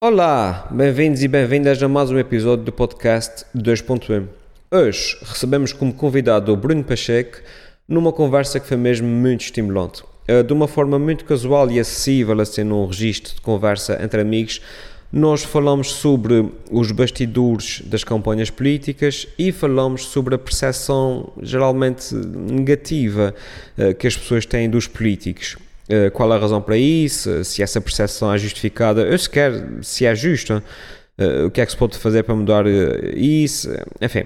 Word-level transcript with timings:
Olá, 0.00 0.68
bem-vindos 0.70 1.24
e 1.24 1.26
bem-vindas 1.26 1.82
a 1.82 1.88
mais 1.88 2.08
um 2.08 2.20
episódio 2.20 2.64
do 2.64 2.70
podcast 2.70 3.44
2.1. 3.52 4.28
Hoje 4.70 5.16
recebemos 5.22 5.72
como 5.72 5.92
convidado 5.92 6.52
o 6.52 6.56
Bruno 6.56 6.84
Pacheco 6.84 7.38
numa 7.88 8.12
conversa 8.12 8.60
que 8.60 8.68
foi 8.68 8.76
mesmo 8.76 9.08
muito 9.08 9.40
estimulante. 9.40 10.04
Eh, 10.28 10.44
de 10.44 10.52
uma 10.52 10.68
forma 10.68 11.00
muito 11.00 11.24
casual 11.24 11.68
e 11.68 11.80
acessível, 11.80 12.40
assim 12.40 12.62
num 12.62 12.86
registro 12.86 13.34
de 13.34 13.40
conversa 13.40 13.98
entre 14.00 14.20
amigos, 14.20 14.60
nós 15.12 15.42
falamos 15.42 15.90
sobre 15.90 16.48
os 16.70 16.92
bastidores 16.92 17.82
das 17.84 18.04
campanhas 18.04 18.50
políticas 18.50 19.26
e 19.36 19.50
falamos 19.50 20.04
sobre 20.04 20.36
a 20.36 20.38
percepção 20.38 21.32
geralmente 21.42 22.14
negativa 22.14 23.34
eh, 23.76 23.94
que 23.94 24.06
as 24.06 24.16
pessoas 24.16 24.46
têm 24.46 24.70
dos 24.70 24.86
políticos. 24.86 25.56
Eh, 25.88 26.10
qual 26.10 26.30
a 26.32 26.38
razão 26.38 26.60
para 26.60 26.76
isso? 26.76 27.42
Se 27.44 27.62
essa 27.62 27.80
percepção 27.80 28.32
é 28.32 28.36
justificada, 28.36 29.08
ou 29.10 29.18
sequer 29.18 29.52
se 29.80 30.04
é 30.04 30.14
justa, 30.14 30.62
eh, 31.16 31.44
o 31.44 31.50
que 31.50 31.60
é 31.60 31.66
que 31.66 31.72
se 31.72 31.78
pode 31.78 31.96
fazer 31.96 32.24
para 32.24 32.34
mudar 32.34 32.66
isso? 33.16 33.70
Enfim, 34.00 34.24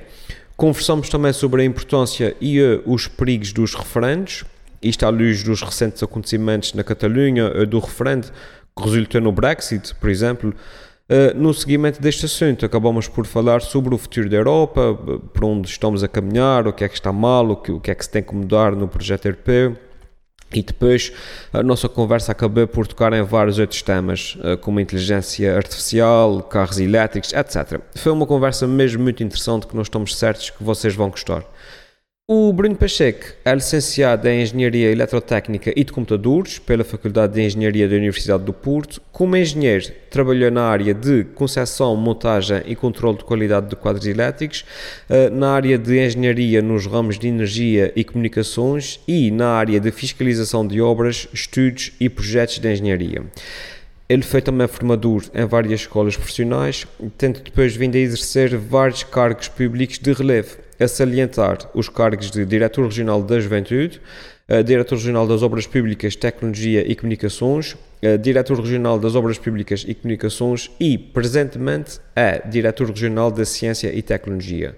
conversamos 0.57 1.09
também 1.09 1.33
sobre 1.33 1.63
a 1.63 1.65
importância 1.65 2.35
e 2.41 2.61
os 2.85 3.07
perigos 3.07 3.53
dos 3.53 3.75
referendos, 3.75 4.45
isto 4.83 5.07
à 5.07 5.09
luz 5.09 5.45
dos 5.45 5.63
recentes 5.63 6.03
acontecimentos 6.03 6.75
na 6.75 6.83
Catalunha, 6.83 7.65
do 7.67 7.79
referendo 7.79 8.29
que 8.77 8.85
resultou 8.85 9.21
no 9.21 9.31
Brexit, 9.31 9.95
por 9.95 10.11
exemplo. 10.11 10.53
No 11.37 11.53
seguimento 11.55 12.01
deste 12.01 12.25
assunto, 12.25 12.65
acabamos 12.67 13.07
por 13.07 13.27
falar 13.27 13.61
sobre 13.61 13.95
o 13.95 13.99
futuro 13.99 14.29
da 14.29 14.37
Europa, 14.37 14.99
para 15.33 15.47
onde 15.47 15.69
estamos 15.69 16.03
a 16.03 16.09
caminhar, 16.09 16.67
o 16.67 16.73
que 16.73 16.83
é 16.83 16.89
que 16.89 16.95
está 16.95 17.13
mal, 17.13 17.51
o 17.51 17.57
que, 17.57 17.71
o 17.71 17.79
que 17.79 17.93
é 17.93 17.95
que 17.95 18.05
se 18.05 18.11
tem 18.11 18.23
que 18.23 18.35
mudar 18.35 18.75
no 18.75 18.89
projeto 18.89 19.27
europeu. 19.27 19.77
E 20.55 20.63
depois 20.63 21.13
a 21.53 21.63
nossa 21.63 21.89
conversa 21.89 22.33
acabou 22.33 22.67
por 22.67 22.87
tocar 22.87 23.13
em 23.13 23.23
vários 23.23 23.59
outros 23.59 23.83
temas, 23.83 24.37
uh, 24.41 24.57
como 24.59 24.81
inteligência 24.81 25.57
artificial, 25.57 26.43
carros 26.43 26.79
elétricos, 26.79 27.33
etc. 27.33 27.81
Foi 27.95 28.13
uma 28.13 28.27
conversa 28.27 28.67
mesmo 28.67 29.03
muito 29.03 29.23
interessante 29.23 29.67
que 29.67 29.77
nós 29.77 29.87
estamos 29.87 30.17
certos 30.17 30.51
que 30.51 30.63
vocês 30.63 30.95
vão 30.95 31.11
gostar. 31.11 31.45
O 32.29 32.53
Bruno 32.53 32.77
Pacheco 32.77 33.35
é 33.45 33.53
licenciado 33.53 34.29
em 34.29 34.43
Engenharia 34.43 34.93
Eletrotécnica 34.93 35.73
e 35.75 35.83
de 35.83 35.93
Computadores 35.93 36.57
pela 36.57 36.85
Faculdade 36.85 37.33
de 37.33 37.43
Engenharia 37.43 37.89
da 37.89 37.97
Universidade 37.97 38.45
do 38.45 38.53
Porto. 38.53 39.03
Como 39.11 39.37
engenheiro, 39.37 39.93
trabalhou 40.09 40.49
na 40.49 40.63
área 40.63 40.95
de 40.95 41.25
concessão, 41.35 41.97
montagem 41.97 42.63
e 42.65 42.77
controle 42.77 43.19
de 43.19 43.25
qualidade 43.25 43.71
de 43.71 43.75
quadros 43.75 44.07
elétricos, 44.07 44.65
eh, 45.11 45.31
na 45.31 45.51
área 45.51 45.77
de 45.77 45.99
engenharia 45.99 46.63
nos 46.63 46.87
ramos 46.87 47.19
de 47.19 47.27
energia 47.27 47.93
e 47.97 48.05
comunicações 48.05 49.01
e 49.09 49.33
na 49.33 49.49
área 49.49 49.81
de 49.81 49.91
fiscalização 49.91 50.65
de 50.65 50.81
obras, 50.81 51.27
estudos 51.35 51.91
e 51.99 52.09
projetos 52.09 52.61
de 52.61 52.73
engenharia. 52.73 53.25
Ele 54.09 54.23
foi 54.23 54.41
também 54.41 54.69
formador 54.69 55.25
em 55.35 55.45
várias 55.45 55.81
escolas 55.81 56.17
profissionais, 56.17 56.87
tendo 57.19 57.41
depois 57.41 57.75
vindo 57.75 57.97
a 57.97 57.99
exercer 57.99 58.57
vários 58.57 59.03
cargos 59.03 59.49
públicos 59.49 59.99
de 59.99 60.13
relevo 60.13 60.57
a 60.83 60.89
salientar 60.89 61.59
os 61.75 61.89
cargos 61.89 62.31
de 62.31 62.45
Diretor 62.45 62.85
Regional 62.85 63.23
da 63.23 63.39
Juventude, 63.41 64.01
Diretor 64.65 64.97
Regional 64.97 65.27
das 65.27 65.43
Obras 65.43 65.67
Públicas, 65.67 66.17
Tecnologia 66.17 66.85
e 66.87 66.95
Comunicações, 66.95 67.77
Diretor 68.21 68.59
Regional 68.59 68.99
das 68.99 69.15
Obras 69.15 69.39
Públicas 69.39 69.85
e 69.87 69.95
Comunicações 69.95 70.71
e, 70.79 70.99
presentemente, 70.99 72.01
é 72.15 72.47
Diretor 72.47 72.89
Regional 72.89 73.31
da 73.31 73.45
Ciência 73.45 73.95
e 73.95 74.03
Tecnologia. 74.03 74.77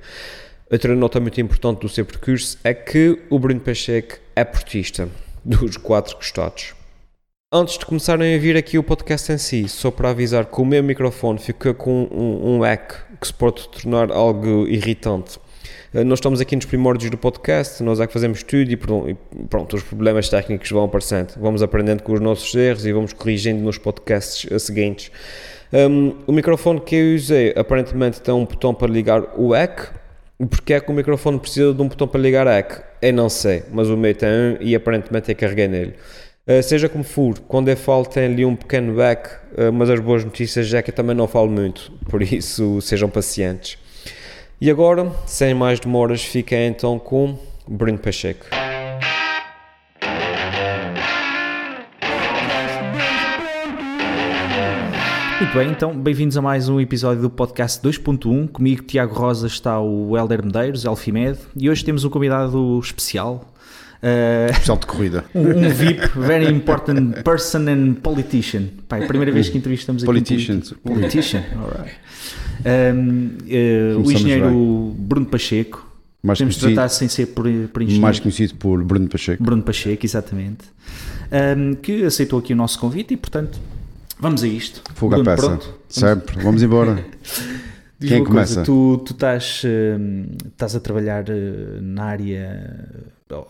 Outra 0.70 0.94
nota 0.94 1.18
muito 1.18 1.40
importante 1.40 1.80
do 1.80 1.88
seu 1.88 2.04
percurso 2.04 2.58
é 2.62 2.74
que 2.74 3.18
o 3.30 3.38
Bruno 3.38 3.60
Pacheco 3.60 4.18
é 4.36 4.44
portista 4.44 5.08
dos 5.44 5.76
quatro 5.76 6.16
costados. 6.16 6.74
Antes 7.52 7.78
de 7.78 7.86
começarem 7.86 8.34
a 8.34 8.38
vir 8.38 8.56
aqui 8.56 8.78
o 8.78 8.82
podcast 8.82 9.30
em 9.30 9.38
si, 9.38 9.68
só 9.68 9.90
para 9.90 10.10
avisar 10.10 10.46
que 10.46 10.60
o 10.60 10.64
meu 10.64 10.82
microfone 10.82 11.38
fica 11.38 11.72
com 11.72 12.08
um, 12.10 12.56
um 12.56 12.64
eco 12.64 12.96
que 13.20 13.26
se 13.26 13.32
pode 13.32 13.68
tornar 13.68 14.10
algo 14.10 14.66
irritante. 14.66 15.38
Eh, 15.94 16.02
nós 16.02 16.18
estamos 16.18 16.40
aqui 16.40 16.56
nos 16.56 16.64
primórdios 16.64 17.08
do 17.08 17.16
podcast, 17.16 17.80
nós 17.80 18.00
é 18.00 18.06
que 18.06 18.12
fazemos 18.12 18.42
tudo 18.42 18.68
e 18.68 18.76
pronto, 19.48 19.76
os 19.76 19.82
problemas 19.84 20.28
técnicos 20.28 20.68
vão 20.68 20.84
aparecendo. 20.84 21.34
Vamos 21.36 21.62
aprendendo 21.62 22.02
com 22.02 22.12
os 22.12 22.20
nossos 22.20 22.52
erros 22.52 22.84
e 22.84 22.92
vamos 22.92 23.12
corrigindo 23.12 23.62
nos 23.62 23.78
podcasts 23.78 24.50
eh, 24.50 24.58
seguintes. 24.58 25.12
Um, 25.72 26.16
o 26.26 26.32
microfone 26.32 26.80
que 26.80 26.96
eu 26.96 27.14
usei 27.14 27.54
aparentemente 27.56 28.20
tem 28.20 28.34
um 28.34 28.44
botão 28.44 28.74
para 28.74 28.90
ligar 28.90 29.22
o 29.38 29.54
EC. 29.54 29.92
Porque 30.50 30.74
é 30.74 30.80
que 30.80 30.90
o 30.90 30.94
microfone 30.94 31.38
precisa 31.38 31.72
de 31.72 31.80
um 31.80 31.86
botão 31.86 32.08
para 32.08 32.20
ligar 32.20 32.48
a 32.48 32.58
EC? 32.58 32.82
Eu 33.00 33.12
não 33.12 33.28
sei, 33.28 33.62
mas 33.72 33.88
o 33.88 33.96
meu 33.96 34.12
tem 34.12 34.28
um 34.28 34.56
e 34.60 34.74
aparentemente 34.74 35.30
eu 35.30 35.36
carreguei 35.36 35.68
nele. 35.68 35.94
Uh, 36.46 36.60
seja 36.60 36.88
como 36.88 37.04
for, 37.04 37.38
quando 37.46 37.68
eu 37.68 37.76
falo 37.76 38.04
tem 38.04 38.24
ali 38.24 38.44
um 38.44 38.56
pequeno 38.56 38.94
back, 38.96 39.30
uh, 39.30 39.72
mas 39.72 39.88
as 39.88 40.00
boas 40.00 40.24
notícias 40.24 40.74
é 40.74 40.82
que 40.82 40.90
eu 40.90 40.94
também 40.94 41.14
não 41.14 41.28
falo 41.28 41.48
muito, 41.48 41.92
por 42.10 42.20
isso 42.20 42.80
sejam 42.82 43.08
pacientes. 43.08 43.78
E 44.60 44.70
agora, 44.70 45.10
sem 45.26 45.52
mais 45.52 45.80
demoras, 45.80 46.22
fica 46.22 46.56
então 46.56 46.98
com 46.98 47.36
Bruno 47.66 47.98
Pacheco. 47.98 48.46
Muito 55.40 55.54
bem, 55.58 55.70
então 55.70 55.94
bem-vindos 55.98 56.36
a 56.36 56.42
mais 56.42 56.68
um 56.68 56.80
episódio 56.80 57.22
do 57.22 57.28
podcast 57.28 57.82
2.1. 57.82 58.48
Comigo, 58.48 58.82
Tiago 58.84 59.14
Rosa, 59.14 59.48
está 59.48 59.80
o 59.80 60.16
Helder 60.16 60.44
Medeiros, 60.44 60.84
Elfimed, 60.84 61.38
e 61.56 61.68
hoje 61.68 61.84
temos 61.84 62.04
um 62.04 62.08
convidado 62.08 62.78
especial. 62.78 63.52
Uh, 64.02 64.50
especial 64.52 64.76
de 64.76 64.86
corrida. 64.86 65.24
Um, 65.34 65.48
um, 65.48 65.68
VIP, 65.68 66.06
very 66.16 66.46
important 66.46 67.22
person 67.24 67.68
and 67.68 67.94
politician. 68.02 68.68
Pai, 68.88 69.06
primeira 69.06 69.32
vez 69.32 69.48
que 69.48 69.58
entrevistamos 69.58 70.02
aqui. 70.02 70.06
Politician. 70.06 70.60
Um 70.84 70.94
politician, 70.94 71.42
alright. 71.60 71.94
Um, 72.64 73.28
uh, 73.42 74.00
o 74.00 74.12
engenheiro 74.12 74.48
bem. 74.48 75.06
Bruno 75.06 75.26
Pacheco. 75.26 75.86
Mais 76.22 76.38
Temos 76.38 76.54
de 76.54 76.60
tratar 76.60 76.88
sem 76.88 77.06
ser 77.06 77.26
por, 77.26 77.44
por 77.44 77.82
engenheiro. 77.82 78.02
Mais 78.02 78.18
conhecido 78.18 78.54
por 78.54 78.82
Bruno 78.82 79.08
Pacheco. 79.08 79.42
Bruno 79.42 79.62
Pacheco, 79.62 80.06
exatamente. 80.06 80.64
Um, 81.30 81.74
que 81.74 82.04
aceitou 82.04 82.38
aqui 82.38 82.52
o 82.54 82.56
nosso 82.56 82.78
convite 82.78 83.12
e, 83.12 83.16
portanto, 83.16 83.60
vamos 84.18 84.42
a 84.42 84.48
isto. 84.48 84.82
Fuga 84.94 85.20
a 85.20 85.24
peça. 85.24 85.42
Pronto? 85.42 85.74
Sempre. 85.88 86.42
Vamos 86.42 86.62
embora. 86.62 87.04
Quem 88.00 88.24
começa? 88.24 88.56
Coisa, 88.56 88.64
tu, 88.64 88.98
tu 89.04 89.12
estás, 89.12 89.62
estás 90.46 90.74
a 90.74 90.80
trabalhar 90.80 91.24
uh, 91.28 91.82
na 91.82 92.04
área, 92.04 92.88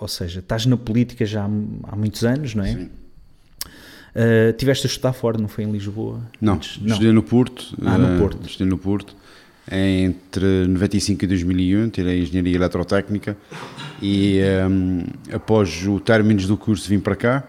ou 0.01 0.09
seja, 0.09 0.41
estás 0.41 0.67
na 0.67 0.77
política 0.77 1.25
já 1.25 1.43
há, 1.43 1.47
há 1.47 1.97
muitos 1.97 2.25
anos, 2.25 2.55
não 2.55 2.65
é? 2.65 2.73
Sim. 2.73 2.91
Uh, 4.15 4.53
tiveste 4.53 4.87
a 4.87 4.89
estudar 4.89 5.13
fora, 5.13 5.39
não 5.39 5.49
foi 5.49 5.65
em 5.65 5.73
Lisboa? 5.73 6.21
Não, 6.41 6.55
Antes? 6.55 6.79
não. 6.81 6.89
estudei 6.93 7.13
no 7.13 7.23
Porto. 7.23 7.75
Ah, 7.85 7.99
no 7.99 8.19
Porto. 8.19 8.43
Uh, 8.43 8.47
estudei 8.47 8.69
no 8.69 8.79
Porto. 8.79 9.17
Entre 9.71 10.67
95 10.69 11.25
e 11.25 11.27
2001 11.27 11.89
tirei 11.89 12.21
Engenharia 12.21 12.55
Eletrotécnica 12.55 13.35
e 14.03 14.39
um, 14.69 15.05
após 15.33 15.87
o 15.87 15.99
término 15.99 16.47
do 16.47 16.57
curso 16.59 16.87
vim 16.87 17.01
para 17.01 17.17
cá, 17.17 17.45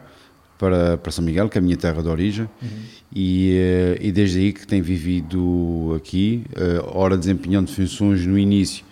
para, 0.58 0.98
para 0.98 1.12
São 1.12 1.24
Miguel, 1.24 1.50
que 1.50 1.58
é 1.58 1.60
a 1.60 1.62
minha 1.62 1.76
terra 1.76 2.02
de 2.02 2.08
origem, 2.08 2.48
uhum. 2.62 2.70
e, 3.14 3.60
uh, 4.00 4.02
e 4.02 4.12
desde 4.14 4.40
aí 4.40 4.54
que 4.54 4.66
tenho 4.66 4.84
vivido 4.84 5.94
aqui, 5.98 6.46
uh, 6.52 6.98
ora 6.98 7.18
desempenhando 7.18 7.70
funções 7.70 8.26
no 8.26 8.40
início 8.40 8.86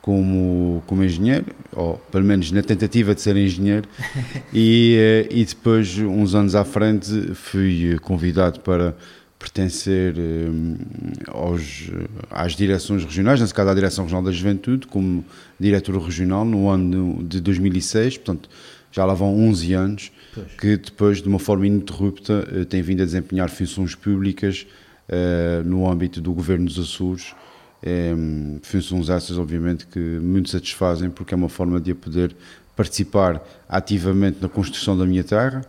como, 0.00 0.82
como 0.86 1.04
engenheiro, 1.04 1.46
ou 1.72 1.98
pelo 2.10 2.24
menos 2.24 2.50
na 2.50 2.62
tentativa 2.62 3.14
de 3.14 3.20
ser 3.20 3.36
engenheiro, 3.36 3.88
e, 4.52 4.96
eh, 4.98 5.28
e 5.30 5.44
depois, 5.44 5.98
uns 5.98 6.34
anos 6.34 6.54
à 6.54 6.64
frente, 6.64 7.34
fui 7.34 7.98
convidado 8.00 8.60
para 8.60 8.96
pertencer 9.38 10.14
um, 10.18 10.76
eh, 10.76 11.30
aos, 11.30 11.90
às 12.30 12.54
direções 12.54 13.04
regionais, 13.04 13.40
nesse 13.40 13.54
caso 13.54 13.70
à 13.70 13.74
Direção 13.74 14.04
Regional 14.04 14.24
da 14.24 14.32
Juventude, 14.32 14.86
como 14.86 15.24
diretor 15.58 15.96
regional 15.98 16.44
no 16.44 16.68
ano 16.68 17.22
de 17.24 17.40
2006, 17.40 18.18
portanto 18.18 18.48
já 18.92 19.04
lá 19.04 19.14
vão 19.14 19.48
11 19.48 19.72
anos, 19.72 20.12
pois. 20.34 20.52
que 20.58 20.76
depois, 20.76 21.22
de 21.22 21.28
uma 21.28 21.38
forma 21.38 21.66
ininterrupta, 21.66 22.46
eh, 22.52 22.64
tem 22.64 22.82
vindo 22.82 23.02
a 23.02 23.04
desempenhar 23.04 23.48
funções 23.48 23.94
públicas 23.94 24.66
uh, 25.08 25.62
no 25.64 25.88
âmbito 25.88 26.20
do 26.20 26.32
Governo 26.32 26.66
dos 26.66 26.78
Açores, 26.78 27.34
é, 27.82 28.14
funções 28.62 29.08
essas, 29.08 29.38
obviamente, 29.38 29.86
que 29.86 29.98
muito 29.98 30.50
satisfazem, 30.50 31.10
porque 31.10 31.34
é 31.34 31.36
uma 31.36 31.48
forma 31.48 31.80
de 31.80 31.90
eu 31.90 31.96
poder 31.96 32.34
participar 32.76 33.42
ativamente 33.68 34.38
na 34.40 34.48
construção 34.48 34.96
da 34.96 35.04
minha 35.06 35.24
terra. 35.24 35.62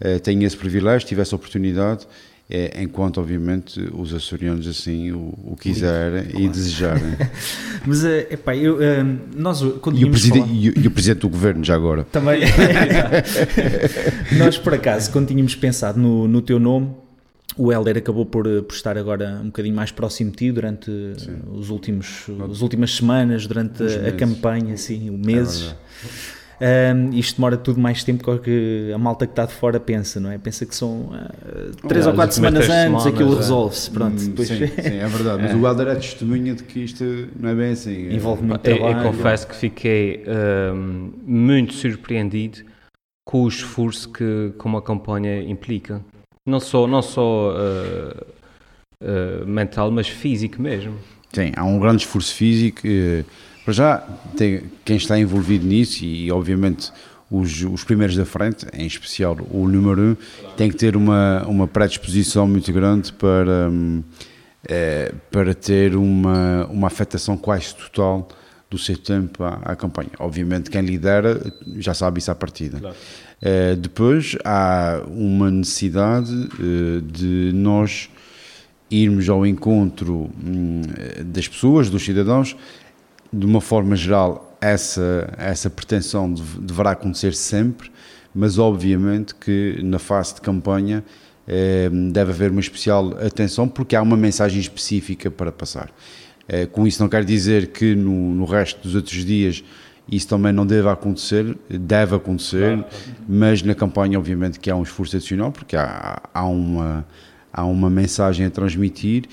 É, 0.00 0.18
tenho 0.18 0.42
esse 0.44 0.56
privilégio, 0.56 1.06
tive 1.06 1.22
essa 1.22 1.36
oportunidade, 1.36 2.06
é, 2.50 2.82
enquanto, 2.82 3.18
obviamente, 3.18 3.80
os 3.94 4.12
açorianos 4.12 4.66
assim 4.66 5.12
o, 5.12 5.32
o 5.44 5.56
quiserem 5.58 6.24
claro. 6.24 6.44
e 6.44 6.48
desejarem. 6.48 7.16
Mas, 7.86 8.04
é 8.04 8.26
epá, 8.30 8.54
eu, 8.54 8.78
um, 8.78 9.18
nós 9.34 9.62
quando 9.80 9.98
e 9.98 10.04
o, 10.04 10.12
falar... 10.12 10.46
e, 10.48 10.72
e, 10.76 10.86
o 10.86 10.90
Presidente 10.90 11.20
do 11.20 11.28
Governo, 11.30 11.64
já 11.64 11.74
agora. 11.74 12.04
Também. 12.04 12.42
nós, 14.36 14.58
por 14.58 14.74
acaso, 14.74 15.10
quando 15.10 15.28
tínhamos 15.28 15.54
pensado 15.54 15.98
no, 15.98 16.28
no 16.28 16.42
teu 16.42 16.58
nome, 16.58 16.90
o 17.56 17.72
Helder 17.72 17.96
acabou 17.98 18.26
por, 18.26 18.46
eh, 18.46 18.62
por 18.62 18.74
estar 18.74 18.96
agora 18.98 19.38
um 19.42 19.46
bocadinho 19.46 19.74
mais 19.76 19.90
próximo 19.92 20.30
de 20.30 20.36
ti 20.36 20.52
durante 20.52 20.90
os 21.52 21.70
últimos, 21.70 22.26
as 22.50 22.60
últimas 22.60 22.94
semanas, 22.96 23.46
durante 23.46 23.82
a, 23.82 24.08
a 24.08 24.12
campanha, 24.12 24.74
assim, 24.74 25.10
meses. 25.10 25.74
Um, 26.60 27.10
isto 27.12 27.36
demora 27.36 27.56
tudo 27.56 27.80
mais 27.80 28.04
tempo 28.04 28.24
do 28.30 28.38
que 28.38 28.90
a 28.94 28.96
malta 28.96 29.26
que 29.26 29.32
está 29.32 29.44
de 29.44 29.52
fora 29.52 29.80
pensa, 29.80 30.20
não 30.20 30.30
é? 30.30 30.38
Pensa 30.38 30.64
que 30.64 30.74
são 30.74 31.10
uh, 31.10 31.88
três 31.88 32.06
É, 32.06 32.08
ou 32.08 32.14
quatro 32.14 32.28
as 32.30 32.34
semanas 32.36 32.64
antes, 32.64 32.74
semanas, 32.76 33.06
aquilo 33.06 33.32
é. 33.32 33.36
resolve-se. 33.36 33.90
Pronto, 33.90 34.22
Hum, 34.22 34.26
depois 34.28 34.48
sim, 34.48 34.58
sim, 34.66 34.96
é 34.98 35.06
verdade. 35.08 35.42
Mas 35.42 35.54
o 35.54 35.66
Helder 35.66 35.88
é 35.88 35.94
testemunha 35.96 36.54
de 36.54 36.62
que 36.62 36.78
isto 36.80 37.04
não 37.38 37.48
é 37.50 37.54
bem 37.56 37.72
assim. 37.72 38.14
envolve 38.14 38.42
muito 38.44 38.64
Eu, 38.68 38.76
eu 38.76 38.82
trabalho. 38.82 39.08
confesso 39.08 39.46
que 39.48 39.56
fiquei 39.56 40.24
hum, 40.72 41.12
muito 41.26 41.74
surpreendido 41.74 42.60
com 43.24 43.42
o 43.42 43.48
esforço 43.48 44.10
que, 44.12 44.52
que 44.58 44.64
uma 44.64 44.80
campanha 44.80 45.42
implica. 45.42 46.00
Não 46.46 46.60
só, 46.60 46.86
não 46.86 47.00
só 47.00 47.52
uh, 47.52 48.26
uh, 49.00 49.46
mental, 49.46 49.90
mas 49.90 50.08
físico 50.08 50.60
mesmo. 50.60 50.94
Sim, 51.32 51.52
há 51.56 51.64
um 51.64 51.78
grande 51.78 52.02
esforço 52.04 52.34
físico. 52.34 52.82
eh, 52.84 53.24
Para 53.64 53.72
já, 53.72 53.98
tem, 54.36 54.62
quem 54.84 54.96
está 54.96 55.18
envolvido 55.18 55.66
nisso 55.66 56.04
e, 56.04 56.30
obviamente, 56.30 56.92
os, 57.30 57.62
os 57.62 57.82
primeiros 57.82 58.14
da 58.14 58.24
frente, 58.26 58.66
em 58.72 58.86
especial 58.86 59.36
o 59.50 59.66
número 59.66 60.00
um, 60.02 60.16
tem 60.56 60.70
que 60.70 60.76
ter 60.76 60.96
uma, 60.96 61.42
uma 61.48 61.66
predisposição 61.66 62.46
muito 62.46 62.70
grande 62.72 63.12
para, 63.14 63.68
hum, 63.70 64.02
eh, 64.68 65.12
para 65.30 65.54
ter 65.54 65.96
uma, 65.96 66.66
uma 66.70 66.86
afetação 66.88 67.36
quase 67.38 67.74
total 67.74 68.28
do 68.70 68.78
seu 68.78 68.96
tempo 68.96 69.42
à, 69.42 69.60
à 69.64 69.74
campanha. 69.76 70.10
Obviamente, 70.18 70.70
quem 70.70 70.82
lidera 70.82 71.40
já 71.78 71.94
sabe 71.94 72.18
isso 72.20 72.30
à 72.30 72.34
partida. 72.34 72.94
Eh, 73.46 73.76
depois, 73.76 74.36
há 74.42 75.02
uma 75.06 75.50
necessidade 75.50 76.32
eh, 76.58 77.02
de 77.04 77.50
nós 77.52 78.08
irmos 78.90 79.28
ao 79.28 79.46
encontro 79.46 80.30
hum, 80.42 80.80
das 81.26 81.46
pessoas, 81.46 81.90
dos 81.90 82.02
cidadãos, 82.02 82.56
de 83.30 83.44
uma 83.44 83.60
forma 83.60 83.96
geral, 83.96 84.56
essa, 84.62 85.30
essa 85.36 85.68
pretensão 85.68 86.32
deve- 86.32 86.60
deverá 86.60 86.92
acontecer 86.92 87.34
sempre, 87.34 87.90
mas 88.34 88.58
obviamente 88.58 89.34
que 89.34 89.78
na 89.82 89.98
fase 89.98 90.36
de 90.36 90.40
campanha 90.40 91.04
eh, 91.46 91.90
deve 92.12 92.30
haver 92.30 92.50
uma 92.50 92.60
especial 92.60 93.12
atenção 93.18 93.68
porque 93.68 93.94
há 93.94 94.00
uma 94.00 94.16
mensagem 94.16 94.58
específica 94.58 95.30
para 95.30 95.52
passar. 95.52 95.90
Com 96.72 96.86
isso 96.86 97.02
não 97.02 97.08
quero 97.08 97.24
dizer 97.24 97.68
que 97.68 97.94
no, 97.94 98.34
no 98.34 98.44
resto 98.44 98.82
dos 98.82 98.94
outros 98.94 99.24
dias 99.24 99.64
isso 100.10 100.28
também 100.28 100.52
não 100.52 100.66
deve 100.66 100.88
acontecer, 100.88 101.56
deve 101.68 102.14
acontecer, 102.14 102.84
mas 103.28 103.62
na 103.62 103.74
campanha 103.74 104.18
obviamente 104.18 104.60
que 104.60 104.70
há 104.70 104.76
um 104.76 104.82
esforço 104.82 105.16
adicional 105.16 105.50
porque 105.50 105.76
há, 105.76 106.20
há 106.32 106.46
uma 106.46 107.06
há 107.54 107.64
uma 107.64 107.88
mensagem 107.88 108.46
a 108.46 108.50
transmitir 108.50 109.24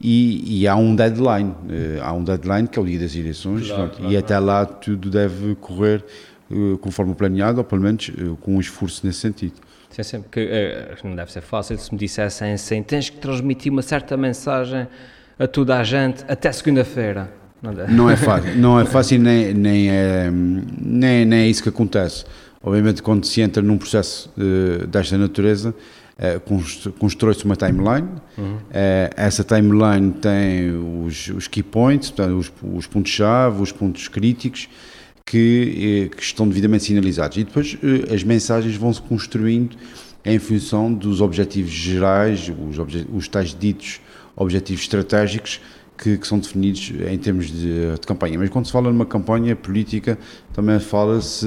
e, 0.00 0.60
e 0.62 0.68
há 0.68 0.74
um 0.76 0.96
deadline. 0.96 1.54
Eh, 1.68 2.00
há 2.00 2.12
um 2.12 2.24
deadline 2.24 2.66
que 2.66 2.78
é 2.78 2.82
o 2.82 2.86
dia 2.86 2.98
das 2.98 3.14
eleições 3.14 3.70
pronto, 3.70 4.02
e 4.08 4.16
até 4.16 4.38
lá 4.38 4.64
tudo 4.64 5.10
deve 5.10 5.54
correr 5.56 6.02
eh, 6.50 6.76
conforme 6.80 7.14
planeado, 7.14 7.58
ou 7.58 7.64
pelo 7.64 7.82
menos 7.82 8.10
eh, 8.10 8.36
com 8.40 8.56
um 8.56 8.60
esforço 8.60 9.06
nesse 9.06 9.20
sentido. 9.20 9.54
Sim, 9.90 10.02
sim, 10.02 10.22
porque 10.22 10.48
não 11.04 11.14
deve 11.14 11.32
ser 11.32 11.42
fácil 11.42 11.78
se 11.78 11.92
me 11.92 11.98
dissessem 11.98 12.52
assim, 12.52 12.82
tens 12.82 13.08
que 13.08 13.18
transmitir 13.18 13.72
uma 13.72 13.82
certa 13.82 14.16
mensagem 14.16 14.86
a 15.38 15.46
toda 15.46 15.78
a 15.78 15.84
gente 15.84 16.24
até 16.28 16.50
segunda-feira. 16.50 17.30
Não 17.88 18.08
é 18.10 18.16
fácil, 18.16 18.56
não 18.58 18.78
é 18.80 18.84
fácil 18.84 19.18
nem, 19.20 19.52
nem, 19.54 19.90
é, 19.90 20.30
nem, 20.30 21.24
nem 21.24 21.38
é 21.40 21.48
isso 21.48 21.62
que 21.62 21.68
acontece. 21.68 22.24
Obviamente, 22.62 23.02
quando 23.02 23.24
se 23.24 23.40
entra 23.40 23.62
num 23.62 23.78
processo 23.78 24.30
eh, 24.38 24.86
desta 24.86 25.16
natureza, 25.16 25.74
const- 26.44 26.88
constrói-se 26.98 27.44
uma 27.44 27.54
timeline. 27.56 28.08
Eh, 28.72 29.10
essa 29.16 29.44
timeline 29.44 30.12
tem 30.12 30.70
os, 31.04 31.28
os 31.28 31.46
key 31.48 31.62
points, 31.62 32.10
portanto, 32.10 32.36
os, 32.38 32.52
os 32.76 32.86
pontos-chave, 32.86 33.62
os 33.62 33.70
pontos 33.72 34.08
críticos 34.08 34.68
que, 35.24 36.10
que 36.16 36.22
estão 36.22 36.48
devidamente 36.48 36.84
sinalizados. 36.84 37.36
E 37.36 37.44
depois 37.44 37.76
as 38.12 38.22
mensagens 38.24 38.74
vão 38.76 38.92
se 38.92 39.02
construindo 39.02 39.76
em 40.24 40.38
função 40.38 40.92
dos 40.92 41.20
objetivos 41.20 41.70
gerais, 41.70 42.50
os, 42.70 42.78
obje- 42.78 43.06
os 43.12 43.28
tais 43.28 43.54
ditos 43.58 44.00
objetivos 44.34 44.82
estratégicos 44.82 45.60
que, 45.98 46.18
que 46.18 46.26
são 46.26 46.38
definidos 46.38 46.92
em 47.10 47.18
termos 47.18 47.46
de, 47.46 47.92
de 47.94 48.06
campanha. 48.06 48.38
Mas 48.38 48.50
quando 48.50 48.66
se 48.66 48.72
fala 48.72 48.90
numa 48.92 49.06
campanha 49.06 49.56
política, 49.56 50.18
também 50.52 50.78
fala-se 50.78 51.46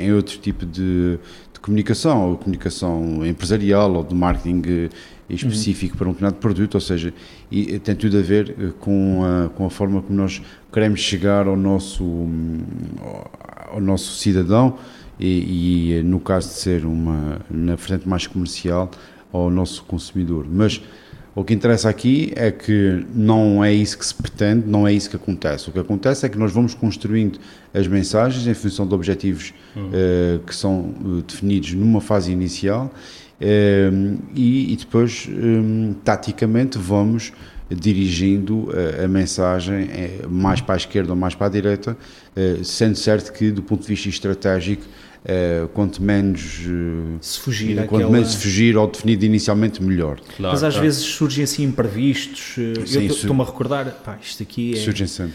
em 0.00 0.12
outro 0.12 0.38
tipo 0.38 0.64
de, 0.66 1.18
de 1.52 1.60
comunicação, 1.60 2.30
ou 2.30 2.36
comunicação 2.36 3.24
empresarial 3.26 3.92
ou 3.94 4.04
de 4.04 4.14
marketing 4.14 4.62
eh, 4.66 4.88
específico 5.28 5.96
para 5.96 6.08
um 6.08 6.12
determinado 6.12 6.40
produto, 6.40 6.74
ou 6.76 6.80
seja, 6.80 7.12
e, 7.50 7.74
eh, 7.74 7.78
tem 7.78 7.94
tudo 7.94 8.18
a 8.18 8.22
ver 8.22 8.54
eh, 8.58 8.72
com 8.80 9.22
a, 9.24 9.48
com 9.50 9.66
a 9.66 9.70
forma 9.70 10.00
como 10.02 10.18
nós 10.18 10.40
queremos 10.72 11.00
chegar 11.00 11.46
ao 11.46 11.56
nosso, 11.56 12.04
ao- 13.70 13.80
nosso 13.80 14.16
cidadão 14.16 14.78
e, 15.18 15.98
e, 15.98 16.02
no 16.02 16.18
caso 16.20 16.48
de 16.48 16.54
ser 16.54 16.86
uma, 16.86 17.40
na 17.50 17.76
frente 17.76 18.08
mais 18.08 18.26
comercial, 18.26 18.90
ao 19.32 19.50
nosso 19.50 19.84
consumidor. 19.84 20.46
Mas 20.50 20.82
o 21.40 21.44
que 21.44 21.54
interessa 21.54 21.88
aqui 21.88 22.32
é 22.36 22.50
que 22.50 23.02
não 23.14 23.64
é 23.64 23.72
isso 23.72 23.96
que 23.96 24.04
se 24.04 24.14
pretende, 24.14 24.66
não 24.66 24.86
é 24.86 24.92
isso 24.92 25.08
que 25.08 25.16
acontece. 25.16 25.70
O 25.70 25.72
que 25.72 25.78
acontece 25.78 26.26
é 26.26 26.28
que 26.28 26.38
nós 26.38 26.52
vamos 26.52 26.74
construindo 26.74 27.38
as 27.72 27.86
mensagens 27.86 28.46
em 28.46 28.52
função 28.52 28.86
de 28.86 28.94
objetivos 28.94 29.54
eh, 29.74 30.38
que 30.46 30.54
são 30.54 30.94
eh, 31.00 31.22
definidos 31.26 31.72
numa 31.72 32.02
fase 32.02 32.30
inicial 32.30 32.92
eh, 33.40 33.90
e, 34.34 34.72
e 34.74 34.76
depois, 34.76 35.28
eh, 35.30 35.94
taticamente, 36.04 36.76
vamos 36.76 37.32
dirigindo 37.70 38.68
eh, 38.74 39.04
a 39.04 39.08
mensagem 39.08 39.88
mais 40.28 40.60
para 40.60 40.74
a 40.74 40.76
esquerda 40.76 41.12
ou 41.12 41.16
mais 41.16 41.34
para 41.34 41.46
a 41.46 41.50
direita, 41.50 41.96
sendo 42.62 42.96
certo 42.96 43.32
que, 43.32 43.50
do 43.50 43.62
ponto 43.62 43.82
de 43.82 43.88
vista 43.88 44.08
estratégico, 44.08 44.84
eh, 45.24 45.66
quanto 45.74 46.02
menos 46.02 46.60
eh, 46.66 47.18
Se 47.20 47.38
fugir 47.38 47.76
quanto 47.86 47.94
àquela- 47.96 48.10
menos 48.10 48.32
se 48.32 48.36
fugir 48.38 48.76
ao 48.76 48.86
definido 48.86 49.24
inicialmente, 49.24 49.82
melhor. 49.82 50.18
Claro, 50.36 50.52
Mas 50.54 50.62
às 50.62 50.74
claro. 50.74 50.86
vezes 50.86 51.00
surgem 51.02 51.44
assim 51.44 51.64
imprevistos. 51.64 52.56
eh, 52.58 52.86
Sim, 52.86 52.98
eu 53.06 53.06
estou-me 53.14 53.42
a 53.42 53.44
recordar, 53.44 53.86
pá, 54.04 54.18
isto 54.22 54.42
aqui 54.42 54.72
é, 54.74 54.76
Surgem 54.76 55.06
sempre. 55.06 55.34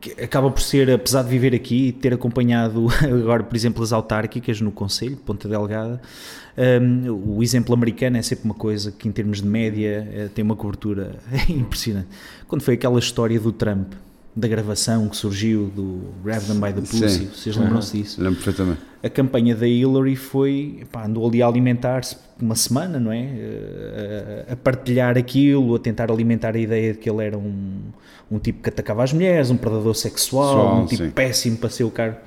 que 0.00 0.10
acaba 0.22 0.50
por 0.50 0.60
ser, 0.60 0.90
apesar 0.90 1.22
de 1.22 1.30
viver 1.30 1.54
aqui 1.54 1.88
e 1.88 1.92
ter 1.92 2.12
acompanhado 2.12 2.86
agora, 3.02 3.42
por 3.42 3.56
exemplo, 3.56 3.82
as 3.82 3.92
autárquicas 3.92 4.60
no 4.60 4.70
Conselho, 4.70 5.16
Ponta 5.16 5.48
Delgada, 5.48 6.00
hum, 6.82 7.36
o 7.36 7.42
exemplo 7.42 7.74
americano 7.74 8.18
é 8.18 8.22
sempre 8.22 8.44
uma 8.44 8.54
coisa 8.54 8.92
que, 8.92 9.08
em 9.08 9.12
termos 9.12 9.40
de 9.40 9.48
média, 9.48 10.06
eh, 10.12 10.28
tem 10.34 10.44
uma 10.44 10.54
cobertura 10.56 11.16
impressionante. 11.48 12.08
Quando 12.46 12.60
foi 12.62 12.74
aquela 12.74 12.98
história 12.98 13.40
do 13.40 13.50
Trump, 13.50 13.92
da 14.36 14.48
gravação 14.48 15.08
que 15.08 15.16
surgiu 15.16 15.70
do 15.74 16.00
Grab 16.24 16.42
Them 16.44 16.60
by 16.60 16.72
the 16.72 16.80
Pussy, 16.80 17.26
vocês 17.26 17.56
lembram-se 17.56 17.96
disso? 17.98 18.20
Lembro 18.20 18.34
perfeitamente. 18.42 18.80
a 19.02 19.08
campanha 19.08 19.54
da 19.54 19.66
Hillary 19.66 20.16
foi, 20.16 20.84
pá, 20.90 21.06
andou 21.06 21.26
ali 21.28 21.40
a 21.40 21.46
alimentar-se 21.46 22.16
uma 22.40 22.56
semana, 22.56 22.98
não 22.98 23.12
é? 23.12 23.28
Eh, 23.32 24.46
A 24.50 24.56
partilhar 24.56 25.16
aquilo, 25.16 25.76
a 25.76 25.78
tentar 25.78 26.10
alimentar 26.10 26.56
a 26.56 26.58
ideia 26.58 26.92
de 26.92 26.98
que 26.98 27.08
ele 27.08 27.24
era 27.24 27.38
um, 27.38 27.76
um 28.30 28.38
tipo 28.40 28.60
que 28.62 28.68
atacava 28.70 29.04
as 29.04 29.12
mulheres, 29.12 29.50
um 29.50 29.56
predador 29.56 29.94
sexual, 29.94 30.82
um 30.82 30.86
tipo 30.86 31.04
sim. 31.04 31.10
péssimo 31.10 31.56
para 31.56 31.70
ser 31.70 31.84
o 31.84 31.90
cara. 31.90 32.20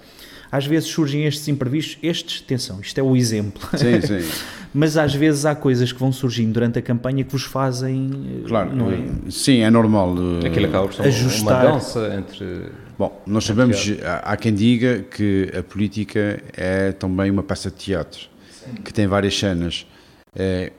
Às 0.51 0.65
vezes 0.65 0.89
surgem 0.89 1.25
estes 1.25 1.47
imprevistos, 1.47 1.97
estes, 2.01 2.41
atenção, 2.45 2.79
isto 2.81 2.97
é 2.97 3.03
o 3.03 3.15
exemplo, 3.15 3.61
Sim, 3.77 3.99
sim. 4.01 4.29
mas 4.73 4.95
às 4.97 5.13
vezes 5.13 5.45
há 5.45 5.53
coisas 5.55 5.91
que 5.91 5.99
vão 5.99 6.11
surgindo 6.11 6.53
durante 6.53 6.79
a 6.79 6.81
campanha 6.81 7.23
que 7.23 7.31
vos 7.31 7.43
fazem, 7.43 8.09
eh, 8.43 8.47
Claro, 8.47 8.75
não 8.75 8.91
é? 8.91 8.95
eh, 8.95 9.05
sim, 9.29 9.59
é 9.59 9.69
normal. 9.69 10.15
eh, 10.43 10.47
Aquilo 10.47 10.67
acaba 10.67 10.87
por 10.87 10.93
ser 10.93 11.03
Ajustar. 11.03 11.65
uma 11.65 11.71
dança 11.73 12.15
entre... 12.17 12.71
Bom, 12.97 13.21
nós 13.27 13.43
sabemos, 13.43 13.77
há 14.03 14.31
há 14.33 14.37
quem 14.37 14.53
diga 14.53 14.99
que 15.11 15.51
a 15.57 15.61
política 15.61 16.41
é 16.55 16.91
também 16.93 17.29
uma 17.29 17.43
peça 17.43 17.69
de 17.69 17.75
teatro, 17.75 18.21
que 18.83 18.91
tem 18.93 19.05
várias 19.05 19.37
cenas. 19.37 19.85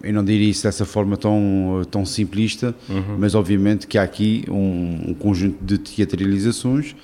Eu 0.03 0.13
não 0.13 0.25
diria 0.25 0.49
isso 0.51 0.63
dessa 0.65 0.85
forma 0.85 1.17
tão, 1.17 1.83
tão 1.91 2.05
simplista, 2.05 2.75
mas 3.19 3.35
obviamente 3.37 3.87
que 3.87 3.97
há 3.99 4.03
aqui 4.03 4.45
um, 4.49 5.11
um 5.11 5.15
conjunto 5.15 5.59
de 5.65 5.79
teatralizações 5.79 6.95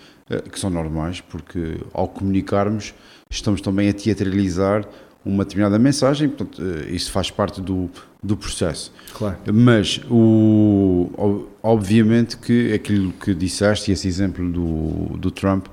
que 0.51 0.59
são 0.59 0.71
normais, 0.71 1.21
porque 1.21 1.79
ao 1.93 2.09
comunicarmos 2.09 2.95
estamos 3.31 3.61
também 3.61 3.89
a 3.89 3.93
teatralizar 3.93 4.87
uma 5.25 5.45
determinada 5.45 5.79
mensagem, 5.79 6.29
portanto, 6.29 6.63
eh, 6.63 6.91
isso 6.91 7.11
faz 7.11 7.31
parte 7.31 7.61
do, 7.61 7.91
do 8.23 8.37
processo. 8.37 8.93
Claro. 9.15 9.39
Mas, 9.53 10.01
o, 10.11 11.49
obviamente 11.63 12.37
que 12.37 12.75
aquilo 12.75 13.11
que 13.13 13.35
disseste, 13.35 13.91
e 13.91 13.95
esse 13.95 14.07
exemplo 14.07 14.47
do, 14.51 15.17
do 15.17 15.31
Trump, 15.31 15.67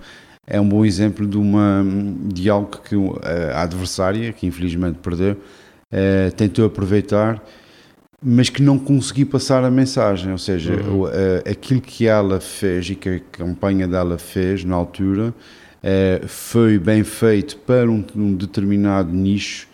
é 0.48 0.60
um 0.60 0.68
bom 0.68 0.86
exemplo 0.86 1.28
de, 1.28 1.38
uma, 1.38 1.84
de 2.26 2.50
algo 2.50 2.80
que 2.82 2.96
a, 2.96 3.60
a 3.60 3.62
adversária, 3.64 4.32
que 4.32 4.48
infelizmente 4.48 5.00
perdeu, 5.00 5.38
eh, 5.92 6.32
tentou 6.32 6.66
aproveitar, 6.66 7.44
mas 8.24 8.50
que 8.50 8.62
não 8.62 8.78
conseguiu 8.78 9.26
passar 9.28 9.64
a 9.64 9.72
mensagem. 9.72 10.32
Ou 10.32 10.38
seja, 10.38 10.74
o- 10.92 11.08
eh, 11.10 11.44
aquilo 11.50 11.82
que 11.82 12.08
ela 12.08 12.40
fez 12.40 12.90
e 12.90 12.96
que 12.96 13.10
a 13.10 13.20
campanha 13.32 13.88
dela 13.88 14.18
fez 14.18 14.64
na 14.64 14.76
altura 14.76 15.34
eh, 15.84 16.22
foi 16.28 16.78
bem 16.78 17.04
feito 17.04 17.58
para 17.58 17.90
um, 17.90 18.36
determinado 18.36 19.12
nicho, 19.12 19.68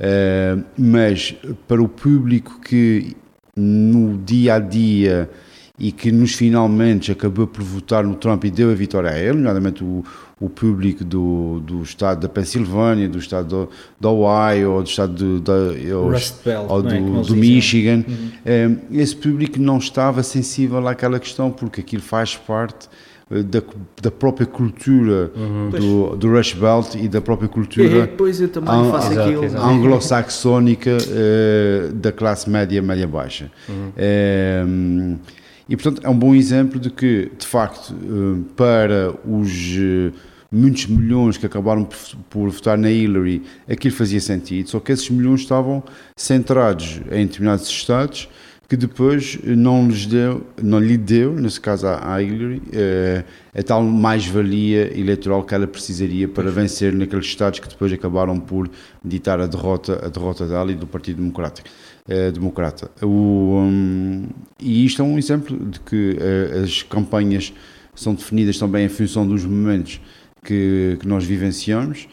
eh, 0.00 0.56
mas 0.76 1.36
para 1.68 1.80
o 1.80 1.88
público 1.88 2.58
que 2.60 3.16
no 3.56 4.18
dia 4.18 4.54
a 4.54 4.58
dia 4.58 5.30
e 5.78 5.90
que 5.90 6.12
nos 6.12 6.34
finalmente 6.34 7.10
acabou 7.10 7.46
por 7.46 7.62
votar 7.62 8.04
no 8.04 8.14
Trump 8.14 8.44
e 8.44 8.50
deu 8.50 8.70
a 8.70 8.74
vitória 8.74 9.10
a 9.10 9.18
ele, 9.18 9.32
nomeadamente 9.32 9.82
o, 9.82 10.04
o 10.40 10.48
público 10.48 11.04
do, 11.04 11.60
do 11.60 11.82
estado 11.82 12.20
da 12.20 12.28
Pensilvânia, 12.28 13.08
do 13.08 13.18
estado 13.18 13.48
do, 13.48 13.70
do 14.00 14.10
Ohio, 14.20 14.72
ou 14.72 14.82
do 14.82 14.88
estado 14.88 15.12
do, 15.12 15.40
do, 15.40 16.08
Rust 16.10 16.44
Belt, 16.44 16.66
ou 16.70 16.82
não 16.82 16.90
é? 16.90 17.00
do, 17.00 17.12
do 17.12 17.22
dizem. 17.22 17.38
Michigan. 17.40 18.04
Eh, 18.46 18.70
esse 18.92 19.16
público 19.16 19.58
não 19.58 19.78
estava 19.78 20.22
sensível 20.22 20.86
àquela 20.86 21.18
questão, 21.18 21.50
porque 21.50 21.80
aquilo 21.80 22.02
faz 22.02 22.36
parte 22.36 22.88
eh, 23.32 23.42
da, 23.42 23.60
da 24.00 24.10
própria 24.12 24.46
cultura 24.46 25.32
do, 25.76 26.14
do 26.14 26.30
Rush 26.30 26.52
Belt 26.52 26.94
e 26.94 27.08
da 27.08 27.20
própria 27.20 27.48
cultura 27.48 27.88
aquilo. 29.18 29.44
exato. 29.44 29.66
anglo-saxónica 29.66 30.98
eh, 31.08 31.88
da 31.94 32.12
classe 32.12 32.48
média, 32.48 32.80
média 32.80 33.08
baixa. 33.08 33.50
Uhum. 33.68 33.92
Eh, 33.96 34.64
e 35.68 35.76
portanto 35.76 36.04
é 36.04 36.08
um 36.08 36.18
bom 36.18 36.34
exemplo 36.34 36.78
de 36.78 36.90
que, 36.90 37.30
de 37.38 37.46
facto, 37.46 37.94
eh, 37.94 38.42
para 38.56 39.14
os 39.26 39.50
eh, 39.78 40.12
muitos 40.50 40.86
milhões 40.86 41.36
que 41.36 41.46
acabaram 41.46 41.84
por, 41.84 41.98
por 42.30 42.50
votar 42.50 42.78
na 42.78 42.90
Hillary, 42.90 43.42
aquilo 43.68 43.94
fazia 43.94 44.20
sentido, 44.20 44.68
só 44.70 44.80
que 44.80 44.92
esses 44.92 45.08
milhões 45.10 45.40
estavam 45.40 45.82
centrados 46.16 47.00
em 47.10 47.26
determinados 47.26 47.68
estados 47.68 48.28
que 48.68 48.76
depois 48.76 49.38
não 49.44 49.88
lhes 49.88 50.06
deu, 50.06 50.46
não 50.62 50.78
lhe 50.78 50.96
deu, 50.96 51.34
nesse 51.34 51.60
caso 51.60 51.86
à 51.86 52.14
à 52.14 52.22
Hillary, 52.22 52.62
eh, 52.72 53.22
a 53.54 53.62
tal 53.62 53.82
mais-valia 53.82 54.98
eleitoral 54.98 55.44
que 55.44 55.54
ela 55.54 55.66
precisaria 55.66 56.26
para 56.26 56.50
vencer 56.50 56.92
naqueles 56.92 57.26
estados 57.26 57.60
que 57.60 57.68
depois 57.68 57.92
acabaram 57.92 58.40
por 58.40 58.70
ditar 59.04 59.38
a 59.40 59.46
derrota, 59.46 60.04
a 60.04 60.08
derrota 60.08 60.46
dela 60.46 60.72
e 60.72 60.74
do 60.74 60.86
Partido 60.86 61.18
Democrático. 61.18 61.68
Eh, 62.08 62.30
democrata. 62.30 62.90
O, 63.02 63.60
hum, 63.62 64.28
e 64.60 64.84
isto 64.84 65.00
é 65.00 65.04
um 65.04 65.18
exemplo 65.18 65.58
de 65.58 65.80
que 65.80 66.16
eh, 66.20 66.62
as 66.62 66.82
campanhas 66.82 67.52
são 67.94 68.14
definidas 68.14 68.58
também 68.58 68.84
em 68.84 68.88
função 68.88 69.26
dos 69.26 69.44
momentos 69.44 70.00
que, 70.44 70.98
que 71.00 71.08
nós 71.08 71.24
vivenciamos 71.24 72.08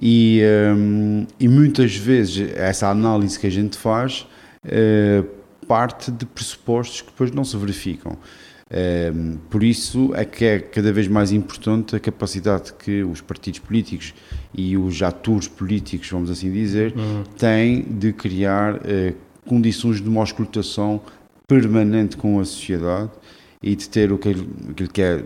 e, 0.00 0.42
hum, 0.76 1.26
e 1.40 1.48
muitas 1.48 1.96
vezes 1.96 2.52
essa 2.54 2.88
análise 2.88 3.38
que 3.38 3.46
a 3.46 3.50
gente 3.50 3.76
faz 3.76 4.26
eh, 4.64 5.24
parte 5.66 6.10
de 6.10 6.26
pressupostos 6.26 7.00
que 7.00 7.08
depois 7.08 7.30
não 7.30 7.44
se 7.44 7.56
verificam. 7.56 8.16
Ehm, 8.70 9.36
por 9.50 9.62
isso 9.62 10.12
é 10.14 10.24
que 10.24 10.44
é 10.44 10.58
cada 10.58 10.92
vez 10.92 11.06
mais 11.06 11.30
importante 11.30 11.94
a 11.94 12.00
capacidade 12.00 12.72
que 12.72 13.02
os 13.02 13.20
partidos 13.20 13.60
políticos 13.60 14.14
e 14.54 14.78
os 14.78 15.02
atores 15.02 15.46
políticos, 15.46 16.08
vamos 16.08 16.30
assim 16.30 16.50
dizer, 16.50 16.94
têm 17.36 17.82
de 17.82 18.12
criar 18.14 18.80
eh, 18.84 19.12
condições 19.46 20.00
de 20.00 20.08
uma 20.08 20.20
auscultação 20.20 21.00
permanente 21.46 22.16
com 22.16 22.40
a 22.40 22.44
sociedade 22.44 23.10
e 23.62 23.76
de 23.76 23.88
ter 23.88 24.12
aquilo 24.12 24.88
que 24.92 25.02
é 25.02 25.22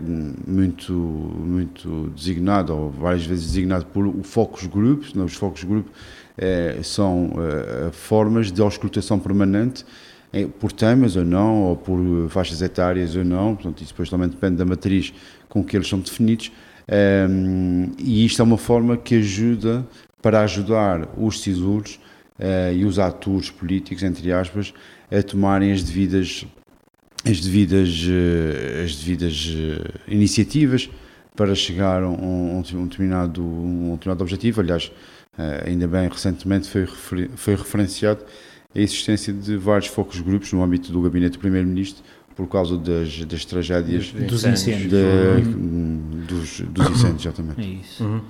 muito, 0.47 0.93
muito 0.93 2.11
designado, 2.15 2.75
ou 2.75 2.91
várias 2.91 3.25
vezes 3.25 3.47
designado 3.47 3.85
por 3.87 4.05
o 4.05 4.21
focus 4.23 4.67
groups, 4.67 5.13
não? 5.13 5.25
os 5.25 5.33
focus 5.33 5.63
groups 5.63 5.91
eh, 6.37 6.79
são 6.83 7.33
eh, 7.37 7.89
formas 7.91 8.51
de 8.51 8.61
auscultação 8.61 9.17
permanente 9.17 9.83
eh, 10.31 10.45
por 10.59 10.71
temas 10.71 11.15
ou 11.15 11.25
não, 11.25 11.63
ou 11.63 11.75
por 11.75 11.99
faixas 12.29 12.61
etárias 12.61 13.15
ou 13.15 13.23
não, 13.23 13.55
portanto 13.55 13.81
isso 13.81 13.91
depois 13.91 14.09
também 14.09 14.29
depende 14.29 14.57
da 14.57 14.65
matriz 14.65 15.11
com 15.49 15.63
que 15.63 15.75
eles 15.75 15.87
são 15.87 15.99
definidos, 15.99 16.51
Ehm, 16.89 17.91
e 17.99 18.25
isto 18.25 18.41
é 18.41 18.45
uma 18.45 18.57
forma 18.57 18.95
que 18.95 19.15
ajuda 19.15 19.85
para 20.21 20.41
ajudar 20.41 21.09
os 21.17 21.37
decisores 21.37 21.99
eh, 22.39 22.73
e 22.75 22.85
os 22.85 22.99
atores 22.99 23.49
políticos, 23.49 24.03
entre 24.03 24.31
aspas, 24.31 24.73
a 25.11 25.21
tomarem 25.23 25.71
as 25.71 25.83
devidas 25.83 26.45
as 27.25 27.39
devidas, 27.41 28.05
eh, 28.09 28.83
as 28.85 28.95
devidas 28.95 29.53
eh, 29.55 30.13
iniciativas 30.13 30.89
para 31.35 31.53
chegar 31.55 32.01
a 32.03 32.09
um, 32.09 32.57
um 32.59 32.83
determinado, 32.87 33.43
um 33.43 33.93
determinado 33.93 34.23
objetivo. 34.23 34.61
Aliás, 34.61 34.91
ainda 35.65 35.87
bem, 35.87 36.07
recentemente 36.09 36.67
foi, 36.69 36.81
referi- 36.85 37.29
foi 37.35 37.55
referenciado 37.55 38.23
a 38.75 38.79
existência 38.79 39.31
de 39.31 39.55
vários 39.55 39.87
focos 39.87 40.19
grupos 40.19 40.51
no 40.51 40.63
âmbito 40.63 40.91
do 40.91 40.99
gabinete 41.01 41.33
do 41.33 41.39
Primeiro-Ministro 41.39 42.03
por 42.35 42.47
causa 42.47 42.75
das, 42.77 43.23
das 43.25 43.45
tragédias 43.45 44.11
Dos 44.11 44.43
Incêndios. 44.45 44.85
incêndios. 44.85 44.91
de- 44.91 46.25
dos, 46.27 46.59
dos 46.61 46.89
incêndios, 46.89 47.25
exatamente. 47.25 47.61
É 47.61 47.65
isso. 47.81 48.03
Uhum. 48.03 48.21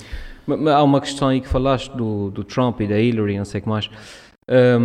Há 0.47 0.83
uma 0.83 1.01
questão 1.01 1.27
aí 1.27 1.41
que 1.41 1.47
falaste 1.47 1.91
do, 1.95 2.31
do 2.31 2.43
Trump 2.43 2.79
e 2.81 2.87
da 2.87 2.99
Hillary, 2.99 3.37
não 3.37 3.45
sei 3.45 3.59
o 3.59 3.63
que 3.63 3.69
mais. 3.69 3.89
Eh, 4.47 4.77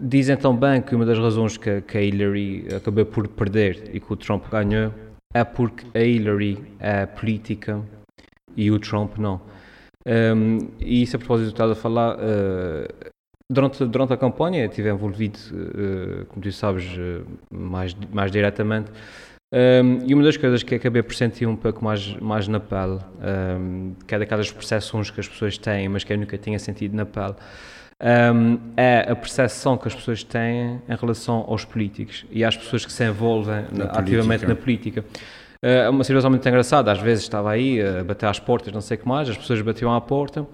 dizem 0.00 0.36
também 0.36 0.82
que 0.82 0.94
uma 0.94 1.06
das 1.06 1.18
razões 1.18 1.56
que, 1.56 1.80
que 1.80 1.98
a 1.98 2.02
Hillary 2.02 2.66
acabou 2.76 3.06
por 3.06 3.26
perder 3.28 3.90
e 3.92 4.00
que 4.00 4.12
o 4.12 4.16
Trump 4.16 4.44
ganhou 4.50 4.92
é 5.32 5.42
porque 5.44 5.86
a 5.98 6.02
Hillary 6.02 6.62
é 6.78 7.06
política 7.06 7.82
e 8.56 8.70
o 8.70 8.78
Trump 8.78 9.16
não. 9.16 9.40
Hum, 10.06 10.68
e 10.80 11.02
isso 11.02 11.16
a 11.16 11.18
propósito 11.18 11.46
do 11.46 11.50
que 11.50 11.54
estás 11.54 11.70
a 11.70 11.74
falar, 11.74 12.18
eh, 12.20 13.12
durante, 13.48 13.84
durante 13.86 14.12
a 14.12 14.16
campanha 14.16 14.66
estive 14.66 14.90
envolvido, 14.90 15.38
eh, 15.52 16.24
como 16.28 16.42
tu 16.42 16.52
sabes, 16.52 16.84
eh, 16.98 17.22
mais, 17.50 17.94
mais 18.12 18.30
diretamente. 18.30 18.90
Um, 19.52 19.98
e 20.06 20.14
uma 20.14 20.22
das 20.22 20.38
coisas 20.38 20.62
que 20.62 20.74
acabei 20.74 21.02
por 21.02 21.14
sentir 21.14 21.46
um 21.46 21.54
pouco 21.56 21.84
mais, 21.84 22.16
mais 22.16 22.48
na 22.48 22.58
pele, 22.58 22.98
um, 23.60 23.92
que 24.06 24.14
é 24.14 24.18
daquelas 24.18 24.50
percepções 24.50 25.10
que 25.10 25.20
as 25.20 25.28
pessoas 25.28 25.58
têm, 25.58 25.90
mas 25.90 26.04
que 26.04 26.12
eu 26.12 26.16
nunca 26.18 26.38
tinha 26.38 26.58
sentido 26.58 26.96
na 26.96 27.04
pele, 27.04 27.34
um, 28.34 28.58
é 28.76 29.10
a 29.10 29.14
percepção 29.14 29.76
que 29.76 29.86
as 29.86 29.94
pessoas 29.94 30.24
têm 30.24 30.80
em 30.88 30.96
relação 30.98 31.44
aos 31.46 31.66
políticos 31.66 32.24
e 32.30 32.42
às 32.42 32.56
pessoas 32.56 32.86
que 32.86 32.92
se 32.92 33.04
envolvem 33.04 33.66
Na 33.72 33.84
ativamente 33.84 34.46
política. 34.46 34.48
na 34.48 34.56
política. 34.56 35.04
Uh, 35.62 35.66
É 35.66 35.88
uma 35.90 36.02
situação 36.02 36.30
muito 36.30 36.48
engraçada, 36.48 36.90
às 36.90 36.98
vezes 36.98 37.22
estava 37.22 37.50
aí 37.50 37.80
a 37.80 38.02
bater 38.02 38.26
às 38.26 38.40
portas, 38.40 38.72
não 38.72 38.80
sei 38.80 38.96
o 38.96 39.00
que 39.00 39.06
mais, 39.06 39.28
as 39.28 39.36
pessoas 39.36 39.60
batiam 39.60 39.94
à 39.94 40.00
porta 40.00 40.46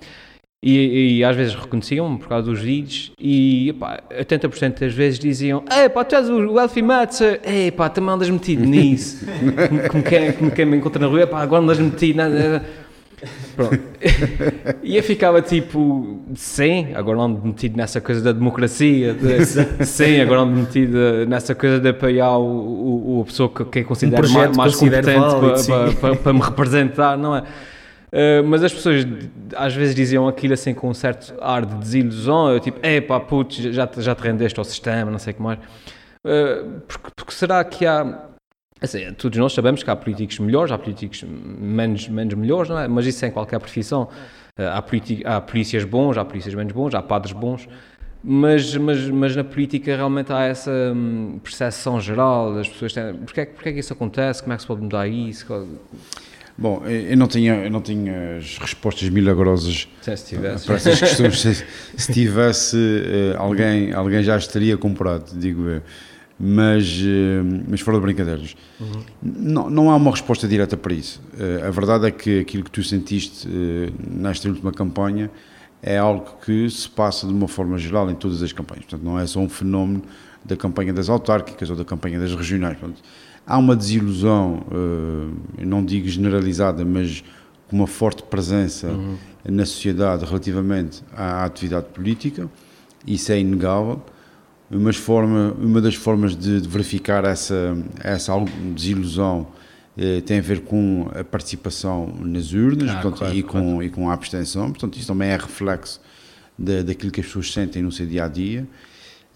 e, 0.63 1.19
e 1.19 1.25
às 1.25 1.37
vezes 1.37 1.55
reconheciam-me 1.55 2.19
por 2.19 2.29
causa 2.29 2.51
dos 2.51 2.61
vídeos 2.61 3.13
e 3.21 3.69
epá, 3.71 4.01
80% 4.21 4.81
das 4.81 4.93
vezes 4.93 5.19
diziam 5.19 5.63
Ei 5.71 5.89
pá, 5.89 6.05
tu 6.05 6.17
és 6.17 6.29
o 6.29 6.59
Elfie 6.59 6.83
Matzer, 6.83 7.41
ei 7.45 7.71
pá, 7.71 7.89
também 7.89 8.13
andas 8.15 8.29
metido 8.29 8.65
nisso 8.65 9.25
como, 9.91 10.03
quem, 10.03 10.33
como 10.33 10.51
quem 10.51 10.67
me 10.67 10.77
encontra 10.77 11.01
na 11.01 11.07
rua, 11.07 11.27
pá, 11.27 11.43
agora 11.43 11.63
andas 11.63 11.79
metido 11.79 12.17
na... 12.17 12.61
Pronto. 13.57 13.77
e 14.81 14.97
eu 14.97 15.03
ficava 15.03 15.43
tipo, 15.43 16.21
sim, 16.37 16.89
agora 16.95 17.19
ando 17.19 17.45
metido 17.45 17.77
nessa 17.77 18.01
coisa 18.01 18.21
da 18.23 18.31
democracia, 18.31 19.13
de- 19.13 19.45
sim, 19.85 20.21
agora 20.21 20.43
ando 20.43 20.57
metido 20.61 20.97
nessa 21.27 21.53
coisa 21.53 21.81
de 21.81 21.89
apoiar 21.89 22.37
o, 22.39 22.45
o, 22.45 23.19
o- 23.19 23.23
a 23.23 23.25
pessoa 23.25 23.49
que, 23.49 23.65
que 23.65 23.83
considero 23.85 24.23
projeto 24.23 24.57
mais, 24.57 24.57
mais 24.57 24.77
competente 24.77 25.19
para, 25.19 25.63
para, 25.65 25.93
para- 25.95 26.17
para 26.17 26.33
me 26.33 26.41
representar, 26.41 27.19
não 27.19 27.35
é? 27.37 27.43
Uh, 28.13 28.43
mas 28.47 28.65
as 28.65 28.73
pessoas 28.73 29.07
às 29.55 29.75
vezes 29.75 29.95
diziam 29.95 30.27
aquilo 30.27 30.55
assim 30.55 30.73
com 30.73 30.89
um 30.89 30.95
certo 30.95 31.35
ar 31.41 31.67
de 31.67 31.75
desilusão, 31.75 32.51
eu 32.51 32.59
tipo, 32.61 32.85
epá, 32.85 33.21
putz, 33.21 33.57
já, 33.57 33.89
já 33.99 34.15
te 34.15 34.23
rendeste 34.23 34.59
ao 34.59 34.65
sistema, 34.65 35.11
não 35.11 35.19
sei 35.19 35.33
o 35.33 35.37
que 35.37 35.43
mais. 35.43 35.59
Uh, 35.59 36.81
porque, 36.87 37.11
porque 37.15 37.33
será 37.33 37.63
que 37.65 37.87
há. 37.87 38.25
Assim, 38.81 39.13
todos 39.15 39.37
nós 39.39 39.53
sabemos 39.53 39.83
que 39.83 39.91
há 39.91 39.97
políticos 39.97 40.39
melhores, 40.39 40.71
há 40.71 40.79
políticos 40.79 41.25
menos, 41.25 42.09
menos 42.09 42.35
melhores, 42.35 42.71
não 42.71 42.79
é? 42.79 42.87
Mas 42.87 43.07
isso 43.07 43.25
é 43.25 43.29
em 43.29 43.31
qualquer 43.33 43.59
profissão. 43.59 44.09
Uh, 44.59 44.63
há, 44.63 45.37
há 45.37 45.41
polícias 45.41 45.85
bons, 45.85 46.17
há 46.17 46.25
polícias 46.25 46.55
menos 46.55 46.73
bons, 46.73 46.95
há 46.95 47.03
padres 47.03 47.33
bons. 47.33 47.69
Mas, 48.23 48.77
mas, 48.77 49.09
mas 49.11 49.37
na 49.37 49.45
política 49.45 49.95
realmente 49.95 50.33
há 50.33 50.43
essa 50.43 50.71
hum, 50.95 51.39
percepção 51.43 52.01
geral 52.01 52.55
das 52.55 52.69
pessoas. 52.69 52.93
Têm, 52.93 53.15
porquê, 53.15 53.41
é 53.41 53.47
que- 53.47 53.53
porquê 53.53 53.69
é 53.69 53.73
que 53.73 53.79
isso 53.81 53.93
acontece? 53.93 54.43
Como 54.43 54.53
é 54.53 54.57
que 54.57 54.63
se 54.63 54.69
pode 54.69 54.83
mudar 54.83 55.07
isso? 55.07 55.47
Bom, 56.61 56.85
eu 56.85 57.17
não 57.17 57.29
tinha, 57.29 57.55
eu 57.55 57.71
não 57.71 57.81
tinha 57.81 58.39
as 58.39 58.59
respostas 58.59 59.09
milagrosas 59.11 59.87
tivesse. 60.27 60.67
para 60.67 60.75
essas 60.75 60.99
questões. 60.99 61.39
Se, 61.39 61.65
se 61.97 62.13
tivesse, 62.13 62.77
eh, 62.77 63.37
alguém, 63.39 63.93
alguém 63.93 64.25
já 64.25 64.35
as 64.35 64.49
teria 64.49 64.77
comprado, 64.77 65.39
digo 65.39 65.69
eu. 65.69 65.83
Mas, 66.37 67.01
eh, 67.01 67.63
mas 67.69 67.81
fora 67.81 67.99
de 67.99 68.03
brincadeiras, 68.03 68.57
não, 69.23 69.71
não 69.71 69.89
há 69.89 69.95
uma 69.95 70.11
resposta 70.11 70.49
direta 70.49 70.77
para 70.77 70.93
isso. 70.93 71.23
Eh, 71.39 71.65
a 71.65 71.71
verdade 71.71 72.09
é 72.09 72.11
que 72.11 72.41
aquilo 72.41 72.65
que 72.65 72.73
tu 72.73 72.83
sentiste 72.83 73.47
nesta 74.11 74.49
última 74.49 74.73
campanha 74.73 75.31
é 75.81 75.97
algo 75.97 76.39
que 76.45 76.69
se 76.69 76.89
passa 76.89 77.25
de 77.25 77.33
uma 77.33 77.47
forma 77.47 77.79
geral 77.79 78.11
em 78.11 78.17
todas 78.17 78.43
as 78.43 78.53
campanhas. 78.53 78.85
Portanto, 78.85 79.05
não 79.05 79.17
é 79.17 79.25
só 79.29 79.39
um 79.39 79.49
fenómeno 79.49 80.03
da 80.45 80.57
campanha 80.57 80.93
das 80.93 81.09
autárquicas 81.09 81.71
ou 81.71 81.77
da 81.77 81.85
campanha 81.85 82.19
das 82.19 82.35
regionais. 82.35 82.77
Portanto, 82.79 83.01
há 83.49 83.57
uma 83.57 83.75
desilusão, 83.75 84.63
eh, 85.59 85.65
não 85.65 85.83
digo 85.83 86.07
generalizada, 86.07 86.85
mas 86.85 87.25
com 87.67 87.77
uma 87.77 87.87
forte 87.87 88.23
presença 88.23 88.89
na 89.45 89.65
sociedade 89.65 90.25
relativamente 90.25 91.03
à 91.15 91.45
atividade 91.45 91.87
política, 91.87 92.49
isso 93.07 93.33
é 93.33 93.41
inegável. 93.41 94.03
Uma, 94.71 94.93
forma, 94.93 95.55
uma 95.59 95.81
das 95.81 95.95
formas 95.95 96.37
de, 96.37 96.61
de 96.61 96.69
verificar 96.69 97.25
essa, 97.25 97.77
essa 98.05 98.35
desilusão 98.75 99.47
eh, 99.97 100.21
tem 100.21 100.39
a 100.39 100.43
ver 100.43 100.61
com 100.61 101.09
a 101.19 101.25
participação 101.25 102.15
nas 102.21 102.53
urnas 102.53 102.91
Ah, 102.91 103.01
portanto, 103.01 103.19
claro, 103.19 103.35
e, 103.35 103.43
com, 103.43 103.83
e 103.83 103.89
com 103.89 104.11
a 104.11 104.13
abstenção. 104.13 104.71
Portanto, 104.71 104.99
isso 104.99 105.07
também 105.07 105.31
é 105.31 105.37
reflexo 105.37 106.01
da, 106.59 106.83
daquilo 106.83 107.11
que 107.11 107.21
as 107.21 107.27
pessoas 107.27 107.51
sentem 107.51 107.83
no 107.83 107.91
seu 107.91 108.07
dia 108.07 108.25
a 108.25 108.29
dia. 108.29 108.67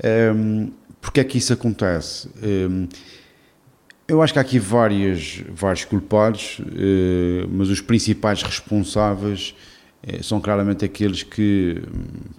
Ehm, 0.03 0.69
porque 1.01 1.21
é 1.21 1.25
que 1.25 1.39
isso 1.39 1.53
acontece? 1.53 2.29
Um, 2.43 2.87
eu 4.13 4.21
acho 4.21 4.33
que 4.33 4.39
há 4.39 4.43
aqui 4.43 4.59
várias, 4.59 5.43
vários 5.49 5.87
culpados, 5.87 6.59
uh, 6.59 7.49
mas 7.51 7.71
os 7.71 7.81
principais 7.81 8.43
responsáveis 8.43 9.55
uh, 10.07 10.23
são 10.23 10.39
claramente 10.39 10.85
aqueles 10.85 11.23
que, 11.23 11.83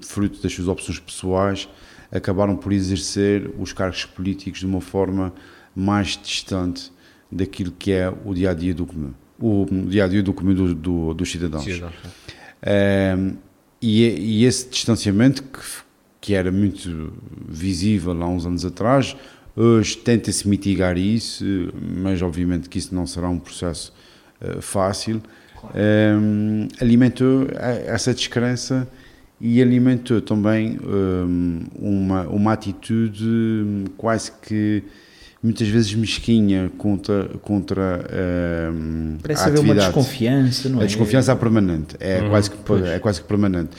fruto 0.01 0.41
das 0.41 0.53
suas 0.53 0.67
opções 0.67 0.99
pessoais, 0.99 1.67
acabaram 2.11 2.55
por 2.55 2.71
exercer 2.71 3.49
os 3.57 3.73
cargos 3.73 4.05
políticos 4.05 4.59
de 4.59 4.67
uma 4.67 4.81
forma 4.81 5.33
mais 5.75 6.09
distante 6.21 6.91
daquilo 7.31 7.71
que 7.71 7.91
é 7.91 8.13
o 8.23 8.35
dia 8.35 8.51
a 8.51 8.53
dia 8.53 8.75
do 8.75 8.85
comum, 8.85 9.13
o 9.39 9.65
dia 9.87 10.05
a 10.05 10.07
dia 10.07 10.21
do 10.21 10.31
comum 10.31 10.53
do, 10.53 10.75
do, 10.75 11.13
dos 11.15 11.31
cidadãos. 11.31 11.63
Cidadão, 11.63 11.91
um, 13.17 13.35
e, 13.81 14.03
e, 14.03 14.45
esse 14.45 14.69
distanciamento 14.69 15.41
que, 15.41 15.59
que 16.21 16.33
era 16.35 16.51
muito 16.51 17.11
visível 17.49 18.11
há 18.21 18.27
uns 18.27 18.45
anos 18.45 18.63
atrás, 18.63 19.17
hoje 19.55 19.97
tenta-se 19.97 20.47
mitigar 20.47 20.97
isso, 20.97 21.45
mas 21.97 22.21
obviamente 22.21 22.69
que 22.69 22.77
isso 22.77 22.93
não 22.93 23.05
será 23.05 23.29
um 23.29 23.39
processo 23.39 23.93
uh, 24.41 24.61
fácil. 24.61 25.21
Claro. 25.59 25.75
Um, 25.77 26.67
alimentou 26.79 27.47
essa 27.85 28.13
descrença 28.13 28.87
e 29.39 29.61
alimentou 29.61 30.21
também 30.21 30.77
um, 30.83 31.63
uma, 31.79 32.27
uma 32.27 32.53
atitude 32.53 33.85
quase 33.97 34.31
que 34.41 34.83
muitas 35.43 35.67
vezes 35.67 35.93
mesquinha 35.93 36.71
contra, 36.77 37.25
contra 37.41 38.05
um, 38.73 39.17
Parece 39.21 39.49
haver 39.49 39.59
uma 39.59 39.75
desconfiança, 39.75 40.69
não 40.69 40.79
é? 40.79 40.83
A 40.83 40.87
desconfiança 40.87 41.33
é 41.33 41.35
permanente, 41.35 41.97
é, 41.99 42.21
uhum, 42.21 42.29
quase, 42.29 42.49
que, 42.49 42.57
é 42.85 42.99
quase 42.99 43.21
que 43.21 43.27
permanente. 43.27 43.71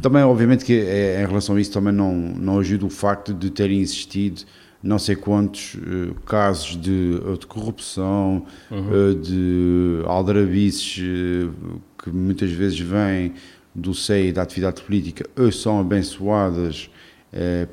Também, 0.00 0.22
obviamente, 0.22 0.64
que 0.64 0.74
é, 0.74 1.20
em 1.20 1.26
relação 1.26 1.56
a 1.56 1.60
isso 1.60 1.72
também 1.72 1.92
não, 1.92 2.14
não 2.14 2.60
ajuda 2.60 2.86
o 2.86 2.90
facto 2.90 3.34
de 3.34 3.50
terem 3.50 3.80
existido 3.80 4.42
não 4.82 4.98
sei 4.98 5.16
quantos 5.16 5.74
uh, 5.74 6.14
casos 6.24 6.76
de, 6.80 7.18
de 7.38 7.46
corrupção, 7.46 8.46
uhum. 8.70 9.10
uh, 9.10 9.14
de 9.14 10.02
aldrabices 10.06 10.98
uh, 10.98 11.80
que 12.02 12.10
muitas 12.10 12.50
vezes 12.50 12.78
vêm 12.78 13.34
do 13.74 13.94
seio 13.94 14.32
da 14.32 14.42
atividade 14.42 14.82
política 14.82 15.28
ou 15.36 15.50
são 15.52 15.80
abençoadas 15.80 16.90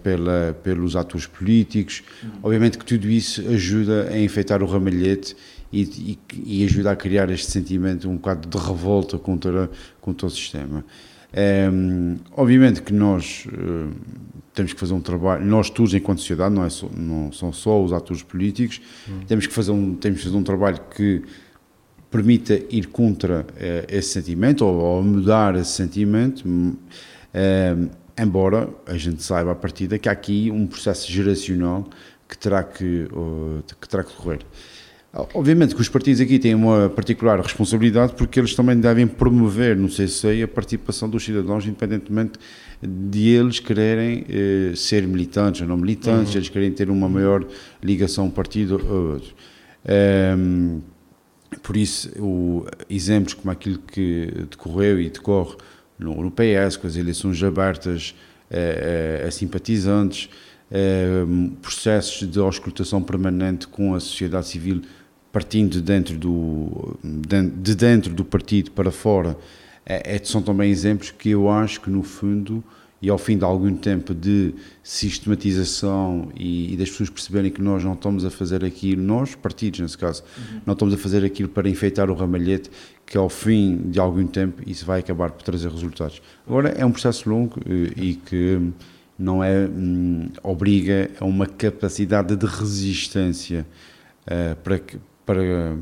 pela, 0.04 0.56
pelos 0.62 0.96
atores 0.96 1.26
políticos. 1.26 2.04
Uhum. 2.22 2.30
Obviamente 2.44 2.78
que 2.78 2.84
tudo 2.84 3.10
isso 3.10 3.42
ajuda 3.48 4.10
a 4.12 4.20
enfeitar 4.20 4.62
o 4.62 4.66
ramalhete 4.66 5.36
e, 5.72 5.82
e, 5.82 6.20
e, 6.62 6.66
ajuda 6.66 6.92
a 6.92 6.96
criar 6.96 7.30
este 7.30 7.50
sentimento 7.50 8.10
um 8.10 8.18
bocado 8.18 8.48
de 8.48 8.58
revolta 8.58 9.18
contra, 9.18 9.70
contra 10.02 10.28
o 10.28 10.30
sistema. 10.30 10.86
Um, 11.36 12.18
obviamente 12.32 12.82
que 12.82 12.94
nós 12.94 13.46
uh, 13.48 13.92
temos 14.54 14.72
que 14.72 14.80
fazer 14.80 14.94
um 14.94 15.02
trabalho, 15.02 15.46
nós 15.46 15.70
todos 15.70 15.94
enquanto 15.94 16.20
sociedade, 16.20 16.56
não, 16.56 16.64
é 16.64 16.70
só, 16.70 16.88
não 16.96 17.30
são 17.34 17.52
só 17.52 17.84
os 17.84 17.92
atores 17.92 18.24
políticos, 18.24 18.82
hum. 19.10 19.20
temos, 19.28 19.46
que 19.46 19.54
fazer 19.54 19.72
um, 19.72 19.96
temos 19.96 20.20
que 20.20 20.26
fazer 20.26 20.38
um 20.38 20.44
trabalho 20.44 20.80
que 20.96 21.24
permita 22.10 22.54
ir 22.70 22.88
contra 22.88 23.42
uh, 23.42 23.46
esse 23.90 24.10
sentimento 24.10 24.66
ou, 24.66 24.76
ou, 24.76 25.04
mudar 25.04 25.56
esse 25.56 25.72
sentimento, 25.72 26.48
um, 26.48 26.78
embora 28.18 28.70
a 28.86 28.96
gente 28.96 29.22
saiba 29.22 29.52
a 29.52 29.56
partida 29.56 30.00
que 30.00 30.08
há 30.08 30.14
aqui 30.14 30.50
um 30.50 30.66
processo 30.66 31.12
geracional 31.12 31.86
que 32.30 32.38
terá 32.38 32.64
que, 32.64 33.08
uh, 33.12 33.62
que, 33.80 33.90
terá 33.90 34.06
que 34.06 34.12
decorrer. 34.12 34.40
Obviamente 35.34 35.74
que 35.74 35.80
os 35.80 35.88
partidos 35.88 36.20
aqui 36.20 36.38
têm 36.38 36.54
uma 36.54 36.90
particular 36.90 37.40
responsabilidade 37.40 38.14
porque 38.16 38.38
eles 38.38 38.54
também 38.54 38.78
devem 38.78 39.08
promover 39.08 39.78
no 39.78 39.88
CCI 39.88 40.44
a 40.44 40.48
participação 40.48 41.10
dos 41.10 41.24
cidadãos, 41.24 41.66
independentemente 41.66 42.34
de 42.82 43.30
eles 43.30 43.60
quererem 43.60 44.26
eh, 44.28 44.74
ser 44.76 45.08
militantes 45.08 45.62
ou 45.62 45.68
não 45.68 45.78
militantes, 45.78 46.34
uhum. 46.34 46.40
eles 46.40 46.50
querem 46.50 46.70
ter 46.70 46.90
uma 46.90 47.08
maior 47.08 47.46
ligação 47.82 48.30
partido 48.30 48.82
ou 48.86 49.14
outro. 49.14 49.34
Um, 49.88 50.82
ehm, 50.82 50.82
por 51.64 51.78
isso, 51.78 52.10
o, 52.22 52.66
exemplos 52.90 53.34
como 53.34 53.52
aquilo 53.52 53.80
que 53.80 54.30
decorreu 54.50 55.00
e 55.00 55.10
decorre 55.10 55.56
no, 55.98 56.22
no 56.24 56.32
PS, 56.32 56.76
com 56.76 56.88
as 56.88 56.98
eleições 56.98 57.42
abertas 57.42 58.14
eh, 58.52 59.22
eh, 59.24 59.28
a 59.28 59.32
simpatizantes, 59.32 60.30
ehm, 60.70 61.52
processos 61.62 62.30
de 62.30 62.38
auscultação 62.38 63.02
permanente 63.02 63.66
com 63.68 63.96
a 63.96 64.00
sociedade 64.02 64.48
civil 64.48 64.82
partindo 65.36 65.82
dentro 65.82 66.18
do, 66.18 66.98
de 67.04 67.76
dentro 67.76 68.14
do 68.14 68.24
partido 68.24 68.72
para 68.72 68.90
fora, 68.90 69.38
é, 69.86 70.16
é, 70.16 70.22
são 70.24 70.42
também 70.42 70.72
exemplos 70.72 71.12
que 71.12 71.32
eu 71.32 71.50
acho 71.50 71.82
que, 71.82 71.90
no 71.90 72.04
fundo, 72.04 72.64
e 73.02 73.10
ao 73.10 73.18
fim 73.18 73.38
de 73.38 73.44
algum 73.44 73.76
tempo 73.76 74.16
de 74.16 74.54
sistematização 74.82 76.30
e, 76.38 76.72
e 76.72 76.78
das 76.78 76.90
pessoas 76.90 77.10
perceberem 77.10 77.52
que 77.52 77.62
nós 77.62 77.84
não 77.84 77.96
estamos 77.96 78.24
a 78.24 78.32
fazer 78.32 78.64
aquilo, 78.64 79.04
nós, 79.04 79.36
partidos 79.36 79.82
nesse 79.82 79.98
caso, 79.98 80.24
uhum. 80.38 80.62
não 80.66 80.72
estamos 80.72 80.94
a 80.94 80.98
fazer 80.98 81.26
aquilo 81.26 81.50
para 81.50 81.68
enfeitar 81.68 82.10
o 82.10 82.14
ramalhete, 82.14 82.72
que 83.06 83.18
ao 83.18 83.28
fim 83.28 83.90
de 83.90 84.00
algum 84.00 84.26
tempo 84.26 84.64
isso 84.66 84.86
vai 84.86 85.02
acabar 85.02 85.32
por 85.32 85.44
trazer 85.44 85.70
resultados. 85.70 86.22
Agora, 86.48 86.70
é 86.70 86.86
um 86.86 86.94
processo 86.94 87.30
longo 87.30 87.60
eh, 87.66 87.92
e 87.98 88.14
que 88.14 88.72
não 89.20 89.44
é, 89.44 89.68
hum, 89.68 90.30
obriga 90.42 91.12
a 91.20 91.26
uma 91.26 91.46
capacidade 91.46 92.38
de 92.38 92.46
resistência 92.46 93.68
uh, 94.28 94.56
para 94.64 94.80
que 94.80 94.98
para, 95.26 95.76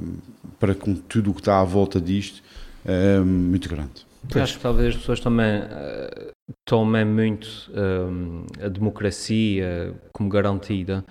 para 0.60 0.76
com 0.76 0.96
tudo 0.96 1.32
o 1.32 1.34
que 1.34 1.42
está 1.42 1.60
à 1.60 1.64
volta 1.64 2.00
disto 2.00 2.42
é 2.86 3.20
muito 3.20 3.70
grande. 3.70 4.06
Eu 4.34 4.42
acho 4.42 4.58
que 4.58 4.64
talvez 4.64 4.96
as 4.96 5.02
pessoas 5.02 5.20
também 5.20 5.60
uh, 5.60 6.32
tomem 6.66 7.06
muito 7.06 7.48
um, 7.74 8.46
a 8.64 8.70
democracia 8.70 9.94
como 10.14 10.30
garantida, 10.30 11.04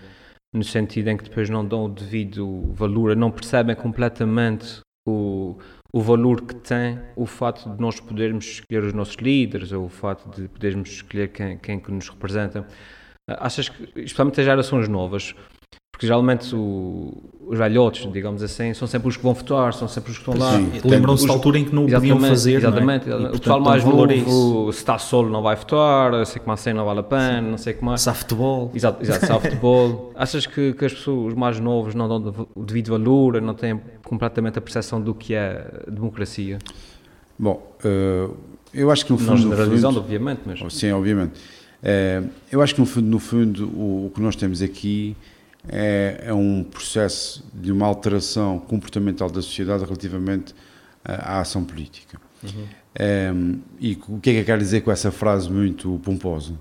no 0.54 0.64
sentido 0.64 1.08
em 1.08 1.16
que 1.16 1.24
depois 1.24 1.48
não 1.50 1.64
dão 1.64 1.84
o 1.84 1.88
devido 1.88 2.72
valor, 2.74 3.14
não 3.16 3.30
percebem 3.30 3.76
completamente 3.76 4.80
o, 5.06 5.58
o 5.92 6.00
valor 6.00 6.42
que 6.42 6.54
tem 6.54 6.98
o 7.16 7.26
fato 7.26 7.68
de 7.68 7.80
nós 7.80 8.00
podermos 8.00 8.46
escolher 8.46 8.84
os 8.84 8.92
nossos 8.92 9.16
líderes, 9.16 9.72
ou 9.72 9.86
o 9.86 9.88
fato 9.88 10.28
de 10.34 10.48
podermos 10.48 10.90
escolher 10.90 11.28
quem, 11.28 11.58
quem 11.58 11.78
que 11.78 11.90
nos 11.90 12.08
representa. 12.08 12.66
Achas 13.28 13.68
que, 13.68 13.82
especialmente 14.00 14.40
as 14.40 14.46
gerações 14.46 14.88
novas, 14.88 15.34
porque 15.92 16.06
geralmente 16.06 16.54
o, 16.56 17.12
os 17.46 17.58
velhotes, 17.58 18.10
digamos 18.10 18.42
assim, 18.42 18.72
são 18.72 18.88
sempre 18.88 19.08
os 19.08 19.16
que 19.16 19.22
vão 19.22 19.34
votar, 19.34 19.74
são 19.74 19.86
sempre 19.86 20.10
os 20.10 20.18
que 20.18 20.28
estão 20.28 20.42
lá. 20.42 20.52
Lembram-se 20.84 21.26
da 21.26 21.34
altura 21.34 21.58
em 21.58 21.64
que 21.66 21.74
não 21.74 21.84
o 21.84 21.90
podiam 21.90 22.18
fazer. 22.18 22.54
Exatamente. 22.54 23.08
Não 23.08 23.26
é? 23.26 23.30
o 23.30 23.38
pessoal 23.38 23.60
mais 23.60 23.84
novo, 23.84 24.72
se 24.72 24.78
está 24.78 24.98
solo, 24.98 25.28
não 25.28 25.42
vai 25.42 25.54
votar, 25.54 26.24
sei 26.24 26.40
que 26.40 26.50
assim 26.50 26.72
não 26.72 26.86
vale 26.86 27.00
a 27.00 27.02
pena, 27.02 27.42
Sim. 27.42 27.50
não 27.50 27.58
sei 27.58 27.74
como 27.74 27.90
mais. 27.90 28.00
Sá 28.00 28.14
futebol. 28.14 28.72
Exato, 28.74 29.02
exato 29.02 29.26
sá 29.26 29.38
futebol. 29.38 30.12
Achas 30.16 30.46
que, 30.46 30.72
que 30.72 30.84
as 30.84 30.94
pessoas, 30.94 31.32
os 31.32 31.38
mais 31.38 31.60
novos, 31.60 31.94
não 31.94 32.08
dão 32.08 32.48
o 32.54 32.64
devido 32.64 32.90
valor, 32.90 33.40
não 33.42 33.54
têm 33.54 33.78
completamente 34.02 34.58
a 34.58 34.62
percepção 34.62 35.00
do 35.00 35.14
que 35.14 35.34
é 35.34 35.84
democracia? 35.86 36.58
Bom, 37.38 37.62
uh, 37.84 38.34
eu 38.72 38.90
acho 38.90 39.04
que 39.04 39.12
no 39.12 39.18
fundo. 39.18 39.32
Não 39.32 39.36
generalizando, 39.36 40.00
obviamente, 40.00 40.40
mas. 40.46 40.74
Sim, 40.74 40.92
obviamente. 40.92 41.38
Uh, 41.82 42.30
eu 42.50 42.62
acho 42.62 42.74
que 42.74 42.80
no 42.80 42.86
fundo, 42.86 43.06
no 43.08 43.18
fundo 43.18 43.66
o, 43.66 44.06
o 44.06 44.12
que 44.14 44.22
nós 44.22 44.36
temos 44.36 44.62
aqui 44.62 45.14
é, 45.68 46.24
é, 46.26 46.34
um 46.34 46.64
processo 46.64 47.44
de 47.54 47.70
uma 47.70 47.86
alteração 47.86 48.58
comportamental 48.58 49.30
da 49.30 49.40
sociedade 49.40 49.84
relativamente 49.84 50.54
à, 51.04 51.36
à 51.36 51.40
ação 51.40 51.64
política. 51.64 52.20
Uhum. 52.42 52.66
É, 52.94 53.32
e 53.80 53.98
o 54.08 54.18
que 54.18 54.30
é 54.30 54.32
que 54.34 54.40
eu 54.40 54.44
quero 54.44 54.60
dizer 54.60 54.80
com 54.82 54.90
essa 54.90 55.10
frase 55.10 55.50
muito 55.50 56.00
pomposa? 56.04 56.54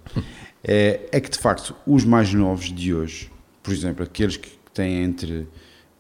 É, 0.64 1.10
é, 1.12 1.20
que, 1.20 1.30
de 1.30 1.40
facto, 1.40 1.76
os 1.88 2.06
mais 2.06 2.32
novos 2.34 2.72
de 2.72 2.94
hoje, 2.94 3.32
por 3.64 3.74
exemplo, 3.74 4.04
aqueles 4.04 4.38
que 4.38 4.52
têm 4.72 5.02
entre 5.02 5.48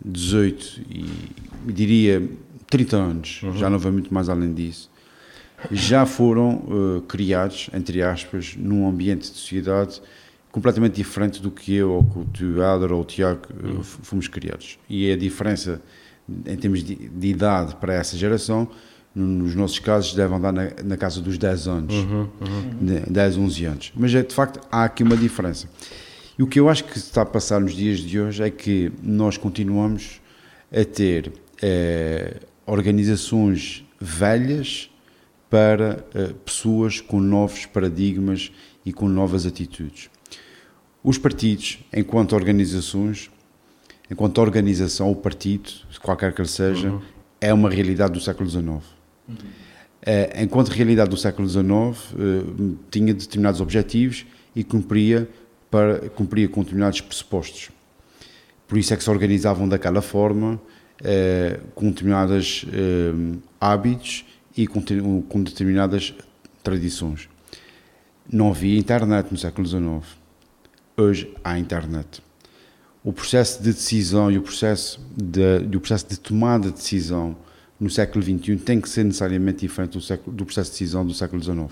18 0.05 0.81
e, 0.87 1.05
diria, 1.71 2.21
30 2.69 2.95
anos, 2.95 3.41
uhum. 3.41 3.57
já 3.57 3.71
não 3.71 3.79
vai 3.79 3.91
muito 3.91 4.13
mais 4.13 4.29
além 4.29 4.53
disso, 4.53 4.91
já 5.71 6.05
foram 6.05 6.57
uh, 6.67 7.01
criados, 7.07 7.69
entre 7.73 8.01
aspas, 8.01 8.55
num 8.55 8.87
ambiente 8.87 9.31
de 9.31 9.37
sociedade 9.37 10.01
completamente 10.51 10.95
diferente 10.95 11.41
do 11.41 11.49
que 11.49 11.73
eu 11.73 11.91
ou 11.91 12.03
que 12.03 12.19
o 12.19 12.25
Teodoro 12.25 12.95
ou 12.95 13.01
o 13.01 13.05
Tiago 13.05 13.41
uhum. 13.63 13.83
fomos 13.83 14.27
criados. 14.27 14.77
E 14.89 15.11
a 15.11 15.17
diferença 15.17 15.81
em 16.45 16.55
termos 16.55 16.83
de, 16.83 16.95
de, 16.95 17.27
idade 17.27 17.75
para 17.75 17.93
essa 17.93 18.17
geração, 18.17 18.67
nos 19.13 19.55
nossos 19.55 19.79
casos, 19.79 20.13
deve 20.13 20.33
andar 20.33 20.53
na, 20.53 20.69
na 20.83 20.97
casa 20.97 21.21
dos 21.21 21.37
10 21.37 21.67
anos, 21.67 21.93
uhum, 21.93 22.29
uhum. 22.39 23.03
10, 23.09 23.37
11 23.37 23.65
anos. 23.65 23.93
Mas, 23.95 24.13
é, 24.15 24.23
de 24.23 24.33
facto, 24.33 24.61
há 24.71 24.85
aqui 24.85 25.03
uma 25.03 25.17
diferença. 25.17 25.67
E 26.39 26.43
o 26.43 26.47
que 26.47 26.59
eu 26.59 26.69
acho 26.69 26.85
que 26.85 26.97
está 26.97 27.23
a 27.23 27.25
passar 27.25 27.59
nos 27.59 27.73
dias 27.73 27.99
de 27.99 28.19
hoje 28.19 28.41
é 28.41 28.49
que 28.49 28.91
nós 29.03 29.37
continuamos 29.37 30.21
a 30.71 30.85
ter 30.85 31.33
eh, 31.61 32.37
organizações 32.65 33.85
velhas 33.99 34.89
para 35.49 36.05
eh, 36.15 36.33
pessoas 36.45 37.01
com 37.01 37.19
novos 37.19 37.65
paradigmas 37.65 38.51
e 38.85 38.93
com 38.93 39.09
novas 39.09 39.45
atitudes. 39.45 40.09
Os 41.03 41.17
partidos, 41.17 41.79
enquanto 41.91 42.33
organizações, 42.33 43.31
enquanto 44.09 44.39
organização, 44.39 45.11
o 45.11 45.15
partido, 45.15 45.71
qualquer 46.01 46.33
que 46.33 46.41
ele 46.41 46.47
seja, 46.47 46.91
uhum. 46.91 47.01
é 47.39 47.53
uma 47.53 47.69
realidade 47.69 48.13
do 48.13 48.19
século 48.19 48.49
XIX. 48.49 48.65
Uhum. 48.65 48.83
É, 50.03 50.43
enquanto 50.43 50.69
realidade 50.69 51.09
do 51.09 51.17
século 51.17 51.47
XIX, 51.47 51.63
uh, 51.63 52.77
tinha 52.89 53.13
determinados 53.13 53.61
objetivos 53.61 54.25
e 54.55 54.63
cumpria 54.63 55.29
para 55.69 56.09
cumprir 56.09 56.49
com 56.49 56.61
determinados 56.61 57.01
pressupostos. 57.01 57.69
Por 58.67 58.77
isso 58.77 58.93
é 58.93 58.97
que 58.97 59.03
se 59.03 59.09
organizavam 59.09 59.67
daquela 59.67 60.01
forma, 60.01 60.59
eh, 61.03 61.59
com 61.73 61.89
determinados 61.89 62.65
eh, 62.71 63.39
hábitos 63.59 64.23
e 64.55 64.67
com, 64.67 64.81
com 65.23 65.43
determinadas 65.43 66.13
tradições. 66.61 67.27
Não 68.31 68.49
havia 68.49 68.77
internet 68.77 69.31
no 69.31 69.37
século 69.37 69.67
XIX. 69.67 70.05
Hoje 70.97 71.33
há 71.43 71.57
internet. 71.57 72.21
O 73.03 73.13
processo 73.13 73.63
de 73.63 73.71
decisão 73.71 74.29
e 74.29 74.37
o 74.37 74.41
processo 74.41 74.99
de, 75.15 75.75
o 75.75 75.79
processo 75.79 76.07
de 76.09 76.19
tomada 76.19 76.67
de 76.67 76.73
decisão 76.73 77.35
no 77.79 77.89
século 77.89 78.23
XXI 78.23 78.57
tem 78.57 78.79
que 78.79 78.89
ser 78.89 79.05
necessariamente 79.05 79.59
diferente 79.61 79.93
do, 79.93 80.01
século, 80.01 80.35
do 80.35 80.45
processo 80.45 80.71
de 80.71 80.79
decisão 80.79 81.05
do 81.05 81.13
século 81.13 81.41
XIX. 81.41 81.69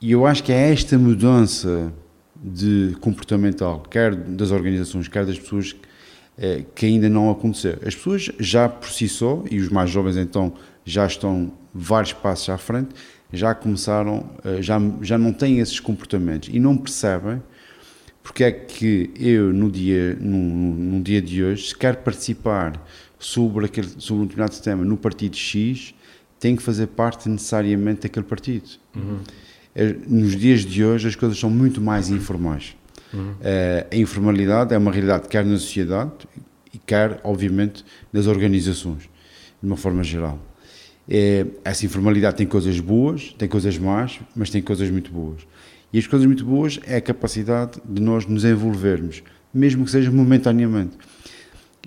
E 0.00 0.10
eu 0.10 0.26
acho 0.26 0.42
que 0.42 0.52
é 0.52 0.72
esta 0.72 0.98
mudança 0.98 1.92
de 2.36 2.96
comportamental, 3.00 3.80
quer 3.88 4.14
das 4.14 4.50
organizações, 4.50 5.06
quer 5.06 5.24
das 5.24 5.38
pessoas, 5.38 5.76
eh, 6.36 6.64
que 6.74 6.86
ainda 6.86 7.08
não 7.08 7.30
aconteceu. 7.30 7.78
As 7.86 7.94
pessoas 7.94 8.30
já 8.38 8.68
por 8.68 8.90
si 8.90 9.08
só, 9.08 9.44
e 9.48 9.60
os 9.60 9.68
mais 9.68 9.88
jovens 9.88 10.16
então 10.16 10.52
já 10.84 11.06
estão 11.06 11.52
vários 11.72 12.12
passos 12.12 12.48
à 12.48 12.58
frente, 12.58 12.90
já 13.32 13.54
começaram, 13.54 14.28
eh, 14.44 14.60
já, 14.60 14.78
já 15.00 15.16
não 15.16 15.32
têm 15.32 15.60
esses 15.60 15.78
comportamentos 15.78 16.50
e 16.52 16.58
não 16.58 16.76
percebem 16.76 17.40
porque 18.22 18.44
é 18.44 18.52
que 18.52 19.10
eu, 19.18 19.52
no 19.52 19.70
dia, 19.70 20.16
no, 20.20 20.38
no 20.38 21.02
dia 21.02 21.20
de 21.20 21.42
hoje, 21.42 21.68
se 21.68 21.76
quero 21.76 21.98
participar 21.98 22.80
sobre, 23.18 23.66
aquele, 23.66 23.88
sobre 23.98 24.22
um 24.22 24.26
determinado 24.26 24.60
tema 24.60 24.84
no 24.84 24.96
partido 24.96 25.36
X, 25.36 25.94
tenho 26.38 26.56
que 26.56 26.62
fazer 26.62 26.88
parte 26.88 27.28
necessariamente 27.28 28.02
daquele 28.02 28.26
partido. 28.26 28.68
Uhum. 28.94 29.18
Nos 30.08 30.36
dias 30.36 30.60
de 30.60 30.84
hoje 30.84 31.08
as 31.08 31.16
coisas 31.16 31.38
são 31.38 31.48
muito 31.48 31.80
mais 31.80 32.10
informais. 32.10 32.76
Uhum. 33.12 33.34
A 33.90 33.96
informalidade 33.96 34.74
é 34.74 34.78
uma 34.78 34.90
realidade 34.90 35.28
quer 35.28 35.44
na 35.44 35.56
sociedade 35.58 36.12
e 36.72 36.78
quer, 36.78 37.20
obviamente, 37.22 37.84
nas 38.12 38.26
organizações, 38.26 39.02
de 39.02 39.66
uma 39.66 39.76
forma 39.76 40.02
geral. 40.02 40.38
É, 41.08 41.46
essa 41.64 41.84
informalidade 41.84 42.36
tem 42.36 42.46
coisas 42.46 42.78
boas, 42.80 43.34
tem 43.36 43.48
coisas 43.48 43.76
más, 43.78 44.20
mas 44.34 44.50
tem 44.50 44.62
coisas 44.62 44.88
muito 44.90 45.10
boas. 45.10 45.42
E 45.92 45.98
as 45.98 46.06
coisas 46.06 46.26
muito 46.26 46.44
boas 46.44 46.80
é 46.86 46.96
a 46.96 47.00
capacidade 47.00 47.80
de 47.84 48.00
nós 48.00 48.26
nos 48.26 48.44
envolvermos, 48.44 49.22
mesmo 49.52 49.84
que 49.84 49.90
seja 49.90 50.10
momentaneamente. 50.10 50.96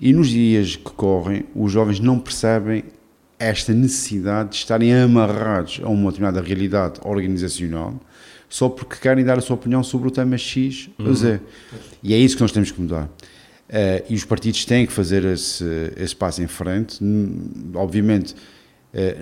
E 0.00 0.12
nos 0.12 0.28
dias 0.28 0.76
que 0.76 0.90
correm, 0.92 1.44
os 1.54 1.72
jovens 1.72 1.98
não 1.98 2.18
percebem 2.18 2.84
esta 3.38 3.72
necessidade 3.72 4.50
de 4.50 4.56
estarem 4.56 4.94
amarrados 4.94 5.80
a 5.82 5.88
uma 5.88 6.10
determinada 6.10 6.40
realidade 6.40 7.00
organizacional 7.04 8.00
só 8.48 8.68
porque 8.68 8.96
querem 8.96 9.24
dar 9.24 9.38
a 9.38 9.40
sua 9.40 9.54
opinião 9.54 9.82
sobre 9.82 10.08
o 10.08 10.10
tema 10.10 10.38
X 10.38 10.88
ou 10.98 11.12
Z. 11.14 11.32
Uhum. 11.32 11.38
E 12.02 12.14
é 12.14 12.18
isso 12.18 12.36
que 12.36 12.42
nós 12.42 12.52
temos 12.52 12.70
que 12.70 12.80
mudar. 12.80 13.04
Uh, 13.04 14.04
e 14.08 14.14
os 14.14 14.24
partidos 14.24 14.64
têm 14.64 14.86
que 14.86 14.92
fazer 14.92 15.24
esse, 15.24 15.64
esse 15.96 16.14
passo 16.14 16.42
em 16.42 16.46
frente. 16.46 16.98
Obviamente, 17.74 18.34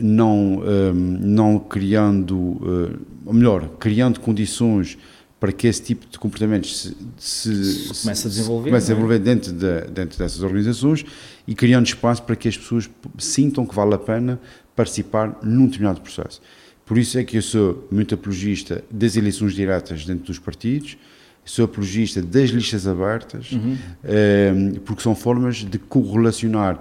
não, 0.00 0.60
um, 0.60 0.92
não 0.92 1.58
criando, 1.58 2.36
uh, 2.36 3.00
ou 3.26 3.32
melhor, 3.32 3.68
criando 3.78 4.20
condições 4.20 4.96
para 5.40 5.52
que 5.52 5.66
esse 5.66 5.82
tipo 5.82 6.06
de 6.08 6.18
comportamentos 6.18 6.94
se, 7.18 7.64
se, 7.64 8.02
comece 8.02 8.26
a 8.26 8.30
desenvolver, 8.30 8.70
comece 8.70 8.90
a 8.90 8.94
é? 8.94 8.94
desenvolver 8.94 9.18
dentro, 9.18 9.52
de, 9.52 9.80
dentro 9.90 10.18
dessas 10.18 10.42
organizações 10.42 11.04
e 11.46 11.54
criando 11.54 11.86
espaço 11.86 12.22
para 12.22 12.36
que 12.36 12.48
as 12.48 12.56
pessoas 12.56 12.88
sintam 13.18 13.66
que 13.66 13.74
vale 13.74 13.94
a 13.94 13.98
pena 13.98 14.40
participar 14.76 15.38
num 15.42 15.66
determinado 15.66 16.00
processo. 16.00 16.40
Por 16.86 16.96
isso 16.96 17.18
é 17.18 17.24
que 17.24 17.36
eu 17.36 17.42
sou 17.42 17.86
muito 17.90 18.14
apologista 18.14 18.84
das 18.90 19.16
eleições 19.16 19.54
diretas 19.54 20.04
dentro 20.04 20.24
dos 20.26 20.38
partidos, 20.38 20.96
sou 21.44 21.64
apologista 21.64 22.22
das 22.22 22.50
listas 22.50 22.86
abertas, 22.86 23.52
uhum. 23.52 23.76
Ehm, 24.04 24.74
porque 24.84 25.02
são 25.02 25.14
formas 25.14 25.56
de 25.56 25.78
correlacionar 25.78 26.80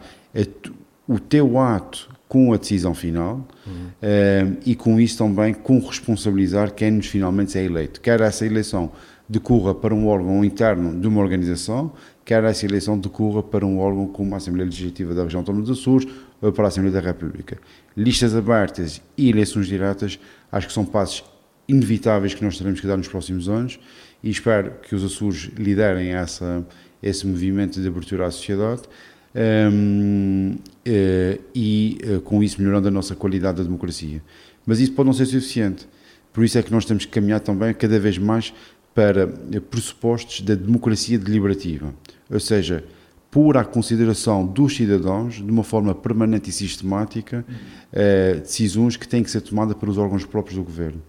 o 1.08 1.20
teu 1.20 1.60
ato 1.60 2.13
com 2.34 2.52
a 2.52 2.58
decisão 2.58 2.96
final 2.96 3.48
uhum. 3.64 3.74
uh, 3.74 4.58
e 4.66 4.74
com 4.74 5.00
isso 5.00 5.20
também 5.20 5.54
com 5.54 5.78
responsabilizar 5.78 6.74
quem 6.74 6.90
nos 6.90 7.06
finalmente 7.06 7.56
é 7.60 7.64
eleito. 7.64 8.02
Quer 8.02 8.22
essa 8.22 8.44
eleição 8.44 8.92
decorra 9.30 9.76
para 9.76 9.94
um 9.94 10.08
órgão 10.08 10.44
interno 10.44 11.00
de 11.00 11.08
uma 11.08 11.22
organização, 11.22 11.94
quer 12.26 12.44
essa 12.44 12.66
eleição 12.66 12.98
decorra 12.98 13.44
para 13.44 13.64
um 13.64 13.78
órgão 13.78 14.08
como 14.08 14.34
a 14.34 14.38
Assembleia 14.38 14.66
Legislativa 14.66 15.14
da 15.14 15.22
Região 15.22 15.42
Autónoma 15.42 15.64
dos 15.64 15.80
Açores 15.80 16.08
ou 16.42 16.52
para 16.52 16.64
a 16.66 16.68
Assembleia 16.70 17.00
da 17.00 17.08
República. 17.08 17.60
Listas 17.96 18.36
abertas 18.36 19.00
e 19.16 19.30
eleições 19.30 19.68
diretas 19.68 20.20
acho 20.52 20.66
que 20.66 20.74
são 20.74 20.86
passos 20.86 21.24
inevitáveis 21.68 22.34
que 22.34 22.44
nós 22.44 22.58
teremos 22.58 22.82
que 22.82 22.88
dar 22.88 22.98
nos 22.98 23.08
próximos 23.08 23.48
anos 23.48 23.80
e 24.24 24.32
espero 24.32 24.72
que 24.82 24.96
os 24.96 25.04
Açores 25.04 25.52
liderem 25.56 26.16
essa, 26.16 26.66
esse 27.02 27.28
movimento 27.28 27.80
de 27.80 27.88
abertura 27.88 28.26
à 28.26 28.32
sociedade 28.32 28.82
um, 29.36 30.56
uh, 30.56 30.60
eh, 30.86 31.40
e 31.56 31.98
uh, 32.04 32.22
com 32.22 32.44
isso 32.44 32.62
melhorando 32.62 32.88
a 32.88 32.92
nossa 32.92 33.16
qualidade 33.16 33.58
da 33.58 33.64
democracia. 33.64 34.22
Mas 34.66 34.80
isso 34.80 34.94
pode 34.94 35.08
não 35.08 35.14
ser 35.14 35.26
suficiente. 35.26 35.88
Por 36.32 36.44
isso 36.44 36.58
é 36.58 36.64
que 36.64 36.72
nós 36.72 36.86
temos 36.86 37.06
que 37.06 37.12
caminhar 37.12 37.40
também 37.40 37.74
cada 37.74 38.00
vez 38.00 38.18
mais 38.18 38.54
para 38.94 39.24
eh, 39.52 39.60
pressupostos 39.60 40.42
da 40.42 40.56
democracia 40.56 41.18
deliberativa, 41.18 41.94
ou 42.30 42.40
seja, 42.40 42.84
pôr 43.32 43.58
à 43.58 43.66
consideração 43.66 44.46
dos 44.46 44.76
cidadãos, 44.76 45.36
de 45.36 45.50
uma 45.50 45.64
forma 45.64 45.96
permanente 45.96 46.52
e 46.52 46.54
sistemática, 46.54 47.44
uh, 47.92 48.40
decisões 48.40 48.96
que 48.96 49.08
têm 49.08 49.24
que 49.24 49.32
ser 49.32 49.42
tomadas 49.42 49.76
pelos 49.76 49.98
órgãos 49.98 50.24
próprios 50.24 50.56
do 50.56 50.64
governo. 50.64 51.02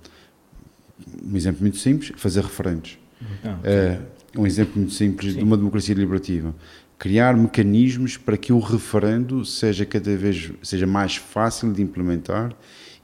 Um 1.22 1.36
exemplo 1.36 1.60
muito 1.60 1.76
simples, 1.76 2.12
fazer 2.16 2.42
referendos. 2.42 2.98
Ah, 3.44 3.58
okay. 3.58 4.40
um 4.40 4.46
exemplo 4.46 4.72
muito 4.76 4.94
simples 4.94 5.32
Sim. 5.32 5.38
de 5.38 5.44
uma 5.44 5.56
democracia 5.58 5.94
deliberativa 5.94 6.54
criar 6.98 7.36
mecanismos 7.36 8.16
para 8.16 8.36
que 8.36 8.52
o 8.52 8.58
referendo 8.58 9.44
seja 9.44 9.84
cada 9.84 10.16
vez 10.16 10.52
seja 10.62 10.86
mais 10.86 11.16
fácil 11.16 11.72
de 11.72 11.82
implementar 11.82 12.52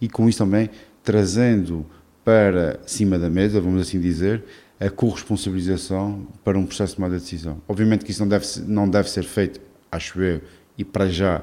e 0.01 0.09
com 0.09 0.29
isso 0.29 0.39
também 0.39 0.71
trazendo 1.03 1.85
para 2.25 2.81
cima 2.87 3.19
da 3.19 3.29
mesa, 3.29 3.61
vamos 3.61 3.81
assim 3.81 4.01
dizer, 4.01 4.45
a 4.79 4.89
corresponsabilização 4.89 6.27
para 6.45 6.59
um 6.59 6.65
processo 6.65 6.93
de 6.93 6.97
tomada 6.97 7.17
de 7.17 7.23
decisão. 7.23 7.61
Obviamente 7.69 8.05
que 8.05 8.11
isso 8.11 8.21
não 8.21 8.29
deve, 8.29 8.47
não 8.67 8.89
deve 8.89 9.11
ser 9.11 9.25
feito, 9.25 9.61
acho 9.91 10.21
eu, 10.23 10.41
e 10.79 10.85
para 10.85 11.09
já, 11.09 11.43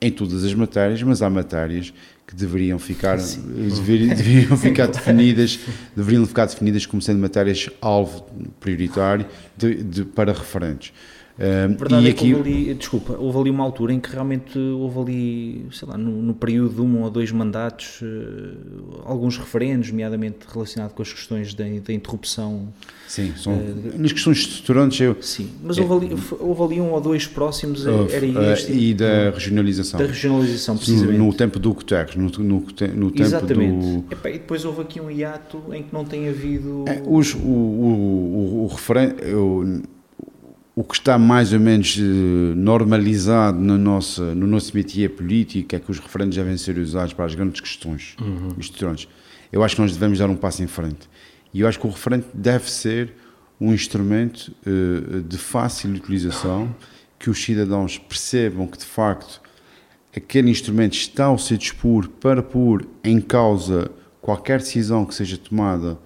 em 0.00 0.10
todas 0.10 0.44
as 0.44 0.54
matérias, 0.54 1.02
mas 1.02 1.20
há 1.20 1.28
matérias 1.28 1.92
que 2.26 2.34
deveriam 2.34 2.78
ficar, 2.78 3.16
deveriam, 3.16 4.14
deveriam 4.14 4.56
ficar 4.56 4.86
definidas, 4.86 5.58
deveriam 5.96 6.26
ficar 6.26 6.46
definidas 6.46 6.86
como 6.86 7.02
sendo 7.02 7.18
matérias 7.18 7.68
alvo 7.80 8.26
prioritário 8.60 9.26
de, 9.56 9.82
de, 9.82 10.04
para 10.04 10.32
referentes. 10.32 10.92
Uh, 11.38 11.78
Verdade 11.78 12.04
e 12.04 12.08
é 12.08 12.10
aqui... 12.10 12.34
houve 12.34 12.50
ali, 12.50 12.74
desculpa, 12.74 13.16
houve 13.16 13.38
ali 13.38 13.50
uma 13.50 13.62
altura 13.62 13.92
em 13.92 14.00
que 14.00 14.10
realmente 14.10 14.58
houve 14.58 14.98
ali, 14.98 15.66
sei 15.70 15.86
lá, 15.86 15.96
no, 15.96 16.20
no 16.20 16.34
período 16.34 16.74
de 16.74 16.80
um 16.80 17.02
ou 17.02 17.10
dois 17.10 17.30
mandatos, 17.30 18.00
uh, 18.02 19.02
alguns 19.04 19.38
referendos, 19.38 19.88
nomeadamente 19.90 20.38
relacionado 20.52 20.94
com 20.94 21.00
as 21.00 21.12
questões 21.12 21.54
da, 21.54 21.62
da 21.64 21.92
interrupção. 21.92 22.68
Sim, 23.06 23.32
são 23.36 23.54
uh, 23.54 23.98
nas 23.98 24.10
questões 24.10 24.38
estruturantes 24.38 25.00
eu... 25.00 25.16
Sim, 25.20 25.48
mas 25.62 25.78
houve, 25.78 26.06
ali, 26.06 26.22
houve 26.40 26.62
ali 26.64 26.80
um 26.80 26.90
ou 26.90 27.00
dois 27.00 27.24
próximos, 27.28 27.86
era 27.86 28.52
este... 28.52 28.72
E 28.72 28.92
da 28.92 29.30
regionalização. 29.30 30.00
Da 30.00 30.06
regionalização, 30.06 30.76
precisamente. 30.76 31.18
No, 31.18 31.26
no 31.26 31.34
tempo 31.34 31.60
do 31.60 31.72
Guterres, 31.72 32.16
no, 32.16 32.28
no, 32.30 32.42
no 32.42 32.62
tempo 32.72 33.22
Exatamente. 33.22 34.02
do... 34.02 34.12
Epá, 34.12 34.28
e 34.28 34.32
depois 34.32 34.64
houve 34.64 34.80
aqui 34.80 35.00
um 35.00 35.08
hiato 35.08 35.62
em 35.72 35.84
que 35.84 35.94
não 35.94 36.04
tem 36.04 36.28
havido... 36.28 36.84
É, 36.88 37.00
os, 37.06 37.32
o, 37.32 37.38
o, 37.38 38.60
o, 38.60 38.64
o 38.64 38.66
referendo 38.66 39.88
o 40.78 40.84
que 40.84 40.94
está 40.94 41.18
mais 41.18 41.52
ou 41.52 41.58
menos 41.58 41.98
eh, 41.98 42.54
normalizado 42.54 43.58
no 43.58 43.76
nosso, 43.76 44.22
no 44.22 44.46
nosso 44.46 44.76
métier 44.76 45.10
político 45.10 45.74
é 45.74 45.80
que 45.80 45.90
os 45.90 45.98
referendos 45.98 46.36
devem 46.36 46.56
ser 46.56 46.78
usados 46.78 47.12
para 47.12 47.24
as 47.24 47.34
grandes 47.34 47.60
questões 47.60 48.14
uhum. 48.20 48.50
Eu 49.50 49.64
acho 49.64 49.74
que 49.74 49.82
nós 49.82 49.92
devemos 49.92 50.20
dar 50.20 50.30
um 50.30 50.36
passo 50.36 50.62
em 50.62 50.68
frente. 50.68 51.10
E 51.52 51.62
eu 51.62 51.66
acho 51.66 51.80
que 51.80 51.86
o 51.88 51.90
referendo 51.90 52.26
deve 52.32 52.70
ser 52.70 53.12
um 53.60 53.74
instrumento 53.74 54.54
uh, 54.64 55.20
de 55.20 55.36
fácil 55.36 55.90
utilização, 55.96 56.72
que 57.18 57.28
os 57.28 57.42
cidadãos 57.42 57.98
percebam 57.98 58.64
que, 58.68 58.78
de 58.78 58.84
facto, 58.84 59.40
aquele 60.16 60.48
instrumento 60.48 60.92
está 60.92 61.24
ao 61.24 61.38
seu 61.38 61.56
dispor 61.56 62.08
para 62.08 62.40
pôr 62.40 62.86
em 63.02 63.20
causa 63.20 63.90
qualquer 64.20 64.60
decisão 64.60 65.04
que 65.04 65.12
seja 65.12 65.36
tomada 65.36 65.98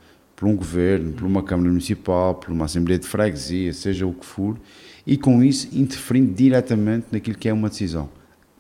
por 0.42 0.48
um 0.48 0.56
governo, 0.56 1.12
por 1.12 1.24
uma 1.24 1.40
Câmara 1.40 1.68
Municipal, 1.68 2.34
por 2.34 2.50
uma 2.50 2.64
Assembleia 2.64 2.98
de 2.98 3.06
Freguesia, 3.06 3.72
seja 3.72 4.04
o 4.04 4.12
que 4.12 4.26
for, 4.26 4.58
e 5.06 5.16
com 5.16 5.40
isso 5.40 5.68
interferindo 5.72 6.34
diretamente 6.34 7.06
naquilo 7.12 7.38
que 7.38 7.48
é 7.48 7.52
uma 7.52 7.68
decisão. 7.68 8.10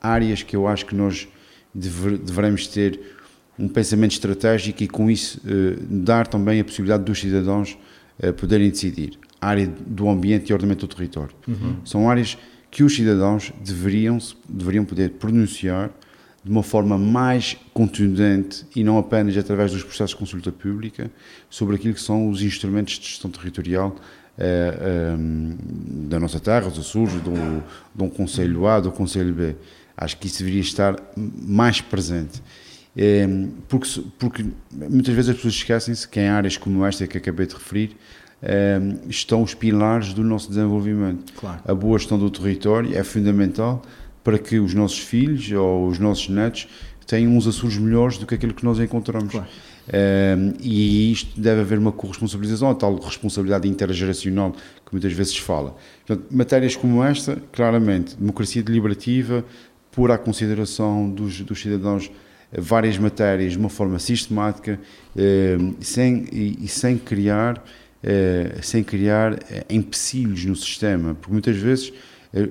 Áreas 0.00 0.44
que 0.44 0.54
eu 0.54 0.68
acho 0.68 0.86
que 0.86 0.94
nós 0.94 1.26
dever, 1.74 2.18
devemos 2.18 2.68
ter 2.68 3.00
um 3.58 3.66
pensamento 3.66 4.12
estratégico 4.12 4.80
e 4.84 4.86
com 4.86 5.10
isso 5.10 5.40
eh, 5.44 5.76
dar 5.90 6.28
também 6.28 6.60
a 6.60 6.64
possibilidade 6.64 7.02
dos 7.02 7.18
cidadãos 7.18 7.76
eh, 8.20 8.30
poderem 8.30 8.70
decidir. 8.70 9.18
A 9.40 9.48
área 9.48 9.66
do 9.66 10.08
ambiente 10.08 10.50
e 10.50 10.52
ordenamento 10.52 10.86
do 10.86 10.94
território. 10.94 11.34
Uhum. 11.48 11.78
São 11.84 12.08
áreas 12.08 12.38
que 12.70 12.84
os 12.84 12.94
cidadãos 12.94 13.52
deveriam, 13.60 14.18
deveriam 14.48 14.84
poder 14.84 15.10
pronunciar 15.10 15.90
de 16.44 16.50
uma 16.50 16.62
forma 16.62 16.98
mais 16.98 17.56
contundente 17.72 18.66
e 18.74 18.82
não 18.82 18.98
apenas 18.98 19.36
através 19.36 19.70
dos 19.70 19.82
processos 19.82 20.10
de 20.10 20.16
consulta 20.16 20.50
pública 20.50 21.10
sobre 21.48 21.76
aquilo 21.76 21.94
que 21.94 22.00
são 22.00 22.28
os 22.28 22.42
instrumentos 22.42 22.98
de 22.98 23.06
gestão 23.06 23.30
territorial 23.30 23.94
eh, 24.38 24.78
eh, 24.80 25.16
da 26.08 26.18
nossa 26.18 26.40
terra, 26.40 26.68
dos 26.68 26.80
Açores, 26.80 27.14
um, 27.14 27.62
de 27.94 28.02
um 28.02 28.08
Conselho 28.08 28.66
A, 28.66 28.80
do 28.80 28.90
Conselho 28.90 29.32
B. 29.32 29.54
Acho 29.96 30.16
que 30.16 30.26
isso 30.26 30.38
deveria 30.38 30.62
estar 30.62 30.96
mais 31.16 31.80
presente. 31.80 32.42
Eh, 32.96 33.28
porque, 33.68 34.02
porque 34.18 34.44
muitas 34.72 35.14
vezes 35.14 35.30
as 35.30 35.36
pessoas 35.36 35.54
esquecem-se 35.54 36.08
que 36.08 36.18
em 36.18 36.28
áreas 36.28 36.56
como 36.56 36.84
esta 36.84 37.06
que 37.06 37.18
acabei 37.18 37.46
de 37.46 37.54
referir 37.54 37.96
estão 39.08 39.40
os 39.40 39.54
pilares 39.54 40.12
do 40.12 40.24
nosso 40.24 40.48
desenvolvimento. 40.48 41.32
Claro. 41.34 41.60
A 41.64 41.72
boa 41.72 41.96
gestão 41.96 42.18
do 42.18 42.28
território 42.28 42.92
é 42.98 43.04
fundamental 43.04 43.84
para 44.22 44.38
que 44.38 44.58
os 44.58 44.74
nossos 44.74 44.98
filhos 44.98 45.50
ou 45.52 45.88
os 45.88 45.98
nossos 45.98 46.28
netos 46.28 46.68
tenham 47.06 47.36
uns 47.36 47.46
Açores 47.46 47.76
melhores 47.76 48.18
do 48.18 48.26
que 48.26 48.34
aquilo 48.34 48.54
que 48.54 48.64
nós 48.64 48.78
encontramos. 48.78 49.32
Claro. 49.32 49.48
Um, 49.88 50.54
e 50.60 51.10
isto 51.10 51.40
deve 51.40 51.60
haver 51.60 51.76
uma 51.76 51.90
corresponsabilização, 51.90 52.70
a 52.70 52.74
tal 52.74 52.94
responsabilidade 52.96 53.68
intergeracional 53.68 54.52
que 54.52 54.92
muitas 54.92 55.12
vezes 55.12 55.36
fala. 55.36 55.76
Portanto, 56.06 56.28
matérias 56.30 56.76
como 56.76 57.02
esta, 57.02 57.36
claramente, 57.50 58.16
democracia 58.16 58.62
deliberativa, 58.62 59.44
pôr 59.90 60.10
à 60.10 60.18
consideração 60.18 61.10
dos, 61.10 61.40
dos 61.40 61.60
cidadãos 61.60 62.10
várias 62.56 62.98
matérias 62.98 63.52
de 63.52 63.58
uma 63.58 63.68
forma 63.68 63.98
sistemática 63.98 64.78
um, 65.16 65.74
sem, 65.80 66.26
e, 66.30 66.58
e, 66.62 66.68
sem 66.68 66.98
criar, 66.98 67.58
uh, 67.58 68.62
sem 68.62 68.84
criar 68.84 69.34
eh, 69.50 69.64
empecilhos 69.70 70.44
no 70.44 70.54
sistema, 70.54 71.14
porque 71.14 71.32
muitas 71.32 71.56
vezes 71.56 71.92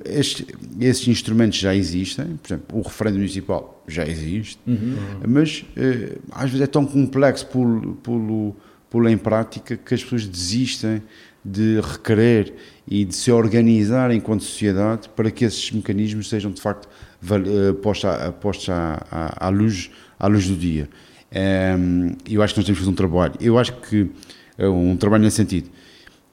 este, 0.04 0.46
esses 0.80 1.08
instrumentos 1.08 1.58
já 1.58 1.74
existem, 1.74 2.36
por 2.36 2.48
exemplo, 2.48 2.78
o 2.78 2.82
referendo 2.82 3.16
municipal 3.16 3.82
já 3.88 4.06
existe, 4.06 4.58
uhum. 4.66 4.96
mas 5.26 5.64
eh, 5.76 6.18
às 6.30 6.50
vezes 6.50 6.60
é 6.60 6.66
tão 6.68 6.86
complexo 6.86 7.46
pô-lo 7.46 7.98
pô 8.00 8.54
pô 8.88 9.08
em 9.08 9.18
prática 9.18 9.76
que 9.76 9.94
as 9.94 10.02
pessoas 10.02 10.24
desistem 10.24 11.02
de 11.44 11.80
requerer 11.80 12.54
e 12.86 13.04
de 13.04 13.14
se 13.14 13.32
organizar 13.32 14.12
enquanto 14.12 14.44
sociedade 14.44 15.08
para 15.08 15.30
que 15.30 15.44
esses 15.44 15.72
mecanismos 15.72 16.28
sejam 16.28 16.52
de 16.52 16.60
facto 16.60 16.88
eh, 17.24 17.72
postos, 17.82 18.04
à, 18.04 18.32
postos 18.32 18.68
à, 18.68 19.04
à, 19.10 19.46
à, 19.46 19.48
luz, 19.48 19.90
à 20.18 20.28
luz 20.28 20.46
do 20.46 20.56
dia. 20.56 20.88
Um, 21.34 22.14
eu 22.28 22.42
acho 22.42 22.54
que 22.54 22.60
nós 22.60 22.66
temos 22.66 22.78
que 22.78 22.84
fazer 22.84 22.90
um 22.90 22.94
trabalho. 22.94 23.34
Eu 23.40 23.58
acho 23.58 23.72
que 23.80 24.10
eh, 24.58 24.68
um 24.68 24.96
trabalho 24.96 25.24
nesse 25.24 25.36
sentido. 25.36 25.70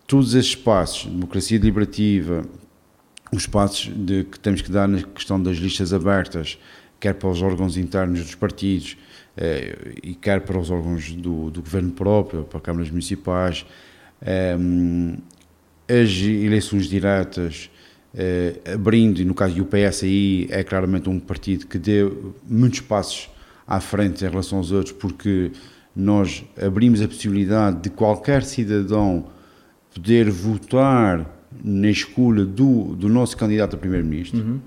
Todos 0.06 0.34
esses 0.34 0.50
espaços, 0.50 1.06
democracia 1.06 1.58
deliberativa, 1.60 2.44
os 3.32 3.46
passos 3.46 3.92
de, 3.96 4.24
que 4.24 4.39
temos 4.39 4.62
que 4.62 4.72
dar 4.72 4.88
na 4.88 5.02
questão 5.04 5.42
das 5.42 5.58
listas 5.58 5.94
abertas, 5.94 6.58
quer 7.00 7.13
para 7.13 7.30
os 7.30 7.42
órgãos 7.42 7.78
internos 7.78 8.22
dos 8.22 8.36
partidos 8.36 8.98
eh, 9.38 9.96
e 10.04 10.15
quer 10.15 10.42
para 10.42 10.58
os 10.60 10.70
órgãos 10.70 11.12
do, 11.12 11.50
do, 11.50 11.62
governo 11.62 11.92
próprio, 11.92 12.44
para 12.44 12.60
câmaras 12.60 12.89
municipais, 12.89 13.65
eh, 14.22 14.58
as 15.88 16.10
eleições 16.22 16.88
diretas, 16.88 17.70
eh, 18.13 18.60
abrindo, 18.74 19.22
e 19.22 19.26
no 19.26 19.34
caso 19.34 19.56
do 19.56 19.65
PSI 19.65 20.48
é 20.50 20.63
claramente 20.63 21.10
um 21.10 21.20
partido 21.20 21.68
que 21.68 21.78
deu 21.78 22.36
muitos 22.48 22.82
passos 22.82 23.30
à 23.68 23.80
frente 23.80 24.26
em 24.26 24.30
relação 24.30 24.58
aos 24.58 24.72
outros, 24.72 24.94
porque 24.94 25.52
nós 25.96 26.44
abrimos 26.62 27.02
a 27.02 27.08
possibilidade 27.08 27.82
de 27.82 27.89
qualquer 27.89 28.44
cidadão 28.44 29.28
poder 29.94 30.30
votar 30.30 31.38
na 31.63 31.89
escolha 31.89 32.45
do, 32.45 32.95
do 32.95 33.10
nosso 33.10 33.36
candidato 33.36 33.76
a 33.76 33.80
primeiro-ministro. 33.80 34.39
Uhum. 34.39 34.60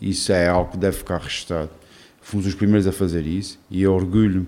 Isso 0.00 0.32
é 0.32 0.48
algo 0.48 0.72
que 0.72 0.76
deve 0.76 0.96
ficar 0.96 1.18
registado. 1.18 1.70
Fomos 2.20 2.46
os 2.46 2.54
primeiros 2.54 2.86
a 2.86 2.92
fazer 2.92 3.26
isso 3.26 3.58
e 3.70 3.82
eu 3.82 3.92
orgulho 3.92 4.46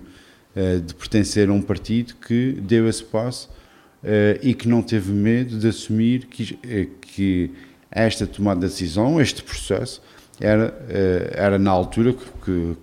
uh, 0.55 0.81
de 0.81 0.95
pertencer 0.95 1.49
a 1.49 1.53
um 1.53 1.61
partido 1.61 2.15
que 2.15 2.53
deu 2.53 2.87
esse 2.87 3.03
passo 3.03 3.49
uh, 4.03 4.39
e 4.41 4.53
que 4.53 4.67
não 4.67 4.81
teve 4.81 5.11
medo 5.11 5.59
de 5.59 5.67
assumir 5.67 6.25
que, 6.25 6.53
uh, 6.53 6.89
que 7.01 7.51
esta 7.91 8.25
tomada 8.25 8.61
de 8.61 8.67
decisão, 8.67 9.19
este 9.21 9.43
processo, 9.43 10.01
era, 10.39 10.79
era 11.31 11.57
na 11.57 11.71
altura 11.71 12.13
que, 12.13 12.25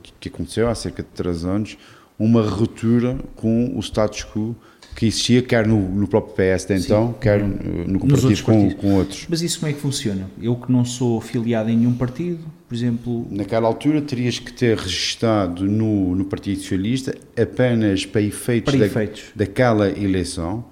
que, 0.03 0.13
que 0.19 0.29
aconteceu, 0.29 0.69
há 0.69 0.75
cerca 0.75 1.05
de 1.05 1.09
três 1.11 1.45
anos, 1.45 1.79
uma 2.19 2.43
ruptura 2.43 3.17
com 3.37 3.77
o 3.77 3.81
status 3.81 4.25
quo 4.25 4.57
que 4.95 5.07
existia, 5.07 5.43
quer 5.43 5.67
no, 5.67 5.81
no 5.81 6.07
próprio 6.07 6.35
PS 6.35 6.67
de 6.67 6.75
então, 6.75 7.09
Sim. 7.09 7.15
quer 7.21 7.43
no 7.43 7.99
comparativo 7.99 8.45
com, 8.45 8.71
com, 8.73 8.95
outros. 8.95 9.27
Mas 9.29 9.43
isso 9.43 9.59
como 9.61 9.71
é 9.71 9.75
que 9.75 9.81
funciona? 9.81 10.31
Eu 10.41 10.55
que 10.57 10.71
não 10.71 10.85
sou 10.85 11.19
afiliado 11.19 11.69
em 11.69 11.77
nenhum 11.77 11.95
partido, 11.95 12.45
por 12.69 12.75
exemplo... 12.75 13.27
Naquela 13.31 13.67
altura 13.67 14.01
terias 14.01 14.39
que 14.39 14.53
ter 14.53 14.79
registado 14.79 15.65
no, 15.65 16.15
no 16.15 16.25
Partido 16.25 16.61
Socialista 16.61 17.15
apenas 17.37 18.07
para 18.07 18.23
efeitos, 18.23 18.75
para 18.75 18.87
efeitos. 18.87 19.25
Da, 19.35 19.45
daquela 19.45 19.89
eleição, 19.89 20.65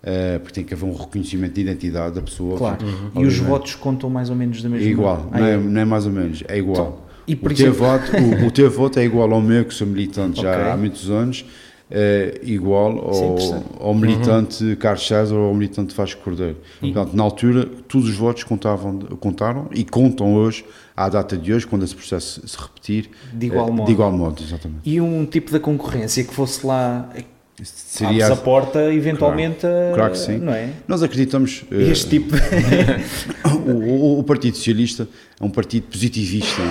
Uh, 0.00 0.40
porque 0.40 0.54
tem 0.54 0.64
que 0.64 0.72
haver 0.72 0.86
um 0.86 0.94
reconhecimento 0.94 1.52
de 1.52 1.60
identidade 1.60 2.14
da 2.14 2.22
pessoa. 2.22 2.56
Claro. 2.56 2.86
Uhum. 2.86 3.22
E 3.22 3.26
os 3.26 3.36
votos 3.36 3.74
contam 3.74 4.08
mais 4.08 4.30
ou 4.30 4.36
menos 4.36 4.62
da 4.62 4.68
mesma 4.70 4.86
É 4.86 4.90
igual, 4.90 5.28
não, 5.30 5.46
é, 5.46 5.56
não, 5.58 5.80
é, 5.82 5.84
mais 5.84 6.06
ou 6.06 6.12
menos, 6.12 6.42
é 6.48 6.56
igual. 6.56 7.04
Então, 7.04 7.10
e 7.26 7.36
por 7.36 7.50
o, 7.50 7.52
exemplo... 7.52 7.74
teu 7.74 7.86
voto, 7.86 8.16
o, 8.16 8.46
o, 8.46 8.50
teu 8.50 8.70
voto 8.70 8.98
é 8.98 9.04
igual 9.04 9.30
ao 9.30 9.42
meu, 9.42 9.62
que 9.62 9.74
sou 9.74 9.86
militante 9.86 10.40
okay. 10.40 10.50
já 10.50 10.72
há 10.72 10.76
muitos 10.76 11.10
anos, 11.10 11.44
é 11.90 12.40
igual 12.42 12.98
ao, 12.98 13.88
ao 13.88 13.94
militante 13.94 14.62
uhum. 14.64 14.76
Carlos 14.76 15.06
César 15.06 15.34
ou 15.34 15.48
ao 15.48 15.54
militante 15.54 15.94
Vasco 15.94 16.22
Cordeiro. 16.22 16.56
Portanto, 16.78 17.14
na 17.14 17.22
altura, 17.22 17.66
todos 17.88 18.08
os 18.08 18.16
votos 18.16 18.44
contavam, 18.44 18.98
contaram 19.18 19.68
e 19.72 19.84
contam 19.84 20.34
hoje, 20.34 20.64
à 20.96 21.08
data 21.08 21.36
de 21.36 21.52
hoje, 21.52 21.66
quando 21.66 21.84
esse 21.84 21.94
processo 21.94 22.46
se 22.46 22.56
repetir, 22.56 23.10
de 23.32 23.46
igual, 23.46 23.68
é, 23.68 23.70
modo. 23.70 23.86
De 23.86 23.92
igual 23.92 24.12
modo. 24.12 24.42
Exatamente. 24.42 24.80
E 24.84 25.00
um 25.00 25.26
tipo 25.26 25.50
de 25.50 25.58
concorrência 25.58 26.22
que 26.22 26.32
fosse 26.32 26.64
lá 26.64 27.08
Seria 27.62 28.32
a 28.32 28.36
porta 28.36 28.92
eventualmente 28.92 29.60
claro, 29.60 29.94
claro, 29.94 30.12
que 30.12 30.18
sim. 30.18 30.38
não 30.38 30.52
é? 30.52 30.70
Nós 30.88 31.02
acreditamos 31.02 31.64
este 31.70 32.06
uh, 32.06 32.08
tipo 32.08 32.34
o, 33.70 34.18
o, 34.18 34.24
Partido 34.24 34.56
Socialista 34.56 35.06
é 35.38 35.44
um 35.44 35.50
partido 35.50 35.88
positivista 35.88 36.62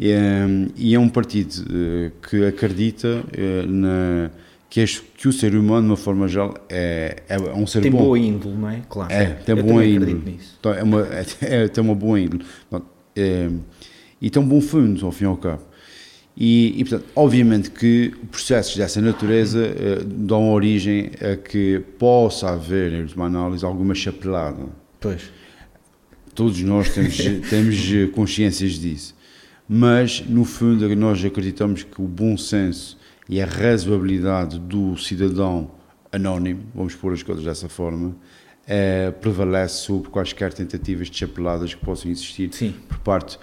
e, 0.00 0.10
é, 0.10 0.44
e, 0.76 0.94
é, 0.94 0.98
um 0.98 1.08
partido 1.08 1.52
uh, 1.62 2.10
que 2.20 2.44
acredita 2.44 3.22
na 3.68 4.30
que, 4.72 4.80
este, 4.80 5.02
que 5.18 5.28
o 5.28 5.32
ser 5.32 5.54
humano 5.54 5.82
de 5.82 5.90
uma 5.90 5.96
forma 5.98 6.26
geral 6.26 6.54
é, 6.66 7.24
é, 7.28 7.38
um 7.38 7.66
ser 7.66 7.82
tem 7.82 7.90
bom. 7.90 7.98
Tem 7.98 8.06
boa 8.06 8.18
índole, 8.18 8.54
não 8.56 8.70
é? 8.70 8.80
Claro. 8.88 9.12
É, 9.12 9.26
tem 9.26 9.54
Eu 9.54 9.62
boa 9.62 9.84
índole. 9.84 10.38
Então, 10.58 10.72
é 10.72 10.82
uma, 10.82 11.06
é, 11.08 11.26
é, 11.64 11.68
tem 11.68 11.84
uma 11.84 11.94
boa 11.94 12.18
índole. 12.18 12.42
É, 13.14 13.50
e 14.18 14.30
tem 14.30 14.42
um 14.42 14.48
bom 14.48 14.62
fundo, 14.62 15.04
ao 15.04 15.12
fim 15.12 15.24
e 15.24 15.26
ao 15.26 15.36
cabo. 15.36 15.60
E, 16.36 16.80
e, 16.80 16.84
portanto, 16.84 17.10
obviamente 17.14 17.70
que 17.70 18.14
processos 18.30 18.76
dessa 18.76 19.00
natureza 19.00 19.58
uh, 19.58 20.04
dão 20.04 20.50
origem 20.50 21.10
a 21.20 21.36
que 21.36 21.82
possa 21.98 22.50
haver, 22.50 22.92
em 22.92 23.02
última 23.02 23.26
análise, 23.26 23.64
alguma 23.64 23.94
chapelada. 23.94 24.66
Pois. 24.98 25.30
Todos 26.34 26.60
nós 26.62 26.88
temos, 26.88 27.16
temos 27.50 27.76
consciências 28.12 28.72
disso. 28.72 29.14
Mas, 29.68 30.24
no 30.26 30.44
fundo, 30.44 30.88
nós 30.96 31.24
acreditamos 31.24 31.82
que 31.82 32.00
o 32.00 32.06
bom 32.06 32.36
senso 32.36 32.98
e 33.28 33.40
a 33.40 33.46
razoabilidade 33.46 34.58
do 34.58 34.96
cidadão 34.96 35.70
anónimo, 36.10 36.62
vamos 36.74 36.94
pôr 36.94 37.12
as 37.12 37.22
coisas 37.22 37.44
dessa 37.44 37.68
forma, 37.68 38.14
eh, 38.66 39.10
prevalece 39.20 39.82
sobre 39.82 40.10
quaisquer 40.10 40.52
tentativas 40.52 41.08
de 41.08 41.16
chapeladas 41.16 41.74
que 41.74 41.84
possam 41.84 42.10
existir 42.10 42.50
Sim. 42.52 42.74
por 42.88 42.98
parte 42.98 43.38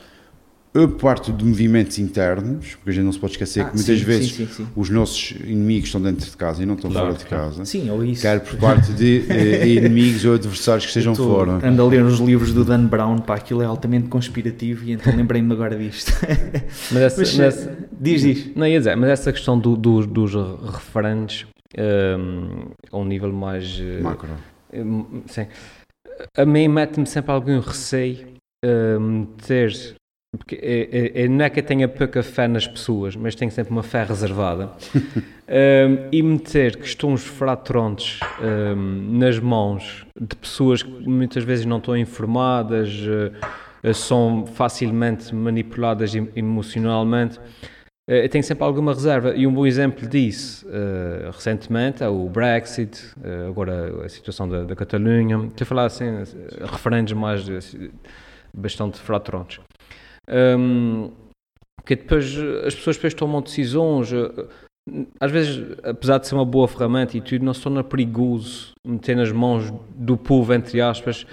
a 0.73 0.87
parte 0.87 1.31
de 1.31 1.43
movimentos 1.43 1.97
internos, 1.97 2.75
porque 2.75 2.91
a 2.91 2.93
gente 2.93 3.05
não 3.05 3.11
se 3.11 3.19
pode 3.19 3.33
esquecer 3.33 3.61
ah, 3.61 3.65
que 3.65 3.75
muitas 3.75 3.97
sim, 3.97 4.05
vezes 4.05 4.31
sim, 4.33 4.47
sim, 4.47 4.67
os 4.75 4.89
nossos 4.89 5.31
inimigos 5.31 5.87
estão 5.87 5.99
dentro 5.99 6.29
de 6.29 6.37
casa 6.37 6.61
e 6.61 6.65
não 6.65 6.75
estão 6.75 6.91
claro, 6.91 7.07
fora 7.07 7.17
de 7.17 7.25
casa. 7.25 7.65
Sim, 7.65 7.89
ou 7.89 8.05
isso. 8.05 8.21
Quer 8.21 8.39
por 8.39 8.55
parte 8.57 8.93
de 8.93 9.25
eh, 9.29 9.67
inimigos 9.67 10.23
ou 10.25 10.35
adversários 10.35 10.85
que 10.85 10.89
estejam 10.89 11.15
fora. 11.15 11.67
Ando 11.67 11.81
a 11.81 11.87
ler 11.87 12.03
os 12.03 12.19
livros 12.19 12.53
do 12.53 12.63
Dan 12.63 12.85
Brown, 12.85 13.17
pá, 13.17 13.35
aquilo 13.35 13.63
é 13.63 13.65
altamente 13.65 14.09
conspirativo 14.09 14.85
e 14.85 14.91
então 14.91 15.15
lembrei-me 15.15 15.51
agora 15.51 15.75
disto. 15.75 16.11
Mas, 16.91 17.01
essa, 17.01 17.21
mas, 17.21 17.35
mas 17.35 17.67
eh, 17.67 17.77
diz, 17.99 18.21
diz. 18.21 18.55
Não 18.55 18.65
ia 18.65 18.77
dizer, 18.77 18.95
mas 18.95 19.09
essa 19.09 19.31
questão 19.31 19.57
do, 19.57 19.75
do, 19.75 20.05
dos 20.05 20.33
referentes 20.71 21.45
um, 21.77 22.71
a 22.91 22.97
um 22.97 23.05
nível 23.05 23.31
mais... 23.31 23.79
Eh, 23.79 24.01
Macro. 24.01 24.29
Um, 24.73 25.21
sim. 25.25 25.47
A 26.35 26.45
mim 26.45 26.67
mete-me 26.67 27.05
sempre 27.05 27.31
algum 27.31 27.59
receio 27.59 28.27
um, 28.63 29.25
ter 29.45 29.95
porque 30.37 30.55
é, 30.61 31.21
é, 31.21 31.23
é, 31.23 31.27
não 31.27 31.43
é 31.43 31.49
que 31.49 31.59
eu 31.59 31.63
tenha 31.63 31.87
pouca 31.87 32.21
fé 32.21 32.47
nas 32.47 32.67
pessoas, 32.67 33.15
mas 33.15 33.33
tenho 33.33 33.49
sempre 33.49 33.71
uma 33.71 33.81
fé 33.81 34.03
reservada. 34.03 34.69
um, 34.93 36.07
e 36.11 36.21
meter 36.21 36.75
questões 36.75 37.23
fratrontes 37.23 38.19
um, 38.39 39.17
nas 39.17 39.39
mãos 39.39 40.05
de 40.19 40.35
pessoas 40.35 40.83
que 40.83 41.09
muitas 41.09 41.43
vezes 41.43 41.65
não 41.65 41.77
estão 41.77 41.97
informadas, 41.97 42.93
uh, 43.01 43.93
são 43.93 44.45
facilmente 44.45 45.33
manipuladas 45.33 46.13
emocionalmente, 46.13 47.39
uh, 47.39 47.41
eu 48.07 48.29
tenho 48.29 48.43
sempre 48.43 48.63
alguma 48.63 48.93
reserva. 48.93 49.35
E 49.35 49.47
um 49.47 49.53
bom 49.53 49.65
exemplo 49.65 50.07
disso, 50.07 50.63
uh, 50.67 51.31
recentemente, 51.31 52.03
é 52.03 52.07
o 52.07 52.29
Brexit, 52.29 53.01
agora 53.47 54.05
a 54.05 54.09
situação 54.09 54.47
da, 54.47 54.63
da 54.63 54.75
Catalunha. 54.75 55.47
Estou 55.47 55.63
a 55.63 55.65
falar 55.65 55.85
assim, 55.85 56.05
referentes 56.71 57.13
mais 57.13 57.49
bastante 58.53 58.99
fratrontes. 58.99 59.59
Um, 60.29 61.11
Porque 61.77 61.95
depois 61.95 62.37
as 62.65 62.75
pessoas 62.75 62.97
depois 62.97 63.13
tomam 63.13 63.41
decisões, 63.41 64.09
às 65.19 65.31
vezes, 65.31 65.77
apesar 65.83 66.17
de 66.19 66.27
ser 66.27 66.35
uma 66.35 66.45
boa 66.45 66.67
ferramenta 66.67 67.17
e 67.17 67.21
tudo, 67.21 67.43
não 67.43 67.53
se 67.53 67.61
torna 67.61 67.83
perigoso 67.83 68.71
meter 68.85 69.15
nas 69.15 69.31
mãos 69.31 69.71
do 69.95 70.17
povo, 70.17 70.53
entre 70.53 70.81
aspas, 70.81 71.25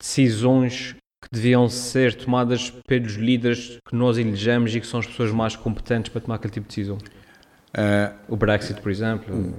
decisões 0.00 0.94
que 1.22 1.28
deviam 1.32 1.68
ser 1.68 2.14
tomadas 2.14 2.70
pelos 2.86 3.14
líderes 3.14 3.78
que 3.86 3.94
nós 3.94 4.16
elegemos 4.16 4.74
e 4.74 4.80
que 4.80 4.86
são 4.86 5.00
as 5.00 5.06
pessoas 5.06 5.30
mais 5.30 5.54
competentes 5.54 6.10
para 6.10 6.20
tomar 6.20 6.36
aquele 6.36 6.52
tipo 6.52 6.68
de 6.68 6.74
decisão. 6.74 6.98
Uh, 7.72 8.12
o 8.28 8.36
Brexit, 8.36 8.80
por 8.80 8.90
exemplo. 8.90 9.54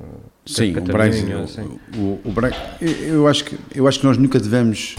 Sim, 0.46 0.76
o 0.76 0.82
Brexit. 0.82 1.32
Assim. 1.32 1.80
O, 1.96 2.20
o, 2.26 2.32
Brexit 2.32 2.62
eu, 3.08 3.26
acho 3.28 3.46
que, 3.46 3.58
eu 3.74 3.88
acho 3.88 4.00
que 4.00 4.06
nós 4.06 4.18
nunca 4.18 4.38
devemos, 4.40 4.96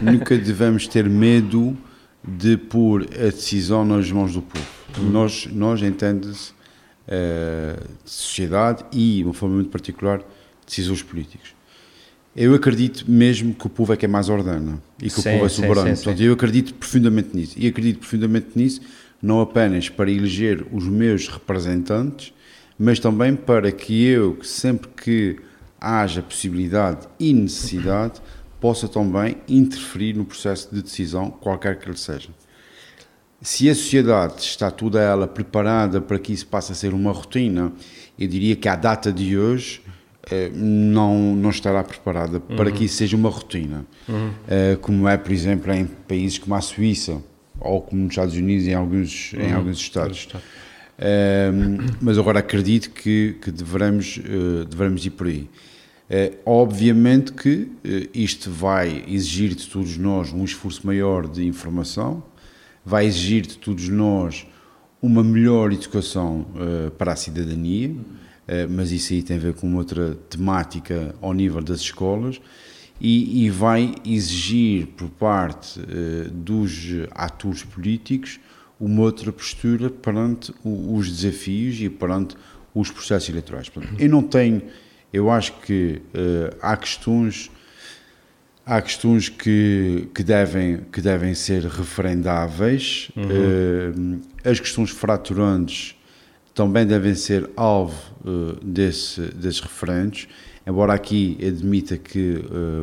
nunca 0.00 0.36
devemos 0.38 0.86
ter 0.86 1.08
medo 1.08 1.76
de 2.26 2.56
pôr 2.56 3.08
a 3.14 3.24
decisão 3.24 3.84
nas 3.84 4.10
mãos 4.10 4.34
do 4.34 4.42
povo. 4.42 4.66
Uhum. 4.98 5.10
Nós, 5.10 5.48
nós 5.52 5.82
entende-se, 5.82 6.52
uh, 7.08 7.82
de 8.04 8.10
sociedade 8.10 8.84
e, 8.92 9.18
de 9.18 9.24
uma 9.24 9.34
forma 9.34 9.56
muito 9.56 9.70
particular, 9.70 10.22
decisores 10.66 11.02
políticos. 11.02 11.54
Eu 12.34 12.54
acredito 12.54 13.04
mesmo 13.10 13.54
que 13.54 13.66
o 13.66 13.68
povo 13.68 13.92
é 13.92 13.96
que 13.96 14.06
é 14.06 14.08
mais 14.08 14.28
ordena 14.28 14.80
e 14.98 15.04
que 15.04 15.20
sim, 15.20 15.20
o 15.20 15.32
povo 15.32 15.46
é 15.46 15.48
soberano. 15.48 15.88
Sim, 15.88 15.96
sim, 15.96 16.04
Portanto, 16.04 16.22
eu 16.22 16.32
acredito 16.32 16.74
profundamente 16.74 17.36
nisso. 17.36 17.54
E 17.58 17.66
acredito 17.66 17.98
profundamente 17.98 18.48
nisso 18.54 18.80
não 19.20 19.40
apenas 19.40 19.88
para 19.88 20.10
eleger 20.10 20.66
os 20.72 20.88
meus 20.88 21.28
representantes, 21.28 22.32
mas 22.78 22.98
também 22.98 23.36
para 23.36 23.70
que 23.70 24.04
eu, 24.04 24.38
sempre 24.42 24.88
que 24.88 25.36
haja 25.80 26.22
possibilidade 26.22 27.06
e 27.20 27.32
necessidade, 27.32 28.20
possa 28.62 28.86
também 28.86 29.38
interferir 29.48 30.14
no 30.14 30.24
processo 30.24 30.72
de 30.72 30.80
decisão, 30.80 31.28
qualquer 31.28 31.80
que 31.80 31.88
ele 31.88 31.98
seja. 31.98 32.28
Se 33.40 33.68
a 33.68 33.74
sociedade 33.74 34.40
está 34.40 34.70
toda 34.70 35.02
ela 35.02 35.26
preparada 35.26 36.00
para 36.00 36.16
que 36.16 36.32
isso 36.32 36.46
passe 36.46 36.70
a 36.70 36.74
ser 36.76 36.94
uma 36.94 37.10
rotina, 37.10 37.72
eu 38.16 38.28
diria 38.28 38.54
que 38.54 38.68
à 38.68 38.76
data 38.76 39.12
de 39.12 39.36
hoje 39.36 39.82
eh, 40.30 40.48
não, 40.54 41.34
não 41.34 41.50
estará 41.50 41.82
preparada 41.82 42.40
uhum. 42.48 42.56
para 42.56 42.70
que 42.70 42.84
isso 42.84 42.94
seja 42.98 43.16
uma 43.16 43.28
rotina, 43.28 43.84
uhum. 44.08 44.30
Eh, 44.46 44.78
como 44.80 45.08
é, 45.08 45.16
por 45.16 45.32
exemplo, 45.32 45.72
em 45.72 45.84
países 45.84 46.38
como 46.38 46.54
a 46.54 46.60
Suíça 46.60 47.20
ou 47.58 47.82
como 47.82 48.02
nos 48.02 48.12
Estados 48.12 48.36
Unidos 48.36 48.68
em 48.68 48.74
alguns, 48.74 49.32
uhum. 49.32 49.40
em 49.40 49.52
alguns 49.52 49.78
estados. 49.78 50.28
mas 52.00 52.16
agora 52.16 52.38
acredito 52.38 52.90
que, 52.90 53.36
que 53.42 53.50
devemos, 53.50 54.18
uh, 54.18 54.64
devemos 54.66 55.04
ir 55.04 55.10
por 55.10 55.26
aí. 55.26 55.48
Uh, 56.12 56.36
obviamente 56.44 57.32
que 57.32 57.48
uh, 57.48 57.70
isto 58.12 58.50
vai 58.50 59.02
exigir 59.08 59.54
de 59.54 59.66
todos 59.66 59.96
nós 59.96 60.30
um 60.30 60.44
esforço 60.44 60.86
maior 60.86 61.26
de 61.26 61.46
informação, 61.46 62.22
vai 62.84 63.06
exigir 63.06 63.46
de 63.46 63.56
todos 63.56 63.88
nós 63.88 64.46
uma 65.00 65.24
melhor 65.24 65.72
educação 65.72 66.46
para 66.96 67.12
a 67.12 67.16
cidadania, 67.16 67.92
mas 68.70 68.92
isso 68.92 69.12
aí 69.12 69.20
tem 69.20 69.36
a 69.36 69.40
ver 69.40 69.54
com 69.54 69.74
outra 69.74 70.14
temática 70.30 71.12
ao 71.20 71.32
nível 71.32 71.60
das 71.60 71.80
escolas 71.80 72.40
e, 73.00 73.44
e 73.44 73.50
vai 73.50 73.96
exigir 74.04 74.86
por 74.88 75.08
parte 75.10 75.80
dos 76.32 76.88
atores 77.10 77.64
políticos 77.64 78.38
uma 78.78 79.02
outra 79.02 79.32
postura 79.32 79.90
perante 79.90 80.52
os 80.64 81.10
desafios 81.10 81.80
e 81.80 81.88
perante 81.88 82.36
os 82.72 82.90
processos 82.90 83.28
eleitorais. 83.28 83.68
Portanto, 83.68 84.00
eu 84.00 84.08
não 84.08 84.22
tenho, 84.22 84.62
eu 85.12 85.30
acho 85.30 85.52
que 85.60 86.00
uh, 86.14 86.56
há 86.60 86.76
questões 86.76 87.50
há 88.64 88.80
questões 88.80 89.28
que, 89.28 90.08
que, 90.14 90.22
devem, 90.22 90.78
que 90.92 91.00
devem 91.00 91.34
ser 91.34 91.64
referendáveis, 91.64 93.10
uhum. 93.16 94.20
uh, 94.20 94.20
as 94.48 94.60
questões 94.60 94.90
fraturantes 94.90 95.96
também 96.54 96.86
devem 96.86 97.14
ser 97.16 97.50
alvo 97.56 98.00
uh, 98.24 98.64
desse, 98.64 99.20
desses 99.32 99.60
referentes, 99.60 100.28
embora 100.64 100.92
aqui 100.92 101.36
admita 101.44 101.98
que 101.98 102.40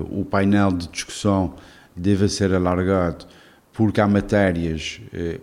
o 0.10 0.26
painel 0.26 0.74
de 0.74 0.90
discussão 0.90 1.56
deva 1.96 2.28
ser 2.28 2.54
alargado 2.54 3.26
porque 3.72 4.02
há 4.02 4.08
matérias 4.08 5.00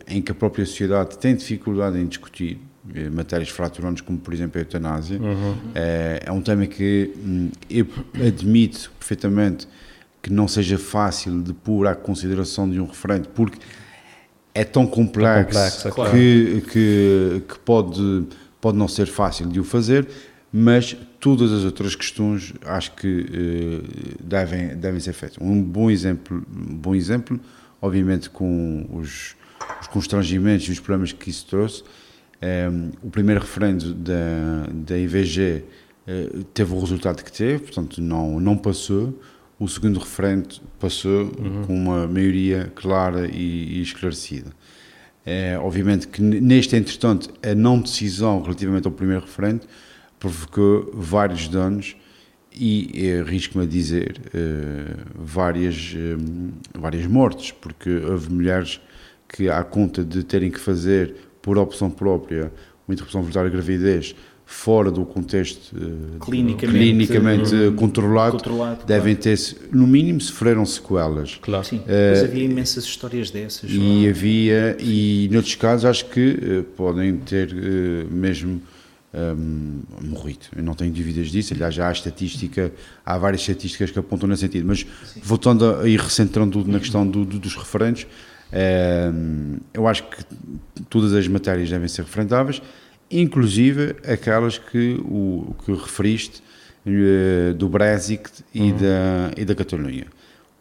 em 0.06 0.20
que 0.20 0.32
a 0.32 0.34
própria 0.34 0.66
sociedade 0.66 1.16
tem 1.16 1.34
dificuldade 1.34 1.98
em 1.98 2.06
discutir, 2.06 2.60
matérias 3.12 3.48
fraturantes, 3.48 4.00
como 4.00 4.18
por 4.18 4.32
exemplo 4.32 4.58
a 4.58 4.62
eutanásia. 4.62 5.20
Uhum. 5.20 5.54
É, 5.74 6.22
é 6.26 6.32
um 6.32 6.40
tema 6.40 6.66
que 6.66 7.12
hum, 7.16 7.50
eu 7.68 7.86
admito 8.26 8.90
perfeitamente 8.98 9.66
que 10.22 10.32
não 10.32 10.48
seja 10.48 10.78
fácil 10.78 11.42
de 11.42 11.52
pôr 11.52 11.86
à 11.86 11.94
consideração 11.94 12.68
de 12.68 12.80
um 12.80 12.86
referente, 12.86 13.28
porque 13.28 13.58
é 14.54 14.64
tão 14.64 14.86
complexo, 14.86 15.58
é 15.58 15.90
complexo 15.90 16.08
é 16.08 16.10
que, 16.10 16.62
que, 16.72 17.42
que, 17.48 17.58
pode, 17.60 18.26
pode 18.60 18.76
não 18.76 18.88
ser 18.88 19.06
fácil 19.06 19.46
de 19.46 19.60
o 19.60 19.64
fazer, 19.64 20.08
mas 20.52 20.96
todas 21.20 21.52
as 21.52 21.64
outras 21.64 21.94
questões 21.94 22.54
acho 22.64 22.92
que 22.92 23.20
uh, 23.20 24.24
devem, 24.24 24.68
devem 24.76 24.98
ser 24.98 25.12
feitas. 25.12 25.38
Um 25.40 25.62
bom 25.62 25.90
exemplo, 25.90 26.44
um 26.50 26.74
bom 26.74 26.94
exemplo 26.94 27.38
obviamente 27.80 28.30
com 28.30 28.86
os, 28.92 29.36
os 29.80 29.86
constrangimentos 29.88 30.66
e 30.68 30.72
os 30.72 30.80
problemas 30.80 31.12
que 31.12 31.30
isso 31.30 31.46
trouxe. 31.46 31.82
Um, 32.42 32.46
ehm, 32.46 32.90
o 33.02 33.10
primeiro 33.10 33.40
referendo 33.40 33.94
da, 33.94 34.66
da 34.72 34.98
IVG 34.98 35.62
uh, 35.62 35.64
eh, 36.06 36.28
teve 36.52 36.74
o 36.74 36.80
resultado 36.80 37.24
que 37.24 37.32
teve, 37.32 37.64
portanto 37.64 38.00
não, 38.00 38.38
não 38.40 38.56
passou. 38.56 39.18
O 39.58 39.66
segundo 39.66 39.98
referendo 39.98 40.56
passou 40.78 41.32
uhum. 41.38 41.64
com 41.66 41.74
uma 41.74 42.06
maioria 42.06 42.70
clara 42.74 43.26
e, 43.26 43.78
e 43.78 43.82
esclarecida. 43.82 44.50
É, 45.24 45.58
obviamente 45.58 46.06
que 46.06 46.20
neste 46.22 46.76
entretanto 46.76 47.30
a 47.42 47.54
não 47.54 47.80
decisão 47.80 48.42
relativamente 48.42 48.86
ao 48.86 48.92
primeiro 48.92 49.22
referendo 49.22 49.62
provocou 50.20 50.90
vários 50.94 51.48
danos 51.48 51.96
e 52.58 53.20
arrisco-me 53.20 53.64
a 53.64 53.66
dizer 53.66 54.18
várias, 55.14 55.94
um, 55.94 56.48
eh, 56.48 56.78
várias 56.78 57.06
mortes, 57.06 57.52
porque 57.52 57.90
houve 57.90 58.32
mulheres 58.32 58.80
que, 59.28 59.50
à 59.50 59.62
conta 59.62 60.02
de 60.02 60.24
terem 60.24 60.50
que 60.50 60.58
fazer 60.58 61.14
por 61.46 61.56
opção 61.58 61.88
própria 61.88 62.52
uma 62.88 62.92
interrupção 62.92 63.20
voluntária 63.20 63.48
de 63.48 63.56
gravidez 63.56 64.16
fora 64.44 64.90
do 64.90 65.04
contexto 65.04 65.72
uh, 65.76 66.18
clinicamente, 66.20 66.78
clinicamente 66.78 67.54
uh, 67.54 67.72
controlado, 67.72 68.36
controlado, 68.36 68.84
devem 68.84 69.14
claro. 69.14 69.36
ter, 69.36 69.56
no 69.72 69.86
mínimo, 69.86 70.20
sofreram 70.20 70.66
sequelas. 70.66 71.36
Claro, 71.36 71.64
sim. 71.64 71.80
Mas 71.86 72.24
havia 72.24 72.44
imensas 72.44 72.84
histórias 72.84 73.30
dessas. 73.30 73.70
E 73.72 74.08
havia, 74.08 74.76
e 74.80 75.28
noutros 75.32 75.54
casos 75.54 75.84
acho 75.84 76.06
que 76.06 76.64
podem 76.76 77.16
ter 77.16 77.52
mesmo 78.10 78.60
um, 79.16 79.82
morrido. 80.02 80.46
Eu 80.54 80.62
não 80.62 80.74
tenho 80.74 80.92
dúvidas 80.92 81.28
disso. 81.28 81.54
Aliás, 81.54 81.74
já 81.74 81.88
há 81.88 81.92
estatística, 81.92 82.72
há 83.04 83.18
várias 83.18 83.40
estatísticas 83.40 83.90
que 83.90 83.98
apontam 83.98 84.28
nesse 84.28 84.42
sentido. 84.42 84.66
Mas 84.66 84.80
Sim. 84.80 85.20
voltando 85.22 85.64
a, 85.64 85.88
e 85.88 85.96
recentrando 85.96 86.64
na 86.66 86.78
questão 86.78 87.06
do, 87.06 87.24
do, 87.24 87.38
dos 87.38 87.56
referentes, 87.56 88.06
eu 89.74 89.86
acho 89.86 90.04
que 90.04 90.24
todas 90.88 91.12
as 91.12 91.26
matérias 91.28 91.68
devem 91.68 91.88
ser 91.88 92.02
referendáveis, 92.02 92.62
inclusive 93.10 93.96
aquelas 94.06 94.58
que, 94.58 95.00
o, 95.04 95.54
que 95.64 95.72
referiste 95.72 96.42
uh, 96.86 97.54
do 97.54 97.68
Brexit 97.68 98.44
e, 98.54 98.60
uhum. 98.62 98.76
da, 98.76 99.30
e 99.36 99.44
da 99.44 99.54
Catalunha. 99.54 100.06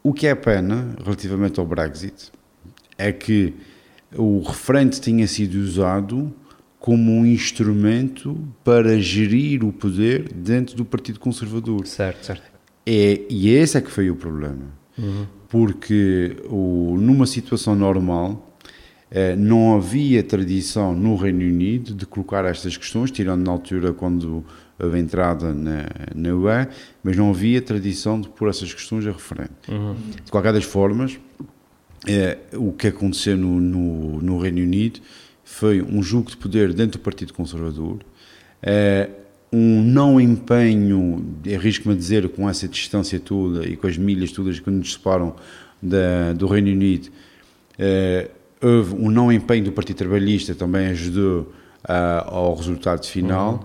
O 0.03 0.13
que 0.13 0.27
é 0.27 0.35
pena 0.35 0.95
relativamente 1.03 1.59
ao 1.59 1.65
Brexit 1.65 2.31
é 2.97 3.11
que 3.11 3.53
o 4.15 4.41
referente 4.41 5.01
tinha 5.01 5.27
sido 5.27 5.55
usado 5.55 6.33
como 6.79 7.11
um 7.11 7.25
instrumento 7.25 8.37
para 8.63 8.99
gerir 8.99 9.63
o 9.63 9.73
poder 9.73 10.31
dentro 10.31 10.75
do 10.75 10.85
Partido 10.85 11.19
Conservador. 11.19 11.87
Certo, 11.87 12.23
certo. 12.23 12.43
É, 12.85 13.21
e 13.27 13.49
esse 13.49 13.77
é 13.77 13.81
que 13.81 13.89
foi 13.89 14.11
o 14.11 14.15
problema. 14.15 14.71
Uhum. 14.95 15.25
Porque 15.55 16.35
o, 16.49 16.97
numa 16.99 17.25
situação 17.25 17.73
normal 17.75 18.57
eh, 19.09 19.37
não 19.37 19.77
havia 19.77 20.21
tradição 20.21 20.93
no 20.93 21.15
Reino 21.15 21.39
Unido 21.39 21.93
de 21.93 22.05
colocar 22.05 22.43
estas 22.43 22.75
questões, 22.75 23.09
tirando 23.09 23.45
na 23.45 23.53
altura 23.53 23.93
quando 23.93 24.43
houve 24.77 24.99
entrada 24.99 25.53
na, 25.53 25.85
na 26.13 26.35
UE, 26.35 26.67
mas 27.01 27.15
não 27.15 27.29
havia 27.29 27.61
tradição 27.61 28.19
de 28.19 28.27
pôr 28.27 28.49
essas 28.49 28.73
questões 28.73 29.07
a 29.07 29.13
referente. 29.13 29.53
Uhum. 29.69 29.95
De 30.25 30.29
qualquer 30.29 30.51
das 30.51 30.65
formas, 30.65 31.17
eh, 32.05 32.37
o 32.55 32.73
que 32.73 32.87
aconteceu 32.87 33.37
no, 33.37 33.61
no, 33.61 34.21
no 34.21 34.37
Reino 34.37 34.61
Unido 34.61 34.99
foi 35.45 35.81
um 35.81 36.03
jogo 36.03 36.31
de 36.31 36.35
poder 36.35 36.73
dentro 36.73 36.99
do 36.99 37.01
Partido 37.01 37.33
Conservador, 37.33 37.99
uh, 38.03 39.24
um 39.55 39.81
não 39.81 40.19
empenho, 40.19 41.25
arrisco-me 41.55 41.95
a 41.95 41.97
dizer, 41.97 42.27
com 42.27 42.49
essa 42.49 42.67
distância 42.67 43.17
toda 43.17 43.65
e 43.65 43.77
com 43.77 43.87
as 43.87 43.97
milhas 43.97 44.33
todas 44.33 44.59
que 44.59 44.69
nos 44.69 44.93
separam 44.93 45.33
da, 45.81 46.33
do 46.33 46.45
Reino 46.45 46.69
Unido, 46.71 47.07
uh, 47.79 48.29
houve 48.61 48.95
um 48.95 49.09
não 49.09 49.31
empenho 49.31 49.63
do 49.63 49.71
Partido 49.71 49.95
Trabalhista, 49.95 50.53
também 50.53 50.87
ajudou 50.87 51.53
uh, 51.87 52.27
ao 52.27 52.53
resultado 52.53 53.05
final, 53.05 53.53
uhum. 53.53 53.59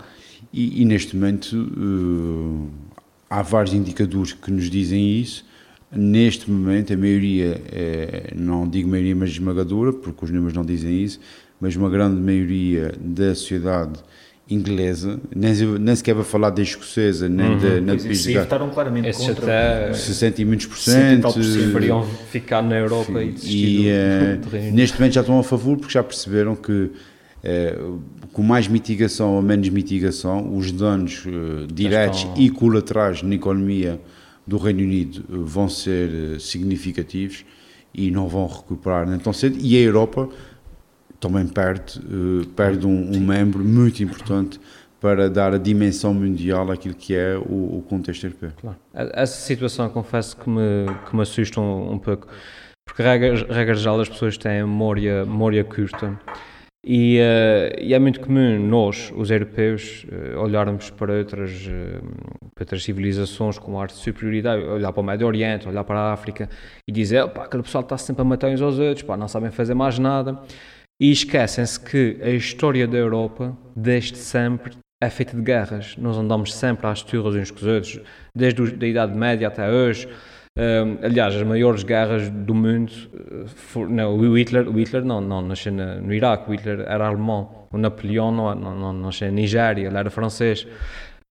e, 0.52 0.80
e, 0.80 0.84
neste 0.84 1.16
momento 1.16 2.70
há 3.28 3.42
vários 3.42 3.74
indicadores 3.74 4.32
que 4.32 4.50
nos 4.52 4.70
dizem 4.70 5.18
isso, 5.18 5.44
neste 5.90 6.48
momento, 6.48 6.92
a 6.92 6.96
maioria, 6.96 7.60
é, 7.72 8.32
não 8.36 8.68
digo 8.68 8.88
maioria, 8.88 9.16
mas 9.16 9.30
esmagadora, 9.30 9.92
porque 9.92 10.24
os 10.24 10.30
números 10.30 10.54
não 10.54 10.64
dizem 10.64 11.02
isso, 11.02 11.18
mas 11.60 11.74
uma 11.74 11.90
grande 11.90 12.20
maioria 12.20 12.94
da 13.00 13.34
sociedade 13.34 14.00
inglesa, 14.50 15.20
nem, 15.34 15.54
nem 15.54 15.94
sequer 15.94 16.14
vou 16.14 16.24
falar 16.24 16.50
da 16.50 16.60
escocesa, 16.60 17.28
nem 17.28 17.50
uhum. 17.50 17.58
da 17.58 17.80
na 17.80 17.98
Sim, 17.98 18.34
votaram 18.34 18.68
claramente 18.68 19.08
Esses 19.08 19.24
contra. 19.24 19.86
Até 19.86 19.94
60 19.94 20.42
e 20.42 20.44
muitos 20.44 20.66
por 20.66 20.76
cento. 20.76 21.32
Preferiam 21.32 22.04
ficar 22.30 22.60
na 22.60 22.76
Europa 22.76 23.20
Sim. 23.20 23.34
e, 23.44 23.86
e 23.86 23.90
uh, 23.90 24.72
neste 24.72 24.98
momento 24.98 25.14
já 25.14 25.20
estão 25.20 25.38
a 25.38 25.44
favor 25.44 25.76
porque 25.76 25.92
já 25.92 26.02
perceberam 26.02 26.56
que 26.56 26.72
uh, 26.72 28.00
com 28.32 28.42
mais 28.42 28.66
mitigação 28.66 29.36
ou 29.36 29.42
menos 29.42 29.68
mitigação, 29.68 30.56
os 30.56 30.72
danos 30.72 31.24
uh, 31.26 31.66
diretos 31.72 32.20
estão... 32.20 32.34
e 32.36 32.50
colaterais 32.50 33.22
na 33.22 33.36
economia 33.36 34.00
do 34.44 34.58
Reino 34.58 34.80
Unido 34.80 35.24
vão 35.28 35.68
ser 35.68 36.40
significativos 36.40 37.44
e 37.94 38.10
não 38.10 38.26
vão 38.26 38.48
recuperar 38.48 39.08
nem 39.08 39.18
tão 39.18 39.32
cedo. 39.32 39.58
E 39.60 39.76
a 39.76 39.80
Europa 39.80 40.28
também 41.20 41.46
perde, 41.46 41.98
uh, 41.98 42.46
perde 42.56 42.86
um, 42.86 43.16
um, 43.16 43.20
membro 43.20 43.62
muito 43.62 44.02
importante 44.02 44.58
para 45.00 45.30
dar 45.30 45.54
a 45.54 45.58
dimensão 45.58 46.12
mundial 46.12 46.70
àquilo 46.70 46.94
que 46.94 47.14
é 47.14 47.36
o, 47.36 47.78
o 47.78 47.84
contexto 47.88 48.24
europeu. 48.24 48.52
Claro. 48.60 48.76
Essa 48.92 49.40
situação, 49.40 49.88
confesso 49.88 50.36
que 50.36 50.48
me, 50.48 50.86
que 51.08 51.14
me 51.14 51.22
assusta 51.22 51.60
um, 51.60 51.92
um 51.92 51.98
pouco, 51.98 52.26
porque 52.86 53.02
regra, 53.02 53.74
geral 53.74 54.00
as 54.00 54.08
pessoas 54.08 54.36
têm 54.36 54.62
memória, 54.62 55.24
memória 55.24 55.62
curta 55.62 56.18
e, 56.84 57.18
uh, 57.18 57.78
e, 57.78 57.92
é 57.92 57.98
muito 57.98 58.20
comum 58.20 58.58
nós, 58.58 59.12
os 59.14 59.30
europeus, 59.30 60.06
uh, 60.10 60.38
olharmos 60.38 60.88
para 60.88 61.12
outras, 61.12 61.66
uh, 61.66 62.50
para 62.54 62.62
outras 62.62 62.82
civilizações 62.82 63.58
com 63.58 63.78
ar 63.78 63.88
de 63.88 63.94
superioridade, 63.94 64.62
olhar 64.62 64.90
para 64.90 65.00
o 65.02 65.04
Médio 65.04 65.26
Oriente, 65.26 65.68
olhar 65.68 65.84
para 65.84 65.98
a 65.98 66.12
África 66.14 66.48
e 66.88 66.92
dizer, 66.92 67.28
pá, 67.28 67.44
aquele 67.44 67.62
pessoal 67.62 67.82
está 67.84 67.98
sempre 67.98 68.22
a 68.22 68.24
matar 68.24 68.50
uns 68.50 68.62
aos 68.62 68.78
outros, 68.78 69.02
pá, 69.02 69.14
não 69.14 69.28
sabem 69.28 69.50
fazer 69.50 69.74
mais 69.74 69.98
nada. 69.98 70.40
E 71.00 71.10
esquecem-se 71.10 71.80
que 71.80 72.18
a 72.22 72.28
história 72.28 72.86
da 72.86 72.98
Europa, 72.98 73.56
desde 73.74 74.18
sempre, 74.18 74.74
é 75.02 75.08
feita 75.08 75.34
de 75.34 75.42
guerras. 75.42 75.96
Nós 75.96 76.18
andamos 76.18 76.54
sempre 76.54 76.86
às 76.86 77.02
turras 77.02 77.34
uns 77.34 77.50
com 77.50 77.56
os 77.56 77.66
outros, 77.66 78.00
desde 78.36 78.62
a 78.62 78.86
Idade 78.86 79.16
Média 79.16 79.48
até 79.48 79.70
hoje. 79.70 80.06
Um, 80.58 80.98
aliás, 81.02 81.34
as 81.34 81.42
maiores 81.42 81.84
guerras 81.84 82.28
do 82.28 82.54
mundo, 82.54 82.92
eh, 83.14 83.46
for, 83.46 83.88
não, 83.88 84.18
o 84.18 84.36
Hitler, 84.36 84.68
o 84.68 84.78
Hitler 84.78 85.04
não, 85.04 85.20
não 85.20 85.40
nasceu 85.40 85.72
no 85.72 86.12
Iraque, 86.12 86.50
o 86.50 86.52
Hitler 86.52 86.80
era 86.80 87.06
alemão, 87.06 87.68
o 87.72 87.78
Napoleão 87.78 88.30
não, 88.30 88.54
não, 88.54 88.74
não 88.74 88.92
nasceu 88.92 89.28
na 89.28 89.34
Nigéria, 89.34 89.86
ele 89.86 89.96
era 89.96 90.10
francês. 90.10 90.66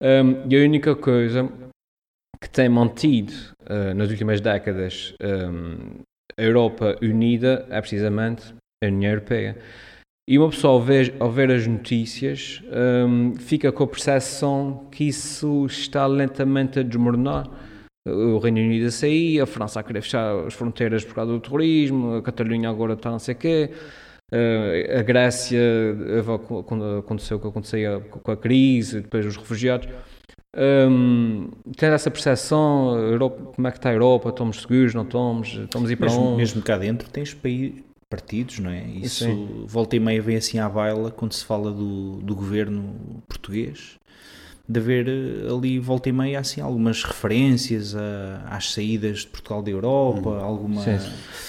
Um, 0.02 0.48
e 0.50 0.56
a 0.56 0.64
única 0.64 0.96
coisa 0.96 1.48
que 2.40 2.48
tem 2.48 2.68
mantido 2.68 3.32
uh, 3.68 3.94
nas 3.94 4.10
últimas 4.10 4.40
décadas 4.40 5.14
um, 5.22 6.00
a 6.36 6.42
Europa 6.42 6.96
unida 7.02 7.66
é 7.68 7.78
precisamente 7.80 8.54
a 8.82 8.86
União 8.88 9.12
Europeia. 9.12 9.56
E 10.28 10.38
uma 10.38 10.48
pessoa, 10.48 10.74
ao 10.74 10.80
ver, 10.80 11.14
ao 11.18 11.30
ver 11.30 11.50
as 11.50 11.66
notícias, 11.66 12.62
um, 13.06 13.34
fica 13.34 13.72
com 13.72 13.84
a 13.84 13.86
percepção 13.86 14.86
que 14.90 15.04
isso 15.04 15.66
está 15.66 16.06
lentamente 16.06 16.78
a 16.78 16.82
desmoronar. 16.82 17.48
O 18.06 18.38
Reino 18.38 18.60
Unido 18.60 18.86
a 18.86 18.90
sair, 18.90 19.40
a 19.40 19.46
França 19.46 19.80
a 19.80 19.82
querer 19.82 20.00
fechar 20.00 20.46
as 20.46 20.54
fronteiras 20.54 21.04
por 21.04 21.14
causa 21.14 21.32
do 21.32 21.40
terrorismo, 21.40 22.14
a 22.14 22.22
Catalunha 22.22 22.70
agora 22.70 22.94
está 22.94 23.10
não 23.10 23.18
sei 23.18 23.34
o 23.34 23.38
quê, 23.38 23.70
uh, 24.32 24.98
a 24.98 25.02
Grécia 25.02 25.60
aconteceu 26.98 27.36
o 27.36 27.40
que 27.40 27.48
aconteceu 27.48 28.00
com 28.00 28.30
a 28.30 28.36
crise, 28.36 29.00
depois 29.00 29.26
os 29.26 29.36
refugiados. 29.36 29.88
Um, 30.56 31.50
ter 31.76 31.92
essa 31.92 32.10
percepção, 32.10 32.96
Europa, 32.96 33.52
como 33.54 33.68
é 33.68 33.70
que 33.70 33.78
está 33.78 33.90
a 33.90 33.92
Europa, 33.92 34.30
estamos 34.30 34.62
seguros, 34.62 34.94
não 34.94 35.02
estamos, 35.02 35.48
estamos 35.48 35.90
a 35.90 35.92
ir 35.92 35.96
para 35.96 36.08
mesmo, 36.08 36.22
onde? 36.22 36.36
Mesmo 36.38 36.62
cá 36.62 36.78
dentro 36.78 37.08
tens 37.10 37.34
país, 37.34 37.74
partidos, 38.10 38.58
não 38.58 38.70
é? 38.70 38.84
Isso 38.84 39.24
Sim. 39.24 39.64
volta 39.66 39.94
e 39.94 40.00
meia 40.00 40.20
vem 40.20 40.36
assim 40.36 40.58
à 40.58 40.68
baila 40.68 41.12
quando 41.12 41.32
se 41.32 41.44
fala 41.44 41.70
do, 41.70 42.16
do 42.16 42.34
governo 42.34 43.22
português, 43.28 44.00
de 44.68 44.80
haver 44.80 45.08
eh, 45.08 45.52
ali 45.52 45.78
volta 45.78 46.08
e 46.08 46.12
meia 46.12 46.40
assim 46.40 46.60
algumas 46.60 47.04
referências 47.04 47.94
a, 47.94 48.46
às 48.50 48.72
saídas 48.72 49.20
de 49.20 49.28
Portugal 49.28 49.62
da 49.62 49.70
Europa, 49.70 50.28
hum. 50.28 50.44
alguma 50.44 50.82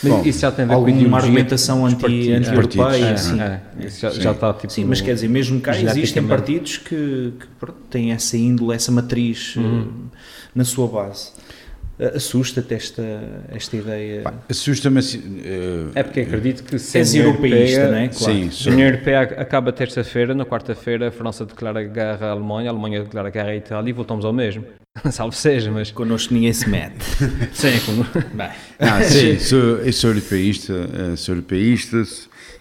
Bom, 0.03 0.21
isso 0.23 0.39
já 0.39 0.51
tem 0.51 0.71
alguma 0.71 1.17
argumentação 1.17 1.83
anti, 1.83 2.31
anti-europeia, 2.31 3.05
é, 3.05 3.11
assim. 3.13 3.39
É, 3.41 3.61
isso 3.79 3.99
já, 3.99 4.09
já 4.11 4.31
está 4.31 4.53
tipo 4.53 4.71
Sim, 4.71 4.85
mas 4.85 5.01
quer 5.01 5.15
dizer, 5.15 5.27
mesmo 5.27 5.59
cá 5.59 5.75
existem 5.75 6.27
partidos 6.27 6.77
que, 6.77 7.33
que 7.39 7.71
têm 7.89 8.11
essa 8.11 8.37
índole, 8.37 8.75
essa 8.75 8.91
matriz 8.91 9.55
uhum. 9.55 10.09
na 10.53 10.63
sua 10.63 10.87
base. 10.87 11.31
Assusta-te 12.15 12.73
esta, 12.73 13.03
esta 13.49 13.77
ideia? 13.77 14.23
Assusta-me 14.49 14.99
assim. 14.99 15.19
Uh, 15.19 15.91
é 15.93 16.01
porque 16.01 16.21
acredito 16.21 16.63
que 16.63 16.79
se 16.79 16.97
és 16.97 17.13
europeísta, 17.13 17.89
não 17.89 17.97
é? 17.97 18.07
Claro. 18.07 18.51
Sim, 18.51 18.69
a 18.69 18.73
União 18.73 18.87
Europeia 18.87 19.21
acaba 19.21 19.71
terça-feira, 19.71 20.33
na 20.33 20.43
quarta-feira 20.43 21.09
a 21.09 21.11
França 21.11 21.45
declara 21.45 21.83
guerra 21.83 22.27
à 22.27 22.31
Alemanha, 22.31 22.71
a 22.71 22.73
Alemanha 22.73 23.03
declara 23.03 23.29
guerra 23.29 23.49
à 23.49 23.55
Itália 23.55 23.91
e 23.91 23.93
voltamos 23.93 24.25
ao 24.25 24.33
mesmo. 24.33 24.65
Salve 25.11 25.35
seja, 25.35 25.69
mas. 25.71 25.91
Connosco 25.91 26.33
ninguém 26.33 26.51
se 26.53 26.67
mete. 26.67 27.05
sim, 27.53 27.79
como. 27.85 28.05
Ah, 28.79 29.03
sim, 29.03 29.37
sou, 29.37 29.77
eu 29.77 29.93
sou 29.93 30.09
europeísta, 30.09 30.73
eh, 30.73 31.15
sou 31.15 31.35
europeísta, 31.35 32.03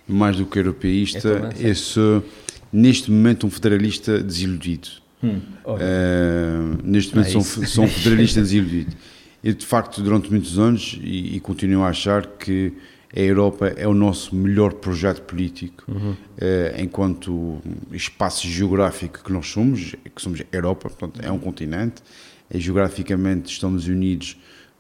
mais 0.07 0.37
do 0.37 0.45
que 0.45 0.59
europeísta, 0.59 1.51
eu, 1.59 1.69
eu 1.69 1.75
sou 1.75 2.23
neste 2.71 3.11
momento 3.11 3.47
um 3.47 3.51
federalista 3.51 4.23
desiludido. 4.23 4.89
Hum, 5.23 5.41
uh, 5.65 6.79
neste 6.83 7.15
momento 7.15 7.39
ah, 7.39 7.41
sou, 7.43 7.67
sou 7.67 7.85
um 7.85 7.89
federalista 7.89 8.41
desiludido. 8.41 8.95
Eu, 9.43 9.55
de 9.55 9.65
facto, 9.65 10.03
durante 10.03 10.31
muitos 10.31 10.59
anos, 10.59 10.99
e, 11.03 11.37
e, 11.37 11.41
continuo 11.41 11.83
a 11.83 11.89
achar 11.89 12.27
que 12.27 12.73
a 13.15 13.21
Europa 13.21 13.69
é 13.77 13.89
o 13.89 13.95
nosso 13.95 14.37
melhor 14.37 14.75
projeto 14.75 15.23
político, 15.23 15.85
uhum. 15.89 16.15
eh, 16.39 16.77
enquanto 16.79 17.59
espaço 17.91 18.47
geográfico 18.47 19.25
que 19.25 19.33
nós 19.33 19.49
somos, 19.49 19.97
que 20.15 20.23
somos 20.23 20.43
Europa, 20.53 20.89
portanto, 20.89 21.21
é 21.25 21.33
um 21.33 21.39
continente, 21.39 22.03
eh, 22.49 22.59
geograficamente 22.59 23.51
estamos 23.51 23.89
unidos 23.89 24.37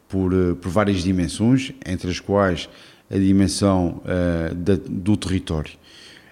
por, 0.08 0.32
eh, 0.32 0.54
por 0.54 0.70
várias 0.70 1.02
dimensões, 1.02 1.72
entre 1.84 2.08
as 2.08 2.20
quais 2.20 2.68
a 3.10 3.18
dimensão 3.18 4.00
uh, 4.04 4.54
da, 4.54 4.76
do 4.76 5.16
território. 5.16 5.72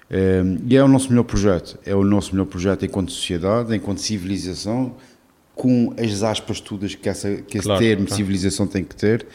Uh, 0.09 0.63
e 0.67 0.77
é 0.77 0.83
o 0.83 0.89
nosso 0.89 1.11
melhor 1.11 1.25
projeto, 1.25 1.79
é 1.85 1.95
o 1.95 2.05
nosso 2.05 2.33
melhor 2.33 2.47
projeto 2.47 2.85
enquanto 2.85 3.11
sociedade, 3.11 3.75
enquanto 3.75 4.01
civilização, 4.01 4.95
com 5.59 5.93
as 5.99 6.23
aspas 6.23 6.61
todas 6.61 6.95
que, 6.95 7.09
essa, 7.09 7.35
que 7.35 7.59
esse 7.59 7.67
claro, 7.67 7.81
termo 7.83 8.07
claro. 8.07 8.17
civilização 8.17 8.67
tem 8.67 8.85
que 8.85 8.95
ter. 8.95 9.27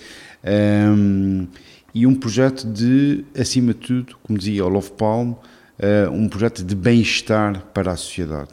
Um, 0.42 1.48
e 1.94 2.08
um 2.08 2.16
projeto 2.16 2.66
de, 2.66 3.26
acima 3.38 3.74
de 3.74 3.80
tudo, 3.82 4.16
como 4.24 4.40
dizia 4.40 4.66
Olof 4.66 4.92
Palme, 4.92 5.34
uh, 5.34 6.10
um 6.12 6.30
projeto 6.30 6.64
de 6.64 6.74
bem-estar 6.74 7.62
para 7.74 7.92
a 7.92 7.98
sociedade. 7.98 8.52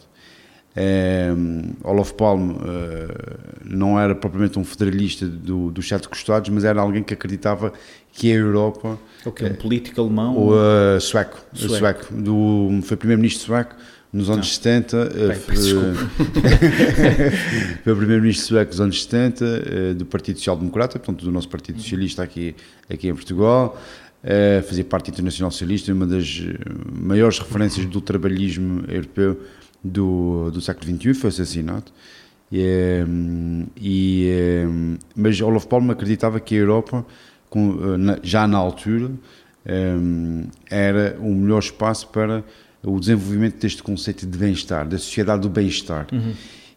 Um, 0.77 1.73
Olof 1.85 2.13
Palme 2.15 2.55
uh, 2.55 2.59
não 3.65 3.99
era 3.99 4.17
propriamente 4.17 4.59
um 4.59 4.65
federalista 4.65 5.27
do, 5.27 5.71
dos 5.71 5.87
sete 5.87 6.09
costados, 6.09 6.51
mas 6.51 6.65
era 6.65 6.81
alguém 6.81 7.05
que 7.05 7.15
acreditava 7.15 7.73
que 8.13 8.33
a 8.33 8.35
Europa... 8.35 8.99
O 9.25 9.31
que 9.31 9.45
é 9.45 9.49
um 9.49 9.55
político 9.55 10.01
alemão? 10.01 10.37
Ou 10.37 10.55
uh, 10.55 11.01
sueco, 11.01 11.41
sueco. 11.55 11.77
sueco 11.77 12.15
do, 12.15 12.81
foi 12.83 12.97
primeiro-ministro 12.97 13.47
sueco, 13.47 13.77
nos 14.13 14.29
anos 14.29 14.47
não. 14.47 14.55
70, 14.55 14.97
eh, 14.97 15.29
Bem, 15.29 15.39
foi 17.85 17.93
o 17.93 17.97
primeiro-ministro 17.97 18.47
sueco 18.47 18.71
dos 18.71 18.81
anos 18.81 19.05
70, 19.05 19.45
eh, 19.45 19.95
do 19.95 20.05
Partido 20.05 20.39
Social 20.39 20.57
Democrata, 20.57 20.99
portanto, 20.99 21.25
do 21.25 21.31
nosso 21.31 21.49
Partido 21.49 21.77
uhum. 21.77 21.83
Socialista 21.83 22.21
aqui, 22.23 22.57
aqui 22.89 23.09
em 23.09 23.15
Portugal. 23.15 23.81
Eh, 24.23 24.63
fazia 24.67 24.85
parte 24.85 25.11
Internacional 25.11 25.53
Socialista, 25.53 25.93
uma 25.93 26.07
das 26.07 26.43
maiores 26.93 27.39
referências 27.39 27.87
do 27.87 28.01
trabalhismo 28.01 28.85
europeu 28.89 29.41
do, 29.83 30.51
do 30.51 30.61
século 30.61 30.95
XXI, 30.97 31.15
foi 31.15 31.29
assassinado. 31.29 31.93
E, 32.53 33.05
e, 33.81 34.29
mas 35.15 35.41
Olof 35.41 35.69
Palme 35.69 35.93
acreditava 35.93 36.41
que 36.41 36.57
a 36.57 36.59
Europa, 36.59 37.07
já 38.25 38.49
na 38.49 38.59
altura, 38.59 39.13
era 40.69 41.17
o 41.21 41.33
melhor 41.33 41.61
espaço 41.61 42.09
para 42.09 42.43
o 42.83 42.99
desenvolvimento 42.99 43.61
deste 43.61 43.83
conceito 43.83 44.27
de 44.27 44.39
bem-estar, 44.39 44.89
da 44.89 44.99
sociedade 44.99 45.43
do 45.43 45.49
bem-estar. 45.49 46.07
Uhum. 46.13 46.33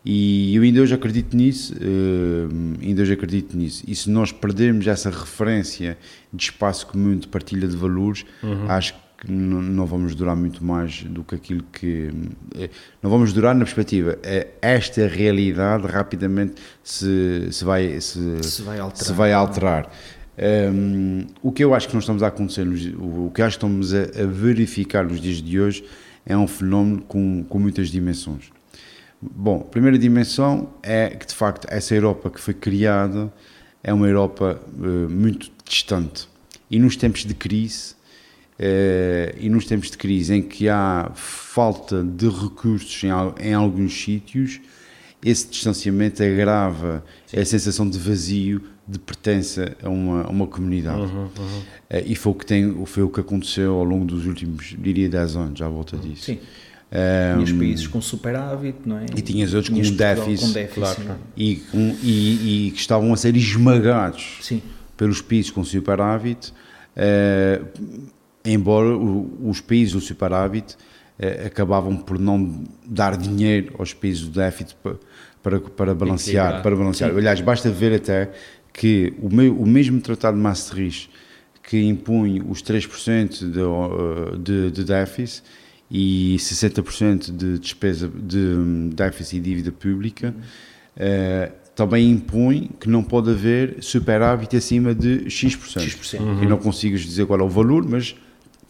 E 0.06 0.54
eu 0.54 0.64
ainda 0.64 0.82
hoje 0.82 0.93
acredito 0.93 1.36
nisso, 1.36 1.74
uh, 1.76 2.82
ainda 2.82 3.01
hoje 3.01 3.14
acredito 3.14 3.56
nisso. 3.56 3.84
E 3.88 3.95
se 3.95 4.10
nós 4.10 4.34
perdermos 4.34 4.86
essa 4.86 5.10
referência 5.10 5.97
de 6.32 6.43
espaço 6.43 6.88
comum, 6.88 7.18
de 7.18 7.28
partilha 7.28 7.68
de 7.68 7.76
valores, 7.76 8.26
uhum. 8.43 8.70
acho 8.70 8.93
que 9.18 9.32
não 9.32 9.86
vamos 9.86 10.14
durar 10.14 10.36
muito 10.36 10.62
mais 10.62 11.04
do 11.04 11.24
que 11.24 11.36
aquilo 11.36 11.64
que. 11.72 12.12
Eh, 12.58 12.70
não 13.01 13.10
vamos 13.10 13.32
durar 13.32 13.56
na 13.56 13.64
perspectiva. 13.64 14.20
É 14.22 14.49
esta 14.62 15.08
realidade 15.08 15.88
rapidamente 15.88 16.56
se, 16.84 17.47
se, 17.49 17.64
vai, 17.64 18.01
se, 18.01 18.43
se 18.43 18.62
vai 18.62 18.80
alterar. 18.80 19.06
Se 19.06 19.14
vai 19.14 19.32
alterar. 19.32 19.91
Um, 20.36 21.28
o 21.44 21.52
que 21.52 21.64
eu 21.64 21.76
acho 21.76 21.88
que 21.88 21.94
nós 21.94 22.04
estamos 22.04 22.24
a 22.24 22.28
acontecer, 22.28 22.68
o 22.98 23.32
que 23.34 23.42
acho 23.42 23.60
que 23.60 23.66
estamos 23.66 23.94
a, 23.94 24.02
a 24.02 24.26
verificar 24.26 25.06
nos 25.06 25.22
dias 25.22 25.42
de 25.42 25.60
hoje 25.60 25.86
é 26.26 26.36
um 26.36 26.48
fenómeno 26.48 27.02
com, 27.02 27.44
com 27.44 27.60
muitas 27.60 27.90
dimensões. 27.90 28.52
Bom, 29.22 29.62
a 29.62 29.70
primeira 29.70 29.98
dimensão 29.98 30.70
é 30.82 31.10
que 31.10 31.28
de 31.28 31.36
facto 31.36 31.68
essa 31.70 31.94
Europa 31.96 32.30
que 32.30 32.42
foi 32.42 32.54
criada 32.54 33.32
é 33.84 33.94
uma 33.94 34.08
Europa 34.08 34.60
uh, 34.76 35.10
muito 35.10 35.52
distante. 35.64 36.28
E 36.70 36.80
nos 36.80 36.96
tempos 36.96 37.26
de 37.26 37.34
crise, 37.34 37.94
uh, 38.60 39.38
e 39.40 39.50
nos 39.50 39.66
tempos 39.66 39.92
de 39.92 39.98
crise 39.98 40.34
em 40.34 40.42
que 40.42 40.68
há 40.68 41.12
falta 41.14 42.04
de 42.04 42.28
recursos 42.28 43.04
em, 43.04 43.10
em 43.46 43.54
alguns 43.54 43.94
sítios, 43.94 44.60
esse 45.24 45.48
distanciamento 45.48 46.22
agrava 46.24 47.04
Sim. 47.28 47.40
a 47.40 47.46
sensação 47.46 47.90
de 47.90 47.98
vazio, 47.98 48.62
de 48.88 49.00
pertença 49.00 49.76
a 49.82 49.90
uma, 49.90 50.24
a 50.24 50.30
uma 50.30 50.48
comunidade. 50.48 51.02
Uhum, 51.02 51.30
uhum. 51.38 51.60
Uh, 51.90 52.04
e 52.06 52.16
foi 52.16 52.32
o, 52.32 52.36
que 52.36 52.46
tem, 52.46 52.86
foi 52.86 53.04
o 53.04 53.10
que 53.10 53.20
aconteceu 53.20 53.76
ao 53.76 53.84
longo 53.84 54.06
dos 54.06 54.26
últimos, 54.26 54.76
diria, 54.78 55.08
10 55.08 55.36
anos, 55.36 55.62
à 55.62 55.70
volta 55.70 55.96
disso. 55.98 56.26
Sim. 56.26 56.40
Um, 56.94 57.44
tinhas 57.44 57.52
países 57.60 57.88
com 57.88 58.02
superávit, 58.02 58.78
não 58.86 59.00
é? 59.00 59.06
E 59.18 59.22
tinhas 59.22 59.52
outros 59.56 59.74
tinhas 59.74 59.90
com, 59.90 59.96
déficit, 59.96 60.48
com 60.48 60.54
déficit, 60.54 61.06
claro. 61.06 61.20
e, 61.36 61.64
um, 61.74 61.96
e, 62.04 62.68
e, 62.68 62.72
que 62.72 62.80
estavam 62.80 63.12
a 63.12 63.18
ser 63.18 63.36
esmagados 63.36 64.38
Sim. 64.42 64.62
pelos 64.96 65.20
países 65.20 65.50
com 65.50 65.64
superávit, 65.64 66.54
uh, 66.96 67.68
embora 68.46 68.96
o, 68.96 69.50
os 69.50 69.60
países 69.60 69.94
do 69.94 70.02
superávit 70.02 70.74
uh, 70.74 71.48
acabavam 71.48 71.98
por 71.98 72.20
não 72.20 72.64
dar 72.86 73.18
dinheiro 73.18 73.74
aos 73.80 73.92
países 73.92 74.22
do 74.22 74.30
déficit 74.30 74.76
para, 74.84 74.98
para, 75.42 75.60
para 75.62 75.96
balancear. 75.96 76.62
Para 76.62 76.76
balancear. 76.76 77.10
Aliás, 77.10 77.42
basta 77.42 77.72
ver 77.72 77.96
até 77.96 78.30
que 78.74 79.14
o, 79.22 79.28
o 79.28 79.68
mesmo 79.68 80.02
Tratado 80.02 80.36
de 80.36 80.44
Maastricht 80.44 81.10
que 81.64 81.82
impunha 81.82 82.44
os 82.44 82.62
3% 82.62 83.50
de, 83.50 83.60
eh, 83.62 84.38
de, 84.38 84.72
de 84.72 84.84
déficit 84.84 85.44
e 85.90 86.36
60% 86.38 87.32
de 87.32 87.58
despesa 87.58 88.08
de 88.08 88.38
hum, 88.38 88.90
déficit 88.90 89.38
e 89.38 89.40
dívida 89.40 89.72
pública, 89.72 90.36
uh, 90.98 91.54
também 91.76 92.10
impõe 92.10 92.70
que 92.80 92.90
não 92.90 93.04
pode 93.04 93.30
haver 93.30 93.78
superávit 93.80 94.56
acima 94.56 94.94
de 94.94 95.30
X%. 95.30 95.80
X%. 95.80 96.20
Uhum. 96.20 96.44
E 96.44 96.48
não 96.48 96.58
consigo 96.58 96.98
dizer 96.98 97.26
qual 97.28 97.40
é 97.40 97.44
o 97.44 97.50
valor, 97.50 97.88
mas 97.88 98.16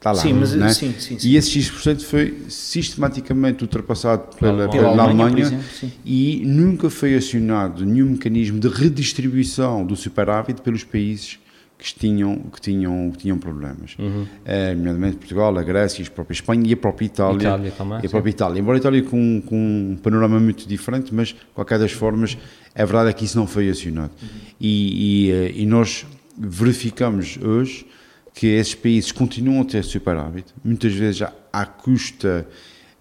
está 0.03 0.11
lá. 0.11 0.21
Sim, 0.21 0.33
mas, 0.33 0.53
é? 0.53 0.69
sim, 0.69 0.93
sim, 0.99 1.17
sim, 1.17 1.29
E 1.29 1.37
esse 1.37 1.49
X% 1.51 2.05
foi 2.05 2.37
sistematicamente 2.49 3.63
ultrapassado 3.63 4.35
pela, 4.37 4.67
pela, 4.67 4.69
pela 4.69 4.87
Alemanha, 4.89 5.23
Alemanha 5.25 5.39
exemplo, 5.41 5.91
e 6.05 6.43
nunca 6.45 6.89
foi 6.89 7.15
acionado 7.15 7.85
nenhum 7.85 8.11
mecanismo 8.11 8.59
de 8.59 8.67
redistribuição 8.67 9.85
do 9.85 9.95
superávit 9.95 10.61
pelos 10.61 10.83
países 10.83 11.39
que 11.77 11.93
tinham, 11.95 12.37
que 12.37 12.61
tinham, 12.61 13.11
que 13.11 13.17
tinham 13.17 13.37
problemas. 13.37 13.95
Uhum. 13.99 14.23
Uh, 14.23 14.75
nomeadamente 14.77 15.17
Portugal, 15.17 15.57
a 15.57 15.63
Grécia, 15.63 16.05
a 16.05 16.09
própria 16.09 16.33
Espanha 16.33 16.63
e 16.65 16.73
a 16.73 16.77
própria 16.77 17.05
Itália. 17.05 17.41
Itália 17.41 17.71
também, 17.71 17.99
e 18.01 18.05
a 18.05 18.09
própria 18.09 18.31
Itália. 18.31 18.59
Embora 18.59 18.77
a 18.77 18.79
Itália 18.79 19.03
com, 19.03 19.41
com 19.41 19.91
um 19.91 19.97
panorama 20.01 20.39
muito 20.39 20.67
diferente, 20.67 21.13
mas, 21.13 21.29
de 21.29 21.35
qualquer 21.53 21.79
das 21.79 21.91
formas, 21.91 22.37
a 22.73 22.85
verdade 22.85 23.09
é 23.09 23.13
que 23.13 23.25
isso 23.25 23.37
não 23.37 23.45
foi 23.45 23.69
acionado. 23.69 24.11
Uhum. 24.21 24.27
E, 24.61 25.27
e, 25.27 25.31
eh, 25.31 25.51
e, 25.55 25.65
nós 25.65 26.05
verificamos 26.37 27.37
hoje 27.41 27.85
que 28.33 28.47
esses 28.47 28.73
países 28.73 29.11
continuam 29.11 29.61
a 29.61 29.65
ter 29.65 29.83
superávit, 29.83 30.53
muitas 30.63 30.93
vezes 30.93 31.21
à, 31.21 31.33
à 31.51 31.65
custa 31.65 32.47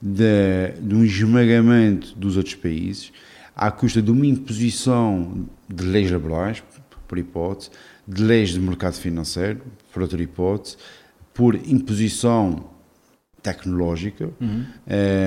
de, 0.00 0.72
de 0.80 0.94
um 0.94 1.04
esmagamento 1.04 2.14
dos 2.16 2.36
outros 2.36 2.54
países, 2.54 3.12
à 3.54 3.70
custa 3.70 4.02
de 4.02 4.10
uma 4.10 4.26
imposição 4.26 5.46
de 5.68 5.84
leis 5.84 6.10
laborais, 6.10 6.62
por 7.06 7.18
hipótese, 7.18 7.70
de 8.06 8.22
leis 8.22 8.50
de 8.50 8.60
mercado 8.60 8.94
financeiro, 8.94 9.60
por 9.92 10.02
outra 10.02 10.20
hipótese, 10.20 10.76
por 11.32 11.54
imposição 11.54 12.70
tecnológica, 13.42 14.30
uhum. 14.40 14.64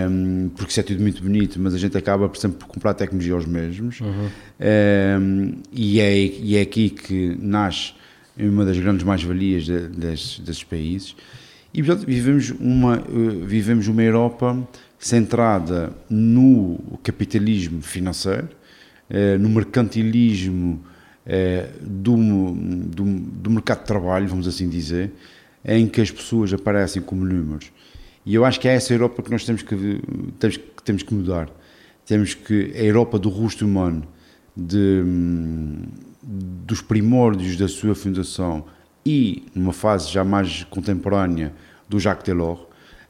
um, 0.10 0.50
porque 0.56 0.72
isso 0.72 0.80
é 0.80 0.84
tudo 0.84 1.02
muito 1.02 1.22
bonito, 1.22 1.60
mas 1.60 1.74
a 1.74 1.78
gente 1.78 1.98
acaba, 1.98 2.30
por 2.30 2.38
exemplo, 2.38 2.60
por 2.60 2.68
comprar 2.68 2.94
tecnologia 2.94 3.34
aos 3.34 3.46
mesmos, 3.46 4.00
uhum. 4.00 4.08
um, 4.08 4.30
ehm, 4.60 5.54
e, 5.72 6.00
é, 6.00 6.18
e 6.18 6.56
é 6.56 6.62
aqui 6.62 6.90
que 6.90 7.38
nasce 7.42 7.94
uma 8.38 8.66
das 8.66 8.78
grandes 8.78 9.04
mais-valias 9.04 9.66
de, 9.66 9.88
desses 9.88 10.64
países. 10.64 11.16
E, 11.74 11.84
portanto, 11.84 12.06
vivemos 12.06 12.52
uma, 12.52 13.00
uh, 13.00 13.46
vivemos 13.46 13.88
uma 13.88 14.02
Europa 14.02 14.58
centrada 14.98 15.94
no 16.10 17.00
capitalismo 17.04 17.82
financeiro, 17.82 18.50
uh, 19.10 19.40
no 19.40 19.50
mercantilismo 19.50 20.84
é, 21.26 21.70
do, 21.82 22.16
do, 22.16 23.04
do, 23.04 23.50
mercado 23.50 23.80
de 23.80 23.86
trabalho, 23.86 24.28
vamos 24.28 24.48
assim 24.48 24.70
dizer, 24.70 25.12
em 25.64 25.88
que 25.88 26.00
as 26.00 26.12
pessoas 26.12 26.54
aparecem 26.54 27.02
como 27.02 27.26
números. 27.26 27.72
E 28.26 28.36
eu 28.36 28.46
acho 28.46 28.60
que 28.60 28.68
é 28.68 28.76
essa 28.76 28.94
Europa 28.94 29.24
que 29.24 29.32
nós 29.32 29.44
temos 29.44 29.64
que, 29.64 30.02
temos, 30.40 30.58
que 30.58 30.84
temos 30.84 31.04
que 31.04 31.14
mudar. 31.14 31.50
Temos 32.06 32.36
que 32.36 32.72
a 32.76 32.84
Europa 32.84 33.18
do 33.18 33.30
rosto 33.30 33.66
humano, 33.66 34.08
de, 34.56 35.04
dos 36.26 36.82
primórdios 36.82 37.56
da 37.56 37.68
sua 37.68 37.94
fundação 37.94 38.66
e 39.06 39.46
numa 39.54 39.72
fase 39.72 40.12
já 40.12 40.24
mais 40.24 40.64
contemporânea 40.64 41.54
do 41.88 42.00
Jacques 42.00 42.26
Delors, 42.26 42.62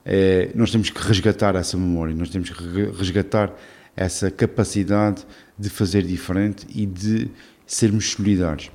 é, 0.04 0.52
nós 0.54 0.70
temos 0.70 0.90
que 0.90 1.02
resgatar 1.02 1.56
essa 1.56 1.78
memória, 1.78 2.14
nós 2.14 2.30
temos 2.30 2.50
que 2.50 2.92
resgatar 2.98 3.54
essa 3.96 4.30
capacidade 4.30 5.26
de 5.58 5.70
fazer 5.70 6.04
diferente 6.04 6.68
e 6.76 6.86
de 6.86 7.32
sermos 7.66 8.12
solidários. 8.12 8.70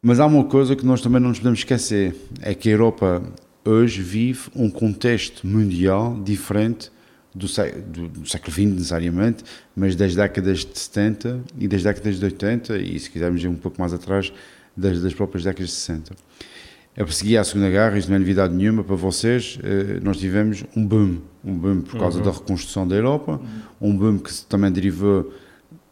Mas 0.00 0.18
há 0.18 0.26
uma 0.26 0.44
coisa 0.44 0.74
que 0.74 0.86
nós 0.86 1.02
também 1.02 1.20
não 1.20 1.28
nos 1.28 1.38
podemos 1.38 1.58
esquecer, 1.58 2.16
é 2.40 2.54
que 2.54 2.70
a 2.70 2.72
Europa 2.72 3.22
hoje 3.64 4.00
vive 4.00 4.48
um 4.54 4.70
contexto 4.70 5.46
mundial 5.46 6.18
diferente 6.24 6.90
do, 7.36 7.46
do, 7.86 8.08
do, 8.08 8.28
século 8.28 8.52
XX 8.52 8.64
necessariamente, 8.64 9.44
mas 9.74 9.94
das 9.94 10.14
décadas 10.14 10.64
de 10.64 10.78
70 10.78 11.40
e 11.58 11.68
das 11.68 11.82
décadas 11.82 12.18
de 12.18 12.24
80 12.24 12.78
e 12.78 12.98
se 12.98 13.10
quisermos 13.10 13.42
ir 13.44 13.48
um 13.48 13.54
pouco 13.54 13.78
mais 13.78 13.92
atrás, 13.92 14.32
das, 14.74 15.02
das 15.02 15.12
próprias 15.12 15.44
décadas 15.44 15.68
de 15.68 15.76
60. 15.76 16.14
A 16.96 17.04
perseguir 17.04 17.36
a 17.38 17.44
Segunda 17.44 17.68
Guerra, 17.68 17.98
isto 17.98 18.08
não 18.08 18.16
é 18.16 18.18
novidade 18.18 18.54
nenhuma 18.54 18.82
para 18.82 18.96
vocês, 18.96 19.58
eh, 19.62 20.00
nós 20.02 20.16
tivemos 20.16 20.64
um 20.74 20.86
boom, 20.86 21.18
um 21.44 21.54
boom 21.54 21.82
por 21.82 22.00
causa 22.00 22.18
uhum. 22.18 22.24
da 22.24 22.30
reconstrução 22.30 22.88
da 22.88 22.96
Europa, 22.96 23.38
um 23.78 23.94
boom 23.94 24.18
que 24.18 24.32
também 24.46 24.72
derivou 24.72 25.30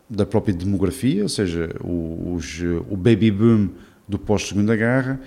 da 0.09 0.25
própria 0.25 0.55
demografia, 0.55 1.23
ou 1.23 1.29
seja, 1.29 1.69
o, 1.83 2.35
os, 2.35 2.59
o 2.89 2.97
baby 2.97 3.31
boom 3.31 3.69
do 4.09 4.19
pós-segunda 4.19 4.75
guerra, 4.75 5.21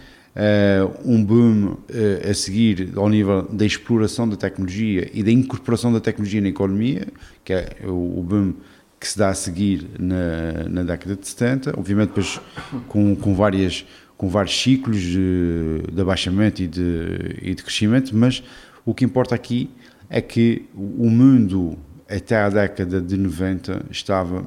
um 1.03 1.23
boom 1.23 1.65
uh, 1.69 2.29
a 2.29 2.33
seguir 2.33 2.91
ao 2.95 3.09
nível 3.09 3.43
da 3.43 3.65
exploração 3.65 4.29
da 4.29 4.35
tecnologia 4.35 5.09
e 5.13 5.23
da 5.23 5.31
incorporação 5.31 5.91
da 5.91 5.99
tecnologia 5.99 6.39
na 6.41 6.49
economia, 6.49 7.07
que 7.43 7.53
é 7.53 7.77
o, 7.85 8.21
boom 8.21 8.53
que 8.99 9.07
se 9.07 9.17
dá 9.17 9.29
a 9.29 9.33
seguir 9.33 9.87
na, 9.99 10.69
na 10.69 10.83
década 10.83 11.15
de 11.15 11.27
70, 11.27 11.73
obviamente 11.77 12.09
depois 12.09 12.39
com, 12.87 13.15
com, 13.15 13.35
várias, 13.35 13.85
com 14.15 14.27
vários 14.27 14.59
ciclos 14.59 14.99
de, 14.99 15.83
de 15.91 16.01
abaixamento 16.01 16.61
e 16.61 16.67
de, 16.67 17.37
e 17.41 17.55
de 17.55 17.63
crescimento, 17.63 18.15
mas 18.15 18.43
o 18.85 18.93
que 18.93 19.05
importa 19.05 19.35
aqui 19.35 19.69
é 20.09 20.21
que 20.21 20.65
o 20.75 21.09
mundo 21.09 21.77
até 22.09 22.37
a 22.37 22.49
década 22.49 23.01
de 23.01 23.17
90 23.17 23.85
estava 23.91 24.45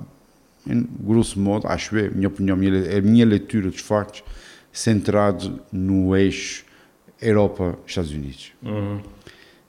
grosso 1.00 1.38
modo, 1.40 1.66
acho 1.66 1.96
eu, 1.96 2.14
minha 2.14 2.28
opinião, 2.28 2.56
a 2.56 3.00
minha 3.00 3.24
leitura 3.24 3.70
dos 3.70 3.80
factos, 3.80 4.22
centrado 4.72 5.60
no 5.72 6.16
eixo 6.16 6.64
Europa-Estados 7.20 8.12
Unidos. 8.12 8.52
Uhum. 8.62 9.00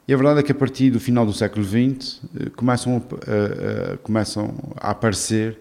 E 0.08 0.14
a 0.14 0.18
verdade 0.18 0.40
é 0.40 0.44
que 0.44 0.52
a 0.52 0.56
partir 0.56 0.90
do 0.90 1.00
final 1.00 1.26
do 1.26 1.34
século 1.34 1.64
XX 1.64 2.22
eh, 2.36 2.50
começam 2.56 2.96
a, 2.98 3.92
a, 3.92 3.94
a 3.94 3.98
começam 3.98 4.54
a 4.78 4.92
aparecer 4.92 5.58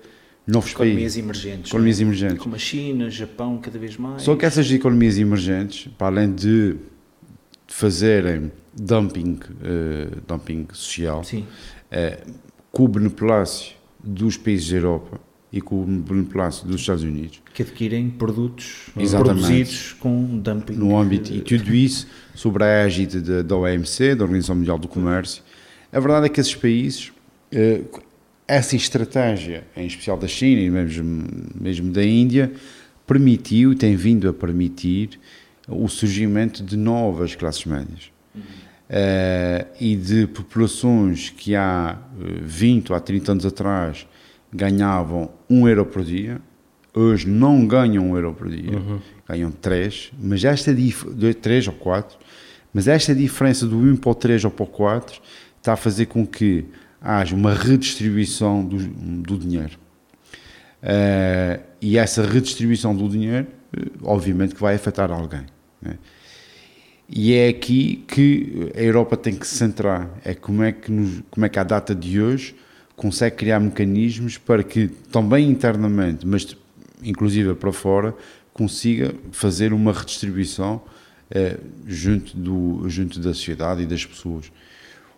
novos 0.47 0.73
economias 0.73 1.01
países. 1.01 1.19
emergentes. 1.19 1.71
Economias 1.71 2.01
emergentes. 2.01 2.39
Como 2.39 2.55
a 2.55 2.59
China, 2.59 3.11
Japão, 3.11 3.59
cada 3.59 3.79
vez 3.79 3.97
mais. 3.97 4.23
Só 4.23 4.35
que 4.37 4.45
essas 4.45 4.71
economias 4.71 5.19
emergentes, 5.19 5.91
para 5.97 6.09
além 6.09 6.33
de 6.33 6.77
fazerem 7.67 8.51
dumping, 8.75 9.35
uh, 9.35 10.21
dumping 10.27 10.67
social, 10.73 11.23
uh, 11.23 12.33
com 12.73 12.85
o 12.85 12.89
beneplácito 12.89 13.77
dos 14.03 14.37
países 14.37 14.71
da 14.71 14.77
Europa 14.79 15.21
e 15.53 15.61
com 15.61 15.83
o 15.83 15.87
beneplácito 15.87 16.67
dos 16.67 16.81
Estados 16.81 17.03
Unidos. 17.03 17.43
Que 17.53 17.63
adquirem 17.63 18.09
produtos 18.09 18.87
Exatamente. 18.97 19.41
produzidos 19.41 19.93
com 19.95 20.39
dumping. 20.39 20.75
No 20.75 20.97
âmbito, 20.97 21.33
e 21.33 21.41
tudo 21.41 21.75
isso 21.75 22.07
sobre 22.35 22.65
a 22.65 22.67
égide 22.85 23.43
da 23.43 23.57
OMC, 23.57 24.15
da 24.15 24.25
Organização 24.25 24.57
Mundial 24.57 24.79
do 24.79 24.87
Comércio. 24.87 25.43
A 25.93 25.99
verdade 25.99 26.27
é 26.27 26.29
que 26.29 26.41
esses 26.41 26.55
países, 26.55 27.13
eh, 27.51 27.83
essa 28.47 28.77
estratégia, 28.77 29.65
em 29.77 29.87
especial 29.87 30.17
da 30.17 30.29
China 30.29 30.61
e 30.61 30.71
mesmo, 30.71 31.27
mesmo 31.61 31.93
da 31.93 32.05
Índia, 32.05 32.53
permitiu, 33.05 33.75
tem 33.75 33.97
vindo 33.97 34.29
a 34.29 34.33
permitir, 34.33 35.19
o 35.67 35.89
surgimento 35.89 36.63
de 36.63 36.77
novas 36.77 37.35
classes 37.35 37.65
médias. 37.65 38.11
Uhum. 38.35 38.43
Uh, 38.91 39.67
e 39.81 39.95
de 39.95 40.27
populações 40.27 41.31
que 41.31 41.55
há 41.55 41.97
20 42.43 42.91
ou 42.91 42.97
há 42.97 43.01
30 43.01 43.33
anos 43.33 43.47
atrás 43.47 44.05
ganhavam 44.53 45.31
1 45.49 45.69
euro 45.69 45.87
por 45.87 46.03
dia, 46.05 46.41
hoje 46.95 47.29
não 47.29 47.67
ganham 47.67 48.11
1 48.11 48.17
euro 48.17 48.35
por 48.35 48.49
dia, 48.49 48.77
uhum. 48.77 48.99
ganham 49.29 49.51
3, 49.51 50.13
mas 50.19 50.45
esta 50.45 50.75
3 51.41 51.69
ou 51.69 51.75
4, 51.75 52.19
mas 52.73 52.89
esta 52.89 53.15
diferença 53.15 53.67
do 53.67 53.79
1 53.79 53.97
para 53.97 54.11
o 54.11 54.15
3 54.15 54.45
ou 54.45 54.51
para 54.51 54.65
o 54.65 54.67
4 54.67 55.21
está 55.59 55.75
a 55.75 55.77
fazer 55.77 56.07
com 56.07 56.27
que 56.27 56.67
haja 57.01 57.35
uma 57.35 57.55
redistribuição 57.55 58.65
do, 58.65 58.77
do 58.79 59.39
dinheiro. 59.39 59.79
Uh, 60.83 61.63
e 61.81 61.99
essa 61.99 62.25
redistribuição 62.25 62.95
do 62.97 63.09
dinheiro, 63.09 63.47
obviamente 64.03 64.55
que 64.55 64.61
vai 64.61 64.75
afetar 64.75 65.11
alguém. 65.11 65.45
Né? 65.81 65.99
E 67.09 67.35
é 67.35 67.49
aqui 67.49 68.05
que 68.07 68.71
a 68.75 68.81
Europa 68.81 69.17
tem 69.17 69.35
que 69.35 69.47
se 69.47 69.57
centrar. 69.57 70.09
É 70.25 70.33
como 70.33 70.63
é 70.63 70.71
que, 70.71 70.93
nos, 70.93 71.23
como 71.31 71.45
é 71.45 71.49
que 71.49 71.59
a 71.59 71.65
data 71.65 71.95
de 71.95 72.21
hoje 72.21 72.55
consegue 73.01 73.37
criar 73.37 73.59
mecanismos 73.59 74.37
para 74.37 74.63
que 74.63 74.89
também 75.11 75.49
internamente, 75.49 76.27
mas 76.27 76.55
inclusive 77.03 77.55
para 77.55 77.73
fora, 77.73 78.15
consiga 78.53 79.15
fazer 79.33 79.73
uma 79.73 79.91
redistribuição 79.91 80.83
eh, 81.31 81.57
junto, 81.87 82.37
do, 82.37 82.87
junto 82.91 83.19
da 83.19 83.33
sociedade 83.33 83.85
e 83.85 83.87
das 83.87 84.05
pessoas. 84.05 84.53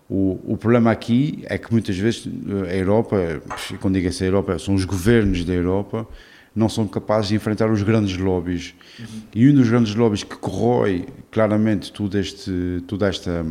O, 0.09 0.39
o, 0.45 0.57
problema 0.57 0.93
aqui 0.93 1.43
é 1.47 1.59
que 1.59 1.73
muitas 1.73 1.99
vezes 1.99 2.29
a 2.71 2.77
Europa, 2.77 3.43
quando 3.81 3.95
digo 3.95 4.07
assim 4.07 4.25
a 4.25 4.27
Europa, 4.29 4.61
são 4.61 4.75
os 4.75 4.85
governos 4.85 5.45
da 5.45 5.53
Europa, 5.53 6.07
não 6.55 6.69
são 6.69 6.87
capazes 6.87 7.31
de 7.31 7.35
enfrentar 7.35 7.69
os 7.69 7.83
grandes 7.83 8.17
lobbies. 8.17 8.75
Uhum. 8.97 9.07
E 9.35 9.49
um 9.49 9.55
dos 9.55 9.69
grandes 9.69 9.93
lobbies 9.97 10.23
que 10.23 10.37
corrói 10.37 11.07
claramente 11.33 11.91
tudo 11.91 12.17
este, 12.17 12.81
toda 12.87 13.09
esta 13.09 13.45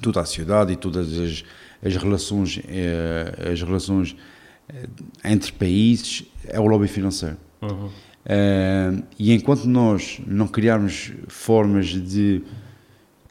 toda 0.00 0.22
a 0.22 0.24
sociedade 0.24 0.72
e 0.72 0.76
todas 0.76 1.16
as, 1.18 1.44
as 1.84 1.96
relações 1.96 2.60
eh, 2.68 3.50
as 3.52 3.62
relações 3.62 4.16
eh, 4.68 4.88
entre 5.24 5.52
países 5.52 6.24
é 6.46 6.58
o 6.58 6.66
lobby 6.66 6.88
financeiro. 6.88 7.36
Uhum. 7.62 7.90
Uh, 8.28 9.02
e 9.18 9.32
enquanto 9.32 9.64
nós 9.64 10.20
não 10.26 10.46
criarmos 10.46 11.12
formas 11.28 11.86
de 11.86 12.42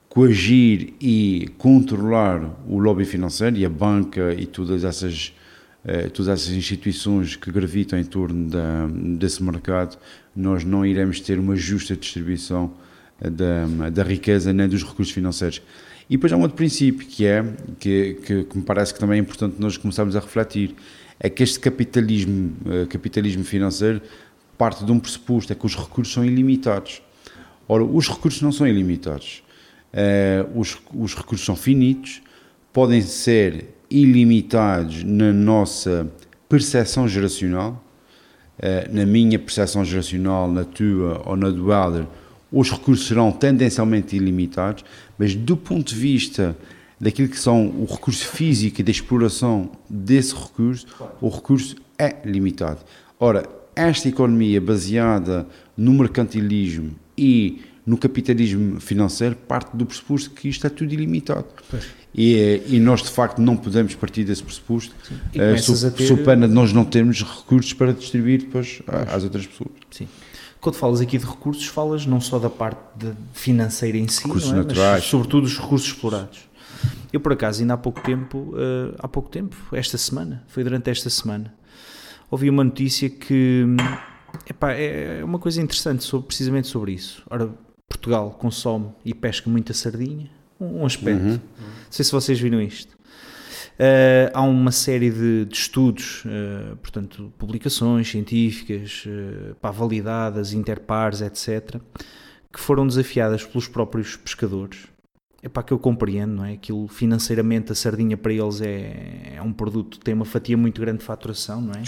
coagir 0.09 0.95
e 0.99 1.51
controlar 1.59 2.57
o 2.67 2.79
lobby 2.79 3.05
financeiro 3.05 3.57
e 3.57 3.65
a 3.65 3.69
banca 3.69 4.33
e 4.33 4.47
todas 4.47 4.83
essas 4.83 5.33
eh, 5.85 6.09
todas 6.09 6.29
essas 6.29 6.53
instituições 6.53 7.35
que 7.35 7.51
gravitam 7.51 7.97
em 7.99 8.03
torno 8.03 8.49
da, 8.49 8.87
desse 9.17 9.41
mercado, 9.43 9.97
nós 10.35 10.63
não 10.63 10.85
iremos 10.85 11.21
ter 11.21 11.37
uma 11.39 11.55
justa 11.55 11.95
distribuição 11.95 12.73
da, 13.21 13.89
da 13.89 14.03
riqueza 14.03 14.51
nem 14.51 14.67
dos 14.67 14.83
recursos 14.83 15.13
financeiros. 15.13 15.61
E 16.09 16.15
depois 16.15 16.31
há 16.31 16.37
um 16.37 16.41
outro 16.41 16.55
princípio 16.55 17.05
que 17.05 17.25
é, 17.25 17.43
que, 17.79 18.13
que, 18.25 18.43
que 18.45 18.57
me 18.57 18.63
parece 18.63 18.93
que 18.93 18.99
também 18.99 19.17
é 19.17 19.21
importante 19.21 19.55
nós 19.59 19.75
começarmos 19.77 20.15
a 20.15 20.19
refletir, 20.19 20.75
é 21.19 21.29
que 21.29 21.43
este 21.43 21.59
capitalismo, 21.59 22.55
eh, 22.65 22.85
capitalismo 22.85 23.43
financeiro 23.43 24.01
parte 24.57 24.85
de 24.85 24.91
um 24.91 24.99
pressuposto, 24.99 25.51
é 25.51 25.55
que 25.55 25.65
os 25.65 25.75
recursos 25.75 26.13
são 26.13 26.23
ilimitados. 26.23 27.01
Ora, 27.67 27.83
os 27.83 28.07
recursos 28.09 28.41
não 28.41 28.51
são 28.51 28.67
ilimitados. 28.67 29.43
os, 30.55 30.77
os 30.93 31.15
recursos 31.15 31.45
são 31.45 31.55
finitos, 31.55 32.21
podem 32.73 33.01
ser 33.01 33.65
ilimitados 33.89 35.03
na 35.03 35.31
nossa 35.31 36.11
percepção 36.49 37.07
geracional, 37.07 37.83
eh, 38.59 38.87
na 38.91 39.05
minha 39.05 39.37
percepção 39.37 39.83
geracional, 39.83 40.51
na 40.51 40.63
tua 40.63 41.21
ou 41.25 41.35
na 41.35 41.49
do 41.49 41.71
Helder, 41.71 42.05
os 42.51 42.71
recursos 42.71 43.07
serão 43.07 43.31
tendencialmente 43.31 44.15
ilimitados, 44.15 44.83
mas 45.17 45.35
do 45.35 45.57
ponto 45.57 45.93
de 45.93 45.99
vista 45.99 46.57
daquilo 46.99 47.29
que 47.29 47.39
são 47.39 47.67
o 47.67 47.85
recurso 47.85 48.27
físico 48.27 48.81
e 48.81 48.83
da 48.83 48.91
exploração 48.91 49.71
desse 49.89 50.33
recurso, 50.33 50.87
o 51.21 51.29
recurso 51.29 51.75
é 51.97 52.15
limitado. 52.25 52.79
Ora, 53.19 53.47
esta 53.75 54.09
economia 54.09 54.59
baseada 54.59 55.47
no 55.75 55.93
mercantilismo 55.93 56.95
e 57.17 57.61
no 57.85 57.97
capitalismo 57.97 58.81
financeiro 58.81 59.35
parte 59.35 59.75
do 59.77 59.85
pressuposto 59.85 60.31
que 60.31 60.49
isto 60.49 60.65
é 60.67 60.69
tudo 60.69 60.93
ilimitado. 60.93 61.45
E, 62.13 62.63
e, 62.67 62.79
nós 62.79 63.03
de 63.03 63.09
facto 63.09 63.39
não 63.39 63.55
podemos 63.55 63.93
partir 63.93 64.23
desse 64.23 64.41
pressuposto, 64.41 64.95
uh, 65.11 65.59
sob, 65.59 65.91
ter... 65.91 66.23
pena 66.23 66.47
de 66.47 66.53
nós 66.53 66.73
não 66.73 66.83
termos 66.83 67.21
recursos 67.21 67.73
para 67.73 67.93
distribuir 67.93 68.41
depois 68.41 68.81
pois. 68.83 69.13
às 69.13 69.23
outras 69.23 69.45
pessoas. 69.45 69.69
Sim. 69.91 70.07
Quando 70.59 70.75
falas 70.75 71.01
aqui 71.01 71.17
de 71.17 71.25
recursos, 71.25 71.65
falas 71.67 72.05
não 72.05 72.19
só 72.19 72.39
da 72.39 72.49
parte 72.49 72.79
financeira 73.33 73.97
em 73.97 74.07
si, 74.07 74.23
recursos 74.23 74.51
é? 74.51 74.55
naturais. 74.55 75.03
mas 75.03 75.03
sobretudo 75.05 75.45
os 75.45 75.57
recursos 75.57 75.87
explorados. 75.87 76.47
Eu 77.11 77.19
por 77.19 77.31
acaso 77.33 77.61
ainda 77.61 77.73
há 77.73 77.77
pouco 77.77 78.01
tempo, 78.01 78.37
uh, 78.37 78.95
há 78.99 79.07
pouco 79.07 79.29
tempo, 79.29 79.55
esta 79.71 79.97
semana, 79.97 80.43
foi 80.47 80.63
durante 80.63 80.89
esta 80.89 81.09
semana, 81.09 81.53
ouvi 82.29 82.49
uma 82.49 82.63
notícia 82.63 83.09
que 83.09 83.65
epá, 84.49 84.73
é 84.73 85.23
uma 85.23 85.39
coisa 85.39 85.61
interessante 85.61 86.03
sobre, 86.03 86.27
precisamente 86.27 86.67
sobre 86.67 86.91
isso. 86.91 87.23
Ora, 87.29 87.49
Portugal 87.87 88.31
consome 88.31 88.89
e 89.05 89.13
pesca 89.13 89.49
muita 89.49 89.73
sardinha, 89.73 90.29
um 90.59 90.85
aspecto. 90.85 91.23
Uhum. 91.23 91.31
Não 91.31 91.91
sei 91.91 92.03
se 92.03 92.11
vocês 92.11 92.39
viram 92.39 92.61
isto. 92.61 92.96
Uh, 93.77 94.31
há 94.33 94.41
uma 94.41 94.71
série 94.71 95.11
de, 95.11 95.45
de 95.45 95.55
estudos, 95.55 96.25
uh, 96.25 96.75
portanto, 96.77 97.31
publicações 97.37 98.09
científicas, 98.09 99.03
uh, 99.05 99.53
pá, 99.55 99.69
validadas, 99.69 100.51
interpares, 100.51 101.21
etc., 101.21 101.79
que 102.51 102.59
foram 102.59 102.87
desafiadas 102.87 103.45
pelos 103.45 103.67
próprios 103.67 104.15
pescadores. 104.15 104.87
É 105.43 105.47
para 105.47 105.61
que 105.61 105.71
eu 105.71 105.77
compreendo, 105.77 106.33
não 106.33 106.45
é? 106.45 106.53
Aquilo 106.53 106.87
financeiramente 106.87 107.71
a 107.71 107.75
sardinha 107.75 108.17
para 108.17 108.33
eles 108.33 108.61
é, 108.61 109.33
é 109.35 109.41
um 109.43 109.53
produto, 109.53 109.99
tem 109.99 110.15
uma 110.15 110.25
fatia 110.25 110.57
muito 110.57 110.81
grande 110.81 110.99
de 110.99 111.05
faturação, 111.05 111.61
não 111.61 111.73
é? 111.73 111.83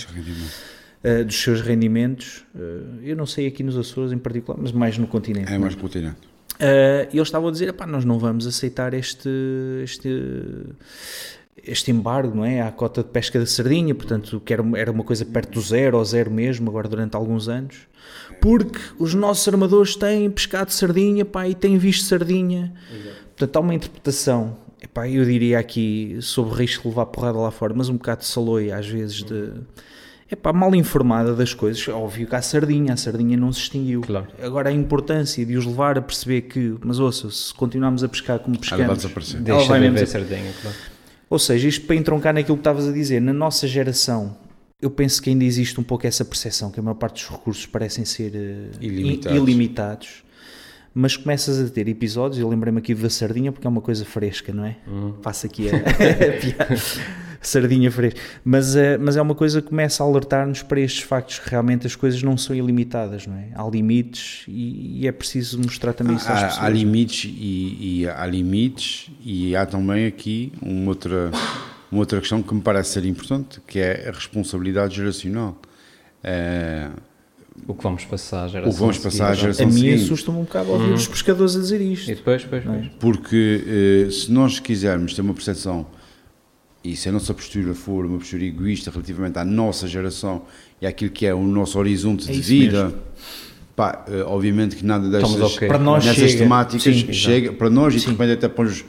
Uh, 1.03 1.25
dos 1.25 1.41
seus 1.41 1.61
rendimentos. 1.61 2.45
Uh, 2.53 2.99
eu 3.01 3.15
não 3.15 3.25
sei 3.25 3.47
aqui 3.47 3.63
nos 3.63 3.75
Açores 3.75 4.11
em 4.11 4.19
particular, 4.19 4.59
mas 4.61 4.71
mais 4.71 4.95
no 4.99 5.07
continente. 5.07 5.51
É 5.51 5.57
mais 5.57 5.75
no 5.75 5.81
continente. 5.81 6.17
Uh, 6.59 7.07
e 7.11 7.17
eles 7.17 7.29
estavam 7.29 7.47
a 7.47 7.51
dizer: 7.51 7.73
nós 7.87 8.03
não 8.03 8.19
vamos 8.19 8.45
aceitar 8.45 8.93
este, 8.93 9.29
este, 9.81 10.09
este 11.65 11.91
embargo, 11.91 12.35
não 12.35 12.45
é? 12.45 12.61
À 12.61 12.71
cota 12.71 13.03
de 13.03 13.09
pesca 13.09 13.39
da 13.39 13.45
sardinha, 13.45 13.93
portanto, 13.93 14.41
que 14.43 14.53
era, 14.53 14.63
era 14.75 14.91
uma 14.91 15.03
coisa 15.03 15.25
perto 15.25 15.53
do 15.53 15.61
zero 15.61 15.97
ou 15.97 16.05
zero 16.05 16.31
mesmo, 16.31 16.69
agora 16.69 16.87
durante 16.87 17.15
alguns 17.15 17.47
anos, 17.47 17.87
porque 18.41 18.79
os 18.97 19.13
nossos 19.13 19.47
armadores 19.47 19.95
têm 19.95 20.29
pescado 20.29 20.71
sardinha 20.71 21.25
pá, 21.25 21.47
e 21.47 21.55
têm 21.55 21.77
visto 21.77 22.05
sardinha. 22.05 22.73
Exato. 22.91 23.15
Portanto, 23.37 23.55
há 23.55 23.59
uma 23.59 23.73
interpretação, 23.73 24.57
epá, 24.81 25.07
eu 25.07 25.23
diria 25.25 25.59
aqui, 25.59 26.17
sobre 26.21 26.55
risco 26.55 26.83
de 26.83 26.89
levar 26.89 27.05
porrada 27.07 27.37
lá 27.37 27.51
fora, 27.51 27.73
mas 27.75 27.89
um 27.89 27.93
bocado 27.93 28.21
de 28.21 28.27
saloia 28.27 28.77
às 28.77 28.87
vezes 28.87 29.23
de 29.23 29.53
é 30.31 30.35
pá, 30.35 30.53
mal 30.53 30.75
informada 30.75 31.33
das 31.33 31.55
coisas. 31.55 31.87
Óbvio 31.87 32.27
que 32.27 32.35
há 32.35 32.41
sardinha, 32.41 32.93
a 32.93 32.97
sardinha 32.97 33.35
não 33.35 33.51
se 33.51 33.61
extinguiu. 33.61 34.01
Claro. 34.01 34.27
Agora 34.41 34.69
a 34.69 34.71
importância 34.71 35.43
de 35.43 35.57
os 35.57 35.65
levar 35.65 35.97
a 35.97 36.01
perceber 36.01 36.41
que, 36.41 36.75
mas 36.83 36.99
ouça, 36.99 37.31
se 37.31 37.51
continuarmos 37.53 38.03
a 38.03 38.07
pescar 38.07 38.37
como 38.37 38.57
pescamos, 38.57 38.83
ela 38.83 38.93
vai 38.93 38.97
desaparecer. 38.97 39.41
Deixa 39.41 39.79
de 39.91 40.05
sardinha, 40.05 40.53
claro. 40.61 40.77
Ou 41.29 41.37
seja, 41.37 41.67
isto 41.67 41.85
para 41.85 41.95
entroncar 41.95 42.33
naquilo 42.33 42.57
que 42.57 42.61
estavas 42.61 42.87
a 42.87 42.91
dizer, 42.91 43.21
na 43.21 43.33
nossa 43.33 43.67
geração, 43.67 44.35
eu 44.81 44.89
penso 44.89 45.21
que 45.21 45.29
ainda 45.29 45.43
existe 45.43 45.79
um 45.79 45.83
pouco 45.83 46.07
essa 46.07 46.25
percepção 46.25 46.71
que 46.71 46.79
a 46.79 46.83
maior 46.83 46.95
parte 46.95 47.23
dos 47.23 47.29
recursos 47.29 47.65
parecem 47.65 48.05
ser 48.05 48.31
uh, 48.33 48.83
ilimitados. 48.83 49.37
ilimitados. 49.37 50.23
Mas 50.93 51.15
começas 51.15 51.59
a 51.59 51.69
ter 51.71 51.87
episódios, 51.87 52.39
eu 52.39 52.49
lembrei-me 52.49 52.79
aqui 52.79 52.95
da 52.95 53.09
sardinha 53.09 53.51
porque 53.51 53.67
é 53.67 53.69
uma 53.69 53.81
coisa 53.81 54.03
fresca, 54.03 54.51
não 54.51 54.65
é? 54.65 54.77
Uhum. 54.87 55.13
Faço 55.21 55.45
aqui 55.45 55.69
a, 55.69 55.75
a 55.77 56.41
piada 56.41 56.75
sardinha 57.41 57.91
fresca. 57.91 58.19
Mas, 58.43 58.75
é, 58.75 58.97
mas 58.97 59.17
é 59.17 59.21
uma 59.21 59.35
coisa 59.35 59.61
que 59.61 59.69
começa 59.69 60.03
a 60.03 60.05
alertar-nos 60.05 60.61
para 60.61 60.79
estes 60.79 61.01
factos 61.03 61.39
que 61.39 61.49
realmente 61.49 61.87
as 61.87 61.95
coisas 61.95 62.21
não 62.21 62.37
são 62.37 62.55
ilimitadas, 62.55 63.25
não 63.25 63.35
é? 63.35 63.49
Há 63.53 63.67
limites 63.69 64.43
e, 64.47 65.01
e 65.01 65.07
é 65.07 65.11
preciso 65.11 65.59
mostrar 65.59 65.93
também 65.93 66.15
isso 66.15 66.29
às 66.31 66.43
há, 66.43 66.45
pessoas. 66.47 66.65
Há 66.65 66.69
limites 66.69 67.31
e, 67.35 68.01
e, 68.01 68.09
há 68.09 68.25
limites 68.25 69.11
e 69.23 69.55
há 69.55 69.65
também 69.65 70.05
aqui 70.05 70.51
uma 70.61 70.89
outra, 70.89 71.31
uma 71.91 72.01
outra 72.01 72.19
questão 72.19 72.41
que 72.41 72.53
me 72.53 72.61
parece 72.61 72.91
ser 72.91 73.05
importante, 73.05 73.61
que 73.65 73.79
é 73.79 74.09
a 74.09 74.11
responsabilidade 74.11 74.95
geracional. 74.95 75.57
É, 76.23 76.89
o 77.67 77.73
que 77.73 77.83
vamos 77.83 78.05
passar 78.05 78.45
à 78.45 78.47
geração 78.47 78.71
O 78.71 78.73
que 78.73 78.79
vamos 78.79 78.97
passar 78.97 79.31
à 79.31 79.33
geração 79.33 79.67
A 79.67 79.69
mim 79.69 79.93
assusta-me 79.93 80.37
um 80.37 80.43
bocado 80.43 80.71
ouvir 80.71 80.89
uhum. 80.89 80.93
os 80.93 81.07
pescadores 81.07 81.55
a 81.55 81.59
dizer 81.59 81.81
isto. 81.81 82.09
E 82.09 82.15
depois, 82.15 82.43
depois, 82.43 82.63
depois. 82.63 82.85
É? 82.85 82.89
Porque 82.99 84.07
eh, 84.07 84.11
se 84.11 84.31
nós 84.31 84.59
quisermos 84.59 85.13
ter 85.13 85.21
uma 85.21 85.33
percepção 85.33 85.85
e 86.83 86.95
se 86.95 87.09
a 87.09 87.11
nossa 87.11 87.33
postura 87.33 87.73
for 87.73 88.05
uma 88.05 88.17
postura 88.17 88.43
egoísta 88.43 88.89
relativamente 88.89 89.37
à 89.37 89.43
nossa 89.43 89.87
geração 89.87 90.43
e 90.81 90.87
àquilo 90.87 91.11
que 91.11 91.25
é 91.25 91.33
o 91.33 91.43
nosso 91.43 91.77
horizonte 91.77 92.29
é 92.29 92.33
de 92.33 92.39
vida, 92.39 92.95
pá, 93.75 94.05
eh, 94.07 94.23
obviamente 94.23 94.77
que 94.77 94.85
nada 94.85 95.09
destas, 95.09 95.55
okay. 95.55 95.67
para 95.67 95.77
nós 95.77 96.05
nessas 96.05 96.31
chega. 96.31 96.43
temáticas 96.43 96.95
Sim, 96.95 97.13
chega 97.13 97.51
para 97.51 97.69
nós 97.69 97.93
Sim. 97.93 97.99
e 97.99 98.01
de 98.01 98.07
repente 98.11 98.31
até 98.31 98.47
para 98.47 98.65
os, 98.65 98.85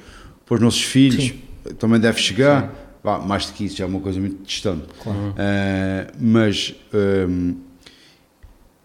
para 0.47 0.55
os 0.55 0.61
nossos 0.61 0.83
filhos 0.83 1.25
Sim. 1.25 1.75
também 1.79 1.99
deve 1.99 2.19
chegar. 2.19 2.75
Pá, 3.03 3.19
mais 3.19 3.47
do 3.47 3.55
que 3.55 3.65
isso 3.65 3.79
já 3.79 3.85
é 3.85 3.87
uma 3.87 4.01
coisa 4.01 4.21
muito 4.21 4.45
distante. 4.45 4.85
Claro. 5.03 5.19
Uh, 5.19 6.13
mas 6.21 6.75
um, 6.93 6.99
ehm, 6.99 7.55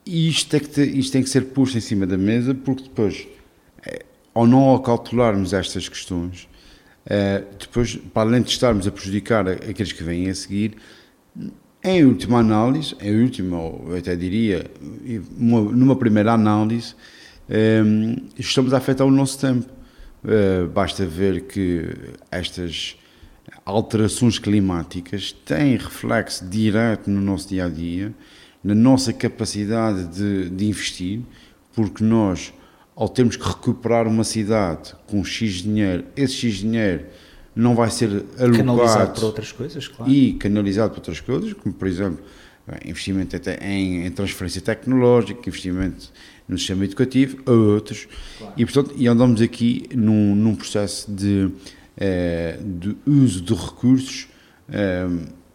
isto, 0.05 0.55
é 0.55 0.59
que 0.61 0.69
te, 0.69 0.81
isto 0.81 1.11
tem 1.11 1.21
que 1.21 1.29
ser 1.29 1.47
posto 1.47 1.77
em 1.77 1.81
cima 1.81 2.07
da 2.07 2.17
mesa 2.17 2.55
porque 2.55 2.83
depois, 2.83 3.27
ao 4.33 4.47
não 4.47 4.73
acautelarmos 4.73 5.51
estas 5.51 5.89
questões, 5.89 6.47
depois, 7.59 7.95
para 7.95 8.27
além 8.27 8.41
de 8.41 8.49
estarmos 8.49 8.87
a 8.87 8.91
prejudicar 8.91 9.47
aqueles 9.47 9.91
que 9.91 10.03
vêm 10.03 10.29
a 10.29 10.35
seguir, 10.35 10.75
em 11.83 12.03
última 12.03 12.39
análise, 12.39 12.95
em 12.99 13.21
última, 13.21 13.57
eu 13.57 13.95
até 13.95 14.15
diria, 14.15 14.65
uma, 15.37 15.61
numa 15.61 15.95
primeira 15.95 16.33
análise, 16.33 16.95
um, 17.47 18.13
eh, 18.13 18.21
estamos 18.39 18.73
a 18.73 18.77
afetar 18.77 19.05
o 19.05 19.11
nosso 19.11 19.39
tempo. 19.39 19.69
Uh, 20.23 20.67
basta 20.69 21.05
ver 21.05 21.41
que 21.41 21.87
estas 22.31 22.97
alterações 23.63 24.39
climáticas 24.39 25.31
têm 25.31 25.77
reflexo 25.77 26.43
direto 26.47 27.11
no 27.11 27.21
nosso 27.21 27.47
dia 27.47 27.65
a 27.65 27.69
dia 27.69 28.11
na 28.65 28.73
nossa 28.73 29.13
capacidade 29.13 30.05
de, 30.07 30.49
de 30.49 30.65
investir, 30.65 31.21
porque 31.75 32.03
nós, 32.03 32.51
ao 32.95 33.09
termos 33.09 33.35
que 33.35 33.45
recuperar 33.45 34.07
uma 34.07 34.23
cidade 34.23 34.93
com 35.07 35.23
X 35.23 35.55
dinheiro, 35.63 36.05
esse 36.15 36.33
X 36.33 36.55
dinheiro 36.59 37.05
não 37.55 37.75
vai 37.75 37.89
ser 37.89 38.09
Canalizado 38.37 38.71
alocado 38.71 39.13
para 39.13 39.25
outras 39.25 39.51
coisas, 39.51 39.87
claro. 39.87 40.11
e 40.11 40.33
canalizado 40.33 40.91
para 40.91 40.99
outras 40.99 41.19
coisas, 41.19 41.53
como 41.53 41.73
por 41.73 41.87
exemplo 41.87 42.23
bem, 42.67 42.91
investimento 42.91 43.35
até 43.35 43.57
em, 43.65 44.05
em 44.05 44.11
transferência 44.11 44.61
tecnológica, 44.61 45.41
investimento 45.47 46.11
no 46.47 46.57
sistema 46.57 46.85
educativo, 46.85 47.37
a 47.45 47.51
outros, 47.51 48.07
e 48.55 48.65
portanto 48.65 48.93
e 48.97 49.07
andamos 49.07 49.41
aqui 49.41 49.87
num, 49.95 50.35
num 50.35 50.55
processo 50.55 51.09
de, 51.11 51.49
eh, 51.97 52.59
de 52.63 52.95
uso 53.05 53.41
de 53.41 53.53
recursos 53.53 54.27
eh, 54.69 55.07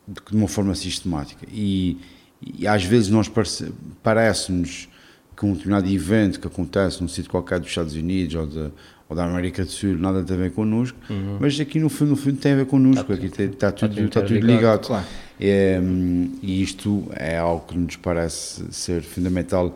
de, 0.09 0.21
de 0.31 0.37
uma 0.37 0.49
forma 0.49 0.75
sistemática. 0.75 1.47
E, 1.53 1.97
e 2.59 2.67
às 2.67 2.83
vezes 2.85 3.09
nós 3.09 3.29
parece- 3.29 3.73
parece-nos 4.03 4.89
que 5.41 5.47
um 5.47 5.53
determinado 5.55 5.89
evento 5.89 6.39
que 6.39 6.47
acontece 6.47 7.01
num 7.01 7.09
sítio 7.09 7.31
qualquer 7.31 7.59
dos 7.61 7.71
Estados 7.71 7.95
Unidos 7.95 8.35
ou 8.35 8.47
da, 8.47 8.71
ou 9.09 9.17
da 9.17 9.25
América 9.25 9.65
do 9.65 9.71
Sul 9.71 9.97
nada 9.97 10.23
tem 10.23 10.37
a 10.37 10.41
ver 10.41 10.53
connosco, 10.53 10.99
mas 11.41 11.59
aqui 11.59 11.81
no 11.81 11.89
fundo, 11.89 12.11
no 12.11 12.17
fundo 12.17 12.37
tem 12.37 12.53
a 12.53 12.57
ver 12.57 12.67
connosco, 12.67 13.11
aqui 13.11 13.31
tem- 13.31 13.47
está, 13.47 13.73
tudo, 13.73 13.95
tudo 13.95 14.05
está 14.07 14.21
tudo 14.21 14.37
interligado, 14.37 14.61
ligado. 14.83 14.87
claro. 14.87 15.07
É, 15.41 15.81
e 16.43 16.63
isto 16.63 17.09
é 17.17 17.39
algo 17.39 17.65
que 17.67 17.79
nos 17.79 17.97
parece 17.97 18.65
ser 18.71 19.01
fundamental, 19.01 19.75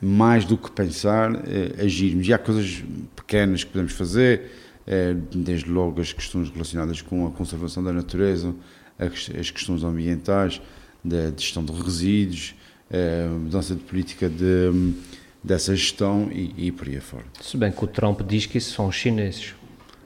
mais 0.00 0.44
do 0.44 0.56
que 0.56 0.70
pensar, 0.70 1.34
eh, 1.48 1.84
agirmos. 1.84 2.28
E 2.28 2.32
há 2.32 2.38
coisas 2.38 2.84
pequenas 3.16 3.64
que 3.64 3.70
podemos 3.72 3.92
fazer, 3.92 4.52
eh, 4.86 5.16
desde 5.34 5.68
logo 5.68 6.00
as 6.00 6.12
questões 6.12 6.48
relacionadas 6.48 7.02
com 7.02 7.26
a 7.26 7.30
conservação 7.32 7.82
da 7.82 7.92
natureza, 7.92 8.54
as 8.98 9.28
as 9.36 9.50
questões 9.50 9.82
ambientais, 9.82 10.60
da 11.04 11.30
de 11.30 11.42
gestão 11.42 11.64
de 11.64 11.72
resíduos, 11.72 12.54
mudança 13.40 13.74
de 13.74 13.80
política 13.82 14.28
de, 14.28 14.92
dessa 15.42 15.74
gestão 15.74 16.28
e, 16.32 16.52
e 16.56 16.72
por 16.72 16.88
aí 16.88 16.96
afora. 16.96 17.24
Se 17.40 17.56
bem 17.56 17.70
que 17.72 17.84
o 17.84 17.86
Trump 17.86 18.20
diz 18.26 18.46
que 18.46 18.58
isso 18.58 18.74
são 18.74 18.86
os 18.88 18.94
chineses. 18.96 19.54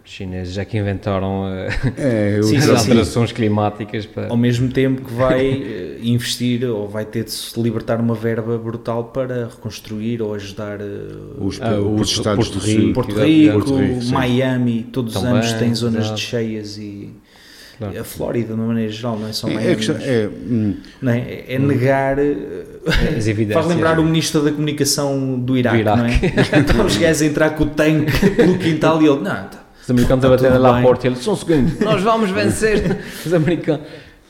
Os 0.05 0.13
chineses 0.13 0.57
é 0.57 0.65
que 0.65 0.79
inventaram 0.79 1.49
eh, 1.49 1.69
É, 1.97 2.39
as 2.59 2.69
alterações 2.69 3.33
climáticas 3.33 4.07
para... 4.07 4.29
Ao 4.29 4.37
mesmo 4.37 4.69
tempo 4.69 5.03
que 5.03 5.13
vai 5.13 5.45
eh, 5.51 5.99
investir 6.01 6.65
ou 6.65 6.87
vai 6.89 7.05
ter 7.05 7.25
de 7.25 7.33
se 7.33 7.61
libertar 7.61 7.99
uma 8.01 8.15
verba 8.15 8.57
brutal 8.57 9.07
para 9.07 9.47
reconstruir 9.49 10.23
ou 10.23 10.33
ajudar 10.35 10.81
eh, 10.81 10.85
os, 11.39 11.61
Ah, 11.61 11.81
os 11.81 12.03
os- 12.03 12.11
estados 12.19 12.49
Porto 12.49 12.61
do 12.61 12.65
Rico. 12.65 12.93
Porto 12.95 13.15
Rico, 13.21 13.53
Porto 13.55 13.77
Rico. 13.79 14.05
Miami, 14.13 14.85
todos 14.93 15.17
os 15.17 15.25
anos 15.25 15.53
têm 15.55 15.75
zonas 15.75 16.05
exato. 16.05 16.15
de 16.15 16.21
cheias 16.23 16.79
e 16.79 17.11
Claro. 17.79 18.01
a 18.01 18.05
Flórida, 18.05 18.47
de 18.47 18.53
uma 18.55 18.69
maneira 18.69 18.91
geral, 18.91 19.19
não 19.19 19.29
é 19.29 19.33
só 19.35 19.49
É, 19.49 19.55
Miami. 19.55 19.71
é, 19.73 19.77
mas- 19.77 20.03
é, 20.07 20.29
hum, 20.29 20.77
não 21.03 21.13
é? 21.13 21.45
É 21.49 21.59
negar. 21.59 22.17
As 22.87 23.27
evidências. 23.27 23.55
Faz 23.65 23.67
lembrar 23.67 23.99
o 23.99 24.05
ministro 24.05 24.43
da 24.43 24.51
comunicação 24.53 25.39
do 25.39 25.57
Iraque, 25.57 25.77
Do 25.77 25.81
Iraque. 25.83 25.99
não 26.01 26.07
é? 26.07 26.61
Estão 26.61 26.87
os 26.87 26.97
gajos 26.97 27.23
a 27.23 27.27
entrar 27.27 27.51
com 27.51 27.65
o 27.65 27.67
tanque 27.71 28.31
pelo 28.31 28.59
quintal 28.59 29.03
e 29.03 29.07
ele, 29.07 29.17
não, 29.17 29.23
tá. 29.49 29.65
Os 29.83 29.91
americanos 29.91 30.25
a 30.25 30.29
Tá 30.29 30.35
bater 30.37 30.51
tudo 30.53 30.63
lá 30.63 30.79
à 30.79 30.83
porta 30.83 31.07
e 31.07 31.11
eles, 31.11 31.19
só 31.21 31.33
um 31.33 31.37
segundo, 31.37 31.85
nós 31.85 32.03
vamos 32.03 32.31
vencer 32.31 32.99
os 33.25 33.33
americanos. 33.35 33.87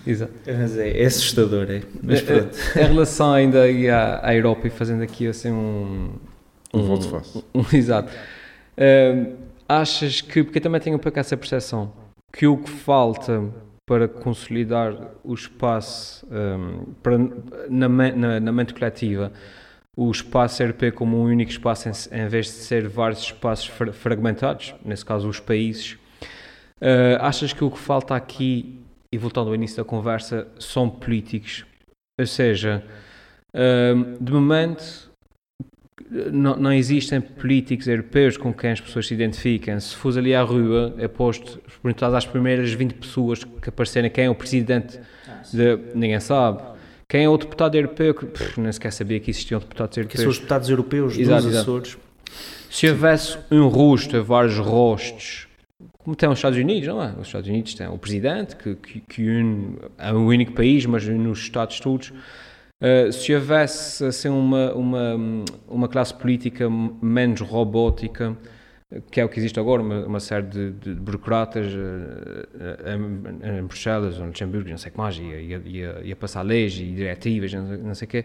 Exato. 0.06 0.32
Mas 0.46 0.78
é, 0.78 1.02
é 1.02 1.06
assustador, 1.06 1.66
é. 1.68 1.82
Mas 2.02 2.20
pronto. 2.20 2.56
Eh, 2.76 2.82
Em 2.84 2.86
relação 2.86 3.32
ainda 3.32 3.62
aí 3.62 3.88
à, 3.90 4.20
à 4.22 4.34
Europa 4.34 4.66
e 4.68 4.70
fazendo 4.70 5.02
aqui 5.02 5.26
assim 5.26 5.50
um... 5.50 6.10
Um 6.72 6.82
volte-face. 6.82 7.42
um- 7.54 7.64
exato. 7.72 8.12
Eh, 8.76 9.26
achas 9.68 10.20
que, 10.20 10.44
porque 10.44 10.58
eu 10.58 10.62
também 10.62 10.80
tenho 10.80 10.94
um 10.96 10.98
pouco 11.00 11.18
essa 11.18 11.36
percepção, 11.36 11.92
que 12.32 12.46
o 12.46 12.56
que 12.58 12.70
falta 12.70 13.42
para 13.86 14.08
consolidar 14.08 15.12
o 15.22 15.32
espaço 15.32 16.26
ehm, 16.30 16.92
para, 17.02 17.16
na, 17.70 17.88
na, 17.88 18.40
na 18.40 18.52
mente 18.52 18.74
coletiva, 18.74 19.32
o 19.96 20.10
espaço 20.10 20.62
europeu 20.62 20.92
como 20.92 21.16
um 21.16 21.22
único 21.22 21.50
espaço 21.50 21.88
em, 21.88 21.92
em 22.24 22.28
vez 22.28 22.46
de 22.46 22.52
ser 22.52 22.88
vários 22.88 23.20
espaços 23.20 23.66
fra- 23.68 23.92
fragmentados, 23.92 24.74
nesse 24.84 25.04
caso 25.04 25.28
os 25.28 25.38
países, 25.38 25.96
eh, 26.80 27.16
achas 27.20 27.52
que 27.52 27.64
o 27.64 27.70
que 27.70 27.78
falta 27.78 28.14
aqui, 28.14 28.80
e 29.12 29.16
voltando 29.16 29.48
ao 29.48 29.54
início 29.54 29.76
da 29.76 29.84
conversa, 29.84 30.48
são 30.58 30.90
políticos? 30.90 31.64
Ou 32.20 32.26
seja, 32.26 32.84
ehm, 33.54 34.16
de 34.20 34.32
momento 34.32 35.10
não, 36.10 36.56
não 36.56 36.72
existem 36.72 37.20
políticos 37.20 37.88
europeus 37.88 38.36
com 38.36 38.52
quem 38.52 38.70
as 38.70 38.80
pessoas 38.80 39.06
se 39.06 39.14
identificam. 39.14 39.78
Se 39.80 39.94
fores 39.94 40.16
ali 40.16 40.34
à 40.34 40.42
rua, 40.42 40.94
é 40.98 41.08
posto, 41.08 41.60
perguntares 41.82 42.14
às 42.14 42.26
primeiras 42.26 42.72
20 42.72 42.94
pessoas 42.94 43.44
que 43.44 43.68
aparecerem 43.68 44.10
quem 44.10 44.24
é 44.24 44.30
o 44.30 44.34
presidente, 44.34 45.00
de, 45.52 45.78
ninguém 45.94 46.20
sabe. 46.20 46.62
Quem 47.08 47.24
é 47.24 47.28
o 47.28 47.36
deputado 47.36 47.76
europeu? 47.76 48.14
Que, 48.14 48.26
pff, 48.26 48.60
nem 48.60 48.72
sequer 48.72 48.92
sabia 48.92 49.20
que 49.20 49.30
existiam 49.30 49.60
deputados 49.60 49.96
Que 49.96 50.02
são 50.02 50.08
os 50.08 50.12
europeus. 50.18 50.38
deputados 50.38 50.70
europeus 50.70 51.18
Exato, 51.18 51.42
dos 51.42 51.52
exato. 51.52 51.70
Açores. 51.70 51.98
Se 52.70 52.88
houvesse 52.88 53.38
um 53.50 53.68
rosto, 53.68 54.22
vários 54.24 54.58
rostos, 54.58 55.46
como 55.98 56.16
tem 56.16 56.28
os 56.28 56.38
Estados 56.38 56.58
Unidos, 56.58 56.88
não 56.88 57.02
é? 57.02 57.12
Os 57.20 57.28
Estados 57.28 57.48
Unidos 57.48 57.74
têm 57.74 57.86
o 57.88 57.98
presidente, 57.98 58.56
que, 58.56 58.74
que, 58.74 59.00
que 59.00 59.22
une, 59.22 59.76
é 59.98 60.12
o 60.12 60.26
único 60.26 60.52
país, 60.52 60.84
mas 60.84 61.06
une 61.06 61.28
os 61.28 61.38
Estados 61.38 61.78
todos. 61.80 62.12
Uh, 62.78 63.10
se 63.10 63.34
houvesse 63.34 64.04
assim, 64.04 64.28
uma, 64.28 64.74
uma, 64.74 65.16
uma 65.66 65.88
classe 65.88 66.12
política 66.12 66.68
menos 66.68 67.40
robótica, 67.40 68.36
que 69.10 69.18
é 69.18 69.24
o 69.24 69.28
que 69.28 69.38
existe 69.38 69.58
agora, 69.58 69.80
uma, 69.80 70.06
uma 70.06 70.20
série 70.20 70.46
de, 70.46 70.72
de 70.72 70.94
burocratas 70.94 71.72
uh, 71.72 72.86
em, 72.86 73.58
em 73.58 73.62
Bruxelas, 73.62 74.18
ou 74.18 74.24
em 74.24 74.28
Luxemburgo, 74.28 74.68
não 74.68 74.76
sei 74.76 74.90
o 74.90 74.92
que 74.92 74.98
mais, 74.98 75.16
ia, 75.16 75.62
ia, 76.04 76.16
passar 76.16 76.42
leis 76.42 76.74
e 76.74 76.84
diretivas, 76.84 77.52
não 77.52 77.94
sei 77.94 78.06
o 78.06 78.08
quê, 78.10 78.24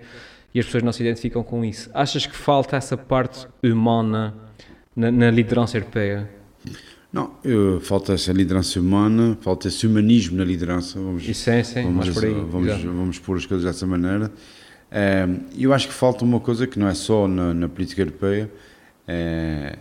e 0.54 0.60
as 0.60 0.66
pessoas 0.66 0.84
não 0.84 0.92
se 0.92 1.02
identificam 1.02 1.44
com 1.44 1.64
isso. 1.64 1.90
Achas 1.94 2.26
que 2.26 2.36
falta 2.36 2.76
essa 2.76 2.98
parte 2.98 3.48
humana 3.64 4.36
na, 4.94 5.10
na 5.10 5.32
liderança 5.32 5.78
europeia? 5.78 6.30
Não, 7.12 7.32
eu- 7.44 7.82
falta 7.82 8.14
essa 8.14 8.32
liderança 8.32 8.80
humana, 8.80 9.38
falta 9.42 9.68
esse 9.68 9.86
humanismo 9.86 10.38
na 10.38 10.46
liderança. 10.46 11.00
Vamos, 11.00 11.28
Isso 11.28 11.50
é, 11.50 11.62
sim, 11.64 11.84
vamos, 11.84 12.10
por 12.10 12.24
aí. 12.26 12.34
vamos, 12.34 12.84
vamos 12.84 13.20
pôr 13.20 13.38
as 13.38 13.46
coisas 13.46 13.66
dessa 13.66 13.86
maneira. 13.86 14.32
Eh, 14.90 15.28
eu 15.58 15.74
acho 15.74 15.88
que 15.88 15.94
falta 15.94 16.24
uma 16.24 16.40
coisa 16.40 16.66
que 16.66 16.80
não 16.80 16.88
é 16.88 16.94
só 16.94 17.28
na, 17.28 17.54
na 17.54 17.68
política 17.68 18.02
europeia, 18.02 18.50
eh, 19.08 19.78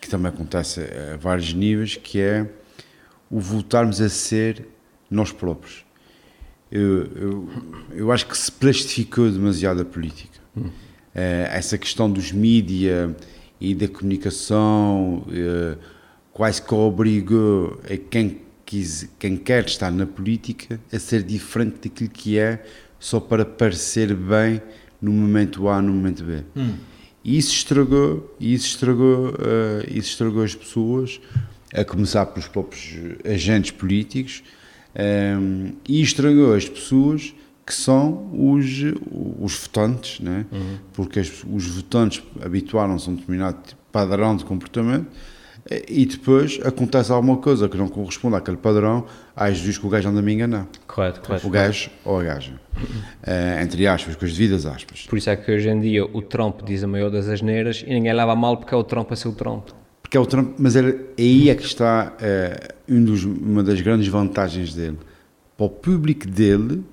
que 0.00 0.08
também 0.08 0.28
acontece 0.28 0.80
a 1.12 1.16
vários 1.16 1.52
níveis, 1.52 1.96
que 1.96 2.20
é 2.20 2.48
o 3.28 3.40
voltarmos 3.40 4.00
a 4.00 4.08
ser 4.08 4.66
nós 5.10 5.32
próprios. 5.32 5.84
Eu, 6.70 7.06
eu, 7.16 7.48
eu 7.92 8.12
acho 8.12 8.26
que 8.26 8.36
se 8.38 8.50
plastificou 8.52 9.28
demasiado 9.30 9.82
a 9.82 9.84
política. 9.84 10.38
Eh, 11.12 11.48
essa 11.52 11.76
questão 11.76 12.08
dos 12.10 12.30
mídia 12.30 13.16
e 13.60 13.74
da 13.74 13.88
comunicação 13.88 15.24
eh, 15.32 15.76
quase 16.36 16.60
que 16.60 16.74
obrigou 16.74 17.80
a 17.90 17.96
quem, 17.96 18.42
quis, 18.66 19.08
quem 19.18 19.38
quer 19.38 19.64
estar 19.64 19.90
na 19.90 20.04
política 20.04 20.78
a 20.92 20.98
ser 20.98 21.22
diferente 21.22 21.88
daquilo 21.88 22.10
que 22.10 22.38
é 22.38 22.62
só 23.00 23.18
para 23.18 23.42
parecer 23.46 24.14
bem 24.14 24.60
no 25.00 25.12
momento 25.12 25.66
A, 25.66 25.80
no 25.80 25.92
momento 25.94 26.22
B. 26.22 26.42
E 27.24 27.38
isso 27.38 27.52
estragou, 27.54 28.36
isso 28.38 28.66
estragou, 28.66 29.34
eh, 29.40 29.86
isso 29.88 30.10
estragou 30.10 30.42
as 30.44 30.54
pessoas, 30.54 31.20
a 31.74 31.82
começar 31.84 32.26
pelos 32.26 32.48
próprios 32.48 32.94
agentes 33.24 33.70
políticos, 33.70 34.42
eh, 34.94 35.36
e 35.88 36.02
estragou 36.02 36.52
as 36.54 36.68
pessoas 36.68 37.34
que 37.66 37.74
são 37.74 38.28
os, 38.32 38.66
os 39.40 39.54
votantes, 39.58 40.20
né? 40.20 40.44
porque 40.92 41.18
as- 41.18 41.42
os 41.50 41.66
votantes 41.66 42.22
habituaram-se 42.44 43.08
a 43.08 43.12
um 43.12 43.16
determinado 43.16 43.58
padrão 43.90 44.36
de 44.36 44.44
comportamento 44.44 45.06
e 45.88 46.06
depois 46.06 46.60
acontece 46.64 47.10
alguma 47.10 47.36
coisa 47.38 47.68
que 47.68 47.76
não 47.76 47.88
corresponde 47.88 48.36
àquele 48.36 48.56
padrão, 48.56 49.04
há 49.34 49.50
juiz 49.50 49.76
que 49.78 49.86
o 49.86 49.88
gajo 49.88 50.08
anda 50.08 50.20
a 50.20 50.22
me 50.22 50.32
enganar. 50.32 50.66
Correto, 50.86 51.20
correto. 51.20 51.46
O 51.46 51.50
gajo 51.50 51.90
ou 52.04 52.20
a 52.20 52.22
gaja. 52.22 52.52
Eh, 53.22 53.60
entre 53.62 53.86
aspas, 53.86 54.14
com 54.16 54.24
as 54.24 54.32
devidas 54.32 54.64
aspas. 54.66 55.06
Por 55.08 55.18
isso 55.18 55.28
é 55.30 55.36
que 55.36 55.50
hoje 55.50 55.68
em 55.68 55.80
dia 55.80 56.04
o 56.04 56.22
Trump 56.22 56.60
diz 56.64 56.84
a 56.84 56.86
maior 56.86 57.10
das 57.10 57.28
asneiras 57.28 57.82
e 57.86 57.90
ninguém 57.92 58.12
leva 58.12 58.36
mal 58.36 58.56
porque 58.58 58.74
é 58.74 58.76
o 58.76 58.84
Trump 58.84 59.10
a 59.12 59.16
ser 59.16 59.28
o 59.28 59.32
Trump. 59.32 59.68
Porque 60.02 60.16
é 60.16 60.20
o 60.20 60.26
Trump, 60.26 60.54
mas 60.58 60.76
ele- 60.76 61.06
aí 61.18 61.50
é 61.50 61.54
que 61.56 61.64
está 61.64 62.14
eh, 62.20 62.74
um 62.88 63.02
dos- 63.02 63.24
uma 63.24 63.62
das 63.64 63.80
grandes 63.80 64.06
vantagens 64.06 64.72
dele. 64.72 64.98
Para 65.56 65.66
o 65.66 65.70
público 65.70 66.28
dele, 66.28 66.84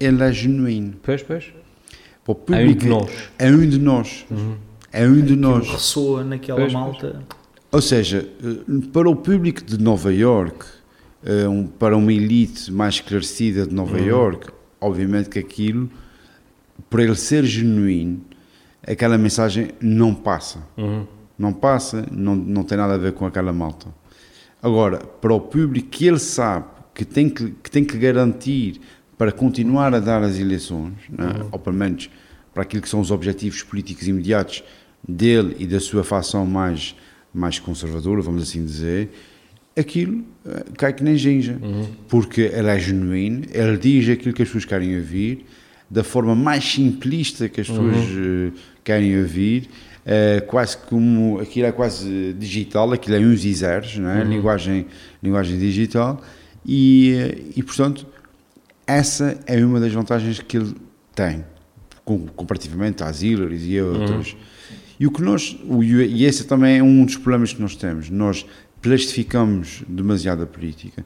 ele 0.00 0.22
é 0.22 0.32
genuíno. 0.32 0.94
Pois, 1.02 1.22
pois. 1.22 1.52
Para 2.24 2.32
o 2.32 2.36
É 2.36 2.36
um 2.38 2.44
público, 2.74 2.80
de 2.80 2.88
nós. 2.88 3.10
É 3.38 3.50
um 3.50 3.68
de 3.68 3.78
nós. 3.78 4.26
É 4.92 5.06
um 5.06 5.20
de 5.20 5.36
nós. 5.36 5.68
Ressoa 5.68 6.24
naquela 6.24 6.60
Pois, 6.60 6.72
malta. 6.72 7.20
Ou 7.72 7.82
seja, 7.82 8.28
eh, 8.42 8.88
para 8.92 9.08
o 9.08 9.16
público 9.16 9.62
de 9.62 9.78
Nova 9.78 10.12
York, 10.12 10.64
eh, 11.24 11.44
para 11.78 11.96
uma 11.96 12.12
elite 12.12 12.72
mais 12.72 12.94
esclarecida 12.94 13.66
de 13.66 13.74
Nova 13.74 13.98
York, 13.98 14.48
obviamente 14.80 15.28
que 15.28 15.38
aquilo, 15.38 15.90
para 16.88 17.02
ele 17.02 17.16
ser 17.16 17.44
genuíno, 17.44 18.20
aquela 18.86 19.18
mensagem 19.18 19.70
não 19.80 20.14
passa. 20.14 20.60
Não 21.38 21.52
passa, 21.52 22.06
não, 22.10 22.34
não 22.34 22.62
tem 22.62 22.78
nada 22.78 22.94
a 22.94 22.98
ver 22.98 23.12
com 23.12 23.26
aquela 23.26 23.52
malta. 23.52 23.88
Agora, 24.62 24.98
para 24.98 25.34
o 25.34 25.40
público 25.40 25.88
que 25.88 26.06
ele 26.06 26.18
sabe 26.18 26.66
que 26.94 27.04
tem 27.04 27.28
que, 27.28 27.50
que, 27.62 27.70
tem 27.70 27.84
que 27.84 27.98
garantir 27.98 28.80
para 29.18 29.30
continuar 29.30 29.94
a 29.94 30.00
dar 30.00 30.22
as 30.22 30.38
eleições, 30.38 30.94
né? 31.10 31.46
ou 31.52 31.58
pelo 31.58 31.76
menos 31.76 32.10
para 32.54 32.62
aquilo 32.62 32.82
que 32.82 32.88
são 32.88 33.00
os 33.00 33.10
objetivos 33.10 33.62
políticos 33.62 34.08
imediatos 34.08 34.64
dele 35.06 35.56
e 35.58 35.66
da 35.66 35.78
sua 35.78 36.02
facção 36.02 36.46
mais, 36.46 36.96
mais 37.36 37.58
conservadora, 37.58 38.22
vamos 38.22 38.42
assim 38.42 38.64
dizer, 38.64 39.10
aquilo 39.76 40.24
eh, 40.46 40.64
cai 40.78 40.92
que 40.92 41.04
nem 41.04 41.16
ginja, 41.16 41.58
porque 42.08 42.40
ele 42.42 42.68
é 42.68 42.78
genuíno, 42.78 43.42
ele 43.52 43.76
diz 43.76 44.08
aquilo 44.08 44.34
que 44.34 44.42
as 44.42 44.48
pessoas 44.48 44.64
querem 44.64 44.96
ouvir, 44.96 45.44
da 45.90 46.02
forma 46.02 46.34
mais 46.34 46.64
simplista 46.64 47.48
que 47.48 47.60
as 47.60 47.68
pessoas 47.68 47.94
eh, 47.96 48.52
querem 48.82 49.18
ouvir, 49.20 49.68
eh, 50.04 50.40
quase 50.46 50.76
como 50.78 51.38
aquilo 51.40 51.66
é 51.66 51.72
quase 51.72 52.32
digital, 52.38 52.92
aquilo 52.92 53.16
é 53.16 53.20
uns 53.20 53.44
e 53.44 53.52
zeros, 53.54 53.98
não 53.98 54.08
é? 54.10 54.22
linguagem, 54.24 54.86
linguagem 55.22 55.58
digital, 55.58 56.22
e, 56.64 57.52
e 57.54 57.62
portanto 57.62 58.06
essa 58.86 59.38
é 59.46 59.64
uma 59.64 59.78
das 59.80 59.92
vantagens 59.92 60.38
que 60.40 60.56
ele 60.56 60.74
tem, 61.14 61.44
com- 62.04 62.26
comparativamente 62.28 63.02
às 63.02 63.22
Hillary 63.22 63.56
e 63.72 63.78
a 63.78 63.84
outras. 63.84 64.36
E 64.98 65.06
o 65.06 65.10
que 65.10 65.22
nós, 65.22 65.56
e 66.08 66.24
esse 66.24 66.44
também 66.44 66.78
é 66.78 66.82
um 66.82 67.04
dos 67.04 67.16
problemas 67.16 67.52
que 67.52 67.60
nós 67.60 67.76
temos, 67.76 68.08
nós 68.08 68.46
plastificamos 68.80 69.82
demasiado 69.88 70.42
a 70.42 70.46
política. 70.46 71.04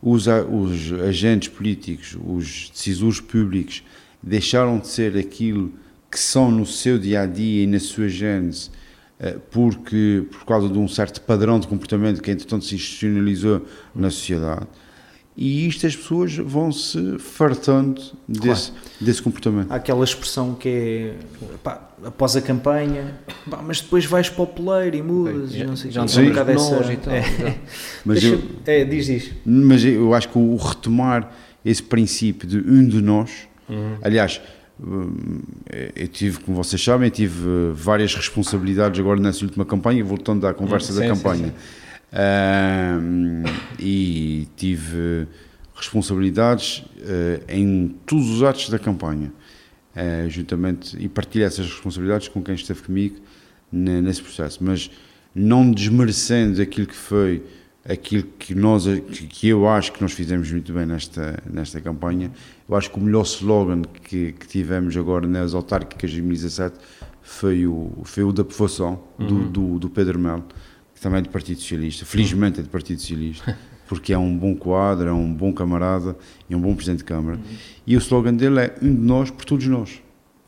Os, 0.00 0.26
os 0.26 0.92
agentes 1.00 1.48
políticos, 1.48 2.16
os 2.22 2.70
decisores 2.70 3.20
públicos 3.20 3.82
deixaram 4.22 4.78
de 4.78 4.88
ser 4.88 5.16
aquilo 5.16 5.72
que 6.10 6.18
são 6.18 6.50
no 6.50 6.64
seu 6.64 6.98
dia 6.98 7.22
a 7.22 7.26
dia 7.26 7.64
e 7.64 7.66
na 7.66 7.80
sua 7.80 8.08
gênese, 8.08 8.70
eh, 9.18 9.36
porque 9.50 10.24
por 10.30 10.44
causa 10.44 10.68
de 10.68 10.78
um 10.78 10.86
certo 10.86 11.20
padrão 11.22 11.58
de 11.58 11.66
comportamento 11.66 12.22
que 12.22 12.30
entretanto 12.30 12.64
se 12.64 12.76
institucionalizou 12.76 13.66
na 13.94 14.10
sociedade. 14.10 14.66
E 15.36 15.66
isto 15.66 15.86
as 15.86 15.96
pessoas 15.96 16.36
vão 16.36 16.70
se 16.70 17.18
fartando 17.18 18.00
desse, 18.28 18.72
desse 19.00 19.20
comportamento. 19.20 19.72
Há 19.72 19.76
aquela 19.76 20.04
expressão 20.04 20.54
que 20.54 20.68
é 20.68 21.16
pá, 21.62 21.90
após 22.06 22.36
a 22.36 22.42
campanha, 22.42 23.18
pá, 23.50 23.60
mas 23.62 23.80
depois 23.80 24.04
vais 24.04 24.28
para 24.28 24.42
o 24.42 24.46
poleiro 24.46 24.96
e 24.96 25.02
mudas 25.02 25.54
e 25.54 25.64
não 25.64 25.76
sei 25.76 25.90
o 25.90 25.92
já 25.92 26.00
não 26.00 26.06
É 26.06 26.06
um 26.06 26.08
Sim. 26.08 26.28
bocado 26.28 26.50
essa- 26.50 26.76
nojo 26.76 26.92
e 26.92 26.96
tal, 26.96 27.14
é. 27.14 27.18
exato. 27.18 27.58
Mas 28.04 28.20
Deixa- 28.20 28.36
eu, 28.36 28.42
é, 28.66 28.84
diz, 28.84 29.06
diz. 29.06 29.30
Mas 29.44 29.84
eu 29.84 30.12
acho 30.14 30.28
que 30.28 30.38
o 30.38 30.56
retomar 30.56 31.32
esse 31.64 31.82
princípio 31.82 32.46
de 32.48 32.58
um 32.58 32.86
de 32.86 33.00
nós, 33.00 33.30
aliás, 34.02 34.40
hum, 34.78 35.40
eu 35.96 36.08
tive, 36.08 36.38
como 36.40 36.56
vocês 36.56 36.82
sabem, 36.82 37.06
eu 37.08 37.10
tive 37.10 37.40
eh, 37.48 37.72
várias 37.74 38.14
responsabilidades 38.14 39.00
agora 39.00 39.18
nessa 39.20 39.44
última 39.44 39.64
campanha, 39.64 40.04
voltando 40.04 40.46
à 40.46 40.52
conversa 40.52 40.92
Hum, 40.92 40.96
da 40.96 41.00
sim, 41.02 41.08
sim, 41.08 41.14
campanha. 41.22 41.54
Hum, 43.00 43.42
e 43.78 44.46
tive 44.56 45.26
responsabilidades 45.74 46.84
eh, 47.02 47.40
em 47.48 47.94
todos 48.06 48.28
os 48.30 48.42
atos 48.42 48.68
da 48.70 48.78
campanha, 48.78 49.32
eh, 49.94 50.26
juntamente, 50.28 50.96
e 50.98 51.08
partilho 51.08 51.44
essas 51.44 51.66
responsabilidades 51.66 52.28
com 52.28 52.42
quem 52.42 52.54
esteve 52.54 52.82
comigo 52.82 53.16
ne- 53.70 54.00
nesse 54.00 54.22
processo, 54.22 54.62
mas 54.62 54.90
não 55.34 55.70
desmerecendo 55.70 56.60
aquilo 56.60 56.86
que 56.86 56.94
foi 56.96 57.42
aquilo 57.86 58.22
que 58.38 58.54
nós 58.54 58.84
que, 59.28 59.48
eu 59.48 59.68
acho 59.68 59.92
que 59.92 60.00
nós 60.00 60.12
fizemos 60.12 60.50
muito 60.50 60.72
bem 60.72 60.86
nesta 60.86 61.38
nesta 61.50 61.80
campanha 61.82 62.30
eu 62.66 62.74
acho 62.74 62.90
que 62.90 62.96
o 62.98 63.00
melhor 63.02 63.24
slogan 63.24 63.82
que, 63.82 64.32
que 64.32 64.46
tivemos 64.46 64.96
agora 64.96 65.26
nas 65.26 65.52
autárquicas 65.52 66.10
de 66.10 66.16
2017 66.16 66.78
foi 67.20 67.66
o 67.66 67.92
foi 68.04 68.24
o 68.24 68.32
da 68.32 68.42
povoação 68.42 69.02
do, 69.18 69.48
do, 69.50 69.78
do 69.78 69.90
Pedro 69.90 70.18
Melo 70.18 70.44
que 70.94 71.00
também 71.02 71.18
é 71.18 71.22
do 71.22 71.28
Partido 71.28 71.60
Socialista 71.60 72.06
felizmente 72.06 72.60
é 72.60 72.62
do 72.62 72.70
Partido 72.70 73.00
Socialista 73.02 73.58
porque 73.86 74.12
é 74.12 74.18
um 74.18 74.36
bom 74.36 74.54
quadro 74.54 75.08
é 75.08 75.12
um 75.12 75.32
bom 75.32 75.52
camarada 75.52 76.16
e 76.48 76.54
um 76.54 76.60
bom 76.60 76.74
presidente 76.74 76.98
de 76.98 77.04
câmara. 77.04 77.38
E 77.86 77.96
o 77.96 77.98
slogan 77.98 78.34
dele 78.34 78.60
é 78.60 78.74
um 78.82 78.94
de 78.94 79.00
nós 79.00 79.30
por 79.30 79.44
todos 79.44 79.66
nós. 79.66 80.02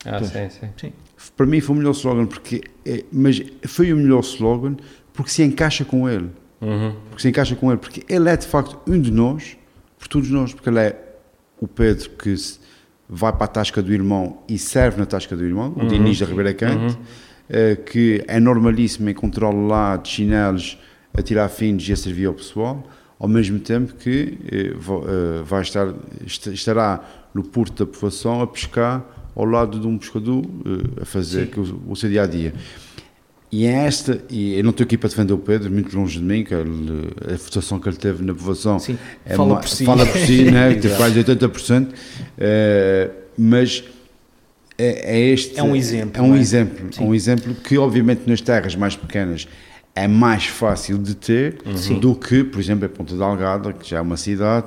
Ah, 0.05 0.23
sim, 0.23 0.49
sim. 0.49 0.69
Sim. 0.77 0.93
para 1.37 1.47
mim 1.47 1.61
foi 1.61 1.75
o 1.75 1.79
melhor 1.79 1.91
slogan 1.93 2.27
porque 2.27 2.63
é, 2.85 3.05
mas 3.13 3.43
foi 3.67 3.93
o 3.93 3.97
melhor 3.97 4.21
slogan 4.21 4.77
porque 5.13 5.31
se 5.31 5.43
encaixa 5.43 5.85
com 5.85 6.09
ele. 6.09 6.31
Uhum. 6.61 6.95
porque 7.11 7.23
se 7.23 7.29
encaixa 7.29 7.55
com 7.55 7.71
ele, 7.71 7.79
porque 7.79 8.03
ele 8.09 8.31
é 8.31 8.37
de 8.37 8.47
facto 8.47 8.79
um 8.91 8.99
de 8.99 9.11
nós, 9.11 9.59
por 9.99 10.09
todos 10.09 10.31
nós, 10.31 10.55
porque 10.55 10.71
ele 10.71 10.81
é 10.81 10.99
o 11.61 11.69
Pedro 11.69 12.11
que 12.11 12.35
vai 13.09 13.33
para 13.33 13.45
a 13.45 13.49
tasca 13.49 13.83
do 13.83 13.93
irmão 13.93 14.43
e 14.49 14.59
serve 14.59 14.99
na 14.99 15.07
tasca 15.07 15.37
do 15.37 15.45
irmão, 15.45 15.75
o 15.77 15.87
Diniz 15.87 16.19
da 16.19 16.27
Ribeira 16.27 16.55
Cante, 16.55 16.99
eh, 17.49 17.77
que 17.77 18.25
é 18.27 18.41
normalíssimo 18.41 19.09
encontrá-lo 19.09 19.67
lá 19.67 19.97
de 19.97 20.09
chinelos 20.09 20.79
a 21.15 21.23
tirar 21.23 21.49
fins 21.49 21.89
e 21.89 21.93
a 21.93 21.97
servir 21.97 22.27
ao 22.27 22.35
pessoal, 22.35 22.85
ao 23.19 23.29
mesmo 23.29 23.59
tempo 23.59 23.95
que 23.95 24.39
eh, 24.51 24.73
eh, 24.75 25.43
vai 25.45 25.63
estar, 25.63 25.93
est- 26.27 26.47
estará 26.49 27.01
no 27.35 27.43
porto 27.43 27.85
da 27.85 27.91
povoação 27.91 28.41
a 28.43 28.47
pescar 28.47 29.05
ao 29.35 29.45
lado 29.45 29.79
de 29.81 29.87
um 29.87 29.97
pescador 29.99 30.43
eh, 30.45 31.03
a 31.03 31.05
fazer 31.05 31.51
o, 31.89 31.95
seu 31.97 32.09
dia 32.11 32.23
a 32.23 32.27
dia. 32.27 32.53
E 33.51 33.65
é 33.65 33.71
esta, 33.87 34.21
e 34.29 34.59
eu 34.59 34.65
não 34.65 34.71
estou 34.71 34.85
aqui 34.85 34.99
para 34.99 35.09
defender 35.09 35.33
o 35.33 35.39
Pedro, 35.39 35.71
muito 35.71 35.97
longe 35.97 36.19
de 36.19 36.25
mim, 36.25 36.43
que 36.45 36.53
ele, 36.53 37.11
a 37.33 37.37
votação 37.37 37.79
que 37.79 37.89
ele 37.89 37.97
teve 37.97 38.23
na 38.25 38.35
povoação 38.35 38.79
Sim, 38.79 38.99
é 39.25 39.35
fala 39.37 39.55
ma- 39.55 39.61
por 39.61 39.69
si. 39.69 39.85
fala 39.85 40.05
por 40.05 40.19
si, 40.19 40.43
né? 40.51 40.75
teve 40.75 40.97
quase 40.97 41.23
80%, 41.23 41.89
eh, 42.39 43.11
mas 43.39 43.85
é, 44.77 45.17
é 45.17 45.29
este 45.31 45.59
É 45.59 45.63
um 45.63 45.75
exemplo, 45.77 46.21
é 46.21 46.23
um 46.27 46.35
é? 46.35 46.39
exemplo, 46.39 46.87
é 46.99 47.03
um 47.03 47.15
exemplo 47.15 47.55
que 47.55 47.79
obviamente 47.79 48.23
nas 48.27 48.41
terras 48.41 48.75
mais 48.75 48.97
pequenas 48.97 49.47
é 49.97 50.07
mais 50.07 50.45
fácil 50.47 50.99
de 50.99 51.15
ter 51.17 51.57
Sim. 51.75 51.99
do 51.99 52.15
que, 52.15 52.45
por 52.45 52.61
exemplo, 52.61 52.85
a 52.85 52.89
Ponta 52.89 53.17
da 53.17 53.25
Algada, 53.25 53.73
que 53.73 53.89
já 53.91 53.97
é 53.99 54.01
uma 54.01 54.17
cidade, 54.17 54.67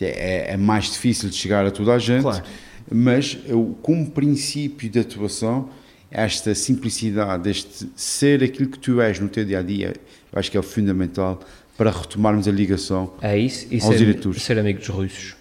é, 0.00 0.54
é 0.54 0.56
mais 0.56 0.86
difícil 0.90 1.28
de 1.28 1.36
chegar 1.36 1.64
a 1.66 1.70
toda 1.70 1.92
a 1.92 1.98
gente, 1.98 2.22
Claro. 2.22 2.42
mas 2.90 3.36
eu, 3.46 3.76
como 3.82 4.10
princípio 4.10 4.88
de 4.88 4.98
atuação, 4.98 5.68
esta 6.10 6.54
simplicidade, 6.54 7.48
este 7.50 7.88
ser 7.94 8.42
aquilo 8.42 8.68
que 8.70 8.78
tu 8.78 9.00
és 9.00 9.20
no 9.20 9.28
teu 9.28 9.44
dia 9.44 9.58
a 9.58 9.62
dia, 9.62 9.94
eu 10.32 10.38
acho 10.38 10.50
que 10.50 10.56
é 10.56 10.60
o 10.60 10.62
fundamental 10.62 11.38
para 11.76 11.90
retomarmos 11.90 12.48
a 12.48 12.50
ligação. 12.50 13.12
É 13.22 13.38
isso 13.38 13.66
e 13.70 13.76
Aos 13.76 13.84
ser, 13.84 14.02
eleitores. 14.02 14.42
ser 14.42 14.58
amigo 14.58 14.78
dos 14.80 14.88
russos. 14.88 15.36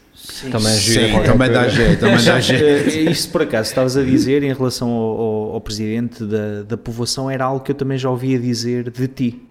Também 0.52 0.72
ajuda 0.74 1.00
Sim, 1.08 1.12
qualquer 1.12 1.32
também 1.32 1.52
dá 1.52 1.68
jeito, 1.68 2.00
também 2.00 2.24
dá 2.24 2.40
jeito. 2.40 2.64
eh, 2.64 3.12
Isso 3.12 3.30
por 3.30 3.42
acaso 3.42 3.70
estavas 3.70 3.98
a 3.98 4.04
dizer 4.04 4.44
em 4.44 4.54
relação 4.54 4.90
ao, 4.90 5.20
ao- 5.22 5.54
ao 5.54 5.62
presidente 5.62 6.24
da, 6.26 6.64
da 6.64 6.78
povoação 6.78 7.30
era 7.30 7.46
algo 7.46 7.64
que 7.64 7.72
eu 7.72 7.76
também 7.76 7.98
já 7.98 8.10
ouvia 8.10 8.38
dizer 8.40 8.90
de 8.90 9.08
ti. 9.08 9.42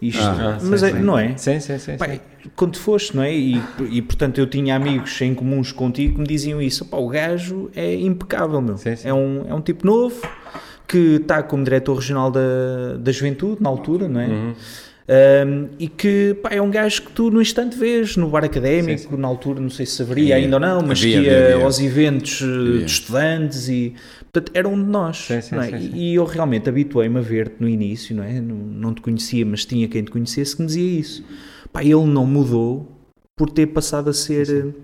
Isto, 0.00 0.20
Ah, 0.22 0.58
mas 0.62 0.80
sim, 0.80 0.86
é- 0.86 0.92
sim. 0.92 1.00
não 1.02 1.18
é? 1.18 1.36
Sim, 1.36 1.58
sim, 1.58 1.78
sim. 1.78 1.96
Pá, 1.96 2.06
sim. 2.08 2.20
quando 2.54 2.76
foste, 2.78 3.16
não 3.16 3.22
é? 3.24 3.34
E, 3.34 3.60
e 3.90 4.00
portanto 4.00 4.38
eu 4.38 4.46
tinha 4.46 4.76
amigos 4.76 5.20
em 5.20 5.34
comuns 5.34 5.72
contigo 5.72 6.14
que 6.14 6.20
me 6.20 6.26
diziam 6.26 6.62
isso. 6.62 6.84
Pá, 6.84 6.96
o 6.98 7.08
gajo 7.08 7.68
é 7.74 7.94
impecável, 7.96 8.60
meu. 8.62 8.76
Sim, 8.78 8.94
sim. 8.94 9.08
É, 9.08 9.12
um, 9.12 9.44
é 9.48 9.52
um 9.54 9.60
tipo 9.60 9.84
novo 9.86 10.20
que 10.86 11.16
está 11.16 11.42
como 11.42 11.64
diretor 11.64 11.94
regional 11.96 12.30
da, 12.30 12.96
da 12.98 13.10
juventude 13.12 13.60
na 13.62 13.68
altura, 13.68 14.08
não 14.08 14.20
é? 14.20 14.26
Uhum. 14.28 14.54
Um, 15.10 15.68
e 15.78 15.88
que 15.88 16.36
pá, 16.42 16.50
é 16.50 16.60
um 16.60 16.70
gajo 16.70 17.00
que 17.00 17.12
tu 17.12 17.30
no 17.30 17.40
instante 17.40 17.78
vês 17.78 18.14
no 18.18 18.28
bar 18.28 18.44
académico, 18.44 18.98
Sim, 19.00 19.08
sim. 19.08 19.16
na 19.16 19.26
altura, 19.26 19.58
não 19.58 19.70
sei 19.70 19.86
se 19.86 20.02
haveria 20.02 20.36
ainda 20.36 20.56
ou 20.56 20.60
não, 20.60 20.82
mas 20.82 20.98
Havia, 20.98 21.20
que 21.20 21.26
ia 21.26 21.44
havia, 21.54 21.64
aos 21.64 21.80
eventos 21.80 22.42
eh, 22.42 22.44
Havia. 22.44 22.78
de 22.80 22.84
estudantes 22.84 23.68
e 23.70 23.94
portanto 24.30 24.52
era 24.54 24.68
um 24.68 24.76
de 24.76 24.90
nós. 24.90 25.16
Sim, 25.16 25.34
é? 25.34 25.80
E 25.96 26.14
eu 26.14 26.24
realmente 26.26 26.68
habituei-me 26.68 27.18
a 27.18 27.22
ver-te 27.22 27.54
no 27.58 27.66
início, 27.66 28.14
não 28.14 28.22
é? 28.22 28.38
Não, 28.38 28.54
não 28.54 28.94
te 28.94 29.00
conhecia, 29.00 29.46
mas 29.46 29.64
tinha 29.64 29.88
quem 29.88 30.02
te 30.04 30.10
conhecesse 30.10 30.54
que 30.54 30.60
me 30.60 30.66
dizia 30.68 31.00
isso. 31.00 31.24
Pá, 31.72 31.82
ele 31.82 32.04
não 32.04 32.26
mudou 32.26 32.94
por 33.34 33.48
ter 33.48 33.68
passado 33.68 34.10
a 34.10 34.12
ser. 34.12 34.74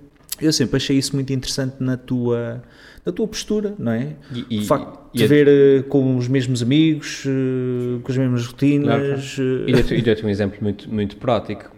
Eu 0.41 0.53
sempre 0.53 0.76
achei 0.76 0.97
isso 0.99 1.14
muito 1.14 1.32
interessante 1.32 1.76
na 1.80 1.97
tua, 1.97 2.62
na 3.07 3.12
tua 3.12 3.26
postura, 3.28 3.74
não 3.78 3.93
é? 3.93 4.09
E- 4.35 4.47
e- 4.51 4.59
o 4.61 4.64
facto 4.64 4.99
e 5.14 5.18
de 5.18 5.24
a- 5.24 5.26
ver 5.28 5.47
eh, 5.49 5.82
com 5.89 6.16
os 6.16 6.26
mesmos 6.26 6.61
amigos, 6.62 7.24
eh, 7.26 8.01
com 8.03 8.11
as 8.11 8.18
mesmas 8.18 8.47
rotinas. 8.47 9.37
E 9.39 9.70
eh, 9.70 9.72
dou-te 9.72 9.95
e 9.95 10.03
dou-te 10.03 10.26
um 10.26 10.28
exemplo 10.28 10.59
muito, 10.61 10.93
muito 10.93 11.16
prático. 11.16 11.70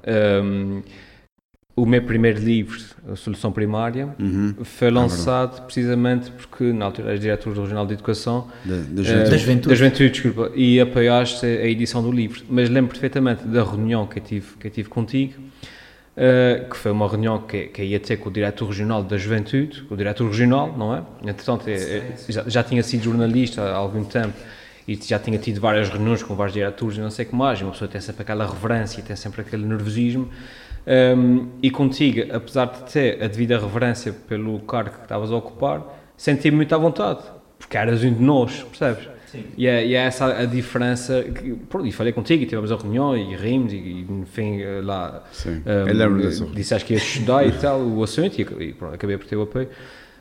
Um, 0.43 0.83
o 1.79 1.85
meu 1.85 2.03
primeiro 2.03 2.41
livro, 2.41 2.79
A 3.13 3.17
Solução 3.17 3.53
Primária, 3.53 4.09
Uhum. 4.19 4.55
foi 4.65 4.91
lançado 4.91 5.61
precisamente 5.67 6.31
porque 6.31 6.73
na 6.73 6.87
altura 6.87 7.09
eras 7.09 7.21
diretor 7.21 7.53
do 7.53 7.61
Regional 7.61 7.87
de 7.87 7.93
Educação 7.93 8.49
Da, 8.65 8.77
da 8.77 9.03
gente. 9.03 9.31
Da 9.31 9.37
juventude. 9.37 9.69
da 9.69 9.75
juventude, 9.75 10.09
desculpa, 10.11 10.51
e 10.57 10.81
apoiaste 10.81 11.45
a 11.45 11.67
edição 11.67 12.03
do 12.03 12.11
livro. 12.11 12.41
Mas 12.49 12.71
lembro 12.71 12.93
perfeitamente 12.93 13.45
da 13.45 13.63
reunião 13.63 14.07
que 14.07 14.19
eu 14.19 14.23
tive, 14.23 14.47
que 14.59 14.67
eu 14.69 14.71
tive 14.71 14.89
contigo, 14.89 15.35
eh, 16.17 16.67
que 16.71 16.77
foi 16.77 16.91
uma 16.93 17.09
reunião 17.09 17.39
que, 17.43 17.67
que 17.67 17.83
ia 17.83 18.01
ter 18.01 18.17
com 18.17 18.29
o 18.29 18.33
diretor 18.33 18.67
regional 18.67 19.03
da 19.03 19.17
juventude, 19.19 19.83
com 19.83 19.95
o 19.95 19.97
diretor 19.97 20.27
regional, 20.29 20.75
não 20.77 20.95
é? 20.95 21.03
Entretanto, 21.23 21.69
eu- 21.69 21.77
eu 21.77 22.03
já, 22.29 22.45
já 22.47 22.63
tinha 22.63 22.83
sido 22.83 23.03
jornalista 23.05 23.63
há 23.63 23.75
algum 23.77 24.03
tempo 24.05 24.33
e 24.89 24.95
já 24.97 25.19
tinha 25.19 25.39
tido 25.39 25.61
várias 25.61 25.89
reuniões 25.89 26.23
com 26.23 26.35
vários 26.35 26.55
diretores 26.55 26.97
e 26.97 27.01
não 27.01 27.11
sei 27.11 27.25
o 27.27 27.29
que 27.29 27.35
mais, 27.35 27.61
e 27.61 27.65
uma 27.65 27.73
pessoa 27.73 27.89
tem 27.89 28.01
sempre 28.01 28.23
aquela 28.23 28.47
reverência, 28.47 29.03
tem 29.03 29.17
sempre 29.17 29.41
aquele 29.43 29.67
nervosismo. 29.67 30.29
Um, 30.87 31.49
e 31.61 31.69
contigo, 31.71 32.33
apesar 32.33 32.67
de 32.67 32.93
ter 32.93 33.21
a 33.23 33.27
devida 33.27 33.59
reverência 33.59 34.13
pelo 34.13 34.61
cargo 34.61 34.91
que 34.91 35.03
estavas 35.03 35.33
a 35.33 35.37
ocupar, 35.37 35.83
senti-me 36.17 36.57
muito 36.59 36.73
à 36.73 36.79
vontade, 36.79 37.21
porque 37.59 37.77
eras 37.77 38.05
um 38.05 38.15
de 38.15 38.23
nós, 38.23 38.63
percebes? 38.63 39.09
E 39.57 39.67
é, 39.67 39.87
e 39.87 39.95
é 39.95 39.99
essa 39.99 40.27
a 40.27 40.45
diferença. 40.45 41.23
Que, 41.23 41.55
pronto, 41.69 41.87
e 41.87 41.93
falei 41.93 42.13
contigo 42.13 42.43
e 42.43 42.47
tivemos 42.47 42.71
a 42.73 42.77
reunião 42.77 43.17
e 43.17 43.35
rimos 43.37 43.73
e, 43.73 43.77
e 43.77 44.07
enfim 44.23 44.59
lá. 44.83 45.23
Sim. 45.33 45.63
Um, 45.67 45.89
Eu 45.89 45.95
lembro 45.95 46.23
dessa 46.23 46.39
reunião. 46.39 46.55
disseste 46.55 46.87
que 46.87 46.95
ias 46.95 47.03
estudar 47.03 47.47
e 47.47 47.53
tal, 47.53 47.81
o 47.81 48.03
assunto, 48.03 48.39
e, 48.41 48.43
e 48.43 48.73
pronto, 48.73 48.95
acabei 48.95 49.17
por 49.19 49.27
ter 49.27 49.37
o 49.37 49.43
apoio. 49.43 49.69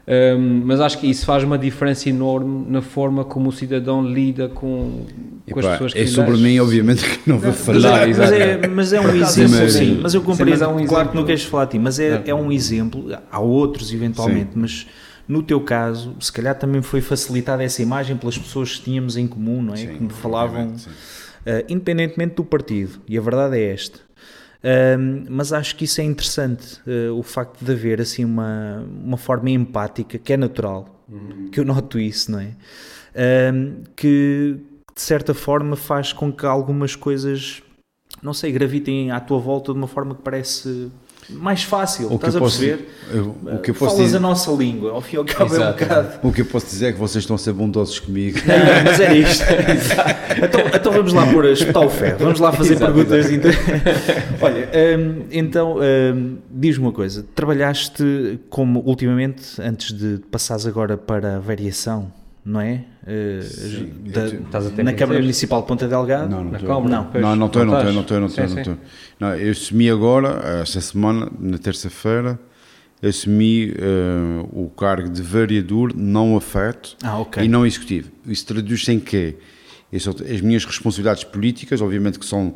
Um, 0.08 0.62
mas 0.66 0.80
acho 0.80 1.00
que 1.00 1.10
isso 1.10 1.26
faz 1.26 1.44
uma 1.44 1.58
diferença 1.58 2.08
enorme 2.10 2.68
na 2.70 2.80
forma 2.80 3.26
como 3.26 3.50
o 3.50 3.52
cidadão 3.52 4.04
lida 4.08 4.48
com, 4.48 5.04
com 5.52 5.60
as 5.60 5.66
pessoas 5.66 5.94
que 5.94 6.00
é 6.00 6.06
sobre 6.06 6.34
das. 6.34 6.42
mim, 6.42 6.60
obviamente, 6.60 7.04
que 7.04 7.28
não 7.28 7.40
vou 7.40 7.50
Mas 7.50 7.60
falar. 7.60 8.04
é, 8.04 8.14
mas, 8.14 8.32
é, 8.32 8.68
mas 8.68 8.94
é 8.94 9.02
um 9.02 9.10
exemplo, 9.16 9.58
mas- 9.60 9.72
sim, 9.74 10.00
mas 10.04 10.14
eu 10.14 10.22
Sim, 10.22 10.26
compreendo. 10.28 10.50
mas 10.52 10.62
é 10.62 10.68
um 10.68 10.74
claro 10.74 10.86
que 10.86 10.94
exemplo. 10.94 11.16
não 11.16 11.26
queres 11.26 11.44
falar 11.44 11.66
de 11.66 11.72
ti, 11.72 11.80
mas 11.80 11.98
é, 11.98 12.08
É. 12.18 12.24
é 12.28 12.36
um 12.36 12.52
exemplo. 12.52 13.18
Há 13.32 13.40
outros, 13.40 13.92
eventualmente, 13.92 14.52
mas 14.54 14.86
no 15.28 15.42
teu 15.42 15.62
caso, 15.62 16.16
se 16.20 16.32
calhar 16.32 16.58
também 16.58 16.82
foi 16.82 17.02
facilitada 17.02 17.64
essa 17.64 17.82
imagem 17.82 18.16
pelas 18.16 18.38
pessoas 18.38 18.78
que 18.78 18.84
tínhamos 18.84 19.18
em 19.18 19.28
comum, 19.28 19.62
não 19.62 19.74
é? 19.74 19.78
Sim, 19.78 19.88
que 19.88 20.04
me 20.04 20.10
falavam. 20.10 20.68
Uh, 20.68 21.62
independentemente 21.70 22.36
do 22.36 22.44
partido, 22.44 23.02
e 23.08 23.18
a 23.18 23.22
verdade 23.22 23.58
é 23.58 23.72
esta. 23.72 24.00
Um, 24.66 25.26
mas 25.30 25.54
acho 25.54 25.76
que 25.76 25.86
isso 25.86 26.02
é 26.02 26.04
interessante, 26.04 26.80
uh, 26.88 27.14
o 27.14 27.22
facto 27.22 27.64
de 27.64 27.72
haver 27.72 28.02
assim 28.02 28.26
uma, 28.26 28.84
uma 29.04 29.18
forma 29.18 29.52
empática, 29.52 30.18
que 30.18 30.34
é 30.34 30.38
natural, 30.38 31.04
que 31.52 31.60
eu 31.60 31.66
noto 31.66 32.00
isso, 32.00 32.32
não 32.32 32.40
é? 32.40 32.56
Um, 33.54 33.84
que 33.96 34.60
de 34.96 35.02
certa 35.02 35.36
forma 35.36 35.76
faz 35.76 36.12
com 36.12 36.34
que 36.34 36.46
algumas 36.48 36.96
coisas, 36.96 37.62
não 38.24 38.34
sei, 38.34 38.52
gravitem 38.52 39.12
à 39.12 39.20
tua 39.20 39.38
volta 39.38 39.72
de 39.72 39.78
uma 39.78 39.88
forma 39.88 40.16
que 40.16 40.24
parece 40.24 40.90
mais 41.30 41.64
fácil, 41.64 42.06
O 42.06 42.10
que, 42.10 42.16
estás 42.16 42.36
a 42.36 42.40
posso, 42.40 42.60
perceber? 42.60 42.88
eu- 43.14 43.36
o 43.56 43.58
que 43.60 43.72
eu 43.72 43.76
posso 43.76 43.92
Falas 43.96 44.06
dizer, 44.06 44.18
a 44.18 44.20
nossa 44.20 44.52
língua, 44.52 44.92
ao 44.92 45.02
fim 45.02 45.16
e 45.16 45.20
ao 45.20 45.26
cabo 45.26 45.56
é 45.56 45.60
um 45.60 45.72
bocado. 45.72 46.20
o 46.28 46.32
que 46.32 46.42
eu 46.42 46.46
posso 46.46 46.66
dizer 46.68 46.88
é 46.88 46.92
que 46.94 47.00
vocês 47.00 47.24
estão 47.24 47.36
a 47.36 47.40
ser 47.40 47.54
bondosos 47.54 48.00
comigo. 48.00 48.38
Não, 48.46 48.84
mas 48.84 49.00
era 49.00 49.16
isto. 49.16 49.44
então, 50.44 50.62
então 50.74 50.92
vamos 50.92 51.14
lá 51.14 51.26
pôr, 51.32 51.46
espetar 51.46 51.84
o 51.84 51.90
ferro, 51.90 52.18
vamos 52.20 52.40
lá 52.40 52.52
fazer 52.52 52.74
Exato, 52.74 52.94
perguntas. 52.94 53.32
Então. 53.32 53.52
Olha, 54.42 54.70
hum, 55.00 55.24
então 55.32 55.78
hum, 55.80 56.38
diz-me 56.52 56.86
uma 56.86 56.92
coisa: 56.94 57.26
trabalhaste 57.36 58.40
como 58.50 58.82
ultimamente, 58.86 59.60
antes 59.62 59.92
de 59.92 60.20
passares 60.32 60.66
agora 60.66 60.98
para 60.98 61.38
a 61.38 61.40
variação, 61.40 62.12
não 62.46 62.62
é? 62.62 62.84
Uh, 63.04 63.42
Sim, 63.42 63.94
da- 64.12 64.22
eu 64.22 64.30
te- 64.30 64.36
Estás 64.44 64.66
a 64.68 64.70
tempo 64.70 64.84
na 64.84 64.94
Câmara? 64.94 65.20
Municipal 65.20 65.62
de 65.62 65.68
Ponta 65.68 65.88
Delgado? 65.88 66.30
Não, 66.30 66.44
não 66.44 66.56
estou. 66.56 66.84
Não. 66.88 67.04
Estou, 67.06 67.22
não 67.22 67.46
estou, 67.48 67.66
não 67.66 68.02
estou, 68.02 68.20
não 68.20 68.28
estou, 68.28 68.78
eu 69.40 69.52
assumi 69.52 69.90
agora, 69.90 70.62
esta 70.62 70.80
semana, 70.80 71.32
na 71.40 71.58
terça-feira, 71.58 72.40
assumi 73.04 73.72
eh, 73.78 74.46
o 74.52 74.70
cargo 74.70 75.10
de 75.10 75.22
vereador 75.22 75.92
não 75.96 76.36
afeto 76.38 76.96
Ah, 77.04 77.20
ok. 77.20 77.44
e 77.44 77.48
não 77.48 77.66
executivo. 77.66 78.12
Isso 78.26 78.46
traduz-se 78.46 78.92
em 78.92 79.00
quê? 79.00 79.36
As 79.94 80.42
minhas 80.42 80.66
responsabilidades 80.66 81.24
políticas, 81.24 81.82
obviamente 81.82 82.20
que 82.20 82.26
são 82.26 82.56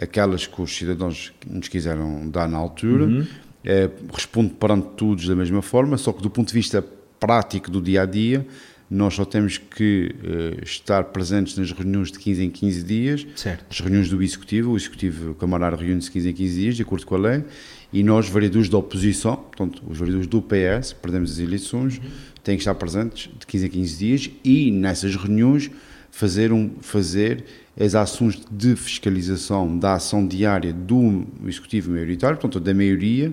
aquelas 0.00 0.46
que 0.46 0.62
os 0.62 0.74
cidadãos 0.76 1.32
nos 1.48 1.68
quiseram 1.68 2.28
dar 2.30 2.48
na 2.48 2.56
altura, 2.56 3.04
Uhum. 3.04 3.26
eh, 3.64 3.90
respondo 4.14 4.50
perante 4.54 4.88
todos 4.96 5.26
da 5.28 5.34
mesma 5.36 5.60
forma, 5.62 5.96
só 5.98 6.12
que 6.12 6.22
do 6.22 6.30
ponto 6.30 6.48
de 6.48 6.54
vista 6.54 6.84
prático 7.20 7.70
do 7.70 7.82
dia 7.82 8.02
a 8.02 8.06
dia, 8.06 8.46
nós 8.90 9.14
só 9.14 9.24
temos 9.24 9.58
que 9.58 10.14
eh, 10.24 10.62
estar 10.62 11.04
presentes 11.04 11.56
nas 11.58 11.70
reuniões 11.72 12.10
de 12.10 12.18
15 12.18 12.44
em 12.44 12.50
15 12.50 12.82
dias, 12.82 13.26
Certo. 13.36 13.64
as 13.70 13.80
reuniões 13.80 14.08
do 14.08 14.22
Executivo, 14.22 14.72
o 14.72 14.76
Executivo 14.76 15.34
Camarário 15.34 15.76
reúne-se 15.76 16.06
de 16.06 16.12
15 16.12 16.28
em 16.30 16.32
15 16.32 16.60
dias, 16.60 16.76
de 16.76 16.82
acordo 16.82 17.04
com 17.06 17.14
a 17.14 17.18
lei, 17.18 17.44
e 17.92 18.02
nós, 18.02 18.28
vereadores 18.28 18.68
da 18.68 18.78
oposição, 18.78 19.36
portanto, 19.36 19.82
os 19.86 19.98
vereadores 19.98 20.26
do 20.26 20.40
PS, 20.40 20.94
perdemos 20.94 21.32
as 21.32 21.38
eleições, 21.38 22.00
têm 22.42 22.56
que 22.56 22.62
estar 22.62 22.74
presentes 22.74 23.30
de 23.38 23.46
15 23.46 23.66
em 23.66 23.68
15 23.70 23.98
dias 23.98 24.30
e, 24.42 24.70
nessas 24.70 25.16
reuniões, 25.16 25.70
fazer, 26.10 26.52
um, 26.52 26.70
fazer 26.80 27.44
as 27.78 27.94
ações 27.94 28.40
de 28.50 28.74
fiscalização 28.74 29.78
da 29.78 29.94
ação 29.94 30.26
diária 30.26 30.72
do 30.72 31.24
Executivo 31.46 31.92
maioritário, 31.92 32.36
portanto, 32.38 32.62
da 32.62 32.74
maioria, 32.74 33.32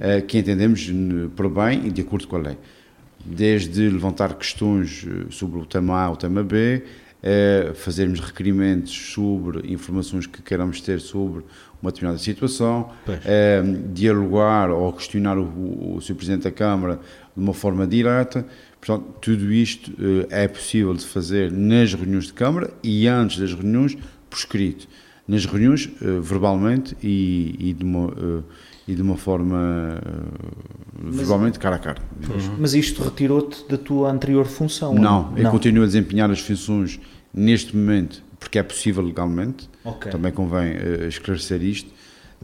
eh, 0.00 0.20
que 0.22 0.38
entendemos 0.38 0.90
por 1.36 1.50
bem 1.50 1.86
e 1.86 1.90
de 1.90 2.00
acordo 2.00 2.26
com 2.26 2.36
a 2.36 2.40
lei 2.40 2.56
desde 3.24 3.88
levantar 3.88 4.34
questões 4.34 5.06
eh, 5.06 5.26
sobre 5.30 5.60
o 5.60 5.66
tema 5.66 6.00
A 6.00 6.08
ou 6.08 6.14
o 6.14 6.16
tema 6.16 6.42
B, 6.42 6.82
eh, 7.22 7.72
fazermos 7.74 8.18
requerimentos 8.18 9.12
sobre 9.12 9.72
informações 9.72 10.26
que 10.26 10.42
queiramos 10.42 10.80
ter 10.80 11.00
sobre 11.00 11.44
uma 11.80 11.90
determinada 11.90 12.18
situação, 12.18 12.90
eh, 13.24 13.62
dialogar 13.92 14.70
ou 14.70 14.92
questionar 14.92 15.36
o, 15.36 15.96
o, 15.96 16.00
Sr. 16.00 16.14
Presidente 16.14 16.44
da 16.44 16.52
Câmara 16.52 17.00
de 17.36 17.42
uma 17.42 17.52
forma 17.52 17.86
direta. 17.86 18.46
Portanto, 18.80 19.14
tudo 19.20 19.52
isto 19.52 19.92
eh, 20.00 20.44
é 20.44 20.48
possível 20.48 20.94
de 20.94 21.04
fazer 21.04 21.50
nas 21.50 21.92
reuniões 21.92 22.26
de 22.26 22.32
Câmara 22.32 22.72
e 22.82 23.06
antes 23.08 23.38
das 23.38 23.52
reuniões 23.52 23.96
por 24.30 24.36
escrito. 24.36 24.88
Nas 25.26 25.44
reuniões, 25.44 25.90
eh, 26.00 26.20
verbalmente 26.20 26.96
e, 27.02 27.56
e 27.58 27.72
de 27.72 27.84
uma, 27.84 28.44
e 28.86 28.94
de 28.94 29.02
uma 29.02 29.16
forma 29.16 30.00
eh, 30.04 31.10
verbalmente 31.10 31.58
cara 31.58 31.76
a 31.76 31.78
cara. 31.78 32.02
Mas 32.58 32.74
isto 32.74 33.02
retirou-te 33.02 33.68
da 33.68 33.78
tua 33.78 34.10
anterior 34.10 34.46
função? 34.46 34.94
Não, 34.94 35.32
eu 35.36 35.44
não. 35.44 35.50
continuo 35.50 35.84
a 35.84 35.86
desempenhar 35.86 36.30
as 36.30 36.40
funções 36.40 37.00
neste 37.32 37.76
momento, 37.76 38.22
porque 38.38 38.58
é 38.58 38.62
possível 38.62 39.04
legalmente. 39.04 39.68
Ok. 39.84 40.10
Também 40.10 40.32
convém 40.32 40.72
eh, 40.72 41.06
esclarecer 41.08 41.62
isto, 41.62 41.90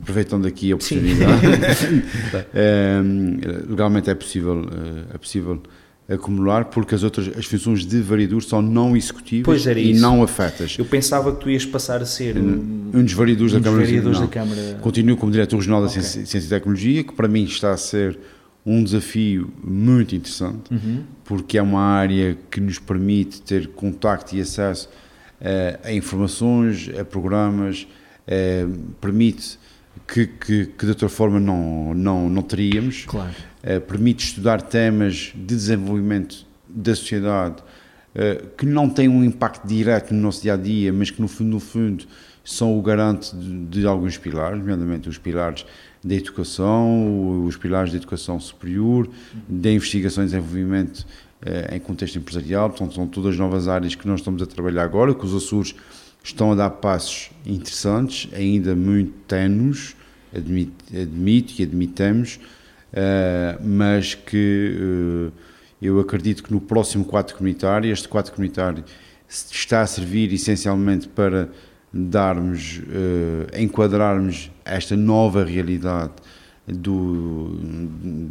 aproveitando 0.00 0.46
aqui 0.46 0.72
a 0.72 0.76
oportunidade. 0.76 1.42
Eh, 2.54 3.00
legalmente 3.68 4.10
é 4.10 4.14
possível, 4.14 4.62
eh, 4.62 5.14
é 5.14 5.18
possível 5.18 5.60
acumular, 6.08 6.64
porque 6.66 6.94
as 6.94 7.02
outras 7.02 7.28
as 7.36 7.44
funções 7.44 7.84
de 7.84 8.00
vereador 8.00 8.42
são 8.42 8.62
não 8.62 8.96
executivas 8.96 9.66
e 9.66 9.90
isso. 9.90 10.00
não 10.00 10.22
afetas. 10.22 10.76
Eu 10.78 10.84
pensava 10.86 11.32
que 11.34 11.40
tu 11.40 11.50
ias 11.50 11.66
passar 11.66 12.00
a 12.00 12.06
ser 12.06 12.38
um, 12.38 12.90
Um 12.94 13.02
dos 13.04 13.12
vereadores 13.12 13.52
um 13.52 13.56
da 13.56 13.60
dos 13.60 13.68
Câmara 13.70 13.86
vereadores 13.86 14.18
não. 14.18 14.26
da 14.26 14.32
Câmara. 14.32 14.78
Continuo 14.80 15.16
como 15.16 15.30
diretor 15.30 15.56
regional 15.56 15.82
da 15.82 15.88
Ok. 15.88 16.00
Ciência, 16.02 16.38
e 16.38 16.42
Tecnologia, 16.48 17.04
que 17.04 17.12
para 17.12 17.28
mim 17.28 17.44
está 17.44 17.72
a 17.72 17.76
ser 17.76 18.18
um 18.64 18.82
desafio 18.82 19.50
muito 19.62 20.14
interessante, 20.14 20.72
Uhum. 20.72 21.02
porque 21.24 21.56
é 21.58 21.62
uma 21.62 21.80
área 21.82 22.36
que 22.50 22.60
nos 22.60 22.78
permite 22.78 23.40
ter 23.42 23.68
contacto 23.68 24.34
e 24.34 24.40
acesso 24.40 24.88
eh, 25.40 25.78
a 25.84 25.92
informações, 25.92 26.90
a 26.98 27.04
programas, 27.04 27.86
eh, 28.26 28.66
permite 29.00 29.58
que, 30.06 30.26
que, 30.26 30.66
que 30.66 30.84
de 30.84 30.90
outra 30.90 31.08
forma 31.08 31.38
não, 31.38 31.94
não, 31.94 32.28
não 32.28 32.42
teríamos, 32.42 33.04
Claro. 33.06 33.30
Eh, 33.62 33.80
permite 33.80 34.24
estudar 34.24 34.62
temas 34.62 35.32
de 35.34 35.54
desenvolvimento 35.54 36.46
da 36.68 36.94
sociedade 36.94 37.56
eh, 38.14 38.42
que 38.56 38.66
não 38.66 38.88
têm 38.88 39.08
um 39.08 39.22
impacto 39.22 39.66
direto 39.66 40.12
no 40.12 40.20
nosso 40.20 40.42
dia 40.42 40.54
a 40.54 40.56
dia, 40.56 40.92
mas 40.92 41.10
que 41.10 41.20
no 41.20 41.28
fundo, 41.28 41.50
no 41.50 41.60
fundo 41.60 42.04
são 42.44 42.78
o 42.78 42.82
garante 42.82 43.36
de, 43.36 43.80
de 43.80 43.86
alguns 43.86 44.16
pilares, 44.16 44.58
nomeadamente 44.58 45.08
os 45.08 45.18
pilares 45.18 45.66
da 46.02 46.14
educação, 46.14 47.44
os 47.44 47.56
pilares 47.56 47.90
da 47.90 47.98
educação 47.98 48.40
superior, 48.40 49.08
da 49.48 49.70
investigação 49.70 50.24
e 50.24 50.26
desenvolvimento 50.26 51.06
eh, 51.42 51.76
em 51.76 51.80
contexto 51.80 52.16
empresarial, 52.16 52.70
portanto 52.70 52.94
são 52.94 53.06
todas 53.06 53.36
novas 53.36 53.68
áreas 53.68 53.94
que 53.94 54.08
nós 54.08 54.20
estamos 54.20 54.42
a 54.42 54.46
trabalhar 54.46 54.84
agora, 54.84 55.14
que 55.14 55.24
os 55.24 55.34
Açores 55.34 55.74
estão 56.24 56.52
a 56.52 56.54
dar 56.54 56.70
passos 56.70 57.30
interessantes, 57.44 58.28
ainda 58.32 58.74
muito 58.74 59.12
admito, 60.34 60.84
admito 60.94 61.54
e 61.58 61.62
admitamos, 61.62 62.40
eh, 62.92 63.58
mas 63.62 64.14
que 64.14 65.30
eh, 65.30 65.32
eu 65.80 66.00
acredito 66.00 66.42
que 66.42 66.52
no 66.52 66.60
próximo 66.60 67.04
quadro 67.04 67.36
comunitário, 67.36 67.92
este 67.92 68.08
quadro 68.08 68.32
comunitário 68.32 68.84
está 69.28 69.82
a 69.82 69.86
servir 69.86 70.32
essencialmente 70.32 71.08
para 71.08 71.50
darmos, 71.92 72.80
eh, 72.90 73.62
enquadrarmos 73.62 74.50
esta 74.64 74.96
nova 74.96 75.44
realidade 75.44 76.12
do, 76.66 77.58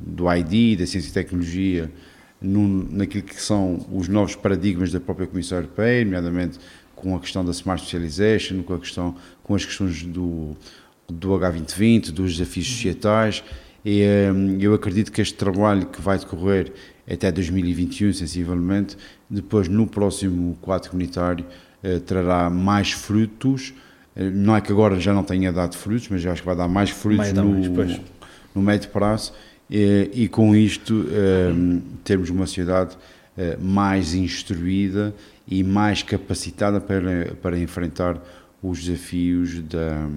do 0.06 0.32
ID, 0.32 0.80
da 0.80 0.86
ciência 0.86 1.10
e 1.10 1.14
tecnologia, 1.14 1.92
num, 2.40 2.88
naquilo 2.92 3.24
que 3.24 3.42
são 3.42 3.86
os 3.92 4.08
novos 4.08 4.36
paradigmas 4.36 4.92
da 4.92 5.00
própria 5.00 5.28
Comissão 5.28 5.58
Europeia, 5.58 6.04
nomeadamente 6.06 6.60
com 6.96 7.16
a 7.16 7.20
questão 7.20 7.46
da 7.46 7.52
Smart 7.52 7.82
Specialization, 7.82 8.64
com, 8.64 8.74
a 8.74 8.80
questão, 8.80 9.16
com 9.44 9.56
as 9.56 9.66
questões 9.66 10.04
do, 10.04 10.56
do 11.08 11.30
H2020, 11.30 12.12
dos 12.12 12.38
desafios 12.38 12.68
societais. 12.68 13.44
E, 13.86 14.02
eh, 14.02 14.32
eu 14.60 14.74
acredito 14.74 15.12
que 15.12 15.22
este 15.22 15.36
trabalho 15.36 15.86
que 15.88 16.02
vai 16.02 16.18
decorrer 16.18 16.72
até 17.10 17.32
2021, 17.32 18.14
sensivelmente, 18.14 18.98
depois 19.30 19.68
no 19.68 19.88
próximo 19.88 20.58
quadro 20.62 20.90
comunitário 20.90 21.46
eh, 21.84 22.00
trará 22.00 22.50
mais 22.50 22.92
frutos. 22.92 23.74
Eh, 24.16 24.30
Não 24.30 24.56
é 24.56 24.62
que 24.62 24.72
agora 24.72 25.00
já 25.00 25.14
não 25.14 25.24
tenha 25.24 25.52
dado 25.52 25.76
frutos, 25.78 26.10
mas 26.10 26.24
eu 26.24 26.32
acho 26.32 26.42
que 26.42 26.48
vai 26.48 26.56
dar 26.56 26.68
mais 26.68 26.90
frutos 26.90 27.32
no, 27.34 27.74
mais, 27.74 28.02
no 28.54 28.62
médio 28.62 28.90
prazo 28.90 29.34
e, 29.70 30.10
e 30.14 30.28
com 30.28 30.56
isto 30.56 31.06
eh, 31.12 31.54
termos 32.04 32.30
uma 32.30 32.46
sociedade 32.46 32.98
eh, 33.38 33.58
mais 33.62 34.14
instruída 34.14 35.14
e 35.48 35.64
mais 35.64 36.02
capacitada 36.04 36.80
para, 36.82 37.36
para 37.42 37.58
enfrentar 37.60 38.22
os 38.62 38.84
desafios 38.84 39.62
da, 39.62 40.08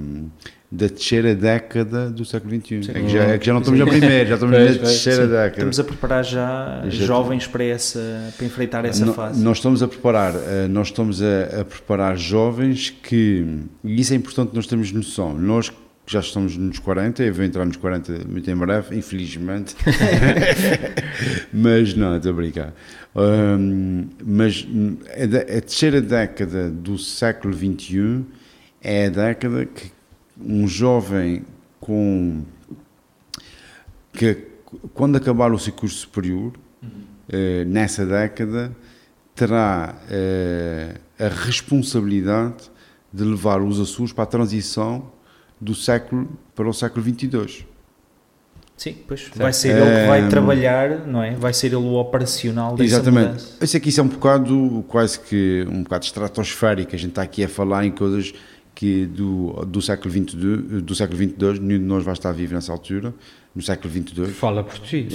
da 0.73 0.89
terceira 0.89 1.35
década 1.35 2.09
do 2.11 2.25
século 2.25 2.55
XXI. 2.55 2.91
É 2.95 3.01
que, 3.01 3.09
já, 3.09 3.25
é 3.25 3.39
que 3.39 3.47
já 3.47 3.53
não 3.53 3.61
estamos 3.61 3.81
na 3.81 3.87
primeira, 3.87 4.25
já 4.27 4.35
estamos 4.35 4.55
Pois, 4.57 4.77
na 4.77 4.83
terceira 4.83 5.23
sim. 5.25 5.29
década. 5.31 5.49
Estamos 5.51 5.81
a 5.81 5.85
preparar 5.85 6.25
já 6.25 6.83
Já- 6.89 7.07
jovens 7.07 7.47
para, 7.49 7.65
essa, 7.65 8.33
para 8.37 8.47
enfrentar 8.47 8.85
essa 8.85 9.07
fase. 9.13 9.43
Nós 9.43 9.57
estamos 9.59 9.83
a 9.83 9.89
preparar, 9.89 10.33
eh, 10.37 10.69
nós 10.69 10.87
estamos 10.89 11.21
a, 11.23 11.61
a 11.61 11.65
preparar 11.65 12.17
jovens 12.17 12.91
que, 12.91 13.45
e 13.83 14.01
isso 14.01 14.13
é 14.13 14.17
importante 14.17 14.55
nós 14.55 14.67
termos 14.67 14.93
noção, 14.93 15.37
nós 15.37 15.71
que 15.71 15.77
já 16.15 16.21
estamos 16.21 16.57
nos 16.57 16.79
40, 16.79 17.23
eu 17.23 17.35
vou 17.35 17.45
entrar 17.45 17.65
nos 17.65 17.77
40 17.77 18.13
muito 18.29 18.49
em 18.51 18.57
breve, 18.57 18.97
infelizmente, 18.97 19.75
mas 21.53 21.95
não, 21.95 22.17
estou 22.17 22.33
a 22.33 22.35
brincar. 22.35 22.73
Hum, 23.15 24.07
mas 24.25 24.67
a 25.09 25.61
terceira 25.61 26.01
década 26.01 26.71
do 26.71 26.97
século 26.99 27.53
XXI 27.55 28.25
é 28.83 29.07
a 29.07 29.09
década 29.11 29.67
que 29.67 29.91
um 30.45 30.67
jovem 30.67 31.45
com 31.81 32.43
que 34.13 34.47
quando 34.95 35.17
acabar 35.17 35.53
o 35.53 35.59
seu 35.59 35.73
curso 35.73 35.97
superior, 35.97 36.53
eh, 37.29 37.65
nessa 37.65 38.07
década, 38.07 38.75
terá 39.35 39.95
eh, 40.11 40.97
a 41.19 41.29
responsabilidade 41.29 42.71
de 43.13 43.25
levar 43.25 43.61
os 43.61 43.81
Açores 43.81 44.13
para 44.13 44.25
a 44.25 44.27
transição 44.27 45.11
do 45.61 45.75
século 45.75 46.29
para 46.55 46.69
o 46.69 46.73
século 46.73 47.03
22. 47.03 47.67
Sim, 48.77 48.97
pois 49.07 49.31
vai 49.35 49.53
ser 49.53 49.77
ele 49.77 50.01
que 50.01 50.07
vai 50.07 50.29
trabalhar, 50.29 51.07
não 51.07 51.23
é? 51.23 51.35
Vai 51.35 51.53
ser 51.53 51.67
ele 51.67 51.77
o 51.77 51.95
operacional 51.97 52.75
dessa 52.75 52.95
Exatamente. 52.95 53.27
mudança. 53.27 53.57
Eu 53.61 53.67
sei 53.67 53.79
que 53.79 53.91
isso 53.91 54.01
é 54.01 54.03
um 54.03 54.09
bocado, 54.09 54.85
quase 54.89 55.21
que 55.21 55.67
um 55.69 55.83
bocado 55.83 56.07
estratosférico. 56.07 56.95
A 56.95 56.99
gente 56.99 57.11
está 57.11 57.21
aqui 57.21 57.45
a 57.45 57.49
falar 57.49 57.85
em 57.85 57.91
coisas 57.91 58.33
que 58.81 59.05
do, 59.05 59.53
do 59.67 59.83
século 59.83 60.11
22, 60.11 60.83
do 60.83 60.95
século 60.95 61.19
22, 61.19 61.59
nenhum 61.59 61.81
de 61.81 61.85
nós 61.85 62.03
vai 62.03 62.15
estar 62.15 62.33
vivo 62.33 62.55
nessa 62.55 62.73
altura, 62.73 63.13
no 63.55 63.61
século 63.63 63.93
22. 63.93 64.31
Fala 64.37 64.63
por 64.63 64.79
ti. 64.79 65.09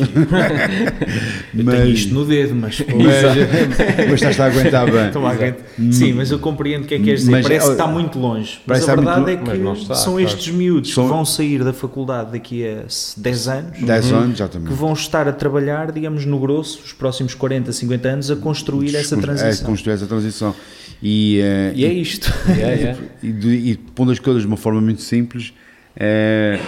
Eu 1.58 1.66
tenho 1.66 1.88
isto 1.88 2.14
no 2.14 2.26
dedo, 2.26 2.54
mas... 2.56 2.80
mas, 2.82 4.08
mas 4.10 4.14
estás 4.14 4.40
a 4.40 4.46
aguentar 4.48 4.92
bem. 4.92 5.08
Estou 5.08 5.22
lá 5.22 5.34
dentro. 5.34 5.64
Sim, 5.92 6.14
mas 6.14 6.32
eu 6.32 6.40
compreendo 6.40 6.84
o 6.84 6.88
que 6.88 6.96
é 6.96 6.98
que 6.98 7.04
queres 7.06 7.22
dizer. 7.22 7.32
Mas, 7.32 7.44
Parece 7.44 7.64
que 7.66 7.70
oh, 7.70 7.74
está 7.74 7.88
muito 7.88 8.20
longe. 8.20 8.60
Mas 8.66 8.84
a 8.84 8.90
que 8.90 8.96
verdade 9.02 9.32
é 9.32 9.38
que 9.38 9.58
mas 9.58 9.80
está, 9.80 9.96
são 9.96 10.14
claro. 10.14 10.28
estes 10.28 10.54
miúdos 10.54 10.94
São- 10.94 11.06
que 11.06 11.10
vão 11.10 11.24
sair 11.26 11.64
da 11.64 11.72
faculdade 11.74 12.32
daqui 12.34 12.66
a 12.68 12.84
10 13.18 13.48
anos 13.48 13.80
10 13.82 14.12
anos, 14.12 14.26
que 14.28 14.32
exatamente. 14.44 14.74
vão 14.74 14.94
estar 14.94 15.28
a 15.28 15.34
trabalhar, 15.34 15.92
digamos, 15.92 16.26
no 16.26 16.40
grosso, 16.40 16.82
os 16.84 16.92
próximos 16.94 17.34
40, 17.34 17.72
50 17.72 18.08
anos, 18.10 18.32
a 18.32 18.36
construir 18.36 18.96
essa 18.96 19.16
É, 19.16 19.20
transição. 19.22 19.66
construir 19.66 19.94
essa 19.94 20.08
transição. 20.08 20.54
E, 21.02 21.40
eh, 21.42 21.72
E 21.76 21.86
é 21.86 21.94
isto. 21.94 22.34
Yeah, 22.50 22.76
yeah. 22.76 23.00
e, 23.24 23.32
de- 23.32 23.48
e 23.72 23.78
pondo 23.78 24.12
as 24.12 24.20
coisas 24.20 24.42
de 24.44 24.48
uma 24.48 24.58
forma 24.58 24.82
muito 24.82 25.02
simples, 25.02 25.54
eh, 25.96 26.60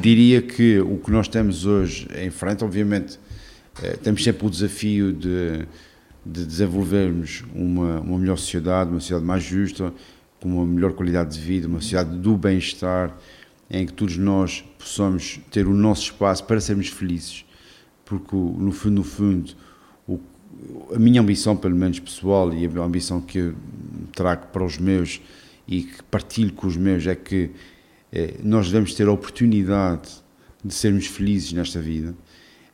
diria 0.00 0.40
que 0.40 0.80
o 0.80 0.96
que 0.96 1.10
nós 1.10 1.28
temos 1.28 1.66
hoje 1.66 2.08
em 2.16 2.30
frente, 2.30 2.64
obviamente, 2.64 3.18
eh, 3.82 3.96
temos 4.02 4.24
sempre 4.24 4.46
o 4.46 4.50
desafio 4.50 5.12
de, 5.12 5.66
de 6.24 6.46
desenvolvermos 6.46 7.44
uma, 7.54 8.00
uma 8.00 8.18
melhor 8.18 8.36
sociedade, 8.36 8.90
uma 8.90 9.00
sociedade 9.00 9.26
mais 9.26 9.42
justa, 9.42 9.92
com 10.40 10.48
uma 10.48 10.66
melhor 10.66 10.92
qualidade 10.94 11.38
de 11.38 11.40
vida, 11.40 11.68
uma 11.68 11.80
sociedade 11.80 12.16
do 12.16 12.36
bem-estar, 12.36 13.14
em 13.70 13.86
que 13.86 13.92
todos 13.92 14.16
nós 14.16 14.64
possamos 14.78 15.38
ter 15.50 15.66
o 15.66 15.74
nosso 15.74 16.04
espaço 16.04 16.44
para 16.44 16.60
sermos 16.60 16.88
felizes, 16.88 17.44
porque 18.04 18.34
no 18.34 18.72
fundo, 18.72 18.94
no 18.96 19.04
fundo, 19.04 19.52
o, 20.08 20.18
a 20.94 20.98
minha 20.98 21.20
ambição, 21.20 21.54
pelo 21.54 21.76
menos 21.76 22.00
pessoal, 22.00 22.52
e 22.52 22.66
a 22.66 22.82
ambição 22.82 23.20
que 23.20 23.38
eu 23.38 23.54
trago 24.12 24.46
para 24.46 24.64
os 24.64 24.78
meus 24.78 25.20
e 25.68 25.82
que 25.82 26.02
partilho 26.04 26.52
com 26.52 26.66
os 26.66 26.76
meus 26.76 27.06
é 27.06 27.14
que 27.14 27.50
eh, 28.12 28.34
nós 28.42 28.66
devemos 28.66 28.94
ter 28.94 29.06
a 29.08 29.12
oportunidade 29.12 30.08
de 30.64 30.74
sermos 30.74 31.06
felizes 31.06 31.52
nesta 31.52 31.80
vida. 31.80 32.14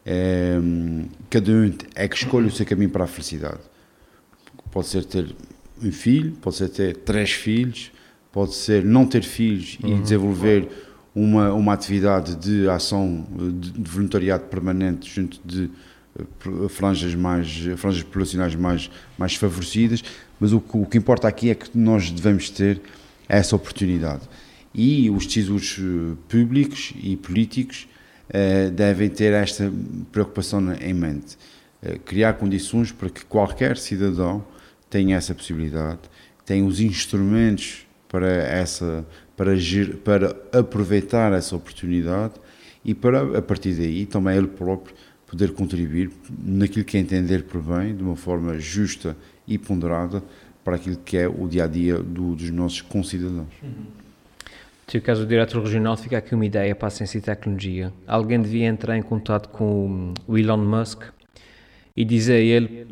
Eh, 0.05 0.59
cada 1.31 1.51
um 1.53 1.73
é 1.95 2.09
que 2.09 2.17
escolhe 2.17 2.47
o 2.47 2.51
seu 2.51 2.65
caminho 2.67 2.91
para 2.91 3.05
a 3.05 3.07
felicidade. 3.07 3.59
Pode 4.71 4.89
ser 4.89 5.05
ter 5.05 5.35
um 5.83 5.93
filho, 5.93 6.33
pode 6.41 6.57
ser 6.57 6.69
ter 6.69 6.97
três 6.99 7.33
filhos, 7.33 7.91
pode 8.33 8.55
ser 8.55 8.85
não 8.85 9.07
ter 9.07 9.23
filhos 9.23 9.79
e 9.85 9.95
desenvolver 10.01 10.69
uma, 11.15 11.53
uma 11.53 11.73
atividade 11.73 12.37
de 12.37 12.69
ação 12.69 13.27
de, 13.59 13.71
de 13.73 13.91
voluntariado 13.91 14.45
permanente 14.45 15.11
junto 15.13 15.41
de 15.45 15.71
eh, 16.19 16.69
franjas 16.69 17.15
mais 17.15 17.49
franjas 17.77 18.03
populacionais 18.03 18.55
mais 18.55 18.91
mais 19.19 19.35
favorecidas, 19.35 20.03
mas 20.39 20.53
o, 20.53 20.61
que- 20.61 20.77
o 20.77 20.85
que 20.85 20.99
importa 20.99 21.27
aqui 21.27 21.49
é 21.51 21.55
que 21.55 21.71
nós 21.77 22.11
devemos 22.11 22.51
ter 22.51 22.81
essa 23.29 23.57
oportunidade 23.57 24.23
e 24.77 25.11
os 25.11 25.27
tesouros 25.27 25.79
eh, 25.81 26.17
públicos 26.29 26.93
e 27.03 27.17
políticos 27.17 27.89
eh, 28.29 28.71
devem 28.71 29.09
ter 29.09 29.33
esta 29.33 29.73
preocupação 30.13 30.73
em 30.75 30.93
mente, 30.93 31.37
Eh, 31.83 31.99
criar 32.05 32.35
condições 32.35 32.91
para 32.91 33.11
que 33.11 33.25
qualquer 33.25 33.77
cidadão 33.77 34.45
tenha 34.89 35.17
essa 35.17 35.35
possibilidade, 35.35 36.01
tenha 36.45 36.65
os 36.65 36.81
instrumentos 36.81 37.87
para 38.09 38.29
essa 38.29 39.07
para 39.37 39.53
agir, 39.53 39.97
para 39.99 40.35
aproveitar 40.53 41.35
essa 41.35 41.55
oportunidade 41.55 42.35
e 42.83 42.95
para 42.95 43.39
a 43.39 43.43
partir 43.43 43.75
daí 43.75 44.07
também 44.07 44.37
ele 44.37 44.47
próprio 44.47 44.95
poder 45.27 45.53
contribuir 45.53 46.11
naquilo 46.43 46.85
que 46.85 46.97
é 46.97 47.01
entender 47.01 47.45
por 47.45 47.61
bem, 47.61 47.95
de 47.95 48.03
uma 48.03 48.17
forma 48.17 48.59
justa 48.59 49.15
e 49.47 49.59
ponderada 49.59 50.23
para 50.65 50.77
aquilo 50.77 50.97
que 51.05 51.19
é 51.19 51.29
o 51.29 51.47
dia 51.47 51.65
a 51.65 51.67
dia 51.67 51.99
do, 51.99 52.35
dos 52.35 52.51
nossos 52.51 52.81
concidadãos. 52.81 53.53
Se 54.89 54.99
o 54.99 55.03
caso 55.03 55.23
do 55.23 55.27
diretor 55.29 55.63
regional, 55.63 55.97
fica 55.97 56.17
aqui 56.19 56.35
uma 56.35 56.47
ideia 56.47 56.75
para 56.75 56.89
a 56.89 56.91
ciência 56.91 57.19
e 57.19 57.21
tecnologia. 57.21 57.93
Alguém 58.07 58.41
devia 58.41 58.67
entrar 58.67 58.97
em 58.97 59.03
contato 59.03 59.49
com 59.49 60.15
o 60.29 60.39
Elon 60.39 60.59
Musk 60.59 61.03
e 61.97 62.05
dizer 62.05 62.35
a 62.35 62.39
ele 62.39 62.87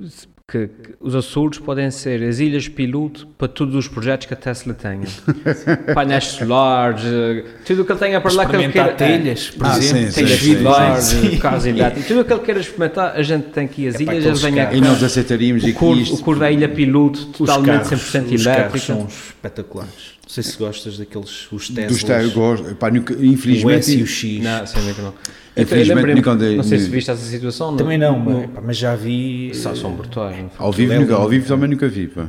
que, 0.51 0.67
que 0.67 0.95
os 1.01 1.15
Açores 1.15 1.61
podem 1.61 1.89
ser 1.93 2.21
as 2.25 2.41
ilhas 2.41 2.67
piloto 2.67 3.29
para 3.39 3.47
todos 3.47 3.77
os 3.77 3.87
projetos 3.87 4.27
que 4.27 4.35
a 4.35 4.37
Tesla 4.37 4.75
tenha. 4.75 5.07
Painéis 5.95 6.25
solares, 6.25 7.05
eh, 7.05 7.45
tudo 7.65 7.83
o 7.83 7.85
que 7.85 7.93
ele 7.93 7.99
tenha 8.01 8.21
para 8.21 8.33
lá 8.33 8.47
que 8.47 8.57
ele 8.57 8.73
queira. 8.73 8.93
Telhas, 8.95 9.51
por 9.51 9.65
Ah, 9.67 9.79
exemplo. 9.79 10.11
sim, 10.13 10.25
Telhas 10.27 10.41
solares, 10.41 11.39
carros 11.41 11.65
elétricos, 11.67 12.09
tudo 12.09 12.21
o 12.23 12.25
que 12.25 12.33
ele 12.33 12.43
queira 12.43 12.61
experimentar, 12.61 13.15
a 13.15 13.23
gente 13.23 13.45
tem 13.51 13.69
que 13.69 13.83
ir 13.83 13.89
às 13.89 13.95
É 13.95 14.03
ilhas, 14.03 14.09
ele 14.17 14.19
aqueles 14.25 14.43
vem 14.43 14.55
carros. 14.57 14.77
E 14.77 14.81
cá. 14.81 14.89
nós 14.89 15.03
aceitaríamos 15.05 15.63
O 15.63 15.69
e 15.69 15.73
cor, 15.73 15.97
isto, 15.97 16.15
o 16.17 16.19
cor 16.19 16.39
da 16.41 16.51
ilha 16.51 16.69
piloto 16.69 17.27
totalmente 17.27 17.85
carros, 17.85 17.91
100% 18.13 18.35
os 18.35 18.45
carros 18.45 18.47
elétrico. 18.47 18.79
são 18.81 19.07
espetaculares. 19.07 20.14
Não 20.25 20.29
sei 20.31 20.43
se 20.43 20.57
gostas 20.59 20.99
daqueles 20.99 21.53
os 21.53 21.69
Teslas. 21.69 22.03
dos 22.03 22.11
eu 22.25 22.31
gosto, 22.33 22.75
pá, 22.77 22.91
nunca- 22.91 23.13
o 23.15 23.17
S 23.19 23.25
e 23.25 23.29
infelizmente, 23.29 24.03
o 24.03 24.07
X. 24.07 24.43
Não, 24.43 24.67
sem 24.67 24.83
não. 24.83 25.15
Infelizmente, 25.57 26.15
nunca 26.15 26.31
andei- 26.33 26.57
não 26.57 26.65
sei 26.65 26.79
se 26.79 26.89
viste 26.89 27.11
essa 27.11 27.25
situação. 27.25 27.77
Também 27.77 27.99
não, 27.99 28.19
mas, 28.19 28.51
pá, 28.51 28.61
mas 28.65 28.77
já 28.77 28.97
vi. 28.97 29.55
Só 29.55 29.75
são 29.75 29.93
brutais. 29.93 30.47
ao 30.59 30.73
vivo, 30.73 30.93
é 30.93 30.99
nunca, 30.99 31.15
ao 31.15 31.29
vivo 31.29 31.47
também 31.47 31.69
nunca 31.69 31.87
vi. 31.89 32.09
Pá. 32.09 32.27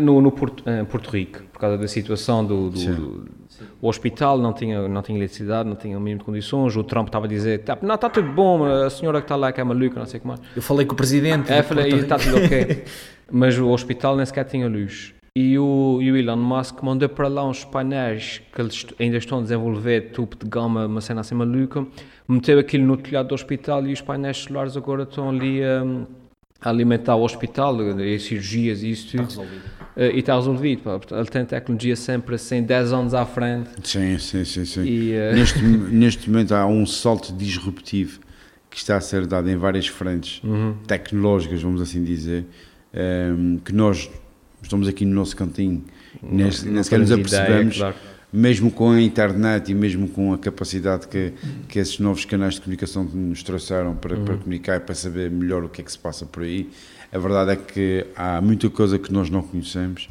No, 0.00 0.20
no 0.20 0.30
Porto, 0.30 0.62
em 0.68 0.84
Porto 0.84 1.10
Rico, 1.10 1.40
por 1.52 1.58
causa 1.58 1.76
da 1.78 1.88
situação 1.88 2.44
do, 2.44 2.70
do- 2.70 3.24
o 3.80 3.88
hospital 3.88 4.38
não 4.38 4.52
tinha, 4.52 4.86
não 4.88 5.02
tinha 5.02 5.18
eletricidade, 5.18 5.68
não 5.68 5.74
tinha 5.76 5.96
o 5.96 6.00
mínimo 6.00 6.20
de 6.20 6.24
condições, 6.24 6.76
o 6.76 6.84
Trump 6.84 7.08
estava 7.08 7.26
a 7.26 7.28
dizer, 7.28 7.60
tá, 7.60 7.76
não, 7.82 7.94
está 7.96 8.08
tudo 8.08 8.28
bom, 8.30 8.64
a 8.64 8.88
senhora 8.90 9.20
que 9.20 9.24
está 9.24 9.36
lá 9.36 9.50
que 9.52 9.60
é 9.60 9.64
maluca, 9.64 9.98
não 9.98 10.06
sei 10.06 10.18
o 10.18 10.20
que 10.20 10.26
mais. 10.28 10.40
Eu 10.54 10.62
falei 10.62 10.86
com 10.86 10.94
o 10.94 10.96
presidente. 10.96 11.52
É, 11.52 11.62
falei, 11.62 11.92
está 11.92 12.18
tudo 12.18 12.36
ok. 12.36 12.84
Mas 13.32 13.56
o 13.58 13.68
hospital 13.68 14.16
nem 14.16 14.26
sequer 14.26 14.44
tinha 14.44 14.68
luz. 14.68 15.12
E 15.34 15.56
o, 15.58 15.98
e 16.02 16.10
o 16.10 16.16
Elon 16.16 16.36
Musk 16.36 16.82
mandou 16.82 17.08
para 17.08 17.28
lá 17.28 17.46
uns 17.48 17.64
painéis 17.64 18.42
que 18.52 18.60
eles 18.60 18.84
ainda 18.98 19.16
estão 19.16 19.38
a 19.38 19.42
desenvolver, 19.42 20.10
tubo 20.12 20.36
de 20.36 20.48
gama, 20.48 20.86
uma 20.86 21.00
cena 21.00 21.20
assim 21.20 21.36
maluca, 21.36 21.86
meteu 22.26 22.58
aquilo 22.58 22.84
no 22.84 22.96
telhado 22.96 23.28
do 23.28 23.34
hospital 23.34 23.86
e 23.86 23.92
os 23.92 24.00
painéis 24.00 24.38
solares 24.38 24.76
agora 24.76 25.04
estão 25.04 25.30
ali 25.30 25.60
hum, 25.62 26.04
a 26.60 26.68
alimentar 26.68 27.14
o 27.14 27.22
hospital, 27.22 27.80
e 28.00 28.18
cirurgias 28.18 28.82
e 28.82 28.90
isso 28.90 29.16
tudo. 29.16 29.46
Eh, 29.96 30.12
e 30.16 30.18
está 30.18 30.34
resolvido. 30.34 30.82
pá. 30.82 31.00
Ele 31.16 31.26
tem 31.26 31.44
tecnologia 31.44 31.94
sempre 31.96 32.34
assim, 32.34 32.62
10 32.62 32.92
anos 32.92 33.14
à 33.14 33.24
frente. 33.24 33.70
Sim, 33.84 34.18
sim, 34.18 34.44
sim. 34.44 34.64
sim. 34.64 34.82
E, 34.84 35.12
eh, 35.12 35.32
neste, 35.34 35.62
neste 35.62 36.28
momento 36.30 36.54
há 36.54 36.66
um 36.66 36.84
salto 36.84 37.32
disruptivo 37.32 38.18
que 38.68 38.76
está 38.76 38.96
a 38.96 39.00
ser 39.00 39.26
dado 39.26 39.48
em 39.48 39.56
várias 39.56 39.86
frentes 39.86 40.42
Uhum. 40.44 40.74
tecnológicas, 40.86 41.62
vamos 41.62 41.80
assim 41.80 42.02
dizer, 42.04 42.46
ehm, 42.92 43.56
que 43.64 43.72
nós 43.72 44.08
estamos 44.62 44.88
aqui 44.88 45.04
no 45.04 45.14
nosso 45.14 45.36
cantinho, 45.36 45.84
nem, 46.22 46.50
sequer 46.50 46.98
nos 46.98 47.10
ideia, 47.10 47.14
apercebemos, 47.14 47.76
claro. 47.76 47.96
mesmo 48.32 48.70
com 48.70 48.90
a 48.90 49.00
internet 49.00 49.70
e 49.70 49.74
mesmo 49.74 50.08
com 50.08 50.32
a 50.32 50.38
capacidade 50.38 51.08
que, 51.08 51.32
que 51.68 51.78
esses 51.78 51.98
novos 51.98 52.24
canais 52.24 52.54
de 52.54 52.60
comunicação 52.60 53.04
nos 53.04 53.42
trouxeram 53.42 53.94
para, 53.94 54.16
para 54.16 54.36
comunicar 54.36 54.76
e 54.76 54.80
para 54.80 54.94
saber 54.94 55.30
melhor 55.30 55.64
o 55.64 55.68
que 55.68 55.80
é 55.80 55.84
que 55.84 55.92
se 55.92 55.98
passa 55.98 56.26
por 56.26 56.42
aí, 56.42 56.68
a 57.12 57.18
verdade 57.18 57.52
é 57.52 57.56
que 57.56 58.06
há 58.14 58.40
muita 58.40 58.68
coisa 58.70 58.98
que 58.98 59.12
nós 59.12 59.30
não 59.30 59.42
conhecemos 59.42 60.08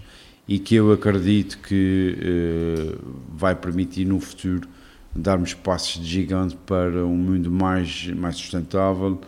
e 0.48 0.58
que 0.58 0.76
eu 0.76 0.92
acredito 0.92 1.60
que 1.60 2.18
eh, 2.20 2.98
vai 3.32 3.56
permitir 3.56 4.06
no 4.06 4.20
futuro 4.20 4.68
darmos 5.16 5.54
passos 5.54 6.02
de 6.02 6.08
gigante 6.08 6.58
para 6.66 7.06
um 7.06 7.16
mundo 7.16 7.52
mais, 7.52 8.08
mais 8.08 8.36
sustentável. 8.36 9.20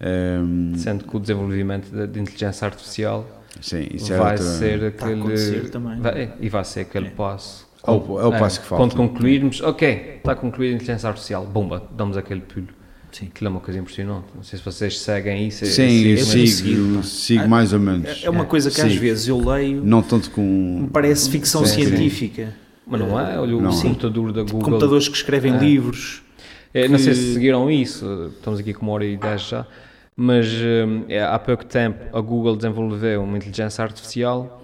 ehm, 0.00 0.74
Sendo 0.76 1.04
que 1.04 1.16
o 1.16 1.20
desenvolvimento 1.20 1.90
da 1.90 2.06
de 2.06 2.20
inteligência 2.20 2.66
artificial 2.66 3.35
Sim, 3.60 3.86
isso 3.92 4.12
é 4.12 4.18
vai 4.18 4.32
outra- 4.32 4.46
ser 4.46 4.84
aquele. 4.84 5.68
também. 5.70 6.00
vai- 6.00 6.32
e 6.40 6.48
vai 6.48 6.64
ser 6.64 6.80
aquele 6.80 7.06
É. 7.08 7.10
passo. 7.10 7.66
É 7.86 7.90
o- 7.90 8.20
é 8.20 8.26
o 8.26 8.32
passo 8.32 8.60
que 8.60 8.66
falta. 8.66 8.82
Quando 8.84 8.96
concluirmos, 8.96 9.60
ok, 9.60 10.14
está 10.16 10.34
concluída 10.34 10.72
a 10.72 10.76
inteligência 10.76 11.08
artificial, 11.08 11.44
bomba, 11.46 11.82
damos 11.96 12.16
aquele 12.16 12.40
pulo. 12.40 12.68
Sim. 13.12 13.26
Aquilo 13.32 13.48
é 13.48 13.50
uma 13.50 13.60
coisa 13.60 13.78
impressionante. 13.80 14.26
Não 14.34 14.42
sei 14.42 14.58
se 14.58 14.64
vocês 14.64 14.98
seguem 14.98 15.46
isso. 15.48 15.64
Sim, 15.64 16.08
esse- 16.08 16.38
eu 16.40 16.46
sigo, 16.46 17.02
sigo, 17.04 17.42
Ah, 17.44 17.48
mais 17.48 17.72
ou 17.72 17.78
menos. 17.80 18.22
É 18.24 18.28
uma 18.28 18.44
coisa 18.44 18.70
que 18.70 18.80
às 18.80 18.92
Sim. 18.92 18.98
vezes 18.98 19.28
eu 19.28 19.38
leio, 19.38 19.82
Não 19.82 20.02
tanto 20.02 20.28
me 20.28 20.34
com. 20.34 20.88
parece 20.92 21.30
ficção 21.30 21.64
Sim, 21.64 21.74
sim. 21.82 21.86
científica. 21.86 22.52
Mas 22.86 23.00
não 23.00 23.18
é? 23.18 23.38
Olha 23.38 23.56
o 23.56 23.60
Não. 23.60 23.70
computador 23.80 24.32
da 24.32 24.42
Google. 24.42 24.60
Computadores 24.60 25.08
que 25.08 25.16
escrevem 25.16 25.54
É. 25.54 25.58
livros. 25.58 26.22
É, 26.74 26.86
não 26.88 26.98
sei 26.98 27.14
que- 27.14 27.18
se 27.20 27.32
seguiram 27.34 27.70
isso, 27.70 28.32
estamos 28.36 28.60
aqui 28.60 28.74
com 28.74 28.84
uma 28.84 28.92
hora 28.92 29.04
e 29.06 29.16
dez 29.16 29.42
já, 29.42 29.66
mas 30.16 30.46
hum, 30.50 31.04
é, 31.08 31.22
há 31.22 31.38
pouco 31.38 31.64
tempo 31.64 32.16
a 32.16 32.20
Google 32.20 32.56
desenvolveu 32.56 33.22
uma 33.22 33.36
inteligência 33.36 33.84
artificial 33.84 34.62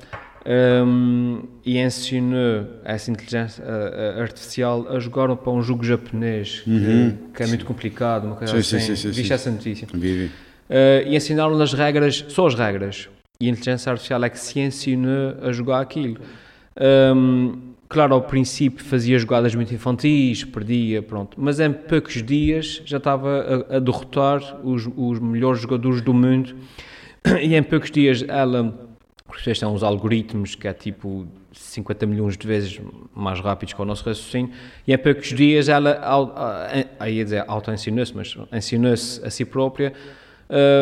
hum, 0.86 1.42
e 1.64 1.78
ensinou 1.78 2.66
essa 2.84 3.10
inteligência 3.10 3.62
uh, 3.64 4.20
artificial 4.20 4.86
a 4.88 4.98
jogar 4.98 5.34
para 5.36 5.52
um 5.52 5.62
jogo 5.62 5.84
japonês, 5.84 6.60
que- 6.60 7.14
que, 7.36 7.42
é 7.42 7.46
muito 7.46 7.64
complicado, 7.66 8.24
uma 8.24 8.36
coisa 8.36 8.54
Uhum. 8.56 8.62
Sim, 8.62 8.76
assim. 8.76 8.86
sim, 8.96 8.96
sim, 8.96 9.10
Viste 9.10 9.32
essa 9.32 9.50
notícia? 9.50 9.86
Vive. 9.92 10.26
Uh, 10.70 11.06
e 11.06 11.16
ensinaram-lhe 11.16 11.62
as 11.62 11.72
regras, 11.74 12.24
só 12.28 12.46
as 12.46 12.54
regras. 12.54 13.08
E 13.40 13.46
a 13.46 13.50
inteligência 13.50 13.90
artificial 13.90 14.24
é 14.24 14.30
que 14.30 14.38
se 14.38 14.58
ensinou 14.60 15.36
a 15.42 15.52
jogar 15.52 15.80
aquilo. 15.80 16.18
Um, 17.14 17.71
claro, 17.92 18.14
ao 18.14 18.22
princípio 18.22 18.82
fazia 18.82 19.18
jogadas 19.18 19.54
muito 19.54 19.72
infantis, 19.74 20.44
perdia, 20.44 21.02
pronto. 21.02 21.36
Mas 21.38 21.60
em 21.60 21.70
poucos 21.70 22.22
dias 22.22 22.80
já 22.86 22.96
estava 22.96 23.66
a, 23.70 23.76
a 23.76 23.78
derrotar 23.78 24.40
os, 24.64 24.88
os 24.96 25.20
melhores 25.20 25.60
jogadores 25.60 26.00
do 26.00 26.14
mundo. 26.14 26.56
E 27.40 27.54
em 27.54 27.62
poucos 27.62 27.90
dias 27.90 28.24
ela, 28.26 28.74
vocês 29.28 29.58
têm 29.58 29.68
uns 29.68 29.82
algoritmos 29.82 30.54
que 30.54 30.66
é 30.66 30.72
tipo 30.72 31.28
50 31.52 32.06
milhões 32.06 32.36
de 32.36 32.46
vezes 32.46 32.80
mais 33.14 33.38
rápidos 33.40 33.74
que 33.74 33.82
o 33.82 33.84
nosso 33.84 34.04
raciocínio, 34.04 34.50
e 34.88 34.94
em 34.94 34.98
poucos 34.98 35.28
dias 35.28 35.68
ela, 35.68 36.00
aí 36.98 37.18
ia 37.18 37.24
dizer 37.24 37.44
auto-ensinou-se, 37.46 38.16
mas 38.16 38.34
ensinou-se 38.50 39.24
a 39.24 39.28
si 39.28 39.44
própria, 39.44 39.92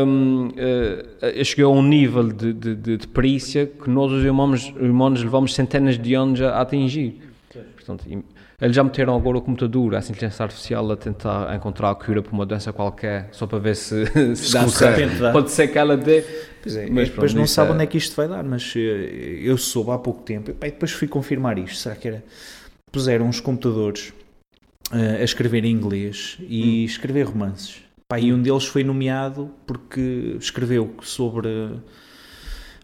hum, 0.06 0.48
eh, 0.56 1.44
chegou 1.44 1.72
a 1.72 1.76
um 1.76 1.82
nível 1.82 2.28
de, 2.32 2.52
de, 2.52 2.74
de, 2.74 2.96
de 2.96 3.08
perícia 3.08 3.66
que 3.66 3.88
nós 3.88 4.10
os 4.10 4.24
humanos, 4.24 4.72
humanos 4.78 5.22
levamos 5.22 5.54
centenas 5.54 5.98
de 5.98 6.14
anos 6.14 6.40
a 6.42 6.60
atingir. 6.60 7.20
Portanto, 7.76 8.04
eles 8.60 8.76
já 8.76 8.84
meteram 8.84 9.16
agora 9.16 9.38
o 9.38 9.40
computador, 9.40 9.94
essa 9.94 10.12
inteligência 10.12 10.42
artificial, 10.42 10.90
a 10.92 10.96
tentar 10.96 11.54
encontrar 11.56 11.90
a 11.90 11.94
cura 11.94 12.20
para 12.22 12.32
uma 12.32 12.44
doença 12.44 12.72
qualquer, 12.72 13.28
só 13.32 13.46
para 13.46 13.58
ver 13.58 13.74
se, 13.74 14.04
se 14.36 14.52
dá 14.52 14.68
certo. 14.68 15.32
Pode 15.32 15.50
ser 15.50 15.68
que 15.68 15.78
ela 15.78 15.96
dê. 15.96 16.22
Pois 16.62 16.76
é, 16.76 16.82
Mas 16.90 17.08
depois 17.08 17.32
pronto, 17.32 17.36
não 17.36 17.46
sabe 17.46 17.70
é- 17.70 17.74
onde 17.74 17.82
é 17.84 17.86
que 17.86 17.96
isto 17.96 18.14
vai 18.14 18.28
dar, 18.28 18.44
mas 18.44 18.74
eh, 18.76 19.40
eu 19.42 19.56
soube 19.56 19.92
há 19.92 19.98
pouco 19.98 20.22
tempo, 20.22 20.50
e 20.50 20.54
depois 20.54 20.92
fui 20.92 21.08
confirmar 21.08 21.58
isto, 21.58 21.76
será 21.78 21.96
que 21.96 22.08
era? 22.08 22.22
Puseram 22.92 23.26
uns 23.26 23.40
computadores 23.40 24.12
eh, 24.92 25.18
a 25.20 25.24
escrever 25.24 25.64
em 25.64 25.70
inglês 25.72 26.36
e 26.40 26.84
escrever 26.84 27.22
romances. 27.22 27.82
Pá, 28.10 28.18
e 28.18 28.32
um 28.32 28.42
deles 28.42 28.66
foi 28.66 28.82
nomeado 28.82 29.50
porque 29.64 30.36
escreveu 30.40 30.92
sobre 31.00 31.48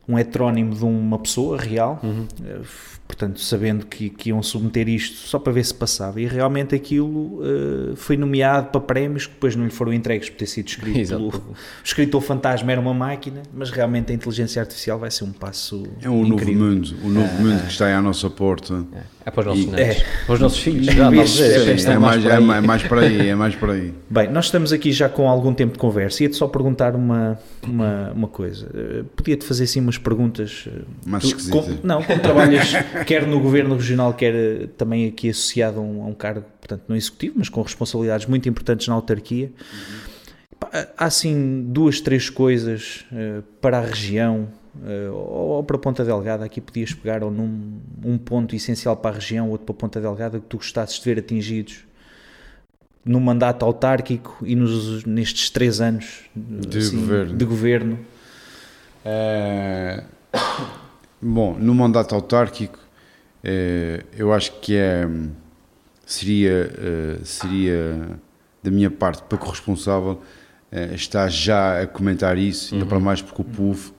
um 0.08 0.16
heterónimo 0.16 0.72
de 0.72 0.84
uma 0.84 1.18
pessoa 1.18 1.58
real, 1.58 2.00
eh, 2.44 2.60
f- 2.60 3.00
portanto, 3.06 3.40
sabendo 3.40 3.86
que, 3.86 4.10
que 4.10 4.28
iam 4.30 4.42
submeter 4.42 4.88
isto 4.88 5.16
só 5.28 5.38
para 5.38 5.52
ver 5.52 5.64
se 5.64 5.74
passava. 5.74 6.20
E 6.20 6.26
realmente 6.26 6.74
aquilo 6.74 7.40
eh, 7.42 7.92
foi 7.96 8.16
nomeado 8.16 8.68
para 8.70 8.80
prémios 8.80 9.26
que 9.26 9.32
depois 9.34 9.54
não 9.56 9.64
lhe 9.64 9.70
foram 9.70 9.92
entregues 9.92 10.28
por 10.28 10.36
ter 10.36 10.46
sido 10.46 10.66
escrito 10.68 10.98
Exato. 10.98 11.30
pelo, 11.30 11.42
o 11.52 11.54
escritor 11.84 12.20
fantasma 12.20 12.72
era 12.72 12.80
uma 12.80 12.92
máquina, 12.94 13.42
mas 13.54 13.70
realmente 13.70 14.12
a 14.12 14.14
inteligência 14.14 14.60
artificial 14.60 14.98
vai 14.98 15.10
ser 15.10 15.24
um 15.24 15.32
passo 15.32 15.84
É 16.02 16.10
um 16.10 16.22
novo 16.22 16.34
incrível. 16.42 16.64
mundo, 16.64 16.94
o 17.04 17.08
novo 17.08 17.32
mundo 17.42 17.62
que 17.62 17.70
está 17.72 17.86
aí 17.86 17.92
à 17.92 18.02
nossa 18.02 18.28
porta. 18.28 18.84
É 19.24 19.30
para 19.30 19.40
os 19.40 19.46
nossos 19.46 19.64
E- 19.64 19.70
netos. 19.76 20.02
Para 20.26 20.34
os 20.34 20.40
nossos 20.40 20.58
filhos. 20.58 20.86
Já, 20.86 20.92
é 21.04 21.06
é, 21.06 21.10
mais, 21.10 21.40
é, 21.40 21.56
aí. 21.56 21.98
mais, 22.00 22.24
é 22.24 22.66
mais 22.66 22.82
por 22.82 22.98
aí, 22.98 23.28
é 23.28 23.34
mais 23.34 23.54
por 23.56 23.70
aí. 23.70 23.92
Bem, 24.10 24.30
nós 24.30 24.44
estamos 24.46 24.72
aqui 24.72 24.92
já 24.92 25.08
com 25.08 25.28
algum 25.28 25.52
tempo 25.54 25.72
de 25.72 25.78
conversa. 25.78 26.22
Ia-te 26.22 26.36
só 26.36 26.46
perguntar 26.46 26.94
uma, 26.94 27.38
uma, 27.62 28.12
uma 28.12 28.28
coisa. 28.28 28.68
Eh, 28.74 29.02
Podia-te 29.16 29.44
fazer 29.44 29.64
assim 29.64 29.80
umas 29.80 29.98
perguntas. 29.98 30.64
eh, 30.68 30.80
Mais 31.04 31.22
tu- 31.24 31.28
esquisita. 31.28 31.56
com- 31.60 31.78
não, 31.82 32.02
como 32.02 32.20
trabalhas 32.20 32.72
quer 33.04 33.26
no 33.26 33.40
governo 33.40 33.74
regional, 33.74 34.14
quer 34.14 34.34
eh, 34.34 34.66
também 34.76 35.08
aqui 35.08 35.30
associado 35.30 35.78
a 35.78 35.82
um, 35.82 36.02
a 36.02 36.06
um 36.06 36.14
cargo, 36.14 36.44
portanto, 36.60 36.84
no 36.88 36.96
executivo, 36.96 37.34
mas 37.38 37.48
com 37.48 37.62
responsabilidades 37.62 38.26
muito 38.26 38.48
importantes 38.48 38.88
na 38.88 38.94
autarquia. 38.94 39.50
Pá, 40.58 40.88
Há 40.96 41.04
assim 41.06 41.64
duas, 41.68 42.00
três 42.00 42.30
coisas 42.30 43.04
eh, 43.12 43.42
para 43.60 43.78
a 43.78 43.82
região 43.82 44.48
eh, 44.84 45.08
ou, 45.10 45.62
para 45.64 45.78
Ponta 45.78 46.04
Delgada. 46.04 46.44
Aqui 46.44 46.60
podias 46.60 46.92
pegar 46.92 47.22
ou 47.22 47.30
num 47.30 47.80
um 48.04 48.18
ponto 48.18 48.54
essencial 48.54 48.96
para 48.96 49.12
a 49.12 49.18
região, 49.18 49.50
outro 49.50 49.66
para 49.66 49.74
Ponta 49.74 50.00
Delgada, 50.00 50.38
que 50.38 50.46
tu 50.46 50.56
gostasses 50.56 50.98
de 50.98 51.04
ver 51.04 51.18
atingidos 51.18 51.84
no 53.04 53.20
mandato 53.20 53.64
autárquico 53.64 54.38
e 54.44 54.56
nos, 54.56 55.04
nestes 55.04 55.48
três 55.48 55.80
anos 55.80 56.22
De 56.34 56.90
governo. 56.90 57.36
de 57.36 57.44
governo. 57.44 57.98
Eh, 59.04 60.02
bom, 61.22 61.56
no 61.58 61.74
mandato 61.74 62.14
autárquico, 62.14 62.78
eu 64.16 64.32
acho 64.32 64.52
que 64.60 64.74
é, 64.74 65.08
seria, 66.04 66.70
eh, 66.78 67.18
seria 67.24 68.18
da 68.62 68.70
minha 68.70 68.90
parte 68.90 69.22
pouco 69.24 69.48
responsável 69.48 70.20
eh, 70.70 70.94
estar 70.94 71.28
já 71.28 71.82
a 71.82 71.86
comentar 71.86 72.36
isso, 72.36 72.74
ainda 72.74 72.86
para 72.86 72.98
mais 72.98 73.22
porque 73.22 73.42
o 73.42 73.44
povo, 73.44 73.92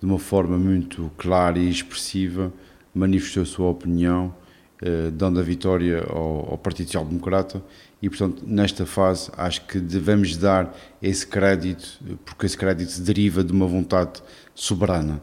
de 0.00 0.06
uma 0.06 0.18
forma 0.18 0.56
muito 0.56 1.10
clara 1.16 1.58
e 1.58 1.68
expressiva, 1.68 2.52
manifestou 2.94 3.42
a 3.42 3.46
sua 3.46 3.68
opinião, 3.68 4.34
eh, 4.82 5.10
dando 5.12 5.40
a 5.40 5.42
vitória 5.42 6.04
ao, 6.08 6.52
ao 6.52 6.58
Partido 6.58 6.86
Social 6.86 7.04
Democrata. 7.04 7.62
E, 8.02 8.08
portanto, 8.08 8.42
nesta 8.46 8.84
fase 8.84 9.30
acho 9.36 9.66
que 9.66 9.78
devemos 9.78 10.36
dar 10.36 10.76
esse 11.00 11.26
crédito, 11.26 12.00
porque 12.24 12.44
esse 12.44 12.56
crédito 12.56 13.00
deriva 13.00 13.42
de 13.42 13.52
uma 13.52 13.66
vontade 13.66 14.22
soberana. 14.54 15.22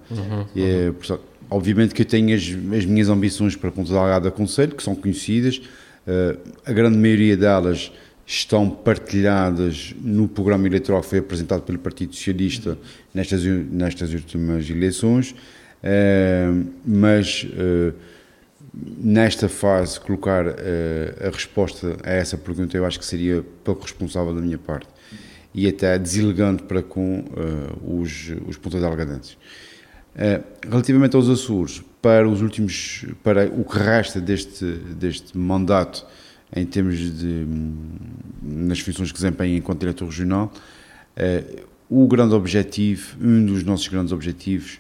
E, 0.56 0.64
eh, 0.64 0.92
portanto, 0.92 1.22
obviamente 1.52 1.94
que 1.94 2.02
eu 2.02 2.06
tenho 2.06 2.34
as, 2.34 2.44
as 2.78 2.86
minhas 2.86 3.10
ambições 3.10 3.56
para 3.58 3.70
Ponta 3.70 3.92
Delgada 3.92 4.32
Conselho, 4.32 4.74
que 4.74 4.82
são 4.82 4.96
conhecidas, 4.96 5.62
eh, 6.08 6.38
a 6.66 6.72
grande 6.72 6.98
maioria 6.98 7.36
delas 7.36 7.92
estão 8.26 8.70
partilhadas 8.70 9.94
no 10.02 10.30
programa 10.30 10.66
eleitoral 10.66 11.02
que 11.02 11.08
foi 11.08 11.20
apresentado 11.20 11.64
pelo 11.64 11.78
Partido 11.78 12.16
Socialista 12.16 12.78
nestas, 13.14 13.44
nestas 13.44 14.14
últimas 14.14 14.70
eleições, 14.70 15.36
eh, 15.84 16.50
mas 16.86 17.46
eh, 17.54 17.92
nesta 18.74 19.50
fase 19.50 20.00
colocar 20.00 20.46
a 20.48 21.30
resposta 21.30 21.98
a 22.04 22.12
essa 22.12 22.38
pergunta 22.38 22.78
eu 22.78 22.86
acho 22.86 22.98
que 22.98 23.06
seria 23.06 23.44
pouco 23.66 23.82
responsável 23.82 24.34
da 24.34 24.40
minha 24.40 24.58
parte 24.58 24.88
e 25.54 25.68
até 25.68 26.00
deselegante 26.00 26.64
para 26.64 26.82
com 26.82 27.26
os, 27.86 28.32
os 28.48 28.56
Ponta 28.56 28.80
Delgadenses. 28.80 29.38
Eh, 30.16 30.42
relativamente 30.68 31.16
aos 31.16 31.30
Açores, 31.30 31.82
para 32.02 32.28
os 32.28 32.42
últimos, 32.42 33.06
para 33.24 33.46
o 33.46 33.64
que 33.64 33.78
resta 33.78 34.20
deste, 34.20 34.66
deste 34.66 35.38
mandato 35.38 36.06
em 36.54 36.66
termos 36.66 36.98
de 36.98 37.28
hum, 37.28 37.98
nas 38.42 38.80
funções 38.80 39.12
que 39.12 39.18
desempenha 39.18 39.58
enquanto 39.58 39.80
diretor 39.80 40.06
regional, 40.06 40.52
eh, 41.16 41.64
o 41.90 42.08
grande 42.08 42.34
objetivo, 42.34 43.18
um 43.22 43.46
dos 43.46 43.64
nossos 43.64 43.88
grandes 43.88 44.12
objetivos 44.12 44.80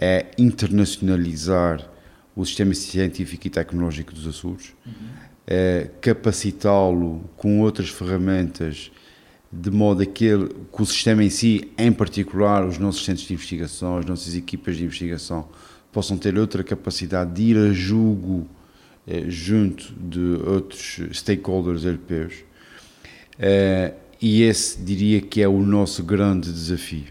é 0.00 0.26
internacionalizar 0.38 1.86
o 2.34 2.44
sistema 2.44 2.74
científico 2.74 3.46
e 3.46 3.50
tecnológico 3.50 4.14
dos 4.14 4.26
Açores, 4.26 4.74
eh, 5.46 5.90
capacitá-lo 6.00 7.24
com 7.36 7.60
outras 7.60 7.90
ferramentas 7.90 8.90
de 9.52 9.70
modo 9.70 10.02
a 10.02 10.06
que, 10.06 10.24
ele, 10.24 10.48
o 10.70 10.86
sistema 10.86 11.24
em 11.24 11.30
si, 11.30 11.70
em 11.76 11.92
particular 11.92 12.64
os 12.64 12.78
nossos 12.78 13.04
centros 13.04 13.26
de 13.26 13.34
investigação, 13.34 13.98
as 13.98 14.06
nossas 14.06 14.36
equipas 14.36 14.76
de 14.76 14.84
investigação, 14.84 15.48
possam 15.92 16.16
ter 16.16 16.38
outra 16.38 16.62
capacidade 16.62 17.32
de 17.32 17.42
ir 17.42 17.56
a 17.56 17.72
julgo 17.72 18.46
eh, 19.06 19.24
junto 19.28 19.92
de 19.92 20.40
outros 20.46 21.00
stakeholders 21.12 21.84
europeus. 21.84 22.44
Eh, 23.38 23.92
e 24.22 24.42
esse 24.42 24.80
diria 24.80 25.20
que 25.20 25.42
é 25.42 25.48
o 25.48 25.60
nosso 25.60 26.04
grande 26.04 26.52
desafio. 26.52 27.06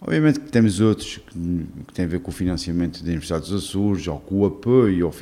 Obviamente 0.00 0.40
que 0.40 0.50
temos 0.50 0.80
outros 0.80 1.18
que, 1.18 1.38
que 1.86 1.94
têm 1.94 2.06
a 2.06 2.08
ver 2.08 2.20
com 2.20 2.30
o 2.30 2.34
financiamento 2.34 3.02
da 3.02 3.06
Universidade 3.06 3.48
dos 3.48 3.64
Açores, 3.64 4.08
ou 4.08 4.18
com 4.18 4.40
o 4.40 4.46
apoio 4.46 5.06
ao, 5.06 5.12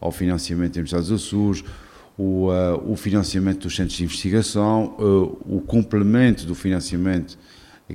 ao 0.00 0.12
financiamento 0.12 0.74
da 0.74 0.80
Universidade 0.80 1.08
dos 1.08 1.24
Açores, 1.24 1.64
o, 2.18 2.48
uh, 2.50 2.82
o 2.84 2.96
financiamento 2.96 3.60
dos 3.60 3.76
centros 3.76 3.96
de 3.96 4.02
investigação, 4.02 4.96
uh, 4.98 5.38
o 5.46 5.60
complemento 5.60 6.44
do 6.44 6.54
financiamento 6.54 7.38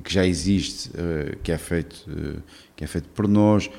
que 0.02 0.12
já 0.12 0.26
existe, 0.26 0.88
uh, 0.88 1.36
que, 1.42 1.52
é 1.52 1.58
feito, 1.58 2.08
que 2.74 2.82
é 2.82 2.86
feito 2.86 3.06
por 3.10 3.28
nós. 3.28 3.70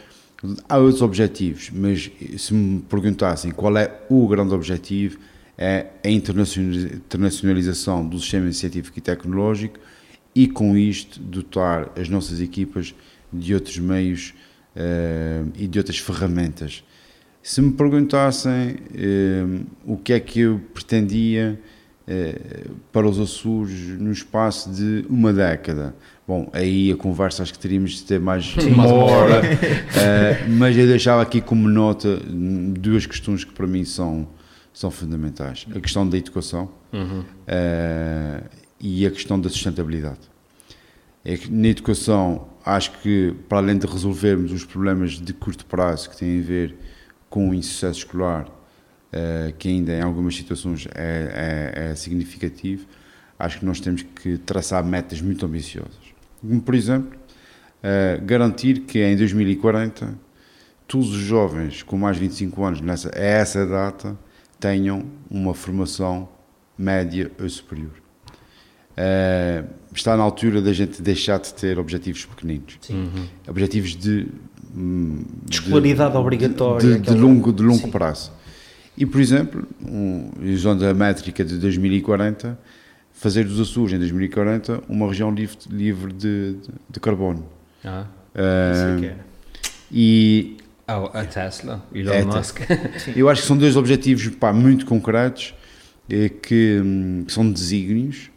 Há 0.70 0.78
outros 0.78 1.02
objetivos, 1.02 1.72
mas 1.74 2.12
se 2.38 2.54
me 2.54 2.80
perguntassem 2.82 3.50
qual 3.50 3.76
é 3.76 4.02
o 4.08 4.28
grande 4.28 4.54
objetivo, 4.54 5.18
é 5.58 5.88
a 6.04 6.10
internacionalização 6.10 8.08
do 8.08 8.20
sistema 8.20 8.52
científico 8.54 9.00
e 9.00 9.02
tecnológico 9.02 9.80
e 10.36 10.48
com 10.48 10.78
isto 10.78 11.20
dotar 11.20 11.92
as 11.98 12.08
nossas 12.10 12.40
equipas 12.42 12.94
de 13.32 13.54
outros 13.54 13.80
meios 13.80 14.34
e 15.56 15.66
de 15.66 15.80
outras 15.80 15.98
ferramentas. 15.98 16.84
Se 17.46 17.62
me 17.62 17.74
perguntassem 17.74 18.72
uh, 18.72 19.66
o 19.86 19.98
que 19.98 20.14
é 20.14 20.20
que 20.20 20.40
eu 20.40 20.60
pretendia 20.74 21.62
uh, 22.08 22.72
para 22.92 23.08
os 23.08 23.20
Açores 23.20 24.00
no 24.00 24.12
espaço 24.12 24.72
de 24.72 25.06
uma 25.08 25.32
década, 25.32 25.96
bom, 26.28 26.50
aí 26.52 26.92
a 26.92 26.96
conversa 26.96 27.44
acho 27.44 27.54
que 27.54 27.60
teríamos 27.60 27.92
de 27.92 28.04
ter 28.04 28.20
mais 28.20 28.48
Sim, 28.48 28.74
uma 28.74 28.88
hora, 28.88 29.44
mas 30.58 30.76
eu 30.76 30.88
deixava 30.88 31.22
aqui 31.22 31.40
como 31.40 31.70
nota 31.70 32.20
duas 32.80 33.06
questões 33.06 33.44
que 33.44 33.54
para 33.54 33.68
mim 33.68 33.86
são, 33.86 34.28
são 34.74 34.90
fundamentais. 34.90 35.68
A 35.76 35.80
questão 35.80 36.10
da 36.10 36.18
educação 36.18 36.72
uhum. 36.92 37.24
e 38.82 39.06
a 39.06 39.12
questão 39.12 39.40
da 39.40 39.50
sustentabilidade. 39.50 40.22
É 41.24 41.38
que 41.38 41.52
na 41.52 41.68
educação, 41.68 42.48
acho 42.66 42.92
que 43.04 43.36
para 43.48 43.60
além 43.60 43.78
de 43.78 43.86
resolvermos 43.86 44.52
os 44.52 44.66
problemas 44.66 45.12
de 45.12 45.32
curto 45.32 45.64
prazo 45.68 46.10
que 46.10 46.18
têm 46.18 46.40
a 46.40 46.44
ver 46.44 46.76
com 47.36 47.50
o 47.50 47.54
insucesso 47.54 48.00
escolar, 48.00 48.48
uh, 48.48 49.54
que 49.60 49.68
ainda 49.68 49.92
em 49.92 50.02
algumas 50.02 50.38
situações 50.38 50.88
é, 50.96 51.74
é, 51.76 51.90
é, 51.92 51.96
significativo, 51.96 52.86
acho 53.38 53.60
que 53.60 53.66
nós 53.66 53.82
temos 53.82 54.04
que 54.04 54.38
traçar 54.38 54.82
metas 54.86 55.20
muito 55.20 55.46
ambiciosas. 55.46 56.00
Como, 56.40 56.62
por 56.62 56.74
exemplo, 56.74 57.12
uh, 57.12 58.26
garantir 58.26 58.84
que 58.84 59.04
em 59.04 59.18
2040 59.18 60.18
todos 60.88 61.10
os 61.10 61.20
jovens 61.20 61.84
com 61.84 61.98
mais 61.98 62.16
de 62.16 62.22
25 62.22 62.64
anos 62.64 62.80
nessa, 62.80 63.12
a 63.14 63.22
essa 63.22 63.66
data 63.66 64.18
tenham 64.58 65.04
uma 65.30 65.54
formação 65.54 66.30
média 66.78 67.30
ou 67.38 67.50
superior. 67.50 67.92
Uh, 68.92 69.68
está 69.94 70.16
na 70.16 70.24
altura 70.24 70.62
da 70.62 70.72
gente 70.72 71.02
deixar 71.02 71.38
de 71.42 71.54
ter 71.54 71.78
objetivos 71.80 72.26
pequeninos. 72.26 72.80
Uhum. 72.90 73.28
Objetivos 73.46 73.94
de, 73.94 74.30
de 74.76 75.56
escolaridade 75.56 76.12
de, 76.12 76.18
obrigatória. 76.18 76.96
De, 76.96 77.00
de, 77.00 77.14
de, 77.14 77.18
longo, 77.18 77.54
de 77.54 77.64
longo 77.64 77.88
prazo. 77.90 78.32
E, 78.98 79.06
por 79.06 79.22
exemplo, 79.22 79.68
um, 79.86 80.30
usando 80.54 80.86
a 80.86 80.94
métrica 80.94 81.44
de 81.44 81.58
2040, 81.58 82.58
fazer 83.12 83.46
dos 83.46 83.60
Açores 83.60 83.94
em 83.94 84.00
2040 84.00 84.84
uma 84.88 85.08
região 85.08 85.32
livre, 85.32 85.58
livre 85.70 86.14
de, 86.14 86.58
de, 86.90 87.00
carbono. 87.00 87.46
Ah, 87.84 88.06
uh, 88.36 89.00
isso 89.00 89.06
é 89.06 89.16
E 89.92 90.58
oh, 90.88 91.18
a 91.18 91.26
Tesla, 91.26 91.84
Elon 91.94 92.12
é, 92.12 92.26
Musk. 92.26 92.60
Eu 93.16 93.30
acho 93.30 93.42
que 93.42 93.48
são 93.48 93.58
dois 93.58 93.76
objetivos 93.76 94.28
pá, 94.30 94.54
muito 94.54 94.86
concretos 94.86 95.54
eh, 96.10 96.30
que, 96.30 96.82
hum, 96.84 97.24
que 97.26 97.34
são 97.34 97.50
desígnios 97.50 98.30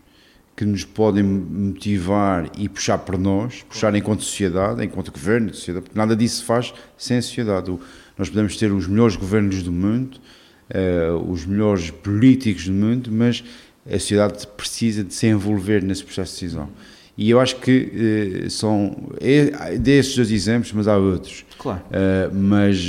que 0.58 0.64
nos 0.64 0.84
podem 0.84 1.22
motivar 1.22 2.50
e 2.58 2.68
puxar 2.68 2.98
por 2.98 3.16
nós, 3.16 3.62
puxar 3.62 3.94
enquanto 3.94 4.24
sociedade, 4.24 4.84
enquanto 4.84 5.12
governo, 5.12 5.54
sociedade, 5.54 5.84
porque 5.84 5.96
nada 5.96 6.16
disso 6.16 6.38
se 6.38 6.44
faz 6.44 6.74
sem 6.96 7.18
a 7.18 7.22
sociedade. 7.22 7.72
Nós 8.18 8.28
podemos 8.28 8.56
ter 8.56 8.72
os 8.72 8.88
melhores 8.88 9.14
governos 9.14 9.62
do 9.62 9.70
mundo, 9.70 10.18
uh, 10.74 11.30
os 11.30 11.46
melhores 11.46 11.92
políticos 11.92 12.66
do 12.66 12.72
mundo, 12.72 13.08
mas 13.12 13.44
a 13.86 13.92
sociedade 14.00 14.48
precisa 14.48 15.04
de 15.04 15.14
se 15.14 15.28
envolver 15.28 15.80
nesse 15.80 16.02
processo 16.02 16.34
de 16.34 16.40
decisão. 16.40 16.68
E 17.16 17.30
eu 17.30 17.38
acho 17.38 17.60
que 17.60 18.42
uh, 18.44 18.50
são 18.50 19.10
é, 19.20 19.78
desses 19.78 20.16
dois 20.16 20.32
exemplos, 20.32 20.72
mas 20.72 20.88
há 20.88 20.96
outros, 20.96 21.46
claro. 21.56 21.82
Uh, 21.82 22.34
mas 22.34 22.84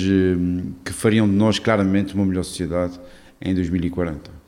que 0.84 0.91
fariam 0.91 1.30
de 1.30 1.36
nós 1.36 1.60
claramente 1.60 2.16
uma 2.16 2.26
melhor 2.26 2.44
sociedade 2.44 3.00
em 3.40 3.54
2040. 3.54 4.39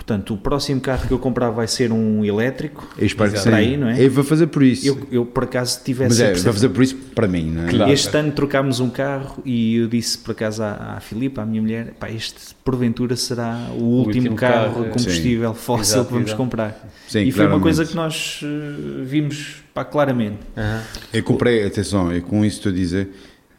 Portanto, 0.00 0.32
o 0.32 0.38
próximo 0.38 0.80
carro 0.80 1.06
que 1.06 1.12
eu 1.12 1.18
comprar 1.18 1.50
vai 1.50 1.68
ser 1.68 1.92
um 1.92 2.24
elétrico. 2.24 2.88
Eu 2.96 3.04
espero 3.04 3.30
Exato. 3.30 3.50
que 3.50 3.54
sim. 3.54 3.56
Aí, 3.56 3.76
não 3.76 3.86
é? 3.86 4.02
Eu 4.02 4.10
vou 4.10 4.24
fazer 4.24 4.46
por 4.46 4.62
isso. 4.62 4.88
Eu, 4.88 5.06
eu 5.12 5.26
por 5.26 5.44
acaso 5.44 5.78
tivesse. 5.84 6.22
Mas 6.22 6.38
é, 6.38 6.42
vou 6.42 6.54
fazer 6.54 6.70
por 6.70 6.82
isso 6.82 6.96
para 7.14 7.28
mim, 7.28 7.50
não 7.50 7.68
é? 7.68 7.70
Claro. 7.70 7.92
Este 7.92 8.16
ano 8.16 8.32
trocámos 8.32 8.80
um 8.80 8.88
carro 8.88 9.42
e 9.44 9.76
eu 9.76 9.88
disse 9.88 10.16
por 10.16 10.32
acaso 10.32 10.62
à, 10.62 10.94
à 10.96 11.00
Filipe, 11.00 11.38
à 11.38 11.44
minha 11.44 11.60
mulher, 11.60 11.92
pá, 12.00 12.10
este 12.10 12.54
porventura 12.64 13.14
será 13.14 13.68
o, 13.72 13.74
o 13.74 13.84
último, 13.98 14.06
último, 14.06 14.36
carro, 14.36 14.72
carro 14.72 14.86
combustível 14.86 15.52
sim. 15.52 15.60
fóssil 15.60 15.96
Exato, 15.96 16.06
que 16.08 16.14
vamos 16.14 16.32
comprar. 16.32 16.90
Sim, 17.06 17.20
e 17.20 17.30
foi 17.30 17.46
uma 17.46 17.60
coisa 17.60 17.84
que 17.84 17.94
nós 17.94 18.40
uh, 18.42 19.04
vimos 19.04 19.62
pá, 19.74 19.84
claramente. 19.84 20.38
Uhum. 20.56 20.80
Eu 21.12 21.22
comprei, 21.22 21.66
atenção, 21.66 22.10
eu 22.10 22.22
com 22.22 22.42
isso 22.42 22.56
estou 22.56 22.72
a 22.72 22.74
dizer. 22.74 23.10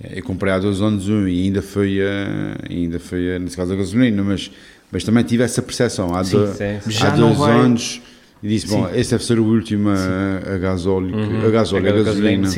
Eu 0.03 0.23
comprei 0.23 0.51
há 0.51 0.57
dois 0.57 0.81
anos 0.81 1.07
um 1.07 1.27
e 1.27 1.43
ainda 1.43 1.61
foi, 1.61 1.99
uh, 1.99 2.67
ainda 2.67 2.99
foi 2.99 3.37
uh, 3.37 3.39
nesse 3.39 3.55
caso 3.55 3.73
a 3.73 3.75
gasolina, 3.75 4.23
mas 4.23 4.51
mas 4.91 5.03
também 5.03 5.23
tive 5.23 5.43
essa 5.43 5.61
percepção 5.61 6.13
há, 6.15 6.23
sim, 6.23 6.37
do, 6.37 6.53
sim. 6.53 7.03
há 7.03 7.09
dois 7.11 7.37
vai... 7.37 7.59
anos 7.59 8.01
e 8.43 8.47
disse, 8.47 8.67
bom, 8.67 8.89
esse 8.93 9.11
deve 9.11 9.23
ser 9.23 9.39
o 9.39 9.45
último 9.45 9.89
a, 9.89 10.55
a 10.55 10.57
gasóleo, 10.57 11.15
uhum. 11.15 11.47
a 11.47 11.49
gasóleo, 11.51 11.95
a, 11.95 11.99
a 11.99 12.03
gasolina. 12.03 12.49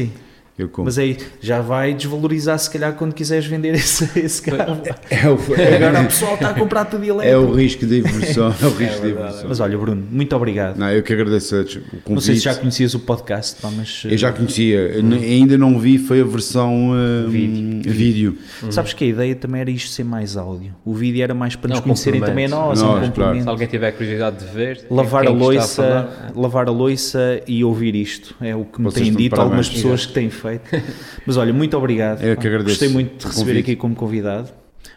Sim. 0.58 0.70
Mas 0.78 1.00
aí 1.00 1.18
já 1.42 1.62
vai 1.62 1.96
desvalorizar 1.96 2.60
se 2.60 2.70
calhar 2.70 2.94
quando 2.94 3.14
quiseres 3.14 3.46
vender 3.46 3.74
esse, 3.74 4.20
esse 4.20 4.42
carro. 4.42 4.82
É, 5.10 5.26
é 5.26 5.30
o, 5.30 5.40
é, 5.56 5.76
Agora 5.84 6.02
o 6.02 6.06
pessoal 6.06 6.36
está 6.36 6.50
a 6.50 6.54
comprar 6.60 6.86
tudo 6.86 7.04
elétrico. 7.04 7.34
É 7.34 7.38
o 7.38 7.54
risco 7.54 7.86
de 7.86 8.00
inversão. 8.00 8.54
É 8.62 8.66
o 8.66 8.70
risco 8.70 9.02
de 9.02 9.12
inversão. 9.12 9.46
Mas 9.50 9.60
olha, 9.60 9.78
Bruno, 9.78 10.04
muito 10.12 10.36
obrigado. 10.36 10.78
Não, 10.78 10.92
eu 10.92 11.02
que 11.02 11.12
agradeço 11.12 11.56
o 11.56 11.64
convite. 11.64 12.10
Não 12.10 12.22
sei 12.22 12.36
se 12.36 12.42
já 12.42 12.56
conhecias 12.56 12.94
o 12.94 13.00
podcast, 13.00 13.58
mas... 13.76 14.04
Eu 14.06 14.18
já 14.18 14.32
conhecia. 14.32 15.00
Hum. 15.04 15.14
Ainda 15.14 15.58
não 15.58 15.80
vi, 15.80 15.98
foi 15.98 16.22
a 16.22 16.24
versão 16.24 16.92
uh, 16.92 17.30
vídeo. 17.30 17.92
vídeo. 17.92 18.38
Hum. 18.64 18.72
Sabes 18.72 18.94
que 18.94 19.04
a 19.06 19.08
ideia 19.08 19.36
também 19.36 19.62
era 19.62 19.72
isto 19.72 19.90
ser 19.90 20.04
mais 20.04 20.38
áudio. 20.38 20.74
O 20.86 20.94
vídeo 20.94 21.24
era 21.24 21.34
mais 21.34 21.56
para 21.56 21.70
nos 21.70 21.80
não, 21.80 21.84
conhecerem 21.84 22.22
também 22.22 22.46
a 22.46 22.50
nós. 22.50 22.82
nós 22.82 23.10
claro. 23.10 23.42
Se 23.42 23.50
alguém 23.50 23.68
tiver 23.68 23.92
curiosidade 23.92 24.46
de 24.46 24.52
ver... 24.52 24.86
Lavar 24.90 25.26
a 25.26 25.32
louça, 25.32 26.10
a 26.30 26.40
lavar 26.40 26.68
a 26.68 26.72
louça 26.72 27.42
e 27.48 27.64
ouvir 27.64 27.96
isto. 27.96 28.36
É 28.40 28.56
o 28.56 28.66
que 28.66 28.80
me 28.80 28.86
Vocês 28.86 29.08
têm 29.08 29.16
dito 29.16 29.40
algumas 29.40 29.68
pessoas 29.68 30.06
que 30.06 30.14
têm 30.14 30.30
feito. 30.44 30.70
Mas 31.26 31.38
olha, 31.38 31.54
muito 31.54 31.78
obrigado. 31.78 32.22
Eu 32.22 32.36
que 32.36 32.48
agradeço. 32.48 32.72
Gostei 32.72 32.90
muito 32.90 33.18
de 33.18 33.28
receber 33.28 33.60
aqui 33.60 33.76
como 33.76 33.96
convidado. 33.96 34.50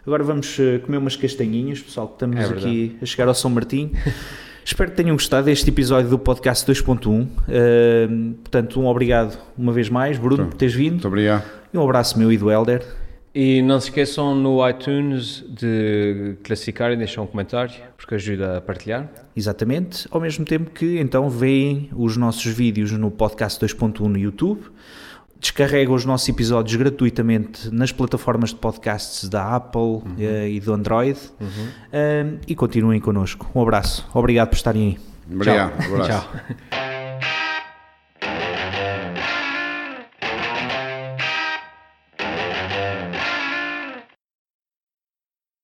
Agora 0.04 0.22
vamos 0.22 0.58
uh, 0.58 0.80
comer 0.84 0.98
umas 0.98 1.16
castanhinhas, 1.16 1.80
pessoal, 1.80 2.08
que 2.08 2.14
estamos 2.14 2.36
é 2.36 2.44
aqui 2.44 2.96
a 3.00 3.06
chegar 3.06 3.28
ao 3.28 3.34
São 3.34 3.50
Martim. 3.50 3.92
Espero 4.64 4.90
que 4.90 4.96
tenham 4.96 5.14
gostado 5.14 5.44
deste 5.44 5.70
episódio 5.70 6.10
do 6.10 6.18
podcast 6.18 6.68
2.1. 6.68 7.06
Uh, 7.06 7.28
eh, 7.48 8.08
portanto, 8.42 8.80
um 8.80 8.86
obrigado 8.86 9.38
uma 9.56 9.72
vez 9.72 9.88
mais, 9.88 10.18
Bruno, 10.18 10.34
então, 10.34 10.48
por 10.48 10.56
teres 10.56 10.74
vindo. 10.74 10.94
Muito 10.94 11.06
obrigado. 11.06 11.44
E 11.72 11.78
um 11.78 11.84
abraço 11.84 12.18
meu 12.18 12.32
e 12.32 12.36
do 12.36 12.50
Helder. 12.50 12.84
E 13.32 13.62
não 13.62 13.78
se 13.78 13.90
esqueçam 13.90 14.34
no 14.34 14.68
iTunes 14.68 15.44
de 15.46 16.36
classificar 16.42 16.90
e 16.90 16.96
deixar 16.96 17.22
um 17.22 17.26
comentário, 17.26 17.74
porque 17.96 18.16
ajuda 18.16 18.56
a 18.56 18.60
partilhar. 18.60 19.08
Exatamente. 19.36 20.08
Ao 20.10 20.20
mesmo 20.20 20.44
tempo 20.44 20.70
que 20.70 20.98
então 20.98 21.30
veem 21.30 21.88
os 21.94 22.16
nossos 22.16 22.46
vídeos 22.46 22.90
no 22.92 23.10
podcast 23.10 23.64
2.1 23.64 24.00
no 24.00 24.18
YouTube 24.18 24.62
Descarrega 25.38 25.92
os 25.92 26.04
nossos 26.04 26.28
episódios 26.28 26.76
gratuitamente 26.76 27.70
nas 27.70 27.92
plataformas 27.92 28.50
de 28.50 28.56
podcasts 28.56 29.28
da 29.28 29.56
Apple 29.56 29.80
uhum. 29.80 30.00
uh, 30.18 30.46
e 30.48 30.60
do 30.60 30.72
Android 30.72 31.18
uhum. 31.40 31.46
uh, 31.48 32.38
e 32.46 32.54
continuem 32.54 33.00
connosco. 33.00 33.46
Um 33.54 33.62
abraço. 33.62 34.08
Obrigado 34.14 34.48
por 34.48 34.56
estarem 34.56 34.82
aí. 34.82 34.98
Obrigado. 35.34 35.76
Tchau. 35.78 35.94
Um 35.94 36.02
Tchau. 36.02 36.85